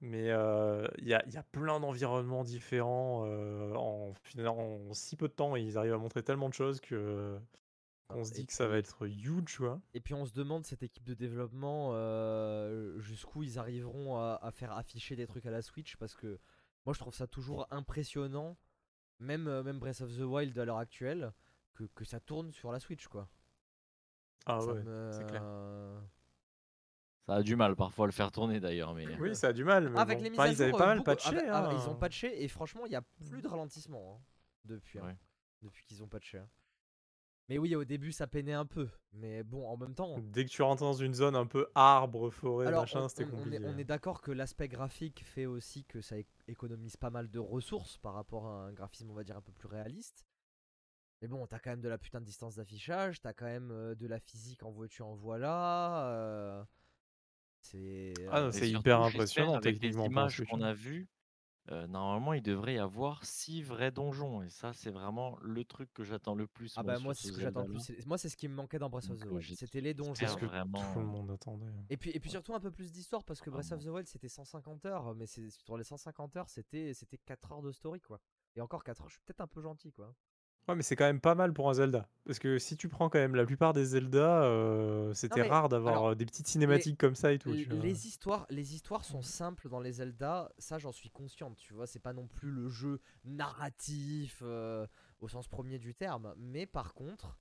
Mais 0.00 0.30
euh, 0.30 0.86
il 0.98 1.08
y, 1.08 1.14
a, 1.14 1.22
y 1.28 1.36
a 1.36 1.42
plein 1.42 1.80
d'environnements 1.80 2.44
différents. 2.44 3.24
euh, 3.26 3.74
en, 3.74 4.12
en 4.46 4.92
si 4.94 5.16
peu 5.16 5.28
de 5.28 5.32
temps, 5.32 5.56
ils 5.56 5.78
arrivent 5.78 5.94
à 5.94 5.98
montrer 5.98 6.22
tellement 6.22 6.48
de 6.48 6.54
choses 6.54 6.80
que 6.80 7.38
qu'on 8.08 8.22
se 8.24 8.32
Et 8.32 8.34
dit 8.34 8.46
que 8.46 8.52
ça 8.52 8.66
va 8.68 8.76
être 8.76 9.06
huge, 9.06 9.56
quoi. 9.58 9.80
Et 9.94 10.00
puis 10.00 10.12
on 10.12 10.26
se 10.26 10.34
demande 10.34 10.64
cette 10.66 10.82
équipe 10.82 11.04
de 11.04 11.14
développement 11.14 11.92
jusqu'où 12.98 13.42
ils 13.42 13.58
arriveront 13.58 14.16
à, 14.18 14.38
à 14.42 14.50
faire 14.50 14.72
afficher 14.72 15.16
des 15.16 15.26
trucs 15.26 15.46
à 15.46 15.50
la 15.50 15.62
Switch 15.62 15.96
parce 15.96 16.14
que 16.14 16.38
moi 16.86 16.92
je 16.94 16.98
trouve 16.98 17.14
ça 17.14 17.26
toujours 17.26 17.66
impressionnant, 17.70 18.56
même, 19.18 19.46
euh, 19.48 19.62
même 19.62 19.78
Breath 19.78 20.00
of 20.00 20.12
the 20.16 20.20
Wild 20.22 20.58
à 20.58 20.64
l'heure 20.64 20.78
actuelle, 20.78 21.32
que, 21.74 21.84
que 21.84 22.04
ça 22.04 22.20
tourne 22.20 22.52
sur 22.52 22.72
la 22.72 22.80
Switch 22.80 23.06
quoi. 23.08 23.28
Ah 24.46 24.60
Ça 24.60 24.66
ouais, 24.72 24.82
me- 24.82 25.10
c'est 25.12 25.26
clair. 25.26 25.42
Ça 27.26 27.36
a 27.36 27.42
du 27.42 27.56
mal 27.56 27.74
parfois 27.74 28.04
à 28.04 28.08
le 28.08 28.12
faire 28.12 28.30
tourner 28.30 28.60
d'ailleurs, 28.60 28.94
mais 28.94 29.06
Oui, 29.18 29.34
ça 29.34 29.48
a 29.48 29.52
du 29.54 29.64
mal. 29.64 29.88
Mais 29.88 29.98
Avec 29.98 30.18
bon. 30.18 30.24
les 30.24 30.30
mises 30.30 30.38
Enfin, 30.38 30.48
ils 30.50 30.60
avaient 30.60 30.70
jour, 30.70 30.78
pas 30.78 30.84
euh, 30.84 30.88
mal 30.88 30.96
beaucoup- 30.98 31.04
patché. 31.06 31.30
ils 31.34 31.88
ont 31.88 31.92
hein. 31.92 31.94
patché 31.98 32.44
et 32.44 32.48
franchement 32.48 32.84
il 32.84 32.92
y 32.92 32.96
a 32.96 33.02
plus 33.02 33.40
de 33.40 33.48
ralentissement 33.48 34.16
hein, 34.20 34.24
depuis, 34.66 34.98
hein, 34.98 35.16
depuis 35.62 35.84
qu'ils 35.86 36.02
ont 36.02 36.08
patché. 36.08 36.42
Mais 37.48 37.58
oui 37.58 37.76
au 37.76 37.84
début 37.84 38.10
ça 38.10 38.26
peinait 38.26 38.54
un 38.54 38.64
peu, 38.64 38.88
mais 39.12 39.42
bon 39.42 39.66
en 39.68 39.76
même 39.76 39.94
temps. 39.94 40.18
Dès 40.32 40.44
que 40.44 40.50
tu 40.50 40.62
rentres 40.62 40.82
dans 40.82 40.94
une 40.94 41.12
zone 41.14 41.36
un 41.36 41.46
peu 41.46 41.66
arbre, 41.74 42.30
forêt, 42.30 42.66
Alors, 42.68 42.82
machin, 42.82 43.08
c'était 43.08 43.24
on 43.24 43.36
compliqué. 43.36 43.56
est, 43.56 43.66
on 43.66 43.76
est 43.78 43.84
d'accord 43.84 44.22
que 44.22 44.32
l'aspect 44.32 44.68
graphique 44.68 45.22
fait 45.24 45.46
aussi 45.46 45.84
que 45.84 46.00
ça 46.00 46.16
économise 46.48 46.96
pas 46.96 47.10
mal 47.10 47.30
de 47.30 47.38
ressources 47.38 47.98
par 47.98 48.14
rapport 48.14 48.46
à 48.46 48.66
un 48.66 48.72
graphisme, 48.72 49.10
on 49.10 49.14
va 49.14 49.24
dire, 49.24 49.36
un 49.36 49.42
peu 49.42 49.52
plus 49.52 49.68
réaliste. 49.68 50.24
Mais 51.20 51.28
bon, 51.28 51.46
t'as 51.46 51.58
quand 51.58 51.70
même 51.70 51.80
de 51.80 51.88
la 51.88 51.98
putain 51.98 52.20
de 52.20 52.26
distance 52.26 52.56
d'affichage, 52.56 53.20
t'as 53.20 53.32
quand 53.32 53.46
même 53.46 53.70
euh, 53.70 53.94
de 53.94 54.06
la 54.06 54.20
physique 54.20 54.62
en 54.62 54.70
voiture 54.70 55.06
en 55.06 55.14
voilà. 55.14 56.08
euh, 56.08 56.64
c'est. 57.60 58.12
Ah 58.30 58.40
non, 58.40 58.46
euh, 58.48 58.52
c'est 58.52 58.70
hyper 58.70 59.00
impressionnant 59.02 59.54
avec 59.54 59.64
les 59.74 59.80
techniquement 59.80 60.04
un 60.04 60.08
images 60.08 60.44
qu'on 60.50 60.60
a 60.60 60.74
vues, 60.74 61.08
euh, 61.70 61.86
normalement, 61.86 62.32
il 62.34 62.42
devrait 62.42 62.74
y 62.74 62.78
avoir 62.78 63.24
six 63.24 63.62
vrais 63.62 63.90
donjons. 63.90 64.42
Et 64.42 64.50
ça, 64.50 64.72
c'est 64.72 64.90
vraiment 64.90 65.38
le 65.40 65.64
truc 65.64 65.92
que 65.94 66.04
j'attends 66.04 66.34
le 66.34 66.46
plus. 66.46 66.74
Ah 66.76 66.82
moi, 66.82 66.92
bah 66.92 66.96
sur 66.98 67.04
moi 67.04 67.14
c'est 67.14 67.22
ce 67.22 67.28
ce 67.28 67.32
que 67.36 67.40
j'attends 67.40 67.60
le 67.60 67.66
Zelda-là. 67.68 67.84
plus. 67.86 67.96
c'est- 68.02 68.06
Moi 68.06 68.18
c'est 68.18 68.28
ce 68.28 68.36
qui 68.36 68.48
me 68.48 68.54
manquait 68.54 68.78
dans 68.78 68.90
Breath 68.90 69.10
of 69.10 69.16
the 69.16 69.20
Donc, 69.22 69.32
euh, 69.32 69.34
Wild. 69.36 69.56
C'était 69.58 69.80
les 69.80 69.94
donjons. 69.94 70.14
C'est 70.14 70.26
ce 70.28 70.36
que 70.36 70.44
vraiment, 70.46 70.92
tout 70.92 70.98
le 70.98 71.06
monde 71.06 71.30
attendait. 71.30 71.66
Et 71.88 71.96
puis, 71.96 72.10
et 72.10 72.20
puis 72.20 72.30
surtout 72.30 72.54
un 72.54 72.60
peu 72.60 72.70
plus 72.70 72.92
d'histoire 72.92 73.24
parce 73.24 73.40
que 73.40 73.48
Breath 73.50 73.72
of 73.72 73.82
the 73.82 73.88
Wild 73.88 74.06
c'était 74.06 74.28
150 74.28 74.84
heures, 74.86 75.14
mais 75.14 75.26
c'est- 75.26 75.50
sur 75.64 75.76
les 75.78 75.84
150 75.84 76.36
heures 76.36 76.48
c'était 76.50 76.92
c'était 76.94 77.18
4 77.18 77.52
heures 77.52 77.62
de 77.62 77.72
story 77.72 78.00
quoi. 78.00 78.20
Et 78.56 78.60
encore 78.60 78.84
4 78.84 79.00
heures, 79.02 79.08
je 79.08 79.14
suis 79.14 79.22
peut-être 79.24 79.40
un 79.40 79.46
peu 79.46 79.60
gentil 79.62 79.90
quoi. 79.92 80.14
Ouais, 80.68 80.74
mais 80.74 80.82
c'est 80.82 80.96
quand 80.96 81.04
même 81.04 81.20
pas 81.20 81.34
mal 81.34 81.52
pour 81.52 81.68
un 81.68 81.74
Zelda. 81.74 82.08
Parce 82.24 82.38
que 82.38 82.58
si 82.58 82.76
tu 82.76 82.88
prends 82.88 83.10
quand 83.10 83.18
même 83.18 83.34
la 83.34 83.44
plupart 83.44 83.74
des 83.74 83.84
Zelda, 83.84 84.44
euh, 84.44 85.12
c'était 85.12 85.42
mais, 85.42 85.48
rare 85.48 85.68
d'avoir 85.68 85.92
alors, 85.92 86.08
euh, 86.08 86.14
des 86.14 86.24
petites 86.24 86.46
cinématiques 86.46 86.98
comme 86.98 87.14
ça 87.14 87.32
et 87.32 87.38
tout. 87.38 87.50
L- 87.50 87.56
tu 87.56 87.68
vois. 87.74 87.82
les 87.82 88.06
histoires, 88.06 88.46
les 88.48 88.74
histoires 88.74 89.04
sont 89.04 89.20
simples 89.20 89.68
dans 89.68 89.80
les 89.80 89.92
Zelda, 89.92 90.50
ça 90.58 90.78
j'en 90.78 90.92
suis 90.92 91.10
consciente, 91.10 91.56
tu 91.58 91.74
vois, 91.74 91.86
c'est 91.86 91.98
pas 91.98 92.14
non 92.14 92.26
plus 92.26 92.50
le 92.50 92.68
jeu 92.70 93.00
narratif 93.24 94.38
euh, 94.42 94.86
au 95.20 95.28
sens 95.28 95.46
premier 95.48 95.78
du 95.78 95.94
terme, 95.94 96.34
mais 96.38 96.64
par 96.64 96.94
contre, 96.94 97.38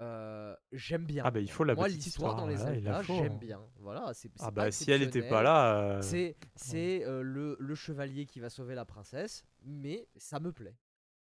euh, 0.00 0.54
j'aime 0.72 1.04
bien. 1.04 1.24
Ah 1.24 1.30
bah, 1.30 1.40
il 1.40 1.50
faut 1.50 1.64
la 1.64 1.74
Moi 1.74 1.88
petite 1.88 2.04
l'histoire 2.04 2.36
dans 2.36 2.46
les 2.46 2.56
la 2.56 2.66
Zelda, 2.74 3.02
j'aime 3.02 3.38
bien. 3.38 3.60
Voilà, 3.80 4.12
c'est 4.14 4.30
Ah 4.40 4.44
c'est 4.44 4.52
bah 4.52 4.64
pas 4.64 4.70
si 4.70 4.90
elle 4.90 5.02
était 5.02 5.22
pas 5.22 5.42
là, 5.42 6.00
C'est 6.02 6.36
c'est 6.54 7.02
le, 7.06 7.56
le 7.58 7.74
chevalier 7.74 8.26
qui 8.26 8.40
va 8.40 8.50
sauver 8.50 8.74
la 8.74 8.84
princesse, 8.84 9.44
mais 9.64 10.06
ça 10.16 10.38
me 10.38 10.52
plaît. 10.52 10.76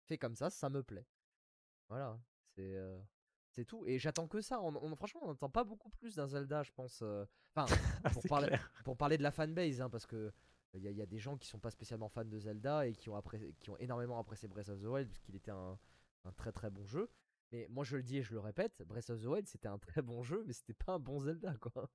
Fait 0.08 0.18
comme 0.18 0.36
ça, 0.36 0.50
ça 0.50 0.70
me 0.70 0.82
plaît. 0.84 1.06
Voilà, 1.90 2.20
c'est 2.56 2.76
euh, 2.76 3.00
c'est 3.52 3.66
tout. 3.66 3.86
Et 3.86 4.00
j'attends 4.00 4.28
que 4.28 4.42
ça. 4.42 4.62
On, 4.62 4.76
on- 4.76 4.96
franchement, 4.96 5.22
on 5.24 5.28
n'entend 5.28 5.50
pas 5.50 5.64
beaucoup 5.64 5.90
plus 5.90 6.16
d'un 6.16 6.28
Zelda, 6.28 6.64
je 6.64 6.72
pense. 6.72 7.02
Enfin, 7.56 7.66
ah, 8.04 8.10
pour 8.10 8.24
parler, 8.30 8.58
pour 8.84 8.98
parler 8.98 9.18
de 9.18 9.24
la 9.24 9.32
fanbase, 9.32 9.82
hein, 9.82 9.90
parce 9.90 10.06
que 10.06 10.32
il 10.74 10.82
y, 10.82 10.88
a- 10.88 10.92
y 10.92 11.02
a 11.02 11.06
des 11.06 11.18
gens 11.20 11.38
qui 11.38 11.48
sont 11.48 11.60
pas 11.60 11.72
spécialement 11.72 12.10
fans 12.10 12.26
de 12.26 12.38
Zelda 12.40 12.86
et 12.88 12.94
qui 12.94 13.10
ont, 13.10 13.18
appré- 13.18 13.54
qui 13.60 13.70
ont 13.70 13.78
énormément 13.78 14.20
apprécié 14.20 14.48
Breath 14.48 14.70
of 14.70 14.80
the 14.82 14.86
Wild 14.86 15.08
parce 15.10 15.22
qu'il 15.22 15.36
était 15.36 15.52
un, 15.52 15.78
un 16.26 16.32
très 16.34 16.52
très 16.52 16.70
bon 16.70 16.86
jeu. 16.86 17.10
Mais 17.52 17.66
moi 17.70 17.84
je 17.86 17.96
le 17.96 18.04
dis 18.04 18.18
et 18.18 18.22
je 18.24 18.34
le 18.34 18.40
répète, 18.42 18.82
Breath 18.86 19.10
of 19.10 19.22
the 19.22 19.26
Wild 19.26 19.48
c'était 19.48 19.70
un 19.70 19.80
très 19.80 20.02
bon 20.02 20.22
jeu, 20.24 20.44
mais 20.46 20.54
c'était 20.54 20.74
pas 20.74 20.94
un 20.94 21.00
bon 21.00 21.20
Zelda 21.20 21.54
quoi. 21.58 21.90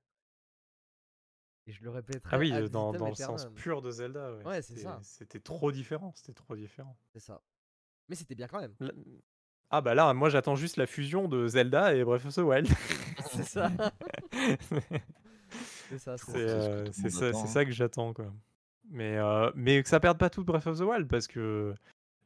Et 1.66 1.72
je 1.72 1.84
le 1.84 1.90
répéterai. 1.90 2.34
Ah 2.34 2.38
oui, 2.40 2.50
dans, 2.70 2.92
dans 2.98 3.04
le 3.10 3.14
sens 3.26 3.42
pur 3.54 3.82
de 3.82 3.90
Zelda. 3.90 4.34
Ouais, 4.34 4.44
Ouais, 4.44 4.62
c'est 4.62 4.74
ça. 4.82 4.98
C'était 5.02 5.38
trop 5.38 5.70
différent. 5.70 6.12
C'était 6.16 6.32
trop 6.34 6.56
différent. 6.56 6.96
C'est 7.12 7.20
ça. 7.20 7.40
Mais 8.12 8.16
c'était 8.16 8.34
bien 8.34 8.46
quand 8.46 8.60
même. 8.60 8.74
L- 8.82 8.92
Ah 9.70 9.80
bah 9.80 9.94
là, 9.94 10.12
moi 10.12 10.28
j'attends 10.28 10.54
juste 10.54 10.76
la 10.76 10.86
fusion 10.86 11.28
de 11.28 11.48
Zelda 11.48 11.94
et 11.94 12.04
Breath 12.04 12.26
of 12.26 12.34
the 12.34 12.38
Wild. 12.40 12.68
c'est 13.30 13.42
ça. 13.42 13.72
c'est 15.88 15.98
ça, 15.98 16.18
c'est 16.18 16.32
ce 16.32 16.36
euh, 16.36 16.84
c'est 16.92 17.08
ça, 17.10 17.26
hein. 17.28 17.46
ça 17.46 17.64
que 17.64 17.70
j'attends 17.70 18.12
quoi. 18.12 18.30
Mais, 18.90 19.16
euh, 19.16 19.50
mais 19.54 19.82
que 19.82 19.88
ça 19.88 19.98
perde 19.98 20.18
pas 20.18 20.28
tout 20.28 20.42
de 20.42 20.46
Breath 20.46 20.66
of 20.66 20.78
the 20.78 20.82
Wild 20.82 21.08
parce 21.08 21.26
que 21.26 21.74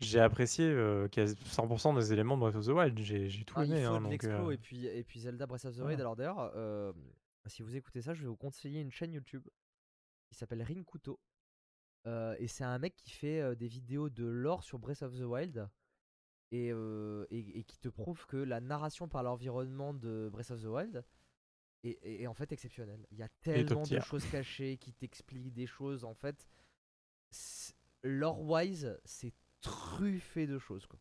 j'ai 0.00 0.18
apprécié 0.18 0.64
euh, 0.66 1.06
quasi 1.06 1.34
100% 1.34 1.94
des 1.96 2.12
éléments 2.12 2.34
de 2.36 2.40
Breath 2.40 2.56
of 2.56 2.66
the 2.66 2.70
Wild. 2.70 2.98
J'ai 2.98 3.28
j'ai 3.28 3.44
tout 3.44 3.54
Ah, 3.56 3.64
il 3.64 3.72
aimé. 3.72 3.84
faut 3.84 3.92
hein, 3.92 4.00
de 4.00 4.04
donc, 4.10 4.24
euh, 4.24 4.50
et 4.50 4.56
puis 4.58 4.86
et 4.86 5.04
puis 5.04 5.20
Zelda 5.20 5.46
Breath 5.46 5.66
of 5.66 5.76
the 5.76 5.80
Wild. 5.82 6.00
Alors 6.00 6.16
d'ailleurs, 6.16 6.50
euh, 6.56 6.92
si 7.46 7.62
vous 7.62 7.76
écoutez 7.76 8.02
ça, 8.02 8.12
je 8.12 8.22
vais 8.22 8.28
vous 8.28 8.34
conseiller 8.36 8.80
une 8.80 8.90
chaîne 8.90 9.12
YouTube 9.12 9.46
qui 10.28 10.34
s'appelle 10.34 10.62
Rinkuto. 10.64 11.20
Euh, 12.06 12.36
et 12.38 12.46
c'est 12.48 12.64
un 12.64 12.78
mec 12.78 12.94
qui 12.96 13.10
fait 13.10 13.56
des 13.56 13.66
vidéos 13.68 14.08
de 14.08 14.24
lore 14.24 14.62
sur 14.62 14.78
Breath 14.78 15.02
of 15.02 15.14
the 15.16 15.22
Wild 15.22 15.68
et, 16.52 16.68
et, 16.68 17.58
et 17.58 17.64
qui 17.64 17.78
te 17.78 17.88
prouve 17.88 18.26
que 18.26 18.36
la 18.36 18.60
narration 18.60 19.08
par 19.08 19.22
l'environnement 19.24 19.92
de 19.92 20.28
Breath 20.30 20.52
of 20.52 20.62
the 20.62 20.66
Wild 20.66 21.04
est, 21.82 21.98
est- 22.02 22.22
est 22.22 22.26
en 22.28 22.34
fait 22.34 22.52
exceptionnelle. 22.52 23.04
Il 23.10 23.18
y 23.18 23.22
a 23.22 23.28
tellement 23.40 23.82
de 23.82 24.00
choses 24.04 24.24
cachées 24.30 24.76
qui 24.78 24.92
t'expliquent 24.92 25.52
des 25.52 25.66
choses. 25.66 26.04
En 26.04 26.14
fait, 26.14 26.46
lore-wise, 28.02 28.98
c'est 29.04 29.34
truffé 29.60 30.46
de 30.46 30.58
choses. 30.58 30.86
quoi. 30.86 31.00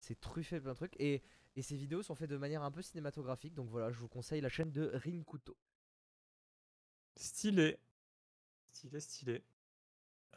C'est 0.00 0.20
truffé 0.20 0.56
de 0.56 0.60
plein 0.60 0.72
de 0.72 0.76
trucs. 0.76 0.96
Et, 1.00 1.22
et 1.56 1.62
ces 1.62 1.76
vidéos 1.76 2.02
sont 2.02 2.14
faites 2.14 2.30
de 2.30 2.36
manière 2.36 2.62
un 2.62 2.70
peu 2.70 2.82
cinématographique. 2.82 3.54
Donc 3.54 3.70
voilà, 3.70 3.90
je 3.90 3.98
vous 3.98 4.08
conseille 4.08 4.42
la 4.42 4.48
chaîne 4.50 4.70
de 4.70 4.90
Rinkuto. 4.94 5.56
Stylé. 7.16 7.78
Stylé, 8.72 9.00
stylé. 9.00 9.42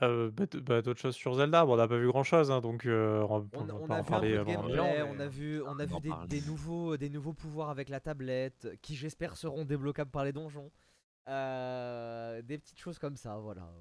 Euh, 0.01 0.31
bah, 0.31 0.45
bah, 0.61 0.81
d'autres 0.81 0.99
choses 0.99 1.15
sur 1.15 1.35
Zelda, 1.35 1.65
bon, 1.65 1.73
on 1.73 1.77
n'a 1.77 1.87
pas 1.87 1.97
vu 1.97 2.07
grand 2.07 2.23
chose, 2.23 2.47
donc 2.49 2.85
euh, 2.87 3.21
on, 3.29 3.39
va- 3.39 3.47
On, 3.53 3.69
on 3.69 3.69
a 3.69 3.73
en 3.73 3.77
vu 3.77 3.93
un 3.93 4.03
peu 4.03 4.09
parler 4.09 4.31
de 4.33 4.39
un 4.39 4.43
gameplay, 4.43 4.71
bilan, 4.71 4.87
on 5.07 5.19
a 5.19 5.27
vu, 5.27 5.61
on 5.61 5.79
a 5.79 5.85
vu 5.85 5.95
des, 6.27 6.41
nouveaux, 6.41 6.97
des 6.97 7.09
nouveaux 7.09 7.33
pouvoirs 7.33 7.69
avec 7.69 7.89
la 7.89 7.99
tablette, 7.99 8.69
qui 8.81 8.95
j'espère 8.95 9.37
seront 9.37 9.65
débloquables 9.65 10.09
par 10.09 10.23
les 10.25 10.33
donjons. 10.33 10.71
Euh, 11.29 12.41
des 12.41 12.57
petites 12.57 12.79
choses 12.79 12.97
comme 12.99 13.15
ça, 13.15 13.37
voilà. 13.37 13.71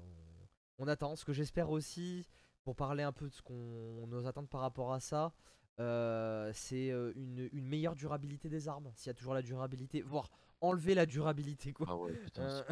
On, 0.77 0.87
attend. 0.87 1.15
Ce 1.15 1.25
que 1.25 1.33
j'espère 1.33 1.71
aussi, 1.71 2.27
pour 2.63 2.75
parler 2.75 3.03
un 3.03 3.11
peu 3.11 3.27
de 3.27 3.33
ce 3.33 3.41
qu'on 3.41 4.05
nos 4.07 4.27
attentes 4.27 4.49
par 4.49 4.61
rapport 4.61 4.93
à 4.93 4.99
ça, 4.99 5.33
euh, 5.79 6.51
c'est 6.53 6.91
euh, 6.91 7.11
une, 7.15 7.49
une 7.51 7.67
meilleure 7.67 7.95
durabilité 7.95 8.49
des 8.49 8.67
armes. 8.67 8.91
S'il 8.95 9.07
y 9.07 9.09
a 9.09 9.13
toujours 9.15 9.33
la 9.33 9.41
durabilité, 9.41 10.01
voire 10.01 10.29
enlever 10.63 10.95
la 10.95 11.05
durabilité, 11.05 11.73
quoi. 11.73 11.85
Ah 11.89 11.95
ouais, 11.97 12.13
putain, 12.13 12.63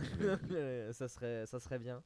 Euh, 0.51 0.91
ça 0.93 1.07
serait, 1.07 1.45
ça 1.45 1.59
serait 1.59 1.79
bien. 1.79 2.01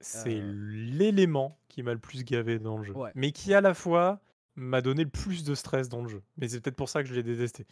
C'est 0.00 0.36
Euh. 0.40 0.52
l'élément 0.92 1.58
qui 1.68 1.82
m'a 1.82 1.92
le 1.94 1.98
plus 1.98 2.24
gavé 2.24 2.58
dans 2.58 2.76
le 2.76 2.84
jeu. 2.84 2.92
Ouais. 2.92 3.10
Mais 3.14 3.32
qui 3.32 3.54
à 3.54 3.60
la 3.60 3.74
fois 3.74 4.20
m'a 4.54 4.82
donné 4.82 5.02
le 5.04 5.10
plus 5.10 5.42
de 5.44 5.54
stress 5.54 5.88
dans 5.88 6.02
le 6.02 6.08
jeu. 6.08 6.22
Mais 6.36 6.46
c'est 6.48 6.60
peut-être 6.60 6.76
pour 6.76 6.88
ça 6.88 7.02
que 7.02 7.08
je 7.08 7.14
l'ai 7.14 7.22
détesté. 7.22 7.66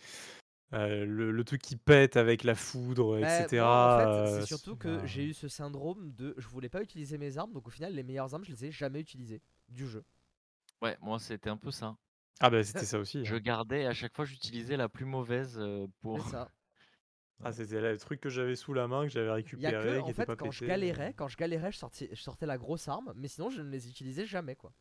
Euh, 0.73 1.05
le, 1.05 1.31
le 1.31 1.45
truc 1.45 1.61
qui 1.61 1.77
pète 1.77 2.17
avec 2.17 2.43
la 2.45 2.55
foudre, 2.55 3.21
Bah, 3.21 3.41
etc. 3.43 3.63
en 3.63 3.99
fait, 3.99 4.07
euh, 4.07 4.41
c'est 4.41 4.47
surtout 4.47 4.75
que 4.77 4.97
bah, 4.97 5.07
j'ai 5.07 5.27
eu 5.27 5.35
ce 5.35 5.47
syndrome 5.47 6.13
de 6.15 6.35
je 6.39 6.49
voulais 6.49 6.71
pas 6.71 6.81
utiliser 6.83 7.19
mes 7.19 7.37
armes, 7.37 7.53
donc 7.53 7.67
au 7.67 7.71
final, 7.71 7.93
les 7.95 8.03
meilleures 8.03 8.33
armes, 8.35 8.45
je 8.45 8.53
les 8.53 8.65
ai 8.65 8.71
jamais 8.71 9.01
utilisées 9.01 9.43
du 9.69 9.87
jeu. 9.87 10.03
Ouais, 10.81 10.97
moi 11.03 11.19
c'était 11.19 11.51
un 11.51 11.59
peu 11.59 11.71
ça. 11.71 11.97
Ah 12.41 12.49
bah 12.49 12.65
c'était 12.65 12.87
ça 12.87 12.99
aussi. 12.99 13.23
Je 13.27 13.35
hein. 13.35 13.41
gardais, 13.41 13.85
à 13.85 13.93
chaque 13.93 14.15
fois 14.17 14.25
j'utilisais 14.25 14.79
la 14.79 14.89
plus 14.89 15.05
mauvaise 15.05 15.61
pour. 16.01 16.25
C'est 16.25 16.31
ça. 16.31 16.49
Ah 17.45 17.53
c'était 17.53 17.81
le 17.81 17.99
truc 17.99 18.21
que 18.21 18.29
j'avais 18.29 18.55
sous 18.57 18.73
la 18.73 18.87
main, 18.89 19.03
que 19.05 19.09
j'avais 19.09 19.27
Il 19.27 19.29
y 19.29 19.33
a 19.33 19.35
récupéré, 19.35 19.73
que, 19.73 19.93
qui 19.97 19.99
en 20.01 20.05
était 20.05 20.13
fait, 20.13 20.27
pas 20.27 20.37
quand 20.37 20.51
je 20.51 20.65
galérais, 20.65 21.13
quand 21.15 21.29
je 21.29 21.37
galérais, 21.37 21.73
je 21.73 21.79
sortais, 21.79 22.09
je 22.13 22.21
sortais 22.23 22.47
la 22.47 22.57
grosse 22.59 22.87
arme, 22.89 23.13
mais 23.17 23.29
sinon, 23.29 23.51
je 23.51 23.63
ne 23.63 23.69
les 23.71 23.89
utilisais 23.89 24.27
jamais, 24.27 24.55
quoi. 24.57 24.73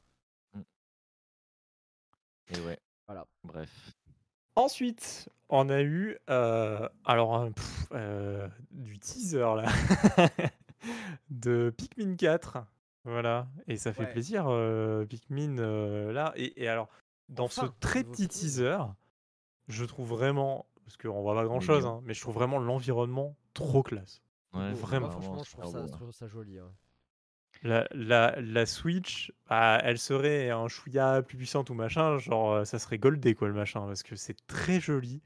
Et 2.53 2.59
ouais. 2.61 2.79
Voilà. 3.07 3.25
Bref. 3.43 3.93
Ensuite, 4.55 5.29
on 5.49 5.69
a 5.69 5.81
eu 5.81 6.17
euh, 6.29 6.87
alors 7.05 7.35
un- 7.35 7.51
pff, 7.51 7.87
euh, 7.93 8.47
du 8.71 8.99
teaser 8.99 9.39
là 9.55 9.65
de 11.29 11.73
Pikmin 11.75 12.15
4. 12.15 12.57
Voilà, 13.03 13.47
et 13.67 13.77
ça 13.77 13.93
fait 13.93 14.03
Ouais. 14.03 14.11
plaisir 14.11 14.45
euh, 14.47 15.05
Pikmin 15.05 15.57
euh, 15.57 16.11
là. 16.11 16.33
Et, 16.35 16.61
et 16.63 16.67
alors, 16.67 16.89
dans 17.29 17.47
ce 17.47 17.65
très 17.79 18.03
petit 18.03 18.27
teaser, 18.27 18.77
je 19.69 19.85
trouve 19.85 20.09
vraiment, 20.09 20.67
parce 20.91 20.97
qu'on 20.97 21.21
voit 21.21 21.35
pas 21.35 21.45
grand 21.45 21.59
chose, 21.59 21.85
hein, 21.85 22.01
mais 22.03 22.13
je 22.13 22.21
trouve 22.21 22.35
vraiment 22.35 22.59
l'environnement 22.59 23.35
trop 23.53 23.83
classe. 23.83 24.21
Ouais, 24.53 24.73
vraiment. 24.73 25.07
Moi, 25.07 25.21
franchement, 25.21 25.43
je 25.43 25.51
trouve 25.51 25.65
ça, 25.65 25.79
beau, 25.79 25.87
je 25.87 25.91
ouais. 25.91 25.97
trouve 25.97 26.11
ça 26.11 26.27
joli. 26.27 26.59
ouais. 26.59 26.67
La, 27.63 27.87
la, 27.91 28.41
la 28.41 28.65
Switch, 28.65 29.31
bah, 29.47 29.79
elle 29.83 29.99
serait 29.99 30.49
un 30.49 30.67
chouïa 30.67 31.21
plus 31.21 31.37
puissante 31.37 31.69
ou 31.69 31.73
machin, 31.73 32.17
genre 32.17 32.53
euh, 32.53 32.65
ça 32.65 32.79
serait 32.79 32.97
goldé 32.97 33.35
quoi 33.35 33.47
le 33.47 33.53
machin, 33.53 33.81
parce 33.85 34.03
que 34.03 34.15
c'est 34.15 34.35
très 34.47 34.79
joli. 34.79 35.21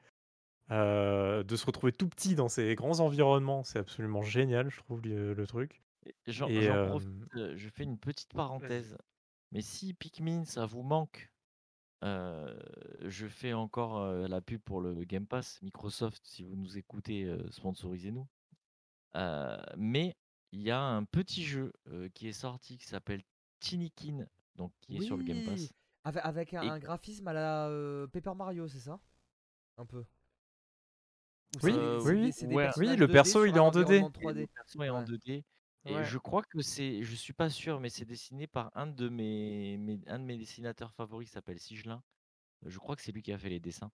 Euh, 0.72 1.44
de 1.44 1.56
se 1.56 1.66
retrouver 1.66 1.92
tout 1.92 2.08
petit 2.10 2.34
dans 2.34 2.50
ces 2.50 2.74
grands 2.74 3.00
environnements, 3.00 3.64
c'est 3.64 3.78
absolument 3.78 4.24
génial, 4.24 4.70
je 4.72 4.78
trouve, 4.80 5.00
le, 5.04 5.36
le 5.36 5.48
truc. 5.48 5.84
Et, 6.28 6.70
euh, 6.70 6.88
profite, 6.88 7.10
je 7.56 7.70
fais 7.70 7.84
une 7.84 8.00
petite 8.00 8.34
parenthèse. 8.34 8.98
Mais 9.52 9.62
si 9.62 9.94
Pikmin 9.94 10.44
ça 10.46 10.66
vous 10.66 10.82
manque, 10.82 11.32
euh, 12.04 12.60
je 13.10 13.28
fais 13.28 13.54
encore 13.54 13.98
euh, 14.00 14.28
la 14.28 14.42
pub 14.42 14.62
pour 14.62 14.82
le 14.82 15.04
Game 15.04 15.26
Pass 15.28 15.62
Microsoft. 15.62 16.22
Si 16.26 16.44
vous 16.44 16.56
nous 16.56 16.78
écoutez, 16.78 17.24
euh, 17.26 17.50
sponsorisez-nous. 17.52 18.28
Mais 19.78 20.16
il 20.52 20.62
y 20.62 20.72
a 20.72 20.80
un 20.82 21.04
petit 21.06 21.44
jeu 21.44 21.72
qui 22.14 22.28
est 22.28 22.34
sorti 22.34 22.78
qui 22.78 22.86
s'appelle 22.86 23.24
Tinikin, 23.60 24.26
donc 24.56 24.72
qui 24.82 24.98
est 24.98 25.02
sur 25.02 25.18
le 25.18 25.24
Game 25.24 25.46
Pass. 25.46 25.74
avec, 26.04 26.24
avec 26.26 26.54
un, 26.54 26.62
Et- 26.64 26.70
un 26.70 26.80
graphisme 26.80 27.28
à 27.28 27.34
la 27.34 28.08
Paper 28.12 28.34
Mario, 28.36 28.68
c'est 28.68 28.80
ça? 28.80 29.00
Un 29.78 29.86
peu. 29.86 30.00
Ou 30.00 31.60
Oui, 31.64 31.72
oui, 32.04 32.32
des- 32.32 32.46
oui. 32.48 32.56
Ouais. 32.56 32.68
le 32.98 33.08
2D 33.08 33.12
perso, 33.14 33.46
il 33.46 33.56
est 33.56 33.60
en 33.60 33.72
2D. 33.72 34.02
environnement 34.02 34.10
Et 34.10 34.12
3D. 34.24 34.40
le 34.42 34.48
perso 34.48 34.84
est 34.84 34.90
en 34.90 35.00
Ouais. 35.00 35.06
2D. 35.06 35.44
Et 35.88 35.96
Ouais. 35.96 36.04
je 36.04 36.18
crois 36.18 36.42
que 36.44 36.62
c'est, 36.62 37.04
je 37.04 37.16
suis 37.16 37.34
pas 37.34 37.50
sûr, 37.50 37.80
mais 37.80 37.90
c'est 37.90 38.06
dessiné 38.06 38.48
par 38.48 38.72
un 38.76 38.88
de 38.88 39.08
mes, 39.08 39.78
mes- 39.78 40.02
un 40.08 40.20
de 40.20 40.24
mes 40.26 40.38
dessinateurs 40.38 40.92
favoris 40.94 41.28
qui 41.30 41.34
s'appelle 41.34 41.60
Sigelin. 41.60 42.02
Je 42.64 42.78
crois 42.80 42.96
que 42.96 43.02
c'est 43.02 43.12
lui 43.12 43.22
qui 43.22 43.32
a 43.32 43.38
fait 43.38 43.50
les 43.50 43.60
dessins. 43.60 43.92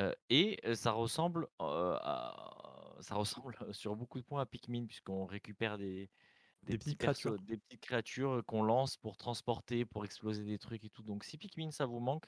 Euh, 0.00 0.12
et 0.30 0.58
ça 0.74 0.92
ressemble, 0.92 1.46
euh, 1.60 1.96
à- 2.00 2.96
ça 3.00 3.14
ressemble 3.14 3.54
sur 3.74 3.94
beaucoup 3.96 4.18
de 4.20 4.24
points 4.24 4.40
à 4.40 4.46
Pikmin 4.46 4.86
puisqu'on 4.86 5.26
récupère 5.26 5.76
des, 5.76 6.10
petites 6.64 6.98
créatures. 6.98 7.34
persos- 7.34 7.44
des 7.44 7.56
petites 7.58 7.80
créatures 7.82 8.42
qu'on 8.46 8.62
lance 8.62 8.96
pour 8.96 9.16
transporter, 9.16 9.84
pour 9.84 10.04
exploser 10.04 10.44
des 10.44 10.58
trucs 10.58 10.84
et 10.84 10.90
tout. 10.90 11.02
Donc 11.02 11.24
si 11.24 11.36
Pikmin 11.36 11.70
ça 11.70 11.86
vous 11.86 12.00
manque, 12.00 12.26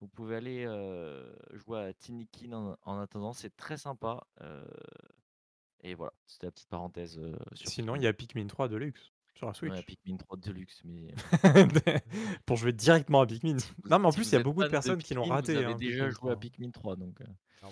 vous 0.00 0.08
pouvez 0.08 0.36
aller 0.36 0.64
euh, 0.66 1.34
jouer 1.52 1.80
à 1.80 1.92
Tinikin 1.94 2.52
en, 2.52 2.76
en 2.82 2.98
attendant. 3.00 3.32
C'est 3.32 3.56
très 3.56 3.76
sympa. 3.76 4.26
et 5.80 5.94
voilà, 5.94 6.12
c'était 6.26 6.46
la 6.46 6.52
petite 6.52 6.68
parenthèse 6.68 7.20
sur 7.54 7.68
Sinon, 7.68 7.96
il 7.96 8.02
y 8.02 8.06
a 8.06 8.12
Pikmin 8.12 8.46
3 8.46 8.68
Deluxe 8.68 9.13
sur 9.34 9.46
la 9.46 9.52
Ouais, 9.52 9.56
Switch. 9.58 9.86
Pikmin 9.86 10.16
3 10.16 10.36
Deluxe, 10.38 10.82
mais 10.84 11.14
Pour 12.46 12.56
jouer 12.56 12.72
directement 12.72 13.20
à 13.22 13.26
Pikmin. 13.26 13.56
Non, 13.90 13.98
mais 13.98 14.06
en 14.06 14.10
si 14.12 14.18
plus, 14.18 14.28
il 14.30 14.34
y 14.34 14.36
a 14.38 14.42
beaucoup 14.42 14.62
de 14.62 14.68
personnes 14.68 15.02
qui 15.02 15.14
l'ont 15.14 15.24
raté. 15.24 15.54
Vous 15.54 15.58
avez 15.62 15.72
hein, 15.72 15.76
déjà 15.76 16.04
Pikmin 16.06 16.10
joué 16.10 16.30
à 16.30 16.34
3. 16.34 16.40
Pikmin 16.40 16.70
3, 16.70 16.96
donc. 16.96 17.20
euh, 17.20 17.24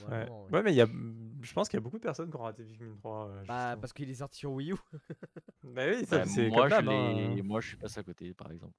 Ouais. 0.08 0.26
Ouais. 0.30 0.50
ouais, 0.52 0.62
mais 0.62 0.72
il 0.72 0.76
y 0.76 0.80
a... 0.80 0.86
je 0.86 1.52
pense 1.52 1.68
qu'il 1.68 1.76
y 1.76 1.80
a 1.80 1.82
beaucoup 1.82 1.98
de 1.98 2.02
personnes 2.02 2.30
qui 2.30 2.36
ont 2.36 2.42
raté 2.42 2.64
Pikmin 2.64 2.94
3. 2.96 3.28
euh, 3.28 3.44
Bah, 3.46 3.76
parce 3.78 3.92
qu'il 3.92 4.08
est 4.08 4.14
sorti 4.14 4.38
sur 4.38 4.52
Wii 4.52 4.72
U. 4.72 4.76
Bah 5.64 5.82
oui, 5.86 6.04
ça, 6.06 6.18
bah, 6.18 6.24
c'est 6.26 6.48
moi, 6.48 6.68
comme 6.70 6.84
je 6.86 6.90
hein. 6.90 7.42
moi, 7.44 7.60
je 7.60 7.68
suis 7.68 7.76
passé 7.76 8.00
à 8.00 8.02
côté, 8.02 8.32
par 8.34 8.50
exemple. 8.50 8.74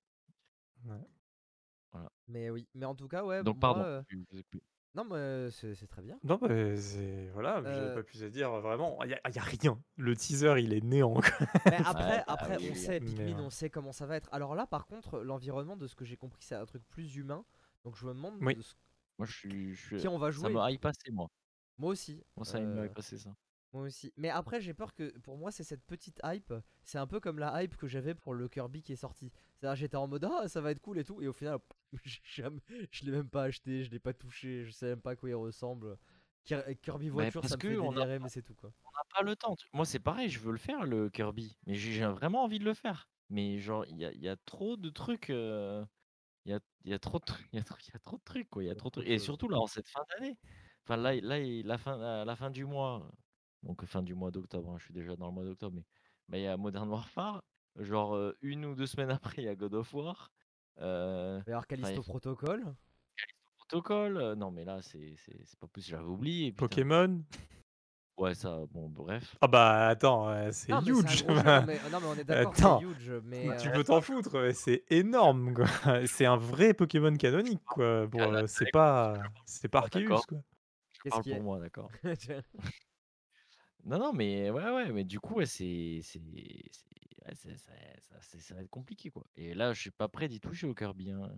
Mais 2.27 2.49
oui, 2.49 2.67
mais 2.73 2.85
en 2.85 2.95
tout 2.95 3.07
cas, 3.07 3.23
ouais. 3.23 3.43
Donc, 3.43 3.55
moi, 3.55 3.61
pardon. 3.61 3.81
euh, 3.83 4.01
Non, 4.95 5.05
mais 5.05 5.15
euh, 5.15 5.49
c'est 5.49 5.73
c'est 5.73 5.87
très 5.87 6.03
bien. 6.03 6.19
Non, 6.23 6.37
bah, 6.39 6.47
c'est. 6.77 7.29
Voilà, 7.33 7.61
j'avais 7.63 7.75
Euh, 7.75 7.95
pas 7.95 8.03
plus 8.03 8.23
à 8.23 8.29
dire. 8.29 8.51
Vraiment, 8.61 9.03
il 9.03 9.09
y, 9.09 9.13
a- 9.15 9.29
y 9.31 9.39
a 9.39 9.41
rien. 9.41 9.81
Le 9.97 10.15
teaser, 10.15 10.55
il 10.59 10.71
est 10.73 10.83
néant. 10.83 11.15
quoi. 11.15 11.23
Mais 11.65 11.77
après, 11.85 12.17
bah 12.19 12.23
après 12.27 12.57
oui, 12.57 12.67
on 12.69 12.73
oui. 12.73 12.77
sait, 12.79 12.99
Mais, 12.99 13.05
Pikmin, 13.07 13.39
euh, 13.39 13.45
on 13.45 13.49
sait 13.49 13.71
comment 13.71 13.91
ça 13.91 14.05
va 14.05 14.15
être. 14.17 14.29
Alors 14.31 14.53
là, 14.53 14.67
par 14.67 14.85
contre, 14.85 15.19
l'environnement, 15.21 15.75
de 15.77 15.87
ce 15.87 15.95
que 15.95 16.05
j'ai 16.05 16.15
compris, 16.17 16.43
c'est 16.43 16.53
un 16.55 16.65
truc 16.65 16.83
plus 16.89 17.15
humain. 17.15 17.43
Donc 17.85 17.95
je 17.97 18.05
me 18.05 18.13
demande 18.13 18.35
Oui. 18.41 18.55
de 18.55 18.61
ce- 18.61 18.75
Moi, 19.17 19.25
je 19.25 19.33
suis. 19.35 19.73
Je 19.73 19.85
suis... 19.87 19.97
qui 19.97 20.07
on 20.07 20.17
va 20.19 20.27
Ça 20.27 20.31
jouer. 20.31 20.53
me 20.53 20.69
hype 20.69 20.85
moi. 21.11 21.27
Moi 21.79 21.91
aussi. 21.91 22.23
Moi, 22.37 22.45
ça 22.45 22.59
me 22.59 22.81
euh, 22.81 22.85
hype 22.85 22.93
passé, 22.93 23.17
ça. 23.17 23.31
Moi 23.73 23.83
aussi. 23.83 24.13
Mais 24.17 24.29
après, 24.29 24.61
j'ai 24.61 24.73
peur 24.73 24.93
que 24.93 25.17
pour 25.19 25.37
moi, 25.37 25.51
c'est 25.51 25.63
cette 25.63 25.83
petite 25.85 26.19
hype. 26.23 26.53
C'est 26.83 26.99
un 26.99 27.07
peu 27.07 27.19
comme 27.19 27.39
la 27.39 27.63
hype 27.63 27.75
que 27.75 27.87
j'avais 27.87 28.13
pour 28.13 28.33
le 28.35 28.47
Kirby 28.47 28.83
qui 28.83 28.93
est 28.93 28.97
sorti. 28.97 29.31
C'est-à-dire, 29.55 29.75
j'étais 29.75 29.97
en 29.97 30.07
mode 30.07 30.25
ah, 30.25 30.47
ça 30.47 30.61
va 30.61 30.71
être 30.71 30.79
cool 30.79 30.99
et 30.99 31.03
tout. 31.03 31.21
Et 31.21 31.27
au 31.27 31.33
final, 31.33 31.59
jamais- 32.23 32.61
je 32.91 33.05
l'ai 33.05 33.11
même 33.11 33.29
pas 33.29 33.43
acheté, 33.43 33.83
je 33.83 33.89
l'ai 33.91 33.99
pas 33.99 34.13
touché, 34.13 34.63
je 34.63 34.71
sais 34.71 34.85
même 34.87 35.01
pas 35.01 35.11
à 35.11 35.15
quoi 35.15 35.29
il 35.29 35.35
ressemble. 35.35 35.97
Kir- 36.45 36.75
Kirby 36.81 37.09
voiture, 37.09 37.41
parce 37.41 37.51
ça 37.51 37.57
me 37.57 37.61
que 37.61 37.69
fait 37.69 37.77
on 37.77 37.97
a 37.97 38.19
mais 38.19 38.29
c'est 38.29 38.41
tout 38.43 38.53
quoi. 38.53 38.71
On 38.83 38.89
n'a 38.91 39.03
pas 39.15 39.23
le 39.23 39.35
temps. 39.35 39.55
Moi, 39.73 39.85
c'est 39.85 39.99
pareil, 39.99 40.29
je 40.29 40.39
veux 40.39 40.51
le 40.51 40.57
faire, 40.57 40.83
le 40.85 41.09
Kirby. 41.09 41.57
Mais 41.65 41.73
j'ai 41.73 42.05
vraiment 42.05 42.43
envie 42.43 42.59
de 42.59 42.65
le 42.65 42.73
faire. 42.73 43.09
Mais 43.29 43.57
genre, 43.59 43.85
il 43.87 43.97
y 43.97 44.05
a, 44.05 44.11
y 44.13 44.27
a 44.27 44.35
trop 44.35 44.75
de 44.77 44.89
trucs. 44.89 45.29
euh, 45.29 45.83
Il 46.45 46.51
y, 46.51 46.55
a, 46.55 46.59
y 46.85 46.93
a 46.93 46.99
trop 46.99 47.19
de 47.19 47.23
trucs. 47.25 47.47
Il 47.53 47.57
y 47.57 47.59
a 47.59 47.63
trop, 47.63 47.77
il 47.87 47.91
y 47.93 47.95
a 47.95 47.99
trop 47.99 48.17
de 48.17 48.23
trucs, 48.23 48.49
quoi. 48.49 48.63
Il 48.63 48.67
y 48.67 48.69
a 48.69 48.75
trop 48.75 48.89
de 48.89 48.93
trucs. 48.93 49.07
Et 49.07 49.17
surtout, 49.19 49.47
là, 49.47 49.59
en 49.59 49.67
cette 49.67 49.89
fin 49.89 50.01
d'année. 50.11 50.37
Enfin, 50.83 50.97
là, 50.97 51.15
là, 51.15 51.39
la 51.39 51.77
fin, 51.77 52.25
la 52.25 52.35
fin 52.35 52.51
du 52.51 52.65
mois. 52.65 53.09
Donc, 53.63 53.83
fin 53.85 54.03
du 54.03 54.13
mois 54.15 54.31
d'octobre. 54.31 54.71
hein, 54.71 54.75
je 54.79 54.85
suis 54.85 54.93
déjà 54.93 55.15
dans 55.15 55.27
le 55.27 55.33
mois 55.33 55.43
d'octobre. 55.45 55.75
Mais 55.77 55.83
bah, 56.29 56.37
il 56.37 56.43
y 56.43 56.47
a 56.47 56.57
Modern 56.57 56.89
Warfare. 56.89 57.43
Genre, 57.77 58.15
euh, 58.15 58.37
une 58.41 58.65
ou 58.65 58.75
deux 58.75 58.85
semaines 58.87 59.09
après, 59.21 59.41
il 59.41 59.45
y 59.45 59.49
a 59.49 59.55
God 59.55 59.73
of 59.73 59.93
War. 59.93 60.31
Euh, 60.79 61.39
va 61.45 61.49
y 61.49 61.53
avoir 61.53 61.67
Callisto 61.67 62.01
Enfin, 62.01 62.11
Protocol? 63.57 64.17
euh, 64.17 64.35
Non, 64.35 64.51
mais 64.51 64.65
là, 64.65 64.81
c'est 64.81 65.15
c'est- 65.17 65.41
c'est 65.45 65.59
pas 65.59 65.67
possible. 65.67 65.97
J'avais 65.97 66.09
oublié. 66.09 66.51
putain. 66.51 66.65
Pokémon? 66.67 67.23
Ouais, 68.17 68.35
ça, 68.35 68.59
bon, 68.71 68.89
bref. 68.89 69.35
Ah 69.41 69.47
bah 69.47 69.87
attends, 69.87 70.29
euh, 70.29 70.49
c'est 70.51 70.71
mais 70.71 70.81
huge. 70.81 71.01
c'est 71.01 71.07
un 71.07 71.15
gros 71.15 71.35
jeu, 71.35 71.51
non, 71.51 71.63
mais, 71.65 71.79
non, 71.89 71.99
mais 71.99 72.07
on 72.07 72.13
est 72.13 72.23
d'accord, 72.23 72.55
c'est 72.55 72.83
huge. 72.83 73.11
Mais 73.23 73.49
Tu 73.57 73.69
euh, 73.69 73.73
peux 73.73 73.83
t'en 73.83 74.01
foutre, 74.01 74.51
c'est 74.53 74.83
énorme 74.89 75.53
quoi. 75.53 75.65
C'est 76.07 76.25
un 76.25 76.37
vrai 76.37 76.73
Pokémon 76.75 77.15
canonique 77.15 77.63
quoi. 77.65 78.05
Bon, 78.07 78.33
Ah, 78.35 78.47
c'est 78.47 78.71
pas 78.71 79.23
c'est 79.45 79.67
pas 79.67 79.79
Ah, 79.79 79.87
Arceus 79.97 80.25
quoi. 80.27 80.43
Je 80.93 81.09
parle 81.09 81.23
pour 81.23 81.41
moi, 81.43 81.59
d'accord. 81.59 81.89
Non, 83.83 83.99
non, 83.99 84.13
mais 84.13 84.49
ouais, 84.49 84.71
ouais, 84.71 84.91
mais 84.93 85.03
du 85.03 85.19
coup, 85.19 85.35
ouais, 85.35 85.45
c'est, 85.45 85.99
c'est, 86.03 86.19
c'est- 86.71 87.25
ouais, 87.25 87.35
c'est- 87.35 87.57
ça, 87.57 87.71
ça- 87.99 88.21
c'est- 88.21 88.39
ça 88.39 88.55
va 88.55 88.61
être 88.61 88.69
compliqué, 88.69 89.09
quoi. 89.11 89.25
Et 89.35 89.53
là, 89.53 89.73
je 89.73 89.81
suis 89.81 89.91
pas 89.91 90.07
prêt 90.07 90.27
d'y 90.29 90.39
toucher 90.39 90.67
au 90.67 90.73
Kirby. 90.73 91.11
hein. 91.11 91.29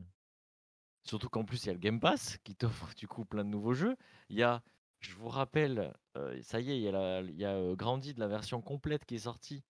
Surtout 1.04 1.30
qu'en 1.30 1.46
plus, 1.46 1.64
il 1.64 1.68
y 1.68 1.70
a 1.70 1.74
le 1.74 1.80
Game 1.80 2.00
Pass 2.00 2.38
qui 2.44 2.56
t'offre 2.56 2.94
du 2.96 3.08
coup 3.08 3.26
plein 3.26 3.44
de 3.46 3.50
nouveaux 3.50 3.74
jeux. 3.74 3.96
Il 4.30 4.38
y 4.38 4.44
a, 4.44 4.64
je 5.00 5.14
vous 5.16 5.30
rappelle, 5.30 5.94
euh, 6.18 6.42
ça 6.42 6.60
y 6.60 6.72
est, 6.72 6.78
il 6.78 6.82
y 6.84 6.88
a, 6.88 6.92
la, 6.92 7.22
il 7.22 7.36
y 7.38 7.46
a 7.46 7.54
euh, 7.56 7.76
Grandi 7.76 8.14
de 8.14 8.20
la 8.20 8.28
version 8.28 8.62
complète 8.62 9.06
qui 9.06 9.16
est 9.16 9.20
sortie. 9.20 9.64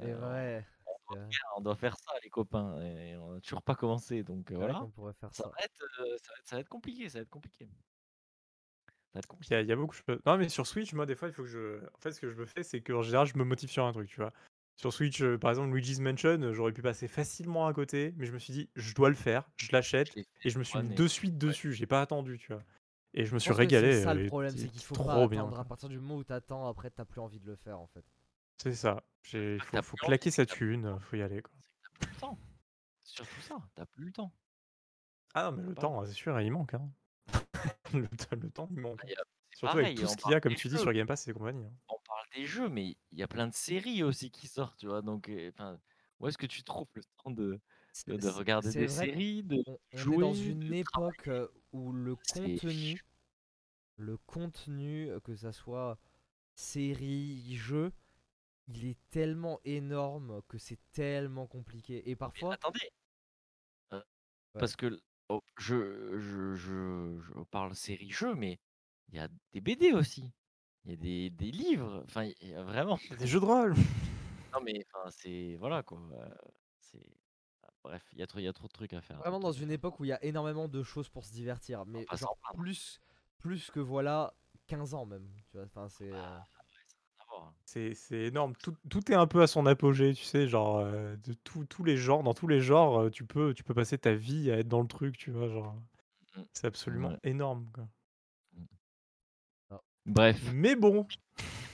C'est 0.00 0.12
Euh, 0.12 0.14
vrai. 0.14 0.66
c'est 1.08 1.14
vrai. 1.16 1.36
on 1.56 1.60
doit 1.62 1.76
faire 1.76 1.96
ça, 1.98 2.12
les 2.22 2.30
copains. 2.30 2.80
Et 2.82 3.16
on 3.16 3.32
n'a 3.34 3.40
toujours 3.40 3.62
pas 3.62 3.74
commencé, 3.76 4.22
donc 4.24 4.52
euh, 4.52 4.56
C'est 4.56 4.62
vrai 4.62 4.72
voilà. 4.72 4.74
qu'on 4.74 4.90
pourrait 4.90 5.14
faire 5.14 5.32
Ça 5.32 5.44
ça. 5.44 5.48
va, 5.48 5.64
être, 5.64 5.82
euh, 6.00 6.16
ça, 6.18 6.32
va 6.32 6.38
être, 6.40 6.48
ça 6.48 6.56
va 6.56 6.60
être 6.60 6.68
compliqué, 6.68 7.08
ça 7.08 7.18
va 7.18 7.22
être 7.22 7.30
compliqué. 7.30 7.68
Il 9.48 9.50
y, 9.52 9.54
a, 9.54 9.60
il 9.60 9.68
y 9.68 9.72
a 9.72 9.76
beaucoup 9.76 9.94
de 9.96 10.02
choses. 10.02 10.20
Non 10.26 10.36
mais 10.36 10.48
sur 10.48 10.66
Switch, 10.66 10.92
moi 10.94 11.06
des 11.06 11.14
fois 11.14 11.28
il 11.28 11.34
faut 11.34 11.42
que 11.42 11.48
je. 11.48 11.84
En 11.94 11.98
fait 11.98 12.12
ce 12.12 12.20
que 12.20 12.30
je 12.30 12.36
me 12.36 12.46
fais 12.46 12.62
c'est 12.62 12.80
qu'en 12.80 13.02
général 13.02 13.26
je 13.26 13.36
me 13.36 13.44
motive 13.44 13.70
sur 13.70 13.84
un 13.84 13.92
truc, 13.92 14.08
tu 14.08 14.20
vois. 14.20 14.32
Sur 14.76 14.92
Switch, 14.92 15.22
euh, 15.22 15.38
par 15.38 15.50
exemple 15.50 15.72
Luigi's 15.72 16.00
Mansion, 16.00 16.40
euh, 16.42 16.52
j'aurais 16.52 16.72
pu 16.72 16.82
passer 16.82 17.08
facilement 17.08 17.66
à 17.66 17.72
côté, 17.72 18.12
mais 18.18 18.26
je 18.26 18.32
me 18.32 18.38
suis 18.38 18.52
dit 18.52 18.68
je 18.76 18.94
dois 18.94 19.08
le 19.08 19.14
faire, 19.14 19.48
je 19.56 19.68
l'achète 19.72 20.14
et 20.16 20.50
je 20.50 20.58
me 20.58 20.64
suis 20.64 20.78
mis 20.80 20.94
de 20.94 21.06
suite 21.08 21.38
dessus, 21.38 21.72
j'ai 21.72 21.86
pas 21.86 22.02
attendu, 22.02 22.38
tu 22.38 22.52
vois. 22.52 22.62
Et 23.14 23.24
je 23.24 23.32
me 23.32 23.38
Je 23.38 23.44
suis 23.44 23.52
régalé. 23.52 23.92
C'est 23.92 24.02
ça 24.02 24.10
euh, 24.10 24.14
le 24.14 24.24
et 24.24 24.26
problème, 24.26 24.52
c'est 24.54 24.68
qu'il 24.68 24.82
faut 24.82 24.94
trop 24.94 25.06
pas 25.06 25.26
bien. 25.28 25.40
attendre. 25.40 25.58
À 25.58 25.64
partir 25.64 25.88
du 25.88 25.98
moment 25.98 26.16
où 26.16 26.24
t'attends, 26.24 26.68
après 26.68 26.90
t'as 26.90 27.06
plus 27.06 27.20
envie 27.22 27.40
de 27.40 27.46
le 27.46 27.56
faire 27.56 27.80
en 27.80 27.86
fait. 27.86 28.04
C'est 28.58 28.74
ça. 28.74 29.02
Il 29.32 29.58
faut, 29.60 29.66
T'as 29.72 29.82
faut 29.82 29.96
claquer 29.96 30.30
sa 30.30 30.44
thune, 30.44 30.84
euh, 30.84 30.98
faut 30.98 31.16
y 31.16 31.22
aller 31.22 31.40
quoi. 31.40 31.52
T'as 31.82 32.06
plus 32.06 32.14
le 32.14 32.20
temps. 32.20 32.38
Surtout 33.02 33.40
ça, 33.40 33.56
t'as 33.74 33.86
plus 33.86 34.04
le 34.04 34.12
temps. 34.12 34.32
Ah 35.32 35.44
non 35.44 35.52
mais 35.56 35.62
le 35.62 35.74
temps, 35.74 36.04
c'est 36.04 36.12
sûr, 36.12 36.38
il 36.40 36.50
manque. 36.52 36.74
Hein. 36.74 36.90
le, 37.94 38.08
temps- 38.08 38.36
le 38.36 38.50
temps 38.50 38.68
il 38.70 38.80
manque. 38.80 39.00
Il 39.04 39.10
y 39.10 39.14
a- 39.14 39.24
c'est 39.50 39.60
Surtout 39.60 39.78
avec 39.78 39.96
tout 39.96 40.06
ce 40.06 40.16
qu'il 40.18 40.30
y 40.32 40.34
a, 40.34 40.40
comme 40.40 40.54
tu 40.54 40.68
dis, 40.68 40.76
sur 40.78 40.92
Game 40.92 41.06
Pass 41.06 41.26
et 41.28 41.32
compagnie. 41.32 41.64
hein. 41.64 41.72
on 41.88 41.96
parle 42.06 42.26
des 42.34 42.44
jeux, 42.44 42.68
mais 42.68 42.96
il 43.12 43.18
y 43.18 43.22
a 43.22 43.28
plein 43.28 43.46
de 43.48 43.54
séries 43.54 44.02
aussi 44.02 44.30
qui 44.30 44.48
sortent, 44.48 44.78
tu 44.78 44.86
vois. 44.86 45.00
Donc, 45.00 45.30
euh, 45.30 45.50
enfin, 45.54 45.80
où 46.20 46.28
est-ce 46.28 46.36
que 46.36 46.44
tu 46.44 46.62
trouves 46.62 46.88
le 46.92 47.02
temps 47.22 47.30
de, 47.30 47.58
regarder 48.28 48.70
des 48.70 48.88
séries, 48.88 49.42
de 49.44 49.62
On, 49.66 49.72
on 49.72 50.12
est 50.12 50.18
dans 50.18 50.34
jouer, 50.34 50.50
une 50.50 50.74
époque 50.74 51.28
euh, 51.28 51.48
où 51.72 51.92
le 51.92 52.16
contenu, 52.16 53.02
le 53.96 54.18
contenu, 54.18 55.08
euh, 55.10 55.20
que 55.20 55.34
ça 55.34 55.52
soit 55.52 55.98
série, 56.54 57.56
jeu, 57.56 57.92
il 58.68 58.84
est 58.84 58.98
tellement 59.08 59.60
énorme 59.64 60.42
que 60.48 60.58
c'est 60.58 60.80
tellement 60.92 61.46
compliqué. 61.46 62.06
Et 62.08 62.10
Mais 62.10 62.16
parfois, 62.16 62.54
attendez, 62.54 62.90
euh, 63.94 63.96
Ouais. 63.96 64.60
parce 64.60 64.76
que 64.76 65.00
oh, 65.28 65.42
je, 65.58 66.18
je, 66.18 66.54
je, 66.54 67.18
je 67.20 67.32
parle 67.50 67.74
série-jeu, 67.74 68.34
mais 68.34 68.58
il 69.08 69.16
y 69.16 69.18
a 69.18 69.28
des 69.52 69.60
BD 69.60 69.92
aussi. 69.92 70.32
Il 70.84 70.90
y 70.90 70.94
a 70.94 70.96
des, 70.96 71.30
des 71.30 71.50
livres. 71.50 72.02
Enfin, 72.04 72.24
il 72.40 72.48
y 72.48 72.54
a 72.54 72.62
vraiment. 72.62 72.96
Il 73.04 73.10
y 73.10 73.12
a 73.14 73.16
des 73.16 73.26
jeux 73.26 73.40
de 73.40 73.44
rôle. 73.44 73.74
Non, 74.54 74.62
mais 74.64 74.86
enfin, 74.94 75.10
c'est. 75.10 75.56
Voilà 75.56 75.82
quoi. 75.82 76.00
euh, 76.12 76.28
C'est. 76.78 77.02
ah, 77.62 77.68
Bref, 77.84 78.02
il 78.12 78.20
y, 78.20 78.22
a 78.22 78.26
trop- 78.26 78.38
y 78.38 78.48
a 78.48 78.52
trop 78.54 78.68
de 78.68 78.72
trucs 78.72 78.94
à 78.94 79.02
faire. 79.02 79.18
vraiment 79.18 79.38
dans 79.40 79.50
euh, 79.52 79.62
une 79.62 79.70
époque 79.70 80.00
où 80.00 80.04
il 80.04 80.08
y 80.08 80.12
a 80.12 80.24
énormément 80.24 80.66
de 80.66 80.82
choses 80.82 81.10
pour 81.10 81.26
se 81.26 81.32
divertir, 81.32 81.84
mais 81.84 82.06
pas 82.06 82.16
genre 82.16 82.38
plus, 82.54 82.98
plus 83.38 83.70
que 83.70 83.80
voilà 83.80 84.32
15 84.66 84.94
ans 84.94 85.04
même. 85.04 85.28
Tu 85.50 85.58
vois, 85.58 85.66
enfin 85.66 85.88
c'est. 85.90 86.08
euh, 86.10 86.16
voir, 86.16 86.32
hein. 86.40 86.44
C'est 87.64 87.94
c'est 87.94 88.18
énorme. 88.24 88.54
Tout, 88.56 88.74
tout 88.88 89.10
est 89.10 89.14
un 89.14 89.26
peu 89.26 89.42
à 89.42 89.46
son 89.46 89.66
apogée, 89.66 90.14
tu 90.14 90.24
sais, 90.24 90.46
genre 90.48 90.78
euh, 90.78 91.16
de 91.16 91.32
tous 91.44 91.64
tous 91.66 91.84
les 91.84 91.96
genres, 91.96 92.22
dans 92.22 92.34
tous 92.34 92.46
les 92.46 92.60
genres, 92.60 93.02
euh, 93.02 93.10
tu 93.10 93.24
peux 93.24 93.54
tu 93.54 93.64
peux 93.64 93.74
passer 93.74 93.98
ta 93.98 94.14
vie 94.14 94.50
à 94.50 94.58
être 94.58 94.68
dans 94.68 94.80
le 94.82 94.88
truc, 94.88 95.16
tu 95.18 95.30
vois, 95.30 95.48
genre. 95.48 95.74
Mm. 96.36 96.42
C'est 96.52 96.66
absolument 96.66 97.08
Ouais. 97.10 97.18
énorme, 97.24 97.66
quoi. 97.72 97.88
Bref. 100.06 100.40
Mais 100.54 100.76
bon, 100.76 101.04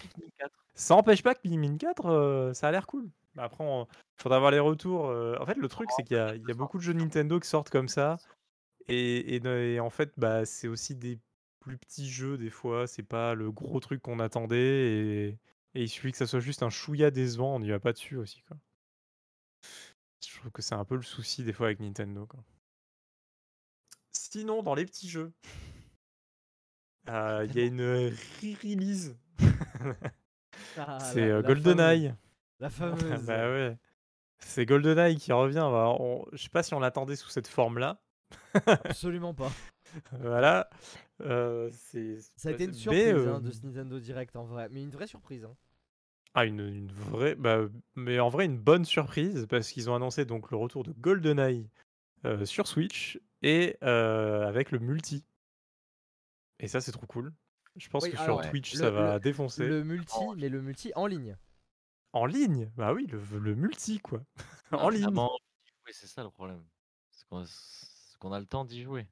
Pikmin 0.00 0.30
4. 0.38 0.50
ça 0.74 0.94
n'empêche 0.94 1.22
pas 1.22 1.34
que 1.34 1.40
Pikmin 1.40 1.76
4, 1.76 2.06
euh, 2.06 2.54
ça 2.54 2.68
a 2.68 2.70
l'air 2.70 2.86
cool. 2.86 3.10
Bah, 3.34 3.44
Après, 3.44 3.62
il 3.64 3.86
faudra 4.22 4.36
avoir 4.36 4.50
les 4.50 4.58
retours. 4.58 5.04
En 5.40 5.46
fait, 5.46 5.56
le 5.56 5.68
truc, 5.68 5.90
c'est 5.96 6.02
qu'il 6.02 6.16
y 6.16 6.20
a, 6.20 6.34
il 6.34 6.46
y 6.46 6.50
a 6.50 6.54
beaucoup 6.54 6.78
de 6.78 6.82
jeux 6.82 6.94
Nintendo 6.94 7.38
qui 7.38 7.48
sortent 7.48 7.70
comme 7.70 7.88
ça. 7.88 8.16
Et, 8.88 9.36
et 9.36 9.80
en 9.80 9.90
fait, 9.90 10.12
bah, 10.16 10.44
c'est 10.46 10.68
aussi 10.68 10.94
des 10.94 11.18
plus 11.60 11.76
petits 11.78 12.08
jeux 12.10 12.38
des 12.38 12.50
fois. 12.50 12.86
C'est 12.86 13.02
pas 13.02 13.34
le 13.34 13.50
gros 13.52 13.80
truc 13.80 14.00
qu'on 14.02 14.18
attendait. 14.18 15.28
Et, 15.28 15.38
et 15.74 15.82
il 15.82 15.88
suffit 15.88 16.12
que 16.12 16.18
ça 16.18 16.26
soit 16.26 16.40
juste 16.40 16.62
un 16.62 16.70
chouïa 16.70 17.10
décevant, 17.10 17.56
on 17.56 17.60
n'y 17.60 17.70
va 17.70 17.80
pas 17.80 17.92
dessus 17.92 18.16
aussi. 18.16 18.42
Quoi. 18.42 18.56
Je 20.26 20.38
trouve 20.38 20.50
que 20.52 20.62
c'est 20.62 20.74
un 20.74 20.84
peu 20.84 20.96
le 20.96 21.02
souci 21.02 21.44
des 21.44 21.52
fois 21.52 21.66
avec 21.66 21.80
Nintendo. 21.80 22.26
Quoi. 22.26 22.40
Sinon, 24.12 24.62
dans 24.62 24.74
les 24.74 24.84
petits 24.84 25.08
jeux, 25.08 25.32
euh, 27.08 27.46
il 27.48 27.56
y 27.56 27.60
a 27.60 27.64
une 27.64 27.82
re-release. 27.82 29.16
ah, 30.78 30.98
c'est 31.12 31.22
euh, 31.30 31.42
GoldenEye. 31.42 32.14
La 32.60 32.70
fameuse. 32.70 33.22
bah 33.24 33.48
ouais. 33.50 33.76
C'est 34.44 34.66
GoldenEye 34.66 35.16
qui 35.16 35.32
revient. 35.32 35.68
Bah, 35.70 35.94
on- 35.98 36.24
Je 36.32 36.42
sais 36.42 36.48
pas 36.48 36.62
si 36.62 36.74
on 36.74 36.80
l'attendait 36.80 37.16
sous 37.16 37.28
cette 37.30 37.48
forme-là. 37.48 38.00
Absolument 38.66 39.34
pas. 39.34 39.50
Voilà. 40.12 40.68
Euh, 41.22 41.70
c'est 41.72 42.18
Ça 42.36 42.48
a 42.48 42.52
été 42.52 42.64
une 42.64 42.72
c'est- 42.72 42.78
surprise 42.80 43.02
mais, 43.04 43.10
hein, 43.12 43.36
euh, 43.36 43.40
de 43.40 43.50
ce 43.52 43.64
Nintendo 43.64 43.98
Direct 44.00 44.34
en 44.36 44.44
vrai, 44.44 44.68
mais 44.70 44.82
une 44.82 44.90
vraie 44.90 45.06
surprise. 45.06 45.44
hein. 45.44 45.56
Ah, 46.34 46.46
une, 46.46 46.60
une 46.60 46.90
vraie. 46.92 47.34
Bah, 47.34 47.60
mais 47.94 48.18
en 48.18 48.28
vrai, 48.30 48.46
une 48.46 48.58
bonne 48.58 48.84
surprise 48.84 49.46
parce 49.50 49.70
qu'ils 49.70 49.90
ont 49.90 49.94
annoncé 49.94 50.24
donc 50.24 50.50
le 50.50 50.56
retour 50.56 50.82
de 50.82 50.92
GoldenEye 50.92 51.68
euh, 52.24 52.44
sur 52.46 52.66
Switch 52.66 53.20
et 53.42 53.76
euh, 53.82 54.46
avec 54.46 54.70
le 54.70 54.78
multi. 54.78 55.24
Et 56.58 56.68
ça, 56.68 56.80
c'est 56.80 56.92
trop 56.92 57.06
cool. 57.06 57.32
Je 57.76 57.88
pense 57.88 58.04
Oui, 58.04 58.10
que 58.12 58.16
sur 58.16 58.40
Twitch, 58.40 58.72
le- 58.74 58.78
ça 58.78 58.90
va 58.90 59.14
le- 59.14 59.20
défoncer. 59.20 59.66
Le 59.66 59.84
multi, 59.84 60.18
mais 60.36 60.48
le 60.48 60.62
multi 60.62 60.92
en 60.94 61.06
ligne. 61.06 61.36
En 62.12 62.26
ligne? 62.26 62.70
Bah 62.76 62.92
oui, 62.92 63.06
le, 63.06 63.20
le 63.38 63.54
multi, 63.54 63.98
quoi. 64.00 64.22
en 64.72 64.88
ligne. 64.88 65.06
Oui, 65.86 65.92
c'est 65.92 66.06
ça 66.06 66.22
le 66.22 66.30
problème. 66.30 66.62
C'est 67.10 67.26
qu'on 67.28 67.44
c'est 67.44 68.18
qu'on 68.18 68.32
a 68.32 68.40
le 68.40 68.47
temps 68.47 68.64
d'y 68.64 68.82
jouer. 68.82 69.06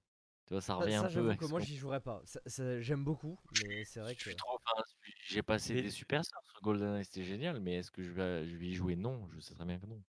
Tu 0.51 0.55
vois, 0.55 0.61
ça 0.61 0.75
revient 0.75 0.95
ça, 0.95 1.07
un 1.07 1.11
peu 1.11 1.35
que 1.37 1.45
moi 1.45 1.61
j'y 1.61 1.77
jouerais 1.77 2.01
pas. 2.01 2.23
Ça- 2.25 2.41
ça- 2.45 2.81
J'aime 2.81 3.05
beaucoup, 3.05 3.39
mais 3.53 3.85
c'est 3.85 4.01
vrai 4.01 4.15
je 4.17 4.19
que. 4.25 4.31
suis 4.31 4.35
trop- 4.35 4.59
enfin, 4.67 4.83
J'ai 5.29 5.43
passé 5.43 5.75
Mais- 5.75 5.83
des 5.83 5.91
super 5.91 6.25
sur 6.25 6.41
GoldenEye, 6.61 7.05
c'était 7.05 7.23
génial, 7.23 7.61
mais 7.61 7.75
est-ce 7.77 7.93
que 7.93 8.03
je 8.03 8.11
vais, 8.11 8.49
je 8.49 8.57
vais 8.57 8.67
y 8.67 8.75
jouer? 8.75 8.97
Non, 8.97 9.29
je 9.33 9.39
sais 9.39 9.55
très 9.55 9.65
bien 9.65 9.79
que 9.79 9.87
non. 9.87 10.03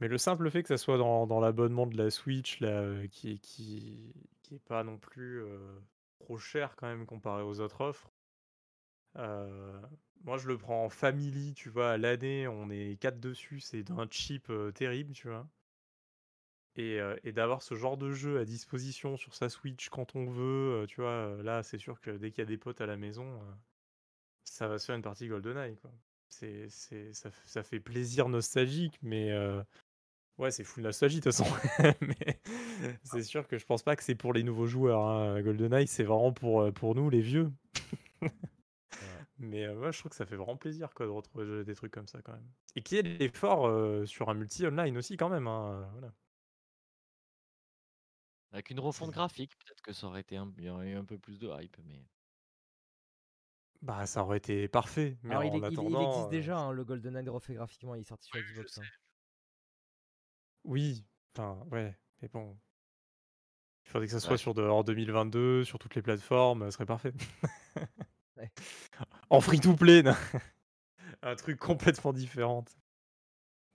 Mais 0.00 0.08
le 0.08 0.18
simple 0.18 0.50
fait 0.50 0.62
que 0.62 0.68
ça 0.68 0.76
soit 0.78 0.98
dans, 0.98 1.26
dans 1.26 1.40
l'abonnement 1.40 1.86
de 1.86 1.96
la 1.96 2.10
Switch, 2.10 2.60
là, 2.60 2.68
euh, 2.82 3.06
qui, 3.08 3.32
est- 3.32 3.38
qui, 3.38 4.12
qui 4.42 4.56
est 4.56 4.58
pas 4.60 4.84
non 4.84 4.98
plus 4.98 5.42
euh, 5.42 5.80
trop 6.18 6.36
cher 6.38 6.76
quand 6.76 6.86
même 6.88 7.06
comparé 7.06 7.42
aux 7.42 7.60
autres 7.60 7.80
offres, 7.80 8.12
euh, 9.16 9.80
moi 10.24 10.36
je 10.38 10.48
le 10.48 10.58
prends 10.58 10.84
en 10.84 10.88
family, 10.88 11.54
tu 11.54 11.68
vois, 11.68 11.92
à 11.92 11.98
l'année, 11.98 12.46
on 12.48 12.70
est 12.70 12.96
4 13.00 13.20
dessus, 13.20 13.60
c'est 13.60 13.82
d'un 13.84 14.06
cheap 14.10 14.50
euh, 14.50 14.72
terrible, 14.72 15.12
tu 15.12 15.28
vois. 15.28 15.48
Et, 16.76 17.00
euh, 17.00 17.16
et 17.24 17.32
d'avoir 17.32 17.62
ce 17.62 17.74
genre 17.74 17.96
de 17.96 18.10
jeu 18.12 18.38
à 18.38 18.44
disposition 18.44 19.16
sur 19.16 19.34
sa 19.34 19.48
Switch 19.48 19.88
quand 19.88 20.14
on 20.16 20.26
veut, 20.26 20.82
euh, 20.82 20.86
tu 20.86 21.00
vois, 21.00 21.10
euh, 21.10 21.42
là 21.42 21.62
c'est 21.62 21.78
sûr 21.78 22.00
que 22.00 22.10
dès 22.12 22.30
qu'il 22.30 22.38
y 22.38 22.42
a 22.42 22.46
des 22.46 22.58
potes 22.58 22.80
à 22.80 22.86
la 22.86 22.96
maison, 22.96 23.24
euh, 23.42 23.52
ça 24.44 24.68
va 24.68 24.78
se 24.78 24.86
faire 24.86 24.96
une 24.96 25.02
partie 25.02 25.28
GoldenEye, 25.28 25.76
quoi. 25.76 25.92
C'est, 26.28 26.68
c'est, 26.70 27.12
ça, 27.12 27.30
ça 27.46 27.62
fait 27.62 27.80
plaisir 27.80 28.28
nostalgique, 28.28 28.98
mais 29.02 29.32
ouais, 30.38 30.50
c'est 30.50 30.64
full 30.64 30.82
nostalgie 30.82 31.20
de 31.20 31.24
toute 31.24 31.34
façon. 31.34 31.46
mais 32.00 32.40
c'est 33.02 33.22
sûr 33.22 33.46
que 33.46 33.58
je 33.58 33.66
pense 33.66 33.82
pas 33.82 33.96
que 33.96 34.02
c'est 34.02 34.14
pour 34.14 34.32
les 34.32 34.42
nouveaux 34.42 34.66
joueurs. 34.66 35.04
hein. 35.04 35.40
GoldenEye, 35.42 35.86
c'est 35.86 36.04
vraiment 36.04 36.32
pour, 36.32 36.72
pour 36.72 36.94
nous, 36.94 37.10
les 37.10 37.20
vieux. 37.20 37.52
Mais 39.38 39.64
euh, 39.64 39.74
moi, 39.74 39.90
je 39.90 39.98
trouve 39.98 40.10
que 40.10 40.16
ça 40.16 40.26
fait 40.26 40.36
vraiment 40.36 40.56
plaisir 40.56 40.92
quoi, 40.94 41.06
de 41.06 41.10
retrouver 41.10 41.64
des 41.64 41.74
trucs 41.74 41.92
comme 41.92 42.06
ça 42.06 42.20
quand 42.22 42.32
même. 42.32 42.48
Et 42.76 42.82
qu'il 42.82 42.96
y 42.96 43.00
ait 43.00 43.18
l'effort 43.18 43.66
euh, 43.66 44.04
sur 44.06 44.28
un 44.28 44.34
multi 44.34 44.66
online 44.66 44.96
aussi 44.98 45.16
quand 45.16 45.28
même. 45.28 45.46
hein, 45.46 45.88
voilà. 45.92 46.12
Avec 48.52 48.70
une 48.70 48.78
refonte 48.78 49.10
graphique, 49.10 49.56
peut-être 49.58 49.82
que 49.82 49.92
ça 49.92 50.06
aurait 50.06 50.20
été 50.20 50.36
un, 50.36 50.52
il 50.58 50.64
y 50.64 50.68
aurait 50.70 50.90
eu 50.90 50.96
un 50.96 51.04
peu 51.04 51.18
plus 51.18 51.38
de 51.40 51.48
hype, 51.60 51.76
mais 51.84 52.06
Bah, 53.82 54.06
ça 54.06 54.22
aurait 54.24 54.38
été 54.38 54.68
parfait. 54.68 55.18
Mais 55.22 55.36
Alors 55.36 55.44
il, 55.44 55.54
en 55.54 55.54
est- 55.56 55.68
il- 55.68 55.72
il 55.74 55.74
attendant, 55.78 56.00
existe 56.00 56.26
euh, 56.26 56.30
déjà, 56.30 56.58
hein, 56.58 56.72
le 56.72 56.84
GoldenEye 56.84 57.28
refait 57.28 57.54
graphiquement, 57.54 57.94
il 57.94 58.00
est 58.02 58.04
sorti 58.04 58.28
sur 58.28 58.38
Oui, 58.38 58.44
je 58.46 58.62
Xbox. 58.62 58.78
hein. 58.78 58.88
Oui, 60.64 61.04
enfin, 61.34 61.66
ouais, 61.70 61.98
mais 62.22 62.28
bon. 62.28 62.58
Il 63.84 63.90
faudrait 63.90 64.06
que 64.06 64.12
ça 64.12 64.20
soit 64.20 64.32
Ouais. 64.32 64.38
sur 64.38 64.54
de, 64.54 64.62
en 64.62 64.82
2022, 64.82 65.64
sur 65.64 65.78
toutes 65.78 65.94
les 65.94 66.00
plateformes, 66.02 66.64
ce 66.66 66.70
serait 66.70 66.86
parfait. 66.86 67.12
Ouais. 68.36 68.50
En 69.30 69.40
free-to-play, 69.40 70.02
non. 70.02 70.14
un 71.22 71.36
truc 71.36 71.58
complètement 71.58 72.12
différent. 72.12 72.64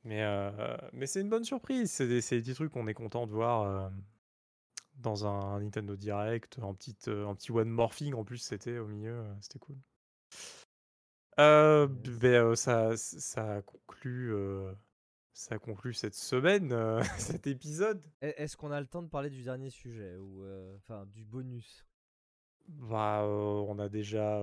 Mais, 0.04 0.22
euh, 0.24 0.78
mais 0.94 1.08
c'est 1.08 1.22
une 1.22 1.30
bonne 1.30 1.44
surprise. 1.44 1.92
C'est 1.92 2.08
des, 2.08 2.22
c'est 2.22 2.36
des 2.38 2.42
petits 2.44 2.54
trucs 2.54 2.72
qu'on 2.72 2.88
est 2.88 2.94
content 2.94 3.26
de 3.28 3.32
voir 3.32 3.62
euh, 3.64 3.90
dans 4.98 5.26
un 5.26 5.60
Nintendo 5.60 5.96
Direct, 5.96 6.60
en, 6.62 6.74
petite, 6.74 7.08
euh, 7.08 7.26
en 7.26 7.36
petit 7.36 7.52
one 7.52 7.70
morphing 7.70 8.14
en 8.14 8.24
plus, 8.24 8.38
c'était 8.38 8.78
au 8.78 8.88
milieu, 8.88 9.14
euh, 9.14 9.34
c'était 9.42 9.60
cool. 9.60 9.78
Euh, 11.40 11.88
ben, 11.88 12.46
euh, 12.46 12.56
ça, 12.56 12.96
ça 12.96 13.62
conclut, 13.64 14.34
euh, 14.34 14.72
ça 15.34 15.60
conclut 15.60 15.94
cette 15.94 16.16
semaine, 16.16 16.72
euh, 16.72 17.02
cet 17.18 17.48
épisode. 17.48 18.02
E- 18.24 18.34
Est-ce 18.38 18.56
qu'on 18.56 18.72
a 18.72 18.80
le 18.80 18.88
temps 18.88 19.02
de 19.02 19.10
parler 19.10 19.30
du 19.30 19.44
dernier 19.44 19.70
sujet 19.70 20.16
ou 20.18 20.44
enfin 20.78 21.06
du 21.08 21.26
bonus? 21.26 21.86
Bah, 22.68 23.24
on 23.24 23.78
a 23.78 23.90
déjà 23.90 24.42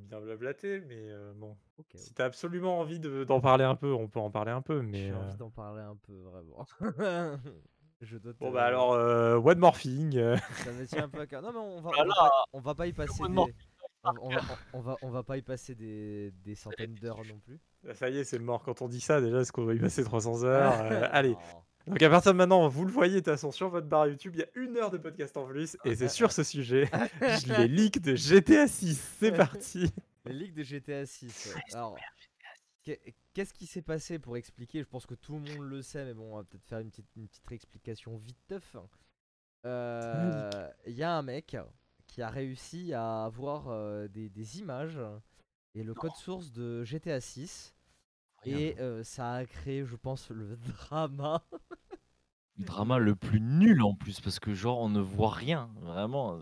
bien 0.00 0.20
blablaté, 0.20 0.80
mais 0.80 1.10
bon. 1.34 1.56
Si 1.96 2.14
t'as 2.14 2.26
absolument 2.26 2.78
envie 2.78 3.00
de- 3.00 3.24
d'en 3.24 3.40
parler 3.40 3.64
un 3.64 3.74
peu, 3.74 3.92
on 3.92 4.06
peut 4.06 4.20
en 4.20 4.30
parler 4.30 4.52
un 4.52 4.62
peu, 4.62 4.80
mais... 4.80 5.08
J'ai 5.08 5.14
envie 5.14 5.36
d'en 5.36 5.50
parler 5.50 5.82
un 5.82 5.96
peu 5.96 6.12
vraiment. 6.12 6.66
Je 8.04 8.18
dois 8.18 8.32
Bon 8.38 8.48
te- 8.50 8.54
bah 8.54 8.64
alors, 8.64 8.92
euh, 8.92 9.36
one 9.36 9.58
morphing. 9.58 10.16
euh, 10.16 10.36
Ça 10.64 10.72
me 10.72 10.86
tient 10.86 11.04
un 11.04 11.08
peu 11.08 11.20
à 11.20 11.26
cœur. 11.26 11.42
Non 11.42 11.52
mais 11.52 11.58
on 11.58 11.80
va, 11.80 11.90
Bah 11.90 11.96
on 11.98 12.02
va, 12.02 12.04
là, 12.08 12.14
pas, 12.18 12.44
on 12.52 12.60
va 12.60 12.74
pas 12.74 12.86
y 12.86 12.92
passer 12.92 13.22
des... 13.22 13.54
On, 14.06 14.28
va, 14.28 14.40
on, 14.74 14.80
va, 14.82 14.96
on 15.00 15.08
va 15.10 15.22
pas 15.22 15.38
y 15.38 15.42
passer 15.42 15.74
des, 15.74 16.30
des 16.44 16.54
centaines 16.54 16.94
d'heures 16.94 17.22
non 17.26 17.38
plus. 17.46 17.58
Bah, 17.82 17.94
Ça 17.94 18.10
y 18.10 18.18
est, 18.18 18.24
c'est 18.24 18.38
mort 18.38 18.62
quand 18.62 18.82
on 18.82 18.88
dit 18.88 19.00
ça 19.00 19.20
déjà, 19.22 19.40
est-ce 19.40 19.50
qu'on 19.50 19.64
va 19.64 19.72
y 19.74 19.78
passer 19.78 20.04
300 20.04 20.44
heures 20.44 20.74
euh, 20.82 21.08
Allez, 21.10 21.34
donc 21.86 22.02
à 22.02 22.10
partir 22.10 22.32
de 22.32 22.36
maintenant, 22.36 22.68
vous 22.68 22.84
le 22.84 22.92
voyez, 22.92 23.14
de 23.14 23.18
toute 23.20 23.26
façon, 23.32 23.50
sur 23.50 23.70
votre 23.70 23.86
barre 23.86 24.08
YouTube, 24.08 24.32
il 24.34 24.40
y 24.40 24.42
a 24.42 24.48
une 24.56 24.76
heure 24.76 24.90
de 24.90 24.98
podcast 24.98 25.34
en 25.38 25.46
plus, 25.46 25.78
et 25.86 25.94
c'est 25.94 26.08
sur 26.10 26.32
ce 26.32 26.42
sujet, 26.42 26.90
je 27.22 27.52
les 27.58 27.66
leaks 27.68 28.02
de 28.02 28.14
GTA 28.14 28.68
6, 28.68 29.16
c'est 29.20 29.32
parti 29.36 29.90
Les 30.26 30.34
ligues 30.34 30.54
de 30.54 30.62
GTA 30.64 31.06
6. 31.06 31.54
Alors, 31.72 31.94
qu'est- 31.96 32.23
qu'est-ce 33.32 33.54
qui 33.54 33.66
s'est 33.66 33.82
passé 33.82 34.18
pour 34.18 34.36
expliquer 34.36 34.80
Je 34.80 34.88
pense 34.88 35.06
que 35.06 35.14
tout 35.14 35.34
le 35.34 35.40
monde 35.40 35.68
le 35.68 35.82
sait, 35.82 36.04
mais 36.04 36.14
bon, 36.14 36.32
on 36.32 36.36
va 36.36 36.44
peut-être 36.44 36.64
faire 36.66 36.78
une 36.80 36.90
petite, 36.90 37.06
une 37.16 37.28
petite 37.28 37.68
vite 38.18 38.38
teuf. 38.46 38.76
Euh, 39.66 40.70
Il 40.86 40.94
y 40.94 41.02
a 41.02 41.16
un 41.16 41.22
mec 41.22 41.56
qui 42.06 42.22
a 42.22 42.28
réussi 42.28 42.92
à 42.92 43.24
avoir 43.24 43.68
euh, 43.68 44.08
des, 44.08 44.28
des 44.28 44.58
images 44.58 45.00
et 45.74 45.82
le 45.82 45.94
code 45.94 46.14
source 46.14 46.52
de 46.52 46.84
GTA 46.84 47.20
6. 47.20 47.74
Et 48.46 48.78
euh, 48.78 49.02
ça 49.02 49.32
a 49.34 49.46
créé, 49.46 49.86
je 49.86 49.96
pense, 49.96 50.28
le 50.30 50.56
drama. 50.56 51.42
Le 52.56 52.64
drama 52.64 52.98
le 52.98 53.16
plus 53.16 53.40
nul 53.40 53.82
en 53.82 53.94
plus, 53.94 54.20
parce 54.20 54.38
que 54.38 54.54
genre 54.54 54.80
on 54.80 54.88
ne 54.90 55.00
voit 55.00 55.32
rien, 55.32 55.70
vraiment. 55.80 56.38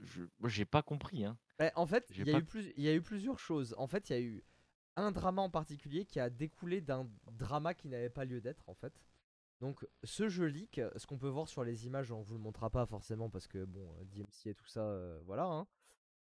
Je... 0.00 0.22
Moi 0.38 0.48
j'ai 0.48 0.64
pas 0.64 0.82
compris. 0.82 1.24
Hein. 1.24 1.36
Bah, 1.58 1.70
en 1.74 1.84
fait, 1.86 2.06
y, 2.16 2.24
pas- 2.24 2.38
il 2.76 2.82
y 2.82 2.88
a 2.88 2.94
eu 2.94 3.02
plusieurs 3.02 3.38
choses. 3.38 3.74
En 3.76 3.86
fait, 3.86 4.08
il 4.08 4.12
y 4.12 4.16
a 4.16 4.20
eu 4.20 4.42
un 4.96 5.10
drama 5.12 5.42
en 5.42 5.50
particulier 5.50 6.04
qui 6.04 6.20
a 6.20 6.30
découlé 6.30 6.80
d'un 6.80 7.08
drama 7.32 7.74
qui 7.74 7.88
n'avait 7.88 8.10
pas 8.10 8.24
lieu 8.24 8.40
d'être, 8.40 8.68
en 8.68 8.74
fait. 8.74 8.92
Donc, 9.60 9.86
ce 10.02 10.28
jeu 10.28 10.46
leak, 10.46 10.80
ce 10.96 11.06
qu'on 11.06 11.18
peut 11.18 11.28
voir 11.28 11.48
sur 11.48 11.62
les 11.62 11.86
images, 11.86 12.10
on 12.10 12.20
vous 12.20 12.34
le 12.34 12.40
montrera 12.40 12.68
pas 12.68 12.84
forcément 12.84 13.30
parce 13.30 13.46
que, 13.46 13.64
bon, 13.64 13.94
euh, 13.94 14.04
DMC 14.06 14.50
et 14.50 14.54
tout 14.54 14.66
ça, 14.66 14.80
euh, 14.80 15.20
voilà, 15.24 15.44
hein, 15.44 15.68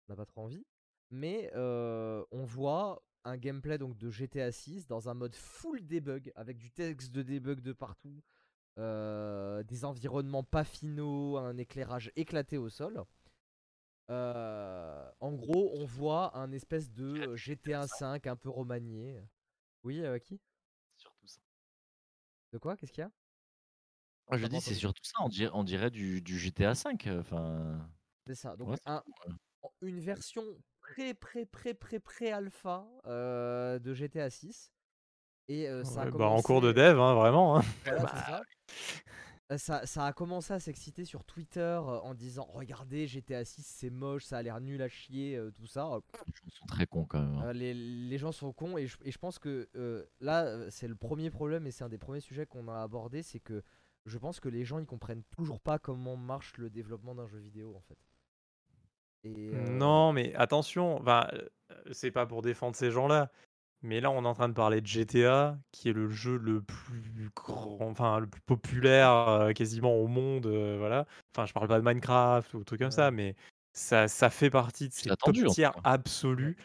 on 0.08 0.12
n'a 0.12 0.16
pas 0.16 0.26
trop 0.26 0.42
envie. 0.42 0.66
Mais 1.10 1.50
euh, 1.54 2.24
on 2.32 2.44
voit 2.44 3.00
un 3.24 3.36
gameplay 3.36 3.78
donc 3.78 3.96
de 3.96 4.10
GTA 4.10 4.50
6 4.50 4.88
dans 4.88 5.08
un 5.08 5.14
mode 5.14 5.36
full 5.36 5.86
debug 5.86 6.32
avec 6.34 6.58
du 6.58 6.72
texte 6.72 7.12
de 7.12 7.22
debug 7.22 7.60
de 7.60 7.72
partout, 7.72 8.22
des 8.76 9.84
environnements 9.84 10.44
pas 10.44 10.64
finaux, 10.64 11.36
un 11.36 11.56
éclairage 11.58 12.12
éclaté 12.16 12.58
au 12.58 12.68
sol. 12.68 13.04
Euh, 14.10 15.10
en 15.20 15.32
gros, 15.32 15.70
on 15.74 15.84
voit 15.84 16.36
un 16.36 16.52
espèce 16.52 16.90
de 16.92 17.04
euh, 17.04 17.36
GTA 17.36 17.86
5 17.86 18.26
un 18.26 18.36
peu 18.36 18.48
remanié. 18.48 19.20
Oui, 19.84 20.02
euh, 20.04 20.18
qui? 20.18 20.40
Surtout 20.96 21.26
ça. 21.26 21.40
De 22.52 22.58
quoi? 22.58 22.76
Qu'est-ce 22.76 22.92
qu'il 22.92 23.02
y 23.02 23.04
a? 23.04 23.10
Ah, 24.30 24.36
je 24.36 24.46
dis 24.46 24.60
c'est 24.60 24.74
surtout 24.74 25.02
ça, 25.04 25.14
on 25.22 25.28
dirait, 25.28 25.50
on 25.54 25.64
dirait 25.64 25.90
du, 25.90 26.20
du 26.20 26.38
GTA 26.38 26.74
5. 26.74 27.08
Enfin, 27.10 27.88
C'est 28.26 28.34
ça. 28.34 28.56
Donc 28.56 28.70
Ouais, 28.70 28.78
un- 28.86 29.02
une 29.82 30.00
version 30.00 30.42
pré 30.80 31.14
pré 31.14 31.46
pré 31.46 31.74
pré 31.74 31.98
pré 32.00 32.32
alpha 32.32 32.86
euh, 33.06 33.78
de 33.78 33.94
GTA 33.94 34.30
6. 34.30 34.72
Et 35.48 35.68
euh, 35.68 35.84
ça 35.84 36.02
a 36.02 36.10
bah, 36.10 36.26
En 36.26 36.42
cours 36.42 36.60
de 36.60 36.72
dev, 36.72 36.98
hein, 37.00 37.14
vraiment. 37.14 37.58
hein. 37.58 37.62
Voilà, 37.84 38.02
Bah, 38.28 38.42
ça. 39.48 39.54
Euh, 39.54 39.58
Ça, 39.58 39.86
ça 39.86 40.04
a 40.06 40.12
commencé 40.12 40.52
à 40.52 40.60
s'exciter 40.60 41.04
sur 41.04 41.24
Twitter 41.24 41.60
euh, 41.60 42.00
en 42.00 42.14
disant 42.14 42.46
Regardez, 42.52 43.06
GTA 43.06 43.44
6 43.44 43.62
c'est 43.64 43.90
moche, 43.90 44.24
ça 44.24 44.38
a 44.38 44.42
l'air 44.42 44.60
nul 44.60 44.80
à 44.82 44.88
chier, 44.88 45.36
euh, 45.36 45.50
tout 45.50 45.66
ça. 45.66 45.88
les 46.26 46.32
gens 46.34 46.50
sont 46.50 46.66
très 46.66 46.86
cons 46.86 47.04
quand 47.04 47.20
même. 47.20 47.34
hein. 47.38 47.46
Euh, 47.46 47.52
les, 47.52 47.74
les 47.74 48.18
gens 48.18 48.32
sont 48.32 48.52
cons 48.52 48.76
et 48.78 48.86
je, 48.86 48.96
et 49.04 49.10
je 49.10 49.18
pense 49.18 49.38
que 49.38 49.68
euh, 49.76 50.04
là 50.20 50.70
c'est 50.70 50.88
le 50.88 50.94
premier 50.96 51.30
problème 51.30 51.66
et 51.66 51.70
c'est 51.70 51.84
un 51.84 51.88
des 51.88 51.98
premiers 51.98 52.20
sujets 52.20 52.46
qu'on 52.46 52.68
a 52.68 52.82
abordé 52.82 53.22
c'est 53.22 53.40
que 53.40 53.62
je 54.06 54.18
pense 54.18 54.40
que 54.40 54.48
les 54.48 54.64
gens 54.64 54.78
ils 54.78 54.86
comprennent 54.86 55.24
toujours 55.36 55.60
pas 55.60 55.78
comment 55.78 56.16
marche 56.16 56.56
le 56.56 56.70
développement 56.70 57.14
d'un 57.14 57.26
jeu 57.26 57.38
vidéo 57.38 57.74
en 57.76 57.80
fait. 57.80 57.98
Et, 59.24 59.50
euh, 59.52 59.68
Non, 59.76 60.12
mais 60.12 60.34
attention, 60.36 61.02
euh, 61.06 61.22
c'est 61.92 62.10
pas 62.12 62.24
pour 62.24 62.40
défendre 62.40 62.76
ces 62.76 62.90
gens-là, 62.90 63.30
mais 63.82 64.00
là 64.00 64.10
on 64.10 64.24
est 64.24 64.28
en 64.28 64.34
train 64.34 64.48
de 64.48 64.54
parler 64.54 64.80
de 64.80 64.86
GTA, 64.86 65.58
qui 65.72 65.88
est 65.88 65.92
le 65.92 66.08
jeu 66.10 66.36
le 66.36 66.62
plus 66.62 67.30
grand, 67.34 67.78
enfin 67.80 68.20
le 68.20 68.26
plus 68.26 68.40
populaire 68.40 69.10
euh, 69.12 69.52
quasiment 69.52 69.96
au 69.96 70.06
monde, 70.06 70.46
euh, 70.46 70.76
voilà. 70.78 71.06
Enfin, 71.34 71.46
je 71.46 71.52
parle 71.52 71.68
pas 71.68 71.80
de 71.80 71.84
Minecraft 71.84 72.54
ou 72.54 72.64
trucs 72.64 72.80
comme 72.80 72.90
ça, 72.90 73.10
mais 73.10 73.34
ça, 73.72 74.08
ça 74.08 74.30
fait 74.30 74.50
partie 74.50 74.88
de 74.88 74.94
ces 74.94 75.10
top 75.10 75.36
tiers 75.50 75.72
absolus. 75.84 76.56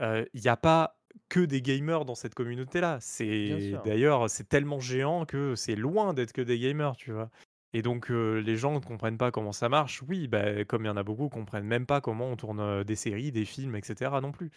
Il 0.00 0.40
n'y 0.40 0.48
a 0.48 0.56
pas 0.56 0.98
que 1.28 1.40
des 1.40 1.62
gamers 1.62 2.04
dans 2.04 2.14
cette 2.14 2.34
communauté-là. 2.34 2.98
C'est 3.00 3.72
d'ailleurs, 3.84 4.30
c'est 4.30 4.48
tellement 4.48 4.80
géant 4.80 5.24
que 5.24 5.54
c'est 5.54 5.76
loin 5.76 6.14
d'être 6.14 6.32
que 6.32 6.42
des 6.42 6.58
gamers, 6.58 6.96
tu 6.96 7.12
vois. 7.12 7.30
Et 7.74 7.82
donc 7.82 8.10
euh, 8.10 8.40
les 8.40 8.56
gens 8.56 8.72
ne 8.72 8.78
comprennent 8.78 9.18
pas 9.18 9.30
comment 9.30 9.52
ça 9.52 9.68
marche. 9.68 10.02
Oui, 10.08 10.26
bah, 10.26 10.64
comme 10.64 10.84
il 10.84 10.86
y 10.86 10.90
en 10.90 10.96
a 10.96 11.02
beaucoup, 11.02 11.28
comprennent 11.28 11.66
même 11.66 11.86
pas 11.86 12.00
comment 12.00 12.26
on 12.26 12.36
tourne 12.36 12.60
euh, 12.60 12.84
des 12.84 12.96
séries, 12.96 13.30
des 13.32 13.44
films, 13.44 13.76
etc. 13.76 14.10
non 14.22 14.32
plus. 14.32 14.50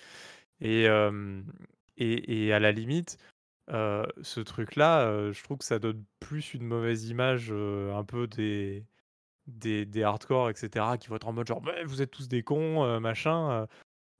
Et, 0.61 0.87
euh, 0.87 1.41
et, 1.97 2.45
et 2.45 2.53
à 2.53 2.59
la 2.59 2.71
limite, 2.71 3.17
euh, 3.69 4.05
ce 4.21 4.39
truc-là, 4.41 5.01
euh, 5.07 5.31
je 5.31 5.43
trouve 5.43 5.59
que 5.59 5.65
ça 5.65 5.79
donne 5.79 6.03
plus 6.19 6.53
une 6.53 6.63
mauvaise 6.65 7.05
image 7.05 7.49
euh, 7.51 7.95
un 7.95 8.03
peu 8.03 8.27
des, 8.27 8.85
des, 9.47 9.85
des 9.85 10.03
hardcore, 10.03 10.49
etc. 10.49 10.97
qui 10.99 11.07
vont 11.07 11.15
être 11.15 11.27
en 11.27 11.33
mode 11.33 11.47
genre, 11.47 11.63
vous 11.85 12.01
êtes 12.01 12.11
tous 12.11 12.27
des 12.27 12.43
cons, 12.43 12.99
machin. 12.99 13.67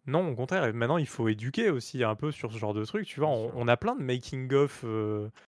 Non, 0.07 0.30
au 0.30 0.35
contraire, 0.35 0.65
et 0.65 0.73
maintenant 0.73 0.98
il 0.98 1.07
faut 1.07 1.27
éduquer 1.27 1.69
aussi 1.69 2.03
un 2.03 2.15
peu 2.15 2.31
sur 2.31 2.52
ce 2.52 2.57
genre 2.57 2.73
de 2.73 2.85
truc. 2.85 3.06
Tu 3.06 3.19
vois, 3.19 3.30
on, 3.30 3.68
a 3.68 3.77
plein 3.77 3.95
de 3.95 4.03
making-of 4.03 4.85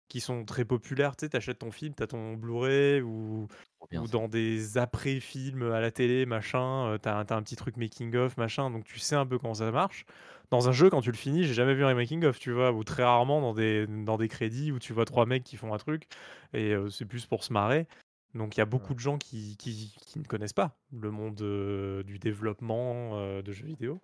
qui 0.08 0.20
sont 0.20 0.46
très 0.46 0.66
populaires. 0.66 1.16
Tu 1.16 1.26
sais, 1.26 1.30
t'achètes 1.30 1.60
ton 1.60 1.72
film, 1.72 1.94
t'as 1.96 2.08
ton 2.08 2.34
Blu-ray 2.34 3.02
ou, 3.02 3.48
ça. 3.92 4.00
dans 4.12 4.28
des 4.28 4.78
après-films 4.78 5.72
à 5.72 5.80
la 5.80 5.92
télé, 5.92 6.26
machin, 6.26 6.98
t'as, 7.02 7.24
t'as 7.26 7.36
un 7.36 7.42
petit 7.44 7.56
truc 7.56 7.78
making-of, 7.78 8.38
machin, 8.38 8.70
donc 8.70 8.84
tu 8.84 9.00
sais 9.00 9.16
un 9.16 9.26
peu 9.26 9.40
comment 9.40 9.56
ça 9.56 9.72
marche. 9.72 10.06
Dans 10.52 10.70
un 10.70 10.72
jeu, 10.72 10.90
quand 10.90 11.02
tu 11.02 11.12
le 11.12 11.18
finis, 11.18 11.44
j'ai 11.44 11.54
jamais 11.54 11.74
vu 11.74 11.84
un 11.84 11.94
making-of, 11.94 12.40
tu 12.40 12.52
vois, 12.52 12.72
ou 12.72 12.84
très 12.84 13.04
rarement 13.04 13.42
dans 13.42 13.54
des, 13.54 13.88
dans 13.88 14.18
des 14.18 14.28
crédits 14.28 14.72
où 14.72 14.80
tu 14.80 14.94
vois 14.94 15.06
trois 15.06 15.26
mecs 15.26 15.44
qui 15.44 15.58
font 15.58 15.74
un 15.74 15.78
truc, 15.78 16.08
et 16.54 16.74
euh, 16.74 16.90
c'est 16.90 17.06
plus 17.06 17.26
pour 17.26 17.44
se 17.44 17.52
marrer. 17.54 17.88
Donc 18.34 18.56
il 18.56 18.60
y 18.60 18.62
a 18.62 18.66
beaucoup 18.66 18.94
de 18.94 19.00
gens 19.00 19.18
qui, 19.18 19.56
qui, 19.58 19.96
qui 20.06 20.20
ne 20.20 20.26
connaissent 20.26 20.54
pas 20.54 20.78
le 20.92 21.10
monde 21.10 21.42
euh, 21.42 22.04
du 22.04 22.20
développement 22.20 23.18
euh, 23.18 23.42
de 23.42 23.52
jeux 23.52 23.66
vidéo. 23.66 24.02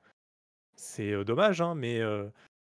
C'est 0.75 1.23
dommage, 1.25 1.61
hein, 1.61 1.75
mais, 1.75 1.99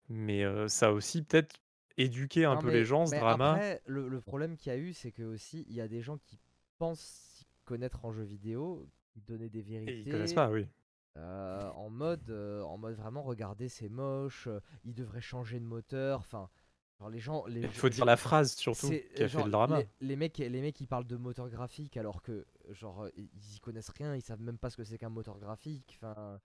mais 0.09 0.43
ça 0.67 0.87
a 0.87 0.91
aussi 0.91 1.21
peut-être 1.23 1.55
éduqué 1.97 2.43
un 2.43 2.55
Non, 2.55 2.61
peu 2.61 2.67
mais- 2.67 2.73
les 2.73 2.85
gens, 2.85 3.05
ce 3.05 3.15
drama. 3.15 3.51
Après, 3.53 3.81
le, 3.85 4.09
le 4.09 4.19
problème 4.19 4.57
qu'il 4.57 4.71
y 4.71 4.75
a 4.75 4.77
eu, 4.79 4.93
c'est 4.93 5.11
que 5.11 5.23
aussi 5.23 5.65
il 5.69 5.75
y 5.75 5.81
a 5.81 5.87
des 5.87 6.01
gens 6.01 6.17
qui 6.17 6.39
pensent 6.79 6.99
s'y 6.99 7.45
connaître 7.65 8.03
en 8.03 8.11
jeu 8.11 8.23
vidéo, 8.23 8.89
qui 9.13 9.21
donnaient 9.21 9.47
des 9.47 9.59
Et 9.59 9.61
vérités. 9.61 9.99
ils 9.99 10.11
connaissent 10.11 10.33
pas, 10.33 10.49
oui. 10.49 10.65
Euh, 11.17 11.69
en 11.71 11.89
mode, 11.89 12.29
euh, 12.29 12.63
en 12.63 12.77
mode 12.77 12.95
vraiment, 12.95 13.21
regardez, 13.23 13.69
c'est 13.69 13.89
moche, 13.89 14.47
euh, 14.47 14.59
ils 14.83 14.95
devraient 14.95 15.21
changer 15.21 15.59
de 15.59 15.65
moteur. 15.65 16.19
Enfin, 16.19 16.49
genre 16.99 17.09
les 17.09 17.19
gens, 17.19 17.45
les, 17.45 17.61
Il 17.61 17.67
faut 17.69 17.89
dire 17.89 18.05
la 18.05 18.17
phrase 18.17 18.53
surtout 18.55 18.87
qui 18.89 19.23
a 19.23 19.27
fait 19.29 19.43
le 19.43 19.51
drama. 19.51 19.79
Les, 19.79 19.87
les 20.07 20.15
mecs, 20.15 20.37
les 20.39 20.61
mecs, 20.61 20.79
ils 20.81 20.87
parlent 20.87 21.05
de 21.05 21.17
moteur 21.17 21.49
graphique 21.49 21.97
alors 21.97 22.21
que, 22.23 22.47
genre, 22.71 23.07
ils 23.15 23.55
y 23.55 23.59
connaissent 23.59 23.89
rien, 23.89 24.15
ils 24.15 24.21
savent 24.21 24.41
même 24.41 24.57
pas 24.57 24.69
ce 24.71 24.77
que 24.77 24.83
c'est 24.83 24.97
qu'un 24.97 25.09
moteur 25.09 25.37
graphique. 25.37 25.99
Enfin, 26.01 26.39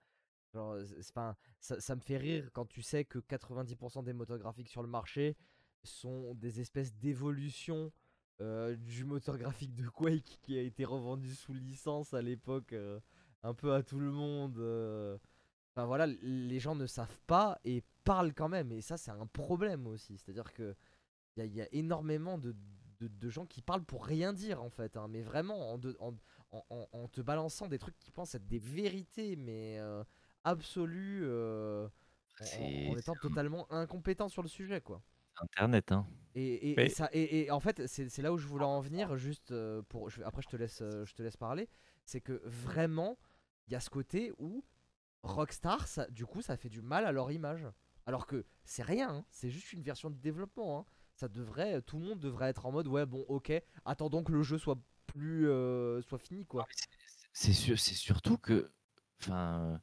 genre, 0.53 0.77
c'est- 0.85 1.13
pas, 1.13 1.35
ça, 1.59 1.79
ça 1.79 1.95
me 1.95 2.01
fait 2.01 2.17
rire 2.17 2.49
quand 2.53 2.65
tu 2.67 2.83
sais 2.83 3.05
que 3.05 3.17
90% 3.19 4.03
des 4.03 4.13
moteurs 4.13 4.37
graphiques 4.37 4.69
sur 4.69 4.83
le 4.83 4.87
marché 4.89 5.35
sont 5.83 6.35
des 6.35 6.59
espèces 6.59 6.93
d'évolutions 6.95 7.91
du 8.39 9.03
moteur 9.03 9.37
graphique 9.37 9.75
de 9.75 9.89
Quake 9.89 10.39
qui 10.43 10.57
a 10.57 10.61
été 10.61 10.85
revendu 10.85 11.35
sous 11.35 11.53
licence 11.53 12.13
à 12.13 12.21
l'époque, 12.21 12.73
un 13.43 13.53
peu 13.53 13.73
à 13.73 13.83
tout 13.83 13.99
le 13.99 14.11
monde. 14.11 14.57
euh. 14.59 15.17
Enfin 15.75 15.85
voilà, 15.85 16.07
les 16.07 16.59
gens 16.59 16.75
ne 16.75 16.85
savent 16.85 17.19
pas 17.27 17.59
et 17.63 17.83
parlent 18.03 18.33
quand 18.33 18.49
même, 18.49 18.71
et 18.71 18.81
ça 18.81 18.97
c'est 18.97 19.11
un 19.11 19.27
problème 19.27 19.87
aussi. 19.87 20.17
C'est-à-dire 20.17 20.51
que 20.53 20.75
il 21.37 21.39
y, 21.39 21.43
a- 21.43 21.45
il 21.45 21.55
y 21.55 21.61
a 21.61 21.67
énormément 21.73 22.37
de, 22.37 22.53
de, 22.99 23.07
de 23.07 23.29
gens 23.29 23.45
qui 23.45 23.61
parlent 23.61 23.85
pour 23.85 24.05
rien 24.05 24.33
dire 24.33 24.61
en 24.61 24.69
fait, 24.69 24.97
hein, 24.97 25.07
mais 25.09 25.21
vraiment 25.21 25.71
en, 25.73 25.77
de- 25.77 25.95
en, 25.99 26.13
en- 26.51 26.65
en- 26.69 26.87
en 26.91 27.07
te 27.07 27.21
balançant 27.21 27.67
des 27.67 27.77
trucs 27.77 27.97
qui 27.99 28.11
pensent 28.11 28.35
être 28.35 28.47
des 28.47 28.59
vérités, 28.59 29.35
mais 29.37 29.77
euh, 29.79 30.03
absolues, 30.43 31.21
euh, 31.23 31.87
en- 32.89 32.97
étant 32.97 33.13
totalement 33.21 33.71
incompétent 33.71 34.27
sur 34.27 34.41
le 34.41 34.49
sujet 34.49 34.81
quoi. 34.81 35.01
Internet. 35.41 35.91
Hein. 35.93 36.05
Et, 36.35 36.71
et- 36.71 36.75
ça, 36.89 37.09
et, 37.13 37.45
et 37.45 37.51
en 37.51 37.59
fait, 37.61 37.87
c'est 37.87 38.21
là 38.21 38.33
où 38.33 38.37
je 38.37 38.47
voulais 38.47 38.65
en 38.65 38.81
venir, 38.81 39.15
juste 39.15 39.51
euh, 39.51 39.81
pour. 39.83 40.09
je- 40.09 40.21
après, 40.23 40.41
je 40.41 40.49
te 40.49 40.57
laisse, 40.57 40.79
je 40.81 41.13
te 41.13 41.21
laisse 41.23 41.37
parler. 41.37 41.69
C'est 42.05 42.19
que 42.21 42.41
vraiment, 42.43 43.17
il 43.69 43.73
y 43.73 43.75
a 43.75 43.79
ce 43.79 43.89
côté 43.89 44.33
où 44.39 44.63
Rockstar, 45.21 45.87
ça, 45.87 46.07
du 46.09 46.25
coup, 46.25 46.41
ça 46.41 46.57
fait 46.57 46.69
du 46.69 46.81
mal 46.81 47.05
à 47.05 47.11
leur 47.11 47.31
image. 47.31 47.67
Alors 48.05 48.25
que 48.25 48.45
c'est 48.65 48.81
rien, 48.83 49.09
hein, 49.09 49.25
c'est 49.29 49.49
juste 49.51 49.73
une 49.73 49.83
version 49.83 50.09
de 50.09 50.15
développement. 50.15 50.79
hein. 50.79 50.85
Ça 51.13 51.27
devrait, 51.27 51.81
tout 51.83 51.99
le 51.99 52.05
monde 52.05 52.19
devrait 52.19 52.49
être 52.49 52.65
en 52.65 52.71
mode 52.71 52.87
ouais, 52.87 53.05
bon, 53.05 53.25
ok, 53.27 53.51
attendons 53.85 54.23
que 54.23 54.31
le 54.31 54.41
jeu 54.41 54.57
soit 54.57 54.79
plus, 55.05 55.47
euh, 55.49 56.01
soit 56.01 56.17
fini 56.17 56.45
quoi. 56.45 56.65
C'est 57.33 57.53
sûr, 57.53 57.77
c'est 57.77 57.93
surtout 57.93 58.37
que, 58.37 58.71
enfin, 59.21 59.79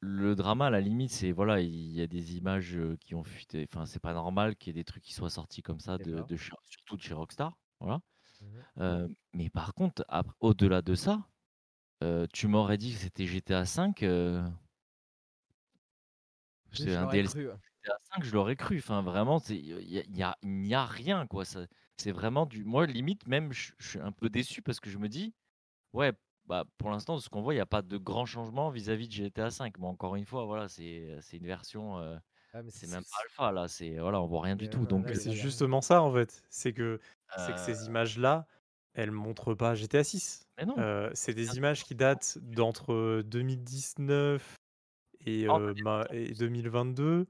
le 0.00 0.34
drama 0.34 0.66
à 0.66 0.70
la 0.70 0.80
limite, 0.80 1.10
c'est 1.12 1.32
voilà, 1.32 1.60
il 1.60 1.92
y 1.92 2.02
a 2.02 2.06
des 2.06 2.36
images 2.36 2.76
euh, 2.76 2.96
qui 3.00 3.14
ont 3.14 3.22
fuité. 3.24 3.66
Enfin, 3.72 3.86
c'est 3.86 4.00
pas 4.00 4.12
normal 4.12 4.56
qu'il 4.56 4.68
y 4.74 4.78
ait 4.78 4.80
des 4.82 4.84
trucs 4.84 5.02
qui 5.04 5.14
soient 5.14 5.30
sortis 5.30 5.62
comme 5.62 5.80
ça, 5.80 5.96
de, 5.96 6.10
D'accord. 6.10 6.26
de 6.26 6.36
chez- 6.36 6.52
surtout 6.64 6.96
de 6.96 7.02
chez 7.02 7.14
Rockstar, 7.14 7.56
voilà. 7.80 8.00
Euh, 8.78 9.08
mais 9.32 9.48
par 9.48 9.72
contre, 9.72 10.04
au-delà 10.40 10.82
de 10.82 10.94
ça, 10.94 11.26
euh, 12.04 12.26
tu 12.32 12.46
m'aurais 12.48 12.78
dit 12.78 12.92
que 12.94 12.98
c'était 13.00 13.26
GTA 13.26 13.64
5. 13.66 14.02
Je 14.02 14.10
c'est 16.72 16.94
un 16.94 17.06
l'aurais 17.06 17.20
DLC 17.22 17.34
cru, 17.34 17.48
ouais. 17.48 17.56
GTA 17.84 17.96
5, 18.02 18.24
je 18.24 18.32
l'aurais 18.34 18.56
cru. 18.56 18.78
Enfin, 18.78 19.02
vraiment, 19.02 19.38
c'est- 19.38 19.56
il 19.58 19.66
y 19.92 19.98
a, 19.98 20.02
il 20.04 20.16
y 20.16 20.22
a- 20.22 20.36
il 20.42 20.48
n'y 20.50 20.74
a 20.74 20.84
rien, 20.84 21.26
quoi. 21.26 21.44
Ça, 21.44 21.66
c'est 21.96 22.12
vraiment 22.12 22.46
du. 22.46 22.64
Moi, 22.64 22.86
limite, 22.86 23.26
même, 23.28 23.52
je 23.52 23.72
je 23.78 23.88
suis 23.90 24.00
un 24.00 24.12
peu 24.12 24.28
déçu 24.30 24.62
parce 24.62 24.80
que 24.80 24.90
je 24.90 24.98
me 24.98 25.08
dis, 25.08 25.34
ouais, 25.94 26.12
bah, 26.46 26.64
pour 26.78 26.90
l'instant, 26.90 27.16
de 27.16 27.20
ce 27.22 27.30
qu'on 27.30 27.42
voit, 27.42 27.54
il 27.54 27.58
n'y 27.58 27.62
a 27.62 27.66
pas 27.66 27.82
de 27.82 27.98
grand 27.98 28.26
changement 28.26 28.70
vis-à-vis 28.70 29.08
de 29.08 29.12
GTA 29.14 29.50
5. 29.50 29.78
Mais 29.78 29.86
encore 29.86 30.16
une 30.16 30.26
fois, 30.26 30.46
voilà, 30.46 30.68
c'est 30.68 31.18
c'est 31.22 31.38
une 31.38 31.46
version. 31.46 31.98
euh, 32.00 32.18
mais 32.52 32.70
c'est 32.70 32.88
même 32.88 33.04
pas 33.04 33.18
alpha, 33.24 33.52
là. 33.52 33.68
C'est 33.68 33.98
voilà, 33.98 34.20
on 34.22 34.26
voit 34.28 34.42
rien 34.42 34.56
du 34.56 34.68
tout. 34.70 34.86
Donc, 34.86 35.10
Mais 35.10 35.14
c'est 35.14 35.32
il 35.32 35.36
y 35.38 35.42
a- 35.42 35.46
justement 35.46 35.80
ça 35.80 36.02
en 36.02 36.12
fait. 36.12 36.44
C'est 36.50 36.72
que, 36.72 37.00
c'est 37.36 37.54
que 37.54 37.60
ces 37.60 37.84
euh, 37.84 37.86
images-là, 37.86 38.46
elles 38.94 39.10
montrent 39.10 39.54
pas 39.54 39.74
GTA 39.74 40.04
6. 40.04 40.46
mais 40.56 40.66
non. 40.66 40.74
Euh, 40.78 41.10
c'est 41.14 41.34
des 41.34 41.56
images 41.56 41.84
qui 41.84 41.94
datent 41.94 42.38
d'entre 42.40 43.22
2019 43.22 44.56
et, 45.26 45.46
Oh, 45.48 45.58
euh, 45.58 46.04
et 46.10 46.32
2022. 46.32 47.26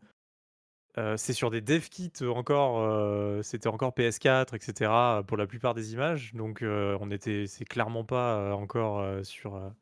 Euh, 0.96 1.16
c'est 1.16 1.32
sur 1.32 1.50
des 1.50 1.60
dev 1.60 1.88
kits 1.88 2.12
encore, 2.22 3.42
c'était 3.42 3.66
encore 3.66 3.92
PS4, 3.92 4.54
etc. 4.54 5.22
pour 5.26 5.36
la 5.36 5.46
plupart 5.46 5.74
des 5.74 5.92
images. 5.92 6.32
Donc 6.34 6.62
on 6.62 7.10
était, 7.10 7.46
c'est 7.46 7.64
clairement 7.64 8.04
pas 8.04 8.54
encore 8.54 9.24
sur, 9.24 9.72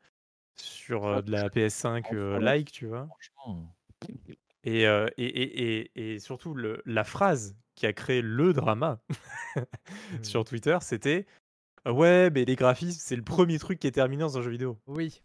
sur 0.55 1.21
de 1.21 1.31
la 1.31 1.49
PS5 1.49 1.99
Enfin, 1.99 2.15
euh, 2.15 2.39
là, 2.39 2.55
like, 2.55 2.71
tu 2.71 2.87
vois. 2.87 3.07
Et, 4.63 4.83
et, 4.83 5.11
et, 5.17 6.13
et, 6.13 6.19
surtout, 6.19 6.53
le, 6.53 6.81
la 6.85 7.03
phrase 7.03 7.55
qui 7.75 7.85
a 7.85 7.93
créé 7.93 8.21
le 8.21 8.53
drama 8.53 8.99
Mhm. 9.55 10.23
sur 10.23 10.45
Twitter, 10.45 10.77
c'était 10.81 11.25
Ouais, 11.85 12.29
mais 12.29 12.45
les 12.45 12.55
graphismes, 12.55 12.99
c'est 13.01 13.15
le 13.15 13.23
premier 13.23 13.59
truc 13.59 13.79
qui 13.79 13.87
est 13.87 13.91
terminé 13.91 14.21
dans 14.21 14.37
un 14.37 14.41
jeu 14.41 14.51
vidéo. 14.51 14.77
Oui. 14.87 15.21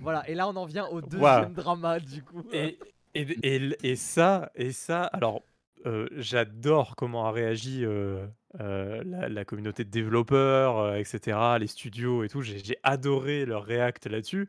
Voilà, 0.00 0.28
et 0.28 0.34
là 0.34 0.48
on 0.48 0.56
en 0.56 0.64
vient 0.64 0.86
au 0.86 1.00
deuxième 1.00 1.52
drama 1.52 2.00
du 2.00 2.22
coup. 2.22 2.42
Et, 2.52 2.78
et, 3.14 3.26
et, 3.42 3.76
et 3.82 3.96
ça, 3.96 4.50
et 4.56 4.72
ça, 4.72 5.04
alors, 5.04 5.42
euh, 5.86 6.08
j'adore 6.12 6.96
comment 6.96 7.26
a 7.26 7.30
réagi 7.30 7.84
euh, 7.84 8.26
euh, 8.60 9.02
la, 9.04 9.28
la 9.28 9.44
communauté 9.44 9.84
de 9.84 9.90
développeurs, 9.90 10.78
euh, 10.78 10.96
etc., 10.96 11.58
les 11.58 11.66
studios 11.66 12.22
et 12.24 12.28
tout. 12.28 12.42
J'ai 12.42 12.58
j'ai 12.58 12.76
adoré 12.82 13.46
leur 13.46 13.64
react 13.64 14.06
là-dessus, 14.06 14.48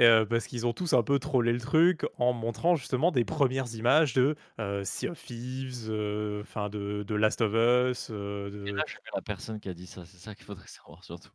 euh, 0.00 0.24
parce 0.26 0.46
qu'ils 0.46 0.66
ont 0.66 0.72
tous 0.72 0.94
un 0.94 1.02
peu 1.02 1.18
trollé 1.18 1.52
le 1.52 1.60
truc 1.60 2.06
en 2.18 2.32
montrant 2.32 2.76
justement 2.76 3.12
des 3.12 3.24
premières 3.24 3.74
images 3.74 4.14
de 4.14 4.36
euh, 4.60 4.84
Sea 4.84 5.08
of 5.10 5.22
Thieves, 5.24 5.88
euh, 5.90 6.42
enfin 6.42 6.68
de, 6.70 7.04
de 7.06 7.14
Last 7.16 7.40
of 7.42 7.52
Us, 7.54 8.08
euh, 8.10 8.48
Et 8.48 8.50
de, 8.72 8.76
là, 8.76 8.84
je 8.86 8.96
la 9.14 9.22
personne 9.22 9.60
qui 9.60 9.68
a 9.68 9.74
dit 9.74 9.86
ça. 9.86 10.04
C'est 10.06 10.18
ça 10.18 10.34
qu'il 10.34 10.44
faudrait 10.44 10.68
savoir 10.68 11.04
surtout. 11.04 11.30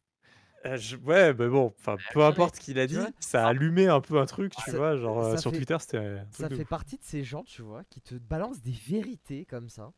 Euh, 0.66 0.76
je- 0.78 0.98
ouais, 0.98 1.34
mais 1.34 1.48
bon, 1.48 1.74
enfin, 1.80 1.98
peu 2.14 2.22
importe 2.24 2.56
ce 2.58 2.62
qu'il 2.62 2.80
a 2.80 2.88
dit, 2.88 2.96
vois, 2.96 3.10
ça 3.22 3.46
a 3.46 3.50
allumé 3.50 3.88
un 3.88 4.02
peu 4.02 4.20
un 4.20 4.26
truc, 4.26 4.56
tu 4.56 4.72
Ça- 4.72 4.78
vois, 4.78 4.98
genre 4.98 5.38
sur 5.40 5.52
fait- 5.52 5.58
Twitter, 5.58 5.78
c'était 5.80 6.18
Ça 6.32 6.50
de 6.50 6.56
fait 6.56 6.64
ouf. 6.64 6.68
partie 6.70 6.98
de 6.98 7.04
ces 7.04 7.24
gens, 7.24 7.44
tu 7.44 7.62
vois, 7.62 7.84
qui 7.86 8.02
te 8.02 8.16
balancent 8.16 8.62
des 8.62 8.72
vérités 8.88 9.46
comme 9.46 9.70
ça. 9.70 9.94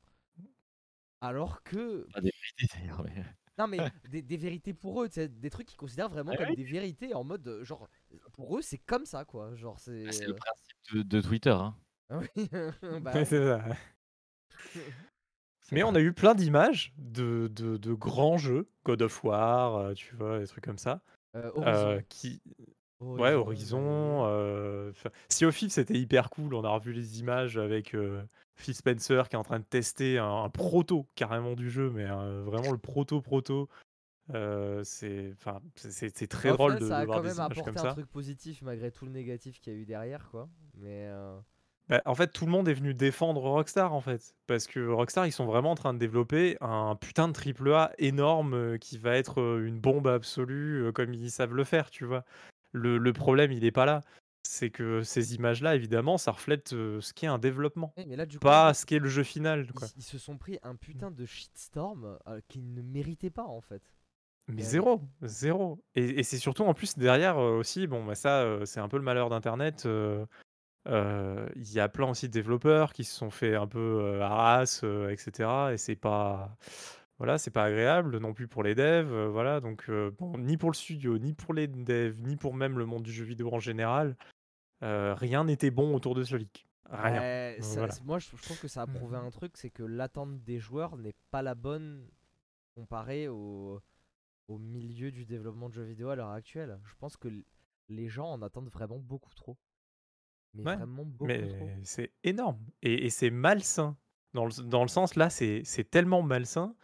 Alors 1.22 1.64
que. 1.64 2.08
Pas 2.14 2.22
des 2.22 2.32
vérités 2.32 2.78
d'ailleurs. 2.78 3.04
Mais... 3.04 3.24
Non, 3.60 3.68
mais 3.68 3.78
des, 4.10 4.22
des 4.24 4.38
vérités 4.38 4.74
pour 4.74 5.04
eux, 5.04 5.10
tu 5.10 5.16
sais, 5.16 5.28
des 5.28 5.50
trucs 5.52 5.68
qu'ils 5.68 5.78
considèrent 5.78 6.10
vraiment 6.10 6.32
Ouais, 6.32 6.38
comme 6.38 6.50
ouais. 6.50 6.56
des 6.56 6.64
vérités 6.64 7.14
en 7.14 7.24
mode. 7.24 7.48
euh, 7.48 7.64
Genre, 7.64 7.88
pour 8.34 8.58
eux, 8.58 8.62
c'est 8.62 8.80
comme 8.80 9.06
ça, 9.06 9.24
quoi. 9.26 9.54
Genre, 9.56 9.78
c'est. 9.78 10.12
C'est 10.12 10.26
le 10.26 10.32
euh, 10.32 10.36
principe 10.36 10.78
de, 10.94 11.02
de 11.04 11.22
Twitter. 11.22 11.52
Hein. 11.52 11.76
Oui, 12.10 12.28
bah, 13.02 13.12
Ouais, 13.14 13.26
c'est 13.26 13.44
ça. 13.44 13.64
Mais 15.72 15.84
on 15.84 15.96
a 15.96 16.00
eu 16.00 16.14
plein 16.14 16.34
d'images 16.34 16.94
de, 16.98 17.50
de, 17.54 17.78
de 17.78 17.94
grands 17.94 18.38
jeux, 18.38 18.70
God 18.84 19.02
of 19.04 19.24
War, 19.24 19.76
euh, 19.78 19.94
tu 19.94 20.16
vois, 20.16 20.40
des 20.40 20.48
trucs 20.48 20.64
comme 20.66 20.78
ça, 20.78 21.02
euh, 21.36 21.52
euh, 21.58 22.02
qui, 22.10 22.42
ouais, 23.02 23.34
Horizon, 23.34 24.26
euh, 24.28 24.92
enfin, 24.92 25.10
Sea 25.30 25.46
of 25.46 25.58
Thieves, 25.58 25.72
c'était 25.72 25.96
hyper 25.98 26.30
cool, 26.30 26.54
on 26.54 26.64
a 26.64 26.70
revu 26.70 26.94
les 26.94 27.20
images 27.20 27.58
avec 27.58 27.94
euh, 27.96 28.22
Phil 28.56 28.74
Spencer 28.76 29.28
qui 29.30 29.36
est 29.36 29.40
en 29.40 29.44
train 29.44 29.60
de 29.60 29.66
tester 29.66 30.18
un, 30.20 30.44
un 30.44 30.50
proto 30.50 31.08
carrément 31.16 31.54
du 31.56 31.70
jeu, 31.70 31.90
mais 31.90 32.06
euh, 32.10 32.44
vraiment 32.46 32.72
le 32.72 32.78
proto-proto. 32.78 33.68
Euh, 34.34 34.82
c'est 34.84 35.34
enfin, 35.34 35.60
c'est- 35.76 35.92
c'est 35.92 36.18
c'est 36.18 36.28
très 36.28 36.52
Au 36.52 36.54
drôle 36.54 36.74
final, 36.76 36.84
de, 36.84 36.88
ça 36.88 36.98
de 36.98 37.02
a 37.02 37.06
voir 37.06 37.18
quand 37.18 37.24
des 37.24 37.30
même 37.30 37.38
images 37.38 37.52
apporté 37.52 37.80
un 37.80 37.84
ça. 37.84 37.90
truc 37.92 38.08
positif 38.08 38.62
malgré 38.62 38.92
tout 38.92 39.06
le 39.06 39.12
négatif 39.12 39.60
qu'il 39.60 39.74
y 39.74 39.76
a 39.76 39.80
eu 39.80 39.86
derrière, 39.86 40.30
quoi. 40.30 40.48
Mais. 40.76 41.08
euh, 41.10 41.38
Bah, 41.90 42.02
en 42.06 42.16
fait, 42.16 42.28
tout 42.32 42.46
le 42.46 42.52
monde 42.52 42.70
est 42.70 42.74
venu 42.74 42.94
défendre 42.94 43.42
Rockstar, 43.42 43.94
en 43.94 44.00
fait. 44.00 44.36
Parce 44.48 44.68
que 44.68 44.88
Rockstar, 44.88 45.26
ils 45.26 45.32
sont 45.34 45.46
vraiment 45.46 45.72
en 45.72 45.76
train 45.76 45.94
de 45.94 46.00
développer 46.00 46.56
un 46.62 46.96
putain 46.96 47.28
de 47.28 47.34
triple 47.34 47.74
A 47.74 47.92
énorme 47.98 48.54
euh, 48.54 48.78
qui 48.78 48.98
va 48.98 49.18
être 49.18 49.42
euh, 49.42 49.66
une 49.68 49.80
bombe 49.82 50.08
absolue, 50.08 50.86
euh, 50.86 50.92
comme 50.94 51.14
ils 51.14 51.32
savent 51.32 51.54
le 51.54 51.64
faire, 51.66 51.90
tu 51.90 52.06
vois. 52.06 52.24
Le, 52.72 52.98
le 52.98 53.14
problème, 53.14 53.52
il 53.52 53.66
est 53.66 53.72
pas 53.72 53.86
là. 53.86 54.02
C'est 54.44 54.72
que 54.72 55.04
ces 55.04 55.36
images-là, 55.36 55.76
évidemment, 55.76 56.18
ça 56.18 56.32
reflète 56.32 56.74
euh, 56.74 57.00
ce 57.00 57.14
qu'est 57.14 57.28
un 57.28 57.38
développement. 57.38 57.94
mais 57.96 58.16
là, 58.16 58.26
du 58.26 58.38
coup, 58.40 58.44
Pas 58.44 58.74
ce 58.74 58.86
qu'est 58.88 58.98
le 59.00 59.08
jeu 59.08 59.24
final, 59.24 59.66
ils, 59.68 59.74
quoi. 59.74 59.88
ils 59.98 60.04
se 60.04 60.18
sont 60.18 60.38
pris 60.38 60.58
un 60.64 60.76
putain 60.76 61.12
de 61.12 61.26
shitstorm 61.26 62.18
euh, 62.28 62.40
qu'ils 62.48 62.74
ne 62.74 62.82
méritaient 62.82 63.30
pas, 63.30 63.44
en 63.46 63.62
fait. 63.62 63.84
Mais 64.48 64.64
Ouais. 64.64 64.68
zéro, 64.68 65.02
zéro. 65.22 65.84
Et, 65.96 66.20
et 66.20 66.24
c'est 66.24 66.40
surtout 66.40 66.64
en 66.64 66.74
plus 66.74 66.98
derrière 66.98 67.38
euh, 67.38 67.58
aussi, 67.58 67.86
bon, 67.86 68.04
bah 68.04 68.16
ça, 68.16 68.42
euh, 68.42 68.66
c'est 68.66 68.80
un 68.80 68.88
peu 68.90 68.98
le 68.98 69.04
malheur 69.04 69.30
d'Internet. 69.30 69.84
euh, 69.86 70.26
Il 71.56 71.72
y 71.72 71.80
a 71.80 71.88
plein 71.90 72.10
aussi 72.10 72.28
de 72.28 72.34
développeurs 72.34 72.94
qui 72.94 73.04
se 73.04 73.16
sont 73.16 73.30
fait 73.30 73.56
un 73.56 73.68
peu 73.68 74.20
harass, 74.22 74.84
etc. 75.10 75.70
Et 75.72 75.78
c'est 75.78 75.96
pas, 75.96 76.58
voilà, 77.22 77.38
c'est 77.38 77.52
pas 77.52 77.66
agréable 77.66 78.18
non 78.18 78.34
plus 78.34 78.48
pour 78.48 78.64
les 78.64 78.74
devs. 78.74 79.12
euh, 79.14 79.30
voilà, 79.30 79.60
donc 79.62 79.86
euh, 79.90 80.10
bon, 80.18 80.38
ni 80.40 80.58
pour 80.58 80.72
le 80.72 80.76
studio, 80.76 81.20
ni 81.20 81.34
pour 81.34 81.54
les 81.54 81.68
devs, 81.68 82.20
ni 82.22 82.36
pour 82.36 82.54
même 82.56 82.78
le 82.80 82.86
monde 82.86 83.04
du 83.04 83.12
jeu 83.14 83.24
vidéo 83.24 83.54
en 83.54 83.60
général, 83.60 84.16
euh, 84.84 85.14
rien 85.14 85.44
n'était 85.44 85.70
bon 85.72 85.94
autour 85.96 86.16
de 86.16 86.24
ce 86.24 86.36
leak. 86.36 86.68
Rien. 86.90 87.22
Ouais, 87.22 87.56
Donc 87.60 87.64
ça- 87.66 87.78
voilà. 87.80 87.94
c'est- 87.94 88.04
Moi, 88.04 88.20
je, 88.20 88.30
je 88.36 88.42
trouve 88.42 88.60
que 88.60 88.68
ça 88.68 88.82
a 88.82 88.88
prouvé 88.88 89.18
un 89.18 89.30
truc, 89.30 89.54
c'est 89.56 89.70
que 89.70 89.84
l'attente 89.84 90.44
des 90.44 90.60
joueurs 90.60 90.98
n'est 90.98 91.14
pas 91.30 91.42
la 91.42 91.54
bonne 91.56 92.08
comparée 92.76 93.28
au, 93.28 93.80
au 94.48 94.58
milieu 94.58 95.12
du 95.12 95.26
développement 95.26 95.70
de 95.70 95.74
jeux 95.76 95.84
vidéo 95.84 96.10
à 96.10 96.16
l'heure 96.16 96.32
actuelle. 96.32 96.80
Je 96.86 96.94
pense 97.00 97.16
que 97.18 97.28
l- 97.28 97.44
les 97.90 98.10
gens 98.10 98.28
en 98.32 98.42
attendent 98.42 98.70
vraiment 98.70 98.98
beaucoup 99.00 99.34
trop. 99.36 99.58
Mais 100.54 100.64
Ouais, 100.64 100.76
vraiment 100.76 101.06
beaucoup 101.06 101.32
trop. 101.32 101.66
Mais 101.66 101.78
c'est 101.84 102.12
énorme. 102.24 102.60
Et, 102.82 103.06
et 103.06 103.10
c'est 103.10 103.30
malsain. 103.30 103.96
Dans 104.34 104.46
le, 104.46 104.64
dans 104.64 104.82
le 104.82 104.88
sens, 104.90 105.16
là, 105.16 105.30
c'est 105.30 105.62
c'est 105.66 105.84
tellement 105.90 106.22
malsain 106.22 106.76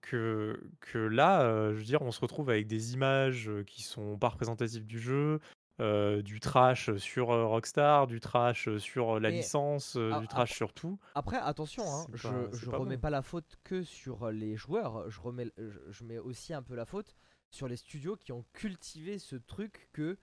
que, 0.00 0.60
que 0.80 0.98
là, 0.98 1.42
euh, 1.42 1.72
je 1.72 1.78
veux 1.78 1.84
dire, 1.84 2.02
on 2.02 2.10
se 2.12 2.20
retrouve 2.20 2.50
avec 2.50 2.66
des 2.66 2.94
images 2.94 3.48
euh, 3.48 3.64
qui 3.64 3.82
sont 3.82 4.18
pas 4.18 4.28
représentatives 4.28 4.86
du 4.86 4.98
jeu, 4.98 5.40
euh, 5.80 6.20
du 6.22 6.40
trash 6.40 6.94
sur 6.96 7.30
euh, 7.30 7.46
Rockstar, 7.46 8.06
du 8.06 8.20
trash 8.20 8.68
sur 8.78 9.18
la 9.20 9.30
Mais 9.30 9.38
licence, 9.38 9.96
euh, 9.96 10.18
du 10.20 10.28
trash 10.28 10.54
sur 10.54 10.72
tout. 10.74 10.98
Après, 11.14 11.38
attention, 11.38 11.84
hein, 11.84 12.06
je, 12.12 12.28
pas- 12.28 12.48
je 12.52 12.64
c'est 12.64 12.70
pas 12.70 12.76
remets 12.78 12.96
bon. 12.96 13.00
pas 13.02 13.10
la 13.10 13.22
faute 13.22 13.56
que 13.64 13.82
sur 13.82 14.30
les 14.30 14.56
joueurs, 14.56 15.08
je, 15.10 15.20
remets, 15.20 15.50
je, 15.56 15.78
je 15.90 16.04
mets 16.04 16.18
aussi 16.18 16.52
un 16.52 16.62
peu 16.62 16.74
la 16.74 16.84
faute 16.84 17.16
sur 17.50 17.66
les 17.66 17.76
studios 17.76 18.16
qui 18.16 18.32
ont 18.32 18.44
cultivé 18.52 19.18
ce 19.18 19.36
truc 19.36 19.88
que 19.92 20.18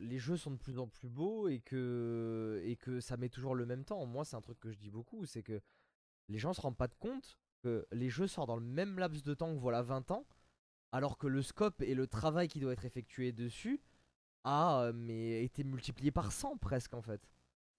les 0.00 0.18
jeux 0.18 0.36
sont 0.36 0.50
de 0.50 0.56
plus 0.56 0.78
en 0.78 0.88
plus 0.88 1.08
beaux 1.08 1.48
et 1.48 1.60
que, 1.60 2.60
et 2.64 2.76
que 2.76 3.00
ça 3.00 3.16
met 3.16 3.28
toujours 3.28 3.54
le 3.54 3.66
même 3.66 3.84
temps. 3.84 4.04
Moi, 4.06 4.24
c'est 4.24 4.36
un 4.36 4.40
truc 4.40 4.58
que 4.58 4.70
je 4.70 4.78
dis 4.78 4.90
beaucoup, 4.90 5.26
c'est 5.26 5.42
que 5.42 5.60
les 6.28 6.38
gens 6.38 6.52
se 6.52 6.60
rendent 6.60 6.76
pas 6.76 6.88
de 6.88 6.94
compte 6.94 7.38
que 7.60 7.86
les 7.92 8.10
jeux 8.10 8.26
sortent 8.26 8.48
dans 8.48 8.56
le 8.56 8.64
même 8.64 8.98
laps 8.98 9.22
de 9.22 9.34
temps 9.34 9.54
que 9.54 9.60
voilà 9.60 9.82
20 9.82 10.10
ans, 10.10 10.26
alors 10.92 11.18
que 11.18 11.26
le 11.26 11.42
scope 11.42 11.82
et 11.82 11.94
le 11.94 12.06
travail 12.06 12.48
qui 12.48 12.60
doit 12.60 12.72
être 12.72 12.84
effectué 12.84 13.32
dessus 13.32 13.80
a 14.44 14.82
euh, 14.84 14.92
mais 14.94 15.44
été 15.44 15.64
multiplié 15.64 16.10
par 16.10 16.32
100 16.32 16.56
presque 16.56 16.94
en 16.94 17.02
fait. 17.02 17.20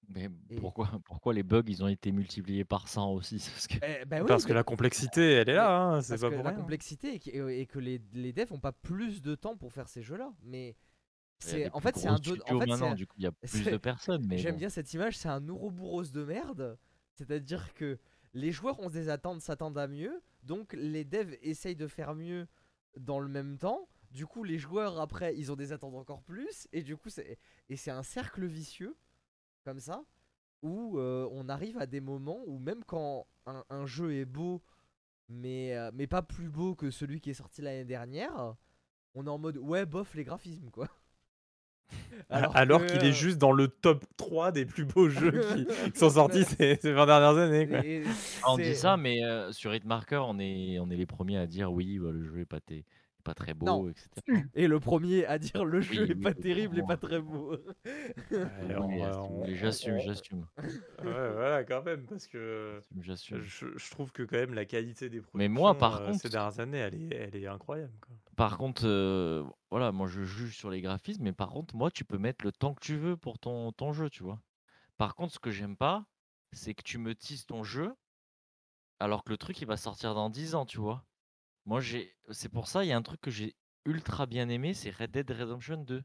Mais 0.07 0.29
Et- 0.49 0.55
pourquoi, 0.59 0.89
pourquoi 1.05 1.33
les 1.33 1.43
bugs 1.43 1.63
ils 1.67 1.83
ont 1.83 1.87
été 1.87 2.11
multipliés 2.11 2.65
par 2.65 2.87
100 2.87 3.11
aussi? 3.13 3.37
Parce 3.55 3.67
que 3.67 3.75
Eh, 3.83 4.05
bah 4.05 4.17
oui, 4.21 4.25
Parce 4.27 4.43
mais- 4.43 4.49
que 4.49 4.53
la 4.53 4.63
complexité, 4.63 5.31
elle 5.33 5.49
est 5.49 5.53
là, 5.55 5.79
hein, 5.79 6.01
c'est 6.01 6.13
Parce 6.13 6.21
pas 6.21 6.29
que 6.29 6.35
pour 6.35 6.43
la 6.43 6.49
rien. 6.51 6.59
complexité 6.59 7.15
et 7.15 7.19
que, 7.19 7.49
et 7.49 7.65
que 7.65 7.79
les, 7.79 8.01
les 8.13 8.33
devs 8.33 8.51
ont 8.51 8.59
pas 8.59 8.71
plus 8.71 9.21
de 9.21 9.35
temps 9.35 9.55
pour 9.57 9.71
faire 9.73 9.87
ces 9.89 10.01
jeux-là. 10.01 10.33
Mais 10.43 10.75
il 11.43 11.49
y 11.49 11.51
a 11.53 11.65
c'est 11.67 11.71
en 11.73 11.79
fait 11.79 11.95
c'est 11.97 12.07
un 12.07 12.17
studios 12.17 12.41
en 12.43 12.59
fait 12.59 12.65
maintenant, 12.67 12.89
c'est- 12.89 12.95
du 12.95 13.07
coup 13.07 13.15
il 13.17 13.23
y 13.23 13.27
a 13.27 13.31
plus 13.31 13.63
c'est- 13.63 13.71
de 13.71 13.77
personnes. 13.77 14.25
Mais 14.27 14.37
j'aime 14.37 14.53
bon. 14.53 14.59
bien 14.59 14.69
cette 14.69 14.93
image, 14.93 15.17
c'est 15.17 15.29
un 15.29 15.47
ouroboros 15.49 16.03
de 16.11 16.23
merde 16.23 16.77
C'est-à-dire 17.15 17.73
que 17.73 17.97
les 18.33 18.51
joueurs 18.51 18.79
ont 18.79 18.89
des 18.89 19.09
attentes, 19.09 19.41
s'attendent 19.41 19.77
à 19.77 19.87
mieux, 19.87 20.21
donc 20.43 20.73
les 20.73 21.03
devs 21.03 21.35
essayent 21.41 21.75
de 21.75 21.87
faire 21.87 22.15
mieux 22.15 22.47
dans 22.97 23.19
le 23.19 23.27
même 23.27 23.57
temps. 23.57 23.87
Du 24.11 24.25
coup, 24.25 24.43
les 24.43 24.59
joueurs 24.59 24.99
après, 24.99 25.35
ils 25.37 25.51
ont 25.51 25.55
des 25.55 25.71
attentes 25.71 25.95
encore 25.95 26.21
plus, 26.23 26.67
et 26.73 26.83
du 26.83 26.97
coup, 26.97 27.09
c'est 27.09 27.37
et 27.69 27.75
c'est 27.77 27.91
un 27.91 28.03
cercle 28.03 28.45
vicieux 28.45 28.95
comme 29.63 29.79
ça 29.79 30.03
où 30.61 30.99
euh, 30.99 31.27
on 31.31 31.49
arrive 31.49 31.77
à 31.77 31.85
des 31.85 32.01
moments 32.01 32.43
où 32.45 32.59
même 32.59 32.83
quand 32.83 33.27
un, 33.45 33.85
jeu 33.85 34.13
est 34.13 34.25
beau, 34.25 34.61
mais 35.29 35.75
euh, 35.75 35.91
mais 35.93 36.07
pas 36.07 36.21
plus 36.21 36.49
beau 36.49 36.75
que 36.75 36.91
celui 36.91 37.19
qui 37.21 37.31
est 37.31 37.35
sorti 37.35 37.61
l'année 37.61 37.85
dernière, 37.85 38.55
on 39.15 39.25
est 39.25 39.29
en 39.29 39.39
mode 39.39 39.57
ouais 39.57 39.85
bof 39.85 40.13
les 40.13 40.23
graphismes 40.23 40.69
quoi. 40.69 40.87
Alors, 42.29 42.85
qu'il 42.85 43.03
est 43.03 43.11
juste 43.11 43.37
dans 43.37 43.51
le 43.51 43.67
top 43.67 44.05
3 44.17 44.51
des 44.53 44.65
plus 44.65 44.85
beaux 44.85 45.09
jeux 45.09 45.41
qui, 45.53 45.65
qui 45.91 45.99
sont 45.99 46.11
sortis 46.11 46.45
ces, 46.45 46.75
ces 46.81 46.93
20 46.93 47.05
dernières 47.05 47.37
années. 47.37 47.67
quoi. 47.67 47.79
Ah, 48.43 48.53
on 48.53 48.57
dit 48.57 48.75
ça, 48.75 48.95
mais 48.97 49.23
euh, 49.23 49.51
sur 49.51 49.73
Hitmarker, 49.75 50.23
on 50.27 50.39
est, 50.39 50.79
on 50.79 50.89
est 50.89 50.95
les 50.95 51.05
premiers 51.05 51.37
à 51.37 51.47
dire 51.47 51.71
oui, 51.73 51.99
bah, 51.99 52.11
le 52.11 52.23
jeu 52.23 52.39
est 52.39 52.45
pas, 52.45 53.33
très 53.35 53.53
beau, 53.53 53.65
Non. 53.65 53.89
etc. 53.89 54.07
Et 54.55 54.67
le 54.67 54.79
premier 54.79 55.25
à 55.25 55.37
dire 55.39 55.63
le 55.65 55.81
jeu 55.81 56.03
Oui, 56.05 56.11
est 56.11 56.15
pas 56.15 56.33
terrible 56.33 56.79
et 56.79 56.83
pas 56.83 56.97
très 56.97 57.19
beau. 57.21 57.55
J'assume, 59.47 59.95
on- 59.95 59.99
j'assume. 59.99 60.45
Ouais, 61.03 61.31
voilà, 61.33 61.63
quand 61.63 61.83
même, 61.83 62.05
parce 62.05 62.27
que 62.27 62.79
J'assume. 63.01 63.41
je, 63.41 63.65
je 63.75 63.91
trouve 63.91 64.11
que 64.11 64.23
quand 64.23 64.37
même 64.37 64.53
la 64.53 64.65
qualité 64.65 65.09
des 65.09 65.19
productions 65.21 65.37
Mais 65.37 65.47
moi, 65.49 65.77
par 65.77 66.01
euh, 66.01 66.07
contre- 66.07 66.19
ces 66.21 66.29
dernières 66.29 66.59
années, 66.59 66.77
elle 66.79 66.95
est, 66.95 67.15
elle 67.33 67.35
est 67.43 67.47
incroyable. 67.47 67.93
quoi. 68.01 68.15
Par 68.35 68.57
contre, 68.57 68.83
euh, 68.85 69.43
voilà, 69.69 69.91
moi 69.91 70.07
je 70.07 70.23
juge 70.23 70.57
sur 70.57 70.69
les 70.69 70.81
graphismes, 70.81 71.23
mais 71.23 71.33
par 71.33 71.49
contre, 71.49 71.75
moi, 71.75 71.91
tu 71.91 72.05
peux 72.05 72.17
mettre 72.17 72.45
le 72.45 72.51
temps 72.51 72.73
que 72.73 72.79
tu 72.83 72.95
veux 72.95 73.17
pour 73.17 73.39
ton, 73.39 73.93
jeu, 73.93 74.09
tu 74.09 74.23
vois. 74.23 74.41
Par 74.97 75.15
contre, 75.15 75.33
ce 75.33 75.39
que 75.39 75.51
j'aime 75.51 75.75
pas, 75.75 76.05
c'est 76.53 76.73
que 76.73 76.83
tu 76.83 76.97
me 76.97 77.15
teases 77.15 77.45
ton 77.45 77.63
jeu, 77.63 77.95
alors 78.99 79.23
que 79.23 79.31
le 79.31 79.37
truc, 79.37 79.59
il 79.61 79.67
va 79.67 79.77
sortir 79.77 80.15
dans 80.15 80.29
10 80.29 80.55
ans, 80.55 80.65
tu 80.65 80.79
vois. 80.79 81.05
Moi, 81.65 81.81
j'ai, 81.81 82.15
c'est 82.31 82.49
pour 82.49 82.67
ça, 82.67 82.85
il 82.85 82.87
y 82.87 82.91
a 82.93 82.97
un 82.97 83.01
truc 83.01 83.21
que 83.21 83.31
j'ai 83.31 83.55
ultra 83.85 84.25
bien 84.25 84.49
aimé, 84.49 84.73
c'est 84.73 84.91
Red 84.91 85.11
Dead 85.11 85.29
Redemption 85.29 85.77
2. 85.77 86.03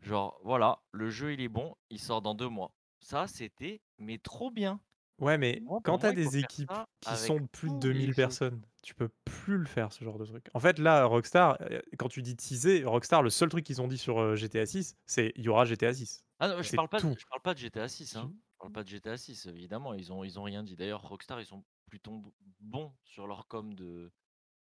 Genre, 0.00 0.38
voilà, 0.44 0.82
le 0.92 1.10
jeu, 1.10 1.32
il 1.32 1.40
est 1.40 1.48
bon, 1.48 1.74
il 1.90 2.00
sort 2.00 2.22
dans 2.22 2.34
deux 2.34 2.48
mois. 2.48 2.72
Ça, 3.00 3.26
c'était, 3.26 3.82
mais 3.98 4.18
trop 4.18 4.50
bien. 4.50 4.80
Ouais, 5.18 5.38
mais 5.38 5.60
Moi, 5.64 5.80
quand 5.82 5.98
t'as 5.98 6.12
des 6.12 6.36
équipes 6.38 6.70
qui 7.00 7.16
sont 7.16 7.40
de 7.40 7.46
plus 7.46 7.68
de 7.70 7.78
tous 7.78 7.86
les 7.88 7.94
2000 7.94 8.06
jeux. 8.08 8.14
personnes, 8.14 8.62
tu 8.82 8.94
peux 8.94 9.08
plus 9.24 9.56
le 9.56 9.64
faire, 9.64 9.92
ce 9.92 10.04
genre 10.04 10.18
de 10.18 10.26
truc. 10.26 10.48
En 10.52 10.60
fait, 10.60 10.78
là, 10.78 11.04
Rockstar, 11.06 11.56
euh, 11.62 11.80
quand 11.98 12.08
tu 12.08 12.20
dis 12.22 12.36
teaser, 12.36 12.84
Rockstar, 12.84 13.22
le 13.22 13.30
seul 13.30 13.48
truc 13.48 13.64
qu'ils 13.64 13.80
ont 13.80 13.88
dit 13.88 13.96
sur 13.98 14.18
euh, 14.20 14.36
GTA 14.36 14.66
6, 14.66 14.94
c'est 15.06 15.32
il 15.36 15.44
y 15.44 15.48
aura 15.48 15.64
GTA 15.64 15.94
6. 15.94 16.22
Ah 16.38 16.48
non, 16.48 16.56
je 16.58 16.64
C'est 16.64 16.76
parle 16.76 16.88
pas, 16.90 16.98
de- 16.98 17.02
tout. 17.02 17.14
je 17.18 17.24
parle 17.26 17.40
pas 17.42 17.54
de 17.54 17.58
GTA 17.58 17.88
6, 17.88 18.16
hein. 18.16 18.28
Tu- 18.30 18.36
Je 18.52 18.58
parle 18.58 18.72
pas 18.72 18.84
de 18.84 18.88
GTA 18.88 19.16
6, 19.16 19.46
évidemment, 19.46 19.94
ils 19.94 20.12
ont, 20.12 20.22
ils 20.24 20.38
ont 20.38 20.42
rien 20.42 20.62
dit. 20.62 20.76
D'ailleurs, 20.76 21.02
Rockstar, 21.02 21.40
ils 21.40 21.46
sont 21.46 21.64
plutôt 21.88 22.22
bons 22.60 22.92
sur 23.04 23.26
leur 23.26 23.46
com 23.48 23.72
de. 23.74 24.10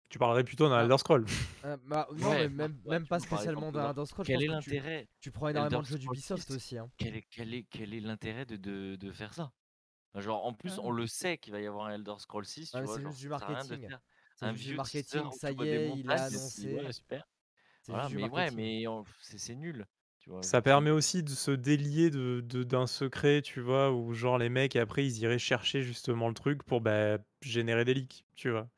Tu 0.09 0.19
parlerais 0.19 0.45
plutôt 0.45 0.69
d'un 0.69 0.77
Ah. 0.79 0.83
Elder 0.83 0.99
Scroll. 0.99 1.25
Euh, 1.65 1.77
bah, 1.87 2.07
non, 2.17 2.29
Ouais, 2.31 2.49
mais 2.49 2.49
même, 2.49 2.81
ouais, 2.85 2.91
même 2.91 3.03
tu 3.05 3.09
pas 3.09 3.19
spécialement 3.21 3.71
d'un 3.73 3.85
dans- 3.85 3.91
Elder 3.91 4.07
Scrolls. 4.07 4.27
je 4.27 4.33
Quel 4.33 4.43
est 4.43 4.47
que 4.47 4.61
tu- 4.61 4.71
l'intérêt 4.71 5.09
Tu, 5.21 5.31
prends 5.31 5.49
énormément 5.49 5.71
de 5.81 5.87
Elder 5.87 5.89
jeux 5.89 5.99
Scrolls 6.01 6.15
d'Ubisoft 6.17 6.47
6, 6.49 6.57
aussi. 6.57 6.79
Hein. 6.79 6.91
quel 6.97 7.17
est, 7.17 7.25
quel 7.31 7.55
est, 7.55 7.63
quel 7.71 7.95
est 7.95 8.01
l'intérêt 8.01 8.45
de, 8.45 8.57
de, 8.57 8.97
de 8.97 9.13
faire 9.13 9.33
ça? 9.35 9.53
Genre, 10.15 10.45
en 10.45 10.53
plus, 10.53 10.73
Ah. 10.79 10.83
on 10.85 10.91
le 10.91 11.07
sait 11.07 11.39
qu'il 11.39 11.53
va 11.53 11.61
y 11.61 11.67
avoir 11.67 11.87
un 11.87 11.95
Elder 11.95 12.15
Scroll 12.19 12.45
6, 12.45 12.71
tu 12.71 12.77
Ouais, 12.77 12.87
c'est 12.87 13.01
juste 13.01 13.19
du 13.19 13.29
marketing. 13.29 13.89
C'est 14.37 14.47
un 14.47 14.53
vieux 14.53 14.77
marketing, 14.77 15.31
ça 15.33 15.51
y 15.51 15.55
est, 15.67 15.99
il 15.99 16.11
a 16.11 16.25
annoncé. 16.25 16.75
ouais, 16.75 16.93
super. 16.93 17.27
C'est 17.83 17.93
Voilà, 17.93 18.09
mais 18.11 18.29
ouais, 18.29 18.51
mais 18.51 18.85
c'est 19.21 19.55
nul. 19.55 19.87
Tu 20.19 20.31
vois, 20.31 20.43
Ça 20.43 20.63
permet 20.63 20.91
aussi 20.91 21.25
de 21.25 21.31
se 21.31 21.51
délier 21.51 22.11
de, 22.11 22.41
de- 22.41 22.63
d'un 22.63 22.87
secret, 22.87 23.43
tu 23.43 23.61
vois, 23.61 23.91
où 23.91 24.13
genre 24.15 24.39
les 24.39 24.49
mecs 24.51 24.77
après 24.77 25.05
ils 25.05 25.19
iraient 25.19 25.39
chercher 25.39 25.83
justement 25.83 26.29
le 26.29 26.35
truc 26.35 26.63
pour 26.63 26.81
bah, 26.81 27.19
générer 27.41 27.85
des 27.85 27.95
leaks, 27.95 28.25
tu 28.37 28.51
vois. 28.51 28.69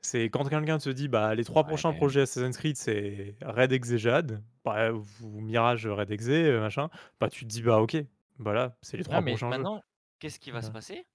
C'est 0.00 0.30
quand 0.30 0.48
quelqu'un 0.48 0.78
te 0.78 0.88
dit 0.88 1.08
bah 1.08 1.34
les 1.34 1.44
trois 1.44 1.64
prochains 1.64 1.92
projets 1.92 2.22
Assassin's 2.22 2.56
Creed 2.56 2.76
c'est 2.78 3.36
Red 3.42 3.72
Exe 3.72 3.90
et 3.90 3.98
Jade, 3.98 4.42
bah, 4.64 4.92
ou 4.92 5.04
Mirage 5.42 5.86
Red 5.86 6.10
Exe, 6.10 6.28
machin, 6.28 6.88
bah 7.20 7.28
tu 7.28 7.44
te 7.44 7.50
dis 7.50 7.60
bah 7.62 7.78
ok, 7.82 7.98
voilà, 8.38 8.74
c'est 8.80 8.96
les 8.96 9.04
trois 9.04 9.20
mais 9.20 9.32
prochains 9.32 9.52
jeux. 9.52 9.64
Qu'est-ce 10.20 10.38
qui 10.38 10.52
va 10.52 10.62
se 10.62 10.70
passer? 10.70 11.06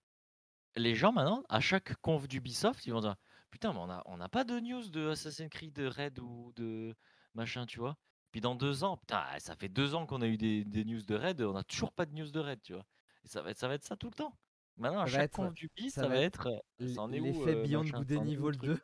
Les 0.75 0.95
gens, 0.95 1.13
maintenant, 1.13 1.43
à 1.49 1.59
chaque 1.61 1.95
conf 2.01 2.27
d'Ubisoft, 2.27 2.85
ils 2.85 2.91
vont 2.91 3.01
dire 3.01 3.15
Putain, 3.51 3.71
mais 3.71 3.79
on 3.79 3.87
n'a 3.87 4.03
on 4.05 4.19
a 4.19 4.27
pas 4.29 4.43
de 4.43 4.59
news 4.59 4.89
de 4.89 5.09
Assassin's 5.11 5.49
Creed 5.49 5.77
Red 5.79 6.19
ou 6.19 6.51
de 6.57 6.93
machin, 7.33 7.65
tu 7.65 7.79
vois? 7.79 7.97
Puis 8.31 8.41
dans 8.41 8.55
deux 8.55 8.83
ans, 8.83 8.97
putain, 8.97 9.23
ça 9.39 9.55
fait 9.55 9.69
deux 9.69 9.95
ans 9.95 10.05
qu'on 10.05 10.21
a 10.21 10.27
eu 10.27 10.37
des, 10.37 10.65
des 10.65 10.83
news 10.83 11.01
de 11.03 11.15
Red, 11.15 11.41
on 11.41 11.53
n'a 11.53 11.63
toujours 11.63 11.93
pas 11.93 12.05
de 12.05 12.13
news 12.13 12.29
de 12.29 12.39
Red, 12.39 12.61
tu 12.61 12.73
vois? 12.73 12.85
Et 13.23 13.29
ça 13.29 13.41
va 13.41 13.51
être 13.51 13.57
ça, 13.57 13.67
va 13.69 13.75
être 13.75 13.85
ça 13.85 13.95
tout 13.95 14.07
le 14.09 14.15
temps. 14.15 14.37
Maintenant, 14.77 15.01
à 15.01 15.07
Ça 15.07 15.19
chaque 15.19 15.31
conf 15.31 15.53
d'Ubi, 15.53 15.89
ça 15.89 16.01
ça, 16.01 16.07
va 16.09 16.17
être 16.17 16.47
euh, 16.47 16.59
L'effet 17.07 17.55
euh, 17.55 17.63
Beyond 17.63 17.83
Good 17.85 18.11
and 18.11 18.25
Evil 18.27 18.57
truc? 18.57 18.61
2. 18.61 18.79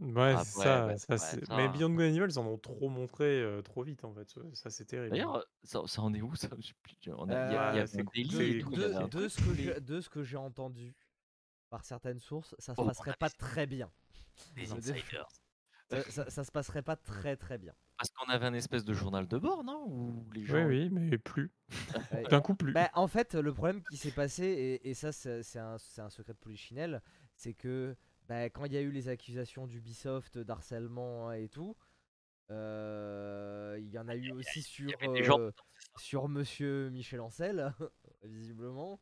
Ouais, 0.00 0.32
Ah, 0.34 0.42
c'est 0.44 0.58
ouais, 0.58 0.64
ça, 0.64 0.86
ouais, 0.86 0.96
ça, 0.96 1.06
ouais, 1.10 1.18
c'est- 1.18 1.44
ça- 1.44 1.56
mais 1.56 1.68
Beyond 1.68 1.90
Good 1.90 2.00
and 2.00 2.14
Evil, 2.14 2.24
ils 2.30 2.38
en 2.38 2.46
ont 2.46 2.58
trop 2.58 2.88
montré 2.88 3.42
euh, 3.42 3.60
trop 3.60 3.82
vite 3.84 4.04
en 4.04 4.14
fait, 4.14 4.28
ça, 4.30 4.40
ça, 4.54 4.70
c'est 4.70 4.86
terrible. 4.86 5.10
D'ailleurs, 5.10 5.44
ça, 5.64 5.82
ça 5.86 6.02
en 6.02 6.14
est 6.14 6.22
où 6.22 6.34
ça? 6.34 6.48
Je 6.58 6.68
sais 6.68 6.74
plus, 6.82 6.96
on 7.14 7.28
a- 7.28 7.48
Il 7.48 7.52
y 7.52 7.56
a, 7.56 7.72
il 7.72 7.76
y 7.76 7.80
a 7.80 7.82
un 7.82 7.86
c'est 7.86 7.98
et 7.98 8.04
tout, 8.58 8.70
il 8.72 8.78
y 8.78 8.78
de, 8.78 8.84
avait 8.84 8.94
un 8.96 9.02
de 9.04 9.08
truc, 9.10 9.30
ce 9.30 9.38
que 9.38 9.50
mais 9.50 9.56
j'ai- 9.56 9.80
de 9.80 10.00
ce 10.00 10.08
que 10.08 10.22
j'ai 10.22 10.36
entendu 10.38 10.94
par 11.70 11.84
certaines 11.84 12.20
sources, 12.20 12.54
ça 12.58 12.74
se 12.74 12.80
Oh, 12.80 12.86
passerait 12.86 13.16
pas 13.18 13.30
très 13.30 13.66
bien. 13.66 13.90
des 14.56 14.72
insiders. 14.72 15.28
Euh, 15.92 16.02
ça, 16.08 16.30
ça 16.30 16.42
se 16.42 16.50
passerait 16.50 16.80
pas 16.80 16.96
très 16.96 17.36
très 17.36 17.58
bien. 17.58 17.74
Parce 17.98 18.08
qu'on 18.12 18.30
avait 18.32 18.46
un 18.46 18.54
espèce 18.54 18.82
de 18.82 18.94
journal 18.94 19.28
de 19.28 19.36
bord, 19.36 19.62
non? 19.62 19.84
Où 19.86 20.24
les 20.32 20.42
gens. 20.46 20.66
Oui, 20.66 20.88
oui, 20.90 20.90
mais 20.90 21.18
plus. 21.18 21.52
Ouais. 22.14 22.22
D'un 22.30 22.40
coup, 22.40 22.54
plus. 22.54 22.72
Bah, 22.72 22.90
en 22.94 23.08
fait, 23.08 23.34
le 23.34 23.52
problème 23.52 23.82
qui 23.82 23.98
s'est 23.98 24.10
passé, 24.10 24.44
et, 24.44 24.88
et 24.88 24.94
ça 24.94 25.12
c'est 25.12 25.42
c'est 25.42 25.58
un, 25.58 25.76
c'est 25.76 26.00
un 26.00 26.08
secret 26.08 26.32
de 26.32 26.38
Polichinelle, 26.38 27.02
c'est 27.34 27.52
que 27.52 27.94
bah, 28.32 28.48
quand 28.48 28.64
il 28.64 28.72
y 28.72 28.76
a 28.78 28.80
eu 28.80 28.90
les 28.90 29.08
accusations 29.08 29.66
d'Ubisoft 29.66 30.38
d'harcèlement 30.38 31.32
et 31.32 31.48
tout, 31.50 31.76
euh, 32.50 33.76
il 33.78 33.90
y 33.90 33.98
en 33.98 34.08
a 34.08 34.14
eu 34.16 34.32
aussi 34.32 34.62
sur, 34.62 34.88
euh, 35.38 35.50
sur 35.98 36.28
Monsieur 36.28 36.88
Michel 36.88 37.20
Ancel, 37.20 37.74
visiblement. 38.22 39.00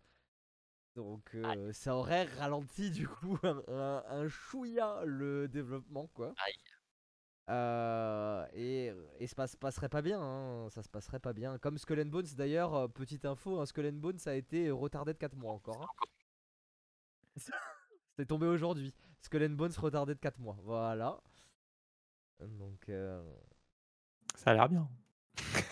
Donc 0.96 1.30
euh, 1.36 1.72
ça 1.72 1.94
aurait 1.94 2.24
ralenti 2.24 2.90
du 2.90 3.06
coup 3.06 3.38
un, 3.44 3.62
un, 3.68 4.04
un 4.08 4.28
chouïa 4.28 5.02
le 5.04 5.46
développement 5.46 6.08
quoi. 6.08 6.34
Euh, 7.48 8.46
et, 8.52 8.92
et 9.20 9.26
ça 9.28 9.46
se 9.46 9.56
passerait 9.56 9.88
pas 9.88 10.02
bien, 10.02 10.20
hein, 10.20 10.68
ça 10.70 10.82
se 10.82 10.88
passerait 10.88 11.20
pas 11.20 11.32
bien. 11.32 11.58
Comme 11.58 11.78
Skull 11.78 12.00
and 12.00 12.06
Bones 12.06 12.26
d'ailleurs, 12.36 12.92
petite 12.92 13.24
info, 13.24 13.60
un 13.60 13.66
Skull 13.66 13.86
and 13.86 13.92
Bones 14.00 14.18
a 14.26 14.34
été 14.34 14.70
retardé 14.72 15.12
de 15.12 15.18
4 15.18 15.36
mois 15.36 15.52
encore. 15.52 15.82
hein. 15.82 16.06
C'était 18.10 18.26
tombé 18.26 18.46
aujourd'hui. 18.46 18.92
Skull 19.22 19.44
and 19.44 19.50
Bones 19.50 19.72
retardé 19.76 20.14
de 20.14 20.18
4 20.20 20.38
mois, 20.38 20.56
voilà. 20.64 21.20
Donc 22.40 22.88
euh, 22.88 23.22
Ça 24.34 24.50
a 24.50 24.54
l'air 24.54 24.68
bien. 24.68 24.88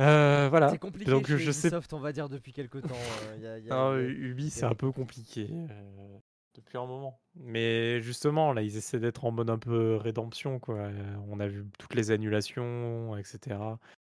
Euh, 0.00 0.48
voilà. 0.48 0.68
c'est 0.70 0.78
compliqué 0.78 1.10
Donc 1.10 1.26
chez 1.26 1.38
je 1.38 1.50
sais 1.50 1.66
Ubisoft 1.68 1.92
on 1.92 1.98
va 1.98 2.12
dire 2.12 2.28
depuis 2.28 2.52
quelques 2.52 2.82
temps. 2.82 2.94
euh, 2.94 3.36
y 3.40 3.46
a- 3.48 3.58
y 3.58 3.68
a- 3.68 3.74
Non, 3.74 3.98
Ubi, 3.98 4.48
c'est 4.48 4.64
un 4.64 4.74
peu 4.76 4.92
compliqué 4.92 5.48
euh, 5.50 6.18
depuis 6.54 6.78
un 6.78 6.86
moment. 6.86 7.20
Mais 7.34 8.00
justement, 8.00 8.52
là, 8.52 8.62
ils 8.62 8.76
essaient 8.76 9.00
d'être 9.00 9.24
en 9.24 9.32
mode 9.32 9.50
un 9.50 9.58
peu 9.58 9.96
rédemption, 9.96 10.60
quoi. 10.60 10.88
On 11.26 11.40
a 11.40 11.48
vu 11.48 11.66
toutes 11.80 11.94
les 11.96 12.12
annulations, 12.12 13.16
etc. 13.16 13.56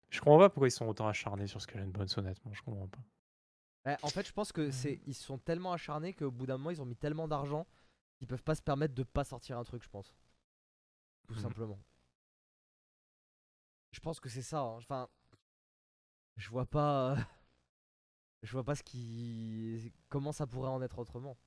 Je 0.10 0.20
comprends 0.20 0.38
pas 0.40 0.50
pourquoi 0.50 0.68
ils 0.68 0.72
sont 0.72 0.86
autant 0.88 1.08
acharnés 1.08 1.48
sur 1.48 1.62
Skull 1.62 1.80
and 1.80 1.88
Bones, 1.88 2.08
honnêtement, 2.18 2.52
je 2.54 2.62
comprends 2.62 2.88
pas. 2.88 3.00
Ouais, 3.86 3.98
en 4.02 4.10
fait, 4.10 4.26
je 4.28 4.34
pense 4.34 4.52
que 4.52 4.72
c'est 4.72 5.00
ils 5.06 5.14
sont 5.14 5.38
tellement 5.38 5.72
acharnés 5.74 6.14
qu'au 6.14 6.32
bout 6.32 6.46
d'un 6.48 6.58
moment, 6.58 6.72
ils 6.72 6.82
ont 6.82 6.86
mis 6.86 6.96
tellement 6.96 7.28
d'argent 7.28 7.68
qu'ils 8.18 8.28
peuvent 8.28 8.44
pas 8.44 8.56
se 8.56 8.62
permettre 8.62 8.96
de 8.96 9.04
pas 9.04 9.24
sortir 9.24 9.58
un 9.60 9.64
truc, 9.64 9.84
je 9.84 9.90
pense. 9.90 10.14
Tout 11.28 11.36
Mhm. 11.36 11.42
simplement. 11.42 11.80
Je 13.92 14.00
pense 14.00 14.20
que 14.20 14.30
c'est 14.30 14.42
ça. 14.42 14.60
hein. 14.62 14.78
Enfin, 14.78 15.08
je 16.38 16.50
vois 16.50 16.66
pas, 16.66 17.16
je 18.44 18.52
vois 18.52 18.64
pas 18.64 18.76
ce 18.76 18.84
qui, 18.84 19.92
comment 20.10 20.32
ça 20.32 20.48
pourrait 20.48 20.70
en 20.70 20.82
être 20.82 21.00
autrement. 21.00 21.38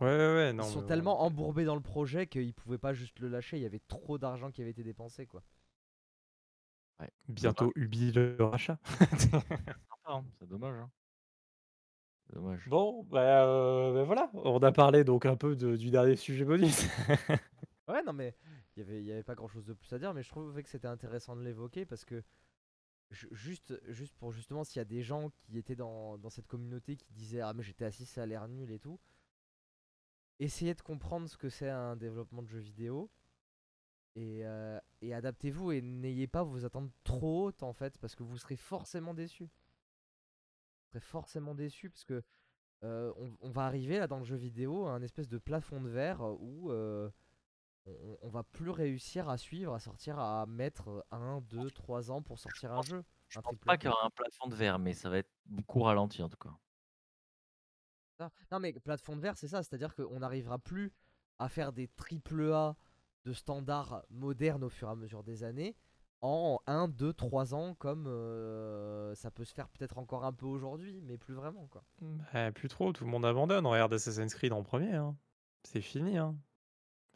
Ouais, 0.00 0.06
ouais, 0.06 0.34
ouais, 0.34 0.52
non. 0.52 0.64
ils 0.64 0.70
sont 0.72 0.80
mais 0.82 0.86
tellement 0.88 1.22
embourbés 1.22 1.64
dans 1.64 1.74
le 1.74 1.80
projet 1.82 2.26
qu'ils 2.26 2.54
pouvaient 2.54 2.78
pas 2.78 2.94
juste 2.94 3.18
le 3.20 3.28
lâcher. 3.28 3.56
Il 3.58 3.62
y 3.62 3.66
avait 3.66 3.80
trop 3.88 4.16
d'argent 4.18 4.50
qui 4.50 4.60
avait 4.62 4.70
été 4.70 4.82
dépensé, 4.84 5.26
quoi. 5.26 5.42
Ouais. 7.00 7.10
Bientôt 7.28 7.72
Ubi 7.76 8.12
le 8.12 8.36
rachat. 8.40 8.78
Sympa, 9.18 9.42
hein, 10.06 10.24
C'est 10.38 10.48
dommage. 10.48 10.76
Hein. 10.80 10.90
Dommage. 12.32 12.68
Bon, 12.68 13.04
bah, 13.04 13.46
euh, 13.46 13.92
bah 13.94 14.04
voilà, 14.04 14.30
on 14.34 14.58
a 14.62 14.72
parlé 14.72 15.02
donc 15.04 15.24
un 15.26 15.36
peu 15.36 15.56
de- 15.56 15.76
du 15.76 15.90
dernier 15.90 16.16
sujet 16.16 16.44
bonus. 16.44 16.84
Ouais, 17.88 18.02
non, 18.02 18.12
mais 18.12 18.34
il 18.76 18.80
y 18.80 18.82
avait, 18.82 19.00
il 19.00 19.06
y 19.06 19.12
avait 19.12 19.22
pas 19.22 19.34
grand 19.34 19.48
chose 19.48 19.64
de 19.64 19.72
plus 19.72 19.90
à 19.94 19.98
dire, 19.98 20.12
mais 20.12 20.22
je 20.22 20.28
trouvais 20.28 20.62
que 20.62 20.68
c'était 20.68 20.88
intéressant 20.88 21.34
de 21.36 21.40
l'évoquer 21.42 21.86
parce 21.86 22.04
que 22.04 22.22
ju- 23.10 23.28
juste, 23.32 23.80
juste 23.90 24.14
pour 24.18 24.30
justement, 24.30 24.62
s'il 24.62 24.78
y 24.78 24.82
a 24.82 24.84
des 24.84 25.02
gens 25.02 25.30
qui 25.40 25.56
étaient 25.56 25.74
dans, 25.74 26.18
dans 26.18 26.28
cette 26.28 26.46
communauté 26.46 26.96
qui 26.96 27.14
disaient 27.14 27.40
Ah, 27.40 27.54
mais 27.54 27.62
j'étais 27.62 27.86
assis, 27.86 28.04
ça 28.04 28.24
a 28.24 28.26
l'air 28.26 28.46
nul 28.46 28.70
et 28.72 28.78
tout, 28.78 29.00
essayez 30.38 30.74
de 30.74 30.82
comprendre 30.82 31.28
ce 31.28 31.36
que 31.38 31.48
c'est 31.48 31.68
un 31.70 31.96
développement 31.96 32.42
de 32.42 32.48
jeux 32.48 32.58
vidéo 32.58 33.10
et, 34.16 34.44
euh, 34.44 34.78
et 35.00 35.14
adaptez-vous 35.14 35.72
et 35.72 35.80
n'ayez 35.80 36.26
pas 36.26 36.42
vos 36.42 36.64
attentes 36.66 36.90
trop 37.04 37.46
hautes 37.46 37.62
en 37.62 37.72
fait 37.72 37.96
parce 37.98 38.14
que 38.14 38.22
vous 38.22 38.36
serez 38.36 38.56
forcément 38.56 39.14
déçus. 39.14 39.48
Serais 40.88 41.00
forcément 41.00 41.54
déçu 41.54 41.90
parce 41.90 42.04
que 42.04 42.22
euh, 42.84 43.12
on, 43.16 43.36
on 43.40 43.50
va 43.50 43.64
arriver 43.66 43.98
là 43.98 44.06
dans 44.06 44.18
le 44.18 44.24
jeu 44.24 44.36
vidéo 44.36 44.86
à 44.86 44.92
un 44.92 45.02
espèce 45.02 45.28
de 45.28 45.38
plafond 45.38 45.80
de 45.80 45.88
verre 45.88 46.20
où 46.22 46.70
euh, 46.70 47.10
on, 47.86 48.18
on 48.22 48.28
va 48.28 48.42
plus 48.44 48.70
réussir 48.70 49.28
à 49.28 49.36
suivre, 49.38 49.74
à 49.74 49.80
sortir, 49.80 50.18
à 50.18 50.46
mettre 50.46 51.04
1, 51.10 51.40
2, 51.42 51.70
3 51.70 52.10
ans 52.10 52.22
pour 52.22 52.38
sortir 52.38 52.72
un 52.72 52.76
pense- 52.76 52.86
jeu. 52.86 53.04
Je 53.28 53.38
un 53.38 53.42
pense 53.42 53.56
pas 53.58 53.76
qu'il 53.76 53.90
y 53.90 53.92
aura 53.92 54.06
un 54.06 54.10
plafond 54.10 54.46
de 54.48 54.54
verre, 54.54 54.78
mais 54.78 54.94
ça 54.94 55.10
va 55.10 55.18
être 55.18 55.30
beaucoup 55.46 55.82
ralenti 55.82 56.22
en 56.22 56.28
tout 56.28 56.38
cas. 56.38 56.54
Non 58.50 58.58
mais 58.58 58.72
plafond 58.72 59.14
de 59.16 59.20
verre 59.20 59.36
c'est 59.36 59.48
ça, 59.48 59.62
c'est-à-dire 59.62 59.94
qu'on 59.94 60.18
n'arrivera 60.20 60.58
plus 60.58 60.92
à 61.38 61.48
faire 61.48 61.72
des 61.72 61.86
triple 61.88 62.52
A 62.52 62.74
de 63.24 63.32
standard 63.32 64.04
moderne 64.10 64.64
au 64.64 64.68
fur 64.68 64.88
et 64.88 64.90
à 64.92 64.96
mesure 64.96 65.22
des 65.22 65.44
années 65.44 65.76
en 66.20 66.60
1, 66.66 66.88
2, 66.88 67.12
3 67.12 67.54
ans 67.54 67.74
comme 67.74 68.06
euh, 68.08 69.14
ça 69.14 69.30
peut 69.30 69.44
se 69.44 69.54
faire 69.54 69.68
peut-être 69.68 69.98
encore 69.98 70.24
un 70.24 70.32
peu 70.32 70.46
aujourd'hui, 70.46 71.00
mais 71.02 71.16
plus 71.18 71.34
vraiment 71.34 71.66
quoi. 71.68 71.84
Bah, 72.00 72.52
plus 72.52 72.68
trop, 72.68 72.92
tout 72.92 73.04
le 73.04 73.10
monde 73.10 73.24
abandonne. 73.24 73.66
Regarde 73.66 73.92
Assassin's 73.94 74.34
Creed 74.34 74.52
en 74.52 74.62
premier, 74.62 74.94
hein. 74.94 75.16
C'est 75.64 75.80
fini, 75.80 76.16
hein. 76.18 76.36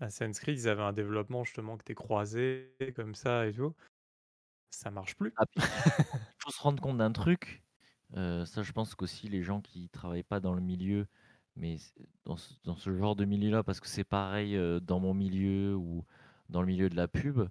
Assassin's 0.01 0.39
Creed, 0.41 0.59
ils 0.59 0.69
avaient 0.69 0.83
un 0.83 0.93
développement 0.93 1.45
justement 1.45 1.77
que 1.77 1.85
t'es 1.85 1.95
croisé 1.95 2.77
comme 2.97 3.15
ça 3.15 3.47
et 3.47 3.53
tout. 3.53 3.75
Ça 4.71 4.91
marche 4.91 5.17
plus. 5.17 5.33
Ah, 5.37 5.45
puis, 5.47 5.61
faut 6.39 6.51
se 6.51 6.61
rendre 6.61 6.83
compte 6.83 6.99
d'un 6.99 7.13
truc. 7.13 7.63
euh, 8.17 8.45
ça, 8.45 8.63
je 8.63 8.73
pense 8.73 8.95
qu'aussi 8.95 9.29
les 9.29 9.43
gens 9.43 9.61
qui 9.61 9.89
travaillent 9.91 10.23
pas 10.23 10.41
dans 10.41 10.55
le 10.55 10.61
milieu, 10.61 11.07
mais 11.57 11.79
c'est- 11.79 11.95
dans 12.25 12.37
ce, 12.37 12.55
dans 12.65 12.77
ce 12.77 12.95
genre 12.97 13.17
de 13.17 13.25
milieu-là, 13.25 13.63
parce 13.63 13.81
que 13.81 13.87
c'est 13.89 14.05
pareil 14.05 14.57
euh, 14.57 14.81
dans 14.81 15.01
mon 15.01 15.15
milieu 15.15 15.75
ou 15.77 16.05
dans 16.49 16.61
le 16.61 16.67
milieu 16.67 16.89
de 16.91 16.97
la 16.97 17.09
pub, 17.09 17.49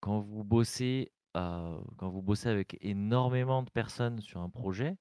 quand 0.00 0.20
vous 0.20 0.44
bossez 0.44 1.12
quand 1.32 2.08
vous 2.08 2.22
bossez 2.22 2.48
avec 2.48 2.76
énormément 2.80 3.62
de 3.62 3.70
personnes 3.70 4.20
sur 4.20 4.40
un 4.40 4.50
projet, 4.50 4.96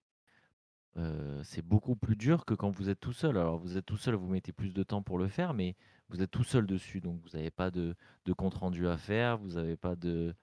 c'est 1.43 1.61
beaucoup 1.65 1.95
plus 1.95 2.15
dur 2.15 2.45
que 2.45 2.53
quand 2.53 2.69
vous 2.69 2.89
êtes 2.89 2.99
tout 2.99 3.13
seul. 3.13 3.37
Alors 3.37 3.57
vous 3.57 3.77
êtes 3.77 3.85
tout 3.85 3.97
seul, 3.97 4.15
vous 4.15 4.27
mettez 4.27 4.51
plus 4.51 4.73
de 4.73 4.83
temps 4.83 5.01
pour 5.01 5.17
le 5.17 5.27
faire, 5.27 5.53
mais 5.53 5.75
vous 6.09 6.21
êtes 6.21 6.31
tout 6.31 6.43
seul 6.43 6.65
dessus, 6.65 7.01
donc 7.01 7.21
vous 7.21 7.37
n'avez 7.37 7.51
pas 7.51 7.71
de, 7.71 7.95
de 8.25 8.33
compte 8.33 8.55
rendu 8.55 8.87
à 8.87 8.97
faire, 8.97 9.37
vous 9.37 9.53
n'avez 9.53 9.77
pas 9.77 9.95
de, 9.95 10.35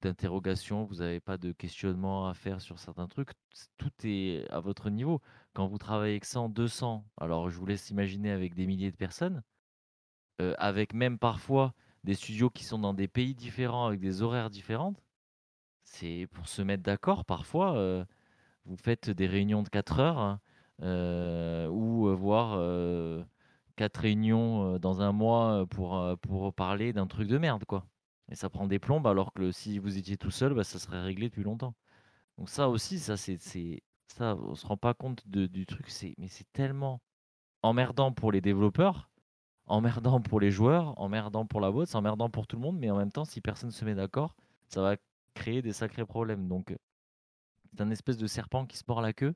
d'interrogation, 0.00 0.84
vous 0.84 0.96
n'avez 0.96 1.20
pas 1.20 1.38
de 1.38 1.52
questionnement 1.52 2.28
à 2.28 2.34
faire 2.34 2.60
sur 2.60 2.78
certains 2.78 3.08
trucs. 3.08 3.30
Tout 3.78 3.92
est 4.04 4.46
à 4.50 4.60
votre 4.60 4.90
niveau. 4.90 5.20
Quand 5.54 5.66
vous 5.66 5.78
travaillez 5.78 6.14
avec 6.14 6.24
100, 6.24 6.48
200, 6.50 7.04
alors 7.16 7.50
je 7.50 7.58
vous 7.58 7.66
laisse 7.66 7.90
imaginer 7.90 8.30
avec 8.30 8.54
des 8.54 8.66
milliers 8.66 8.90
de 8.90 8.96
personnes, 8.96 9.42
avec 10.58 10.94
même 10.94 11.18
parfois 11.18 11.74
des 12.04 12.14
studios 12.14 12.50
qui 12.50 12.64
sont 12.64 12.78
dans 12.78 12.94
des 12.94 13.08
pays 13.08 13.34
différents, 13.34 13.86
avec 13.86 14.00
des 14.00 14.22
horaires 14.22 14.50
différentes, 14.50 15.02
c'est 15.84 16.26
pour 16.32 16.48
se 16.48 16.62
mettre 16.62 16.82
d'accord 16.82 17.24
parfois. 17.24 17.76
euh, 17.76 18.04
vous 18.66 18.76
faites 18.76 19.10
des 19.10 19.26
réunions 19.26 19.62
de 19.62 19.68
4 19.68 20.00
heures 20.00 20.18
hein, 20.18 20.40
euh, 20.82 21.68
ou 21.68 22.14
voire 22.16 22.54
euh, 22.58 23.24
4 23.76 23.98
réunions 23.98 24.74
euh, 24.76 24.78
dans 24.78 25.02
un 25.02 25.12
mois 25.12 25.66
pour, 25.70 26.00
pour 26.22 26.54
parler 26.54 26.92
d'un 26.92 27.06
truc 27.06 27.28
de 27.28 27.38
merde, 27.38 27.64
quoi. 27.66 27.86
Et 28.30 28.34
ça 28.36 28.50
prend 28.50 28.66
des 28.66 28.78
plombes, 28.78 29.06
alors 29.06 29.32
que 29.34 29.52
si 29.52 29.78
vous 29.78 29.98
étiez 29.98 30.16
tout 30.16 30.30
seul, 30.30 30.54
bah, 30.54 30.64
ça 30.64 30.78
serait 30.78 31.02
réglé 31.02 31.28
depuis 31.28 31.42
longtemps. 31.44 31.74
Donc 32.38 32.48
ça 32.50 32.68
aussi, 32.68 32.98
ça 32.98 33.16
c'est, 33.16 33.38
ça, 34.06 34.36
on 34.36 34.54
se 34.54 34.66
rend 34.66 34.76
pas 34.76 34.94
compte 34.94 35.26
du 35.28 35.66
truc, 35.66 35.88
c'est, 35.90 36.14
mais 36.18 36.28
c'est 36.28 36.50
tellement 36.52 37.00
emmerdant 37.62 38.12
pour 38.12 38.32
les 38.32 38.40
développeurs, 38.40 39.10
emmerdant 39.66 40.20
pour 40.20 40.40
les 40.40 40.50
joueurs, 40.50 40.98
emmerdant 41.00 41.46
pour 41.46 41.60
la 41.60 41.70
boîte, 41.70 41.94
emmerdant 41.94 42.30
pour 42.30 42.46
tout 42.46 42.56
le 42.56 42.62
monde, 42.62 42.78
mais 42.78 42.90
en 42.90 42.96
même 42.98 43.12
temps, 43.12 43.24
si 43.24 43.40
personne 43.40 43.68
ne 43.70 43.74
se 43.74 43.84
met 43.84 43.94
d'accord, 43.94 44.36
ça 44.68 44.82
va 44.82 44.96
créer 45.34 45.62
des 45.62 45.72
sacrés 45.72 46.04
problèmes. 46.06 46.48
Donc 46.48 46.74
c'est 47.72 47.80
un 47.82 47.90
espèce 47.90 48.16
de 48.18 48.26
serpent 48.26 48.66
qui 48.66 48.76
se 48.76 48.84
mord 48.88 49.00
la 49.00 49.12
queue, 49.12 49.34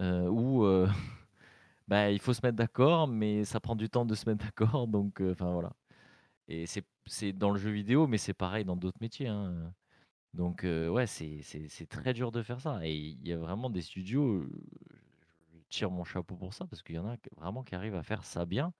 euh, 0.00 0.28
où 0.28 0.64
euh, 0.64 0.88
bah, 1.88 2.10
il 2.10 2.20
faut 2.20 2.34
se 2.34 2.40
mettre 2.44 2.56
d'accord, 2.58 3.08
mais 3.08 3.44
ça 3.44 3.60
prend 3.60 3.76
du 3.76 3.90
temps 3.90 4.06
de 4.06 4.14
se 4.16 4.28
mettre 4.28 4.44
d'accord. 4.46 4.88
Donc, 4.88 5.20
euh, 5.22 5.32
enfin 5.32 5.52
voilà. 5.52 5.72
Et 6.48 6.66
c'est 7.06 7.32
dans 7.34 7.50
le 7.50 7.58
jeu 7.60 7.70
vidéo, 7.70 8.06
mais 8.08 8.18
c'est 8.18 8.34
pareil 8.34 8.64
dans 8.64 8.76
d'autres 8.76 8.98
métiers. 9.00 9.28
hein. 9.28 9.72
Donc, 10.34 10.64
euh, 10.64 10.88
ouais, 10.88 11.06
c'est 11.06 11.42
très 11.90 12.14
dur 12.14 12.32
de 12.32 12.42
faire 12.42 12.60
ça. 12.60 12.80
Et 12.86 12.94
il 12.96 13.28
y 13.28 13.32
a 13.32 13.38
vraiment 13.38 13.70
des 13.70 13.82
studios, 13.82 14.26
euh, 14.42 14.50
je 15.54 15.58
tire 15.68 15.90
mon 15.90 16.04
chapeau 16.04 16.36
pour 16.36 16.54
ça, 16.54 16.66
parce 16.66 16.82
qu'il 16.82 16.96
y 16.96 16.98
en 16.98 17.08
a 17.08 17.16
vraiment 17.36 17.62
qui 17.62 17.74
arrivent 17.74 17.94
à 17.94 18.02
faire 18.02 18.24
ça 18.24 18.44
bien. 18.46 18.72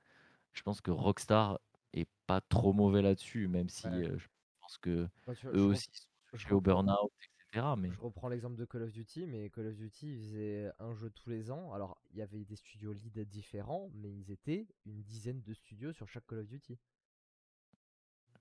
Je 0.53 0.63
pense 0.63 0.81
que 0.81 0.91
Rockstar 0.91 1.61
est 1.93 2.09
pas 2.27 2.41
trop 2.41 2.73
mauvais 2.73 3.03
là-dessus, 3.03 3.49
même 3.49 3.69
si 3.69 3.87
Ouais. 3.89 4.05
euh, 4.05 4.19
je 4.19 4.29
pense 4.61 4.79
que 4.79 5.09
tu 5.17 5.25
vois, 5.25 5.35
eux 5.55 5.61
je, 5.61 5.65
aussi 5.65 5.89
sont 5.93 6.07
je 6.39 6.55
au 6.55 6.61
burn-out, 6.61 7.13
etc. 7.23 7.77
Mais 7.77 7.91
je 7.91 8.01
reprends 8.01 8.29
l'exemple 8.29 8.57
de 8.57 8.65
Call 8.65 8.83
of 8.83 8.93
Duty, 8.93 9.27
mais 9.27 9.51
Call 9.51 9.67
of 9.69 9.77
Duty 9.77 10.15
ils 10.15 10.21
faisaient 10.21 10.73
un 10.79 10.95
jeu 10.95 11.11
tous 11.11 11.29
les 11.31 11.51
ans. 11.51 11.73
Alors 11.73 12.01
il 12.11 12.17
y 12.17 12.23
avait 12.23 12.45
des 12.45 12.57
studios 12.57 12.93
lead 12.93 13.19
différents, 13.29 13.91
mais 13.95 14.11
ils 14.13 14.31
étaient 14.31 14.69
une 14.87 15.03
dizaine 15.03 15.43
de 15.43 15.55
studios 15.55 15.93
sur 15.93 16.09
chaque 16.09 16.27
Call 16.27 16.39
of 16.41 16.47
Duty. 16.49 16.79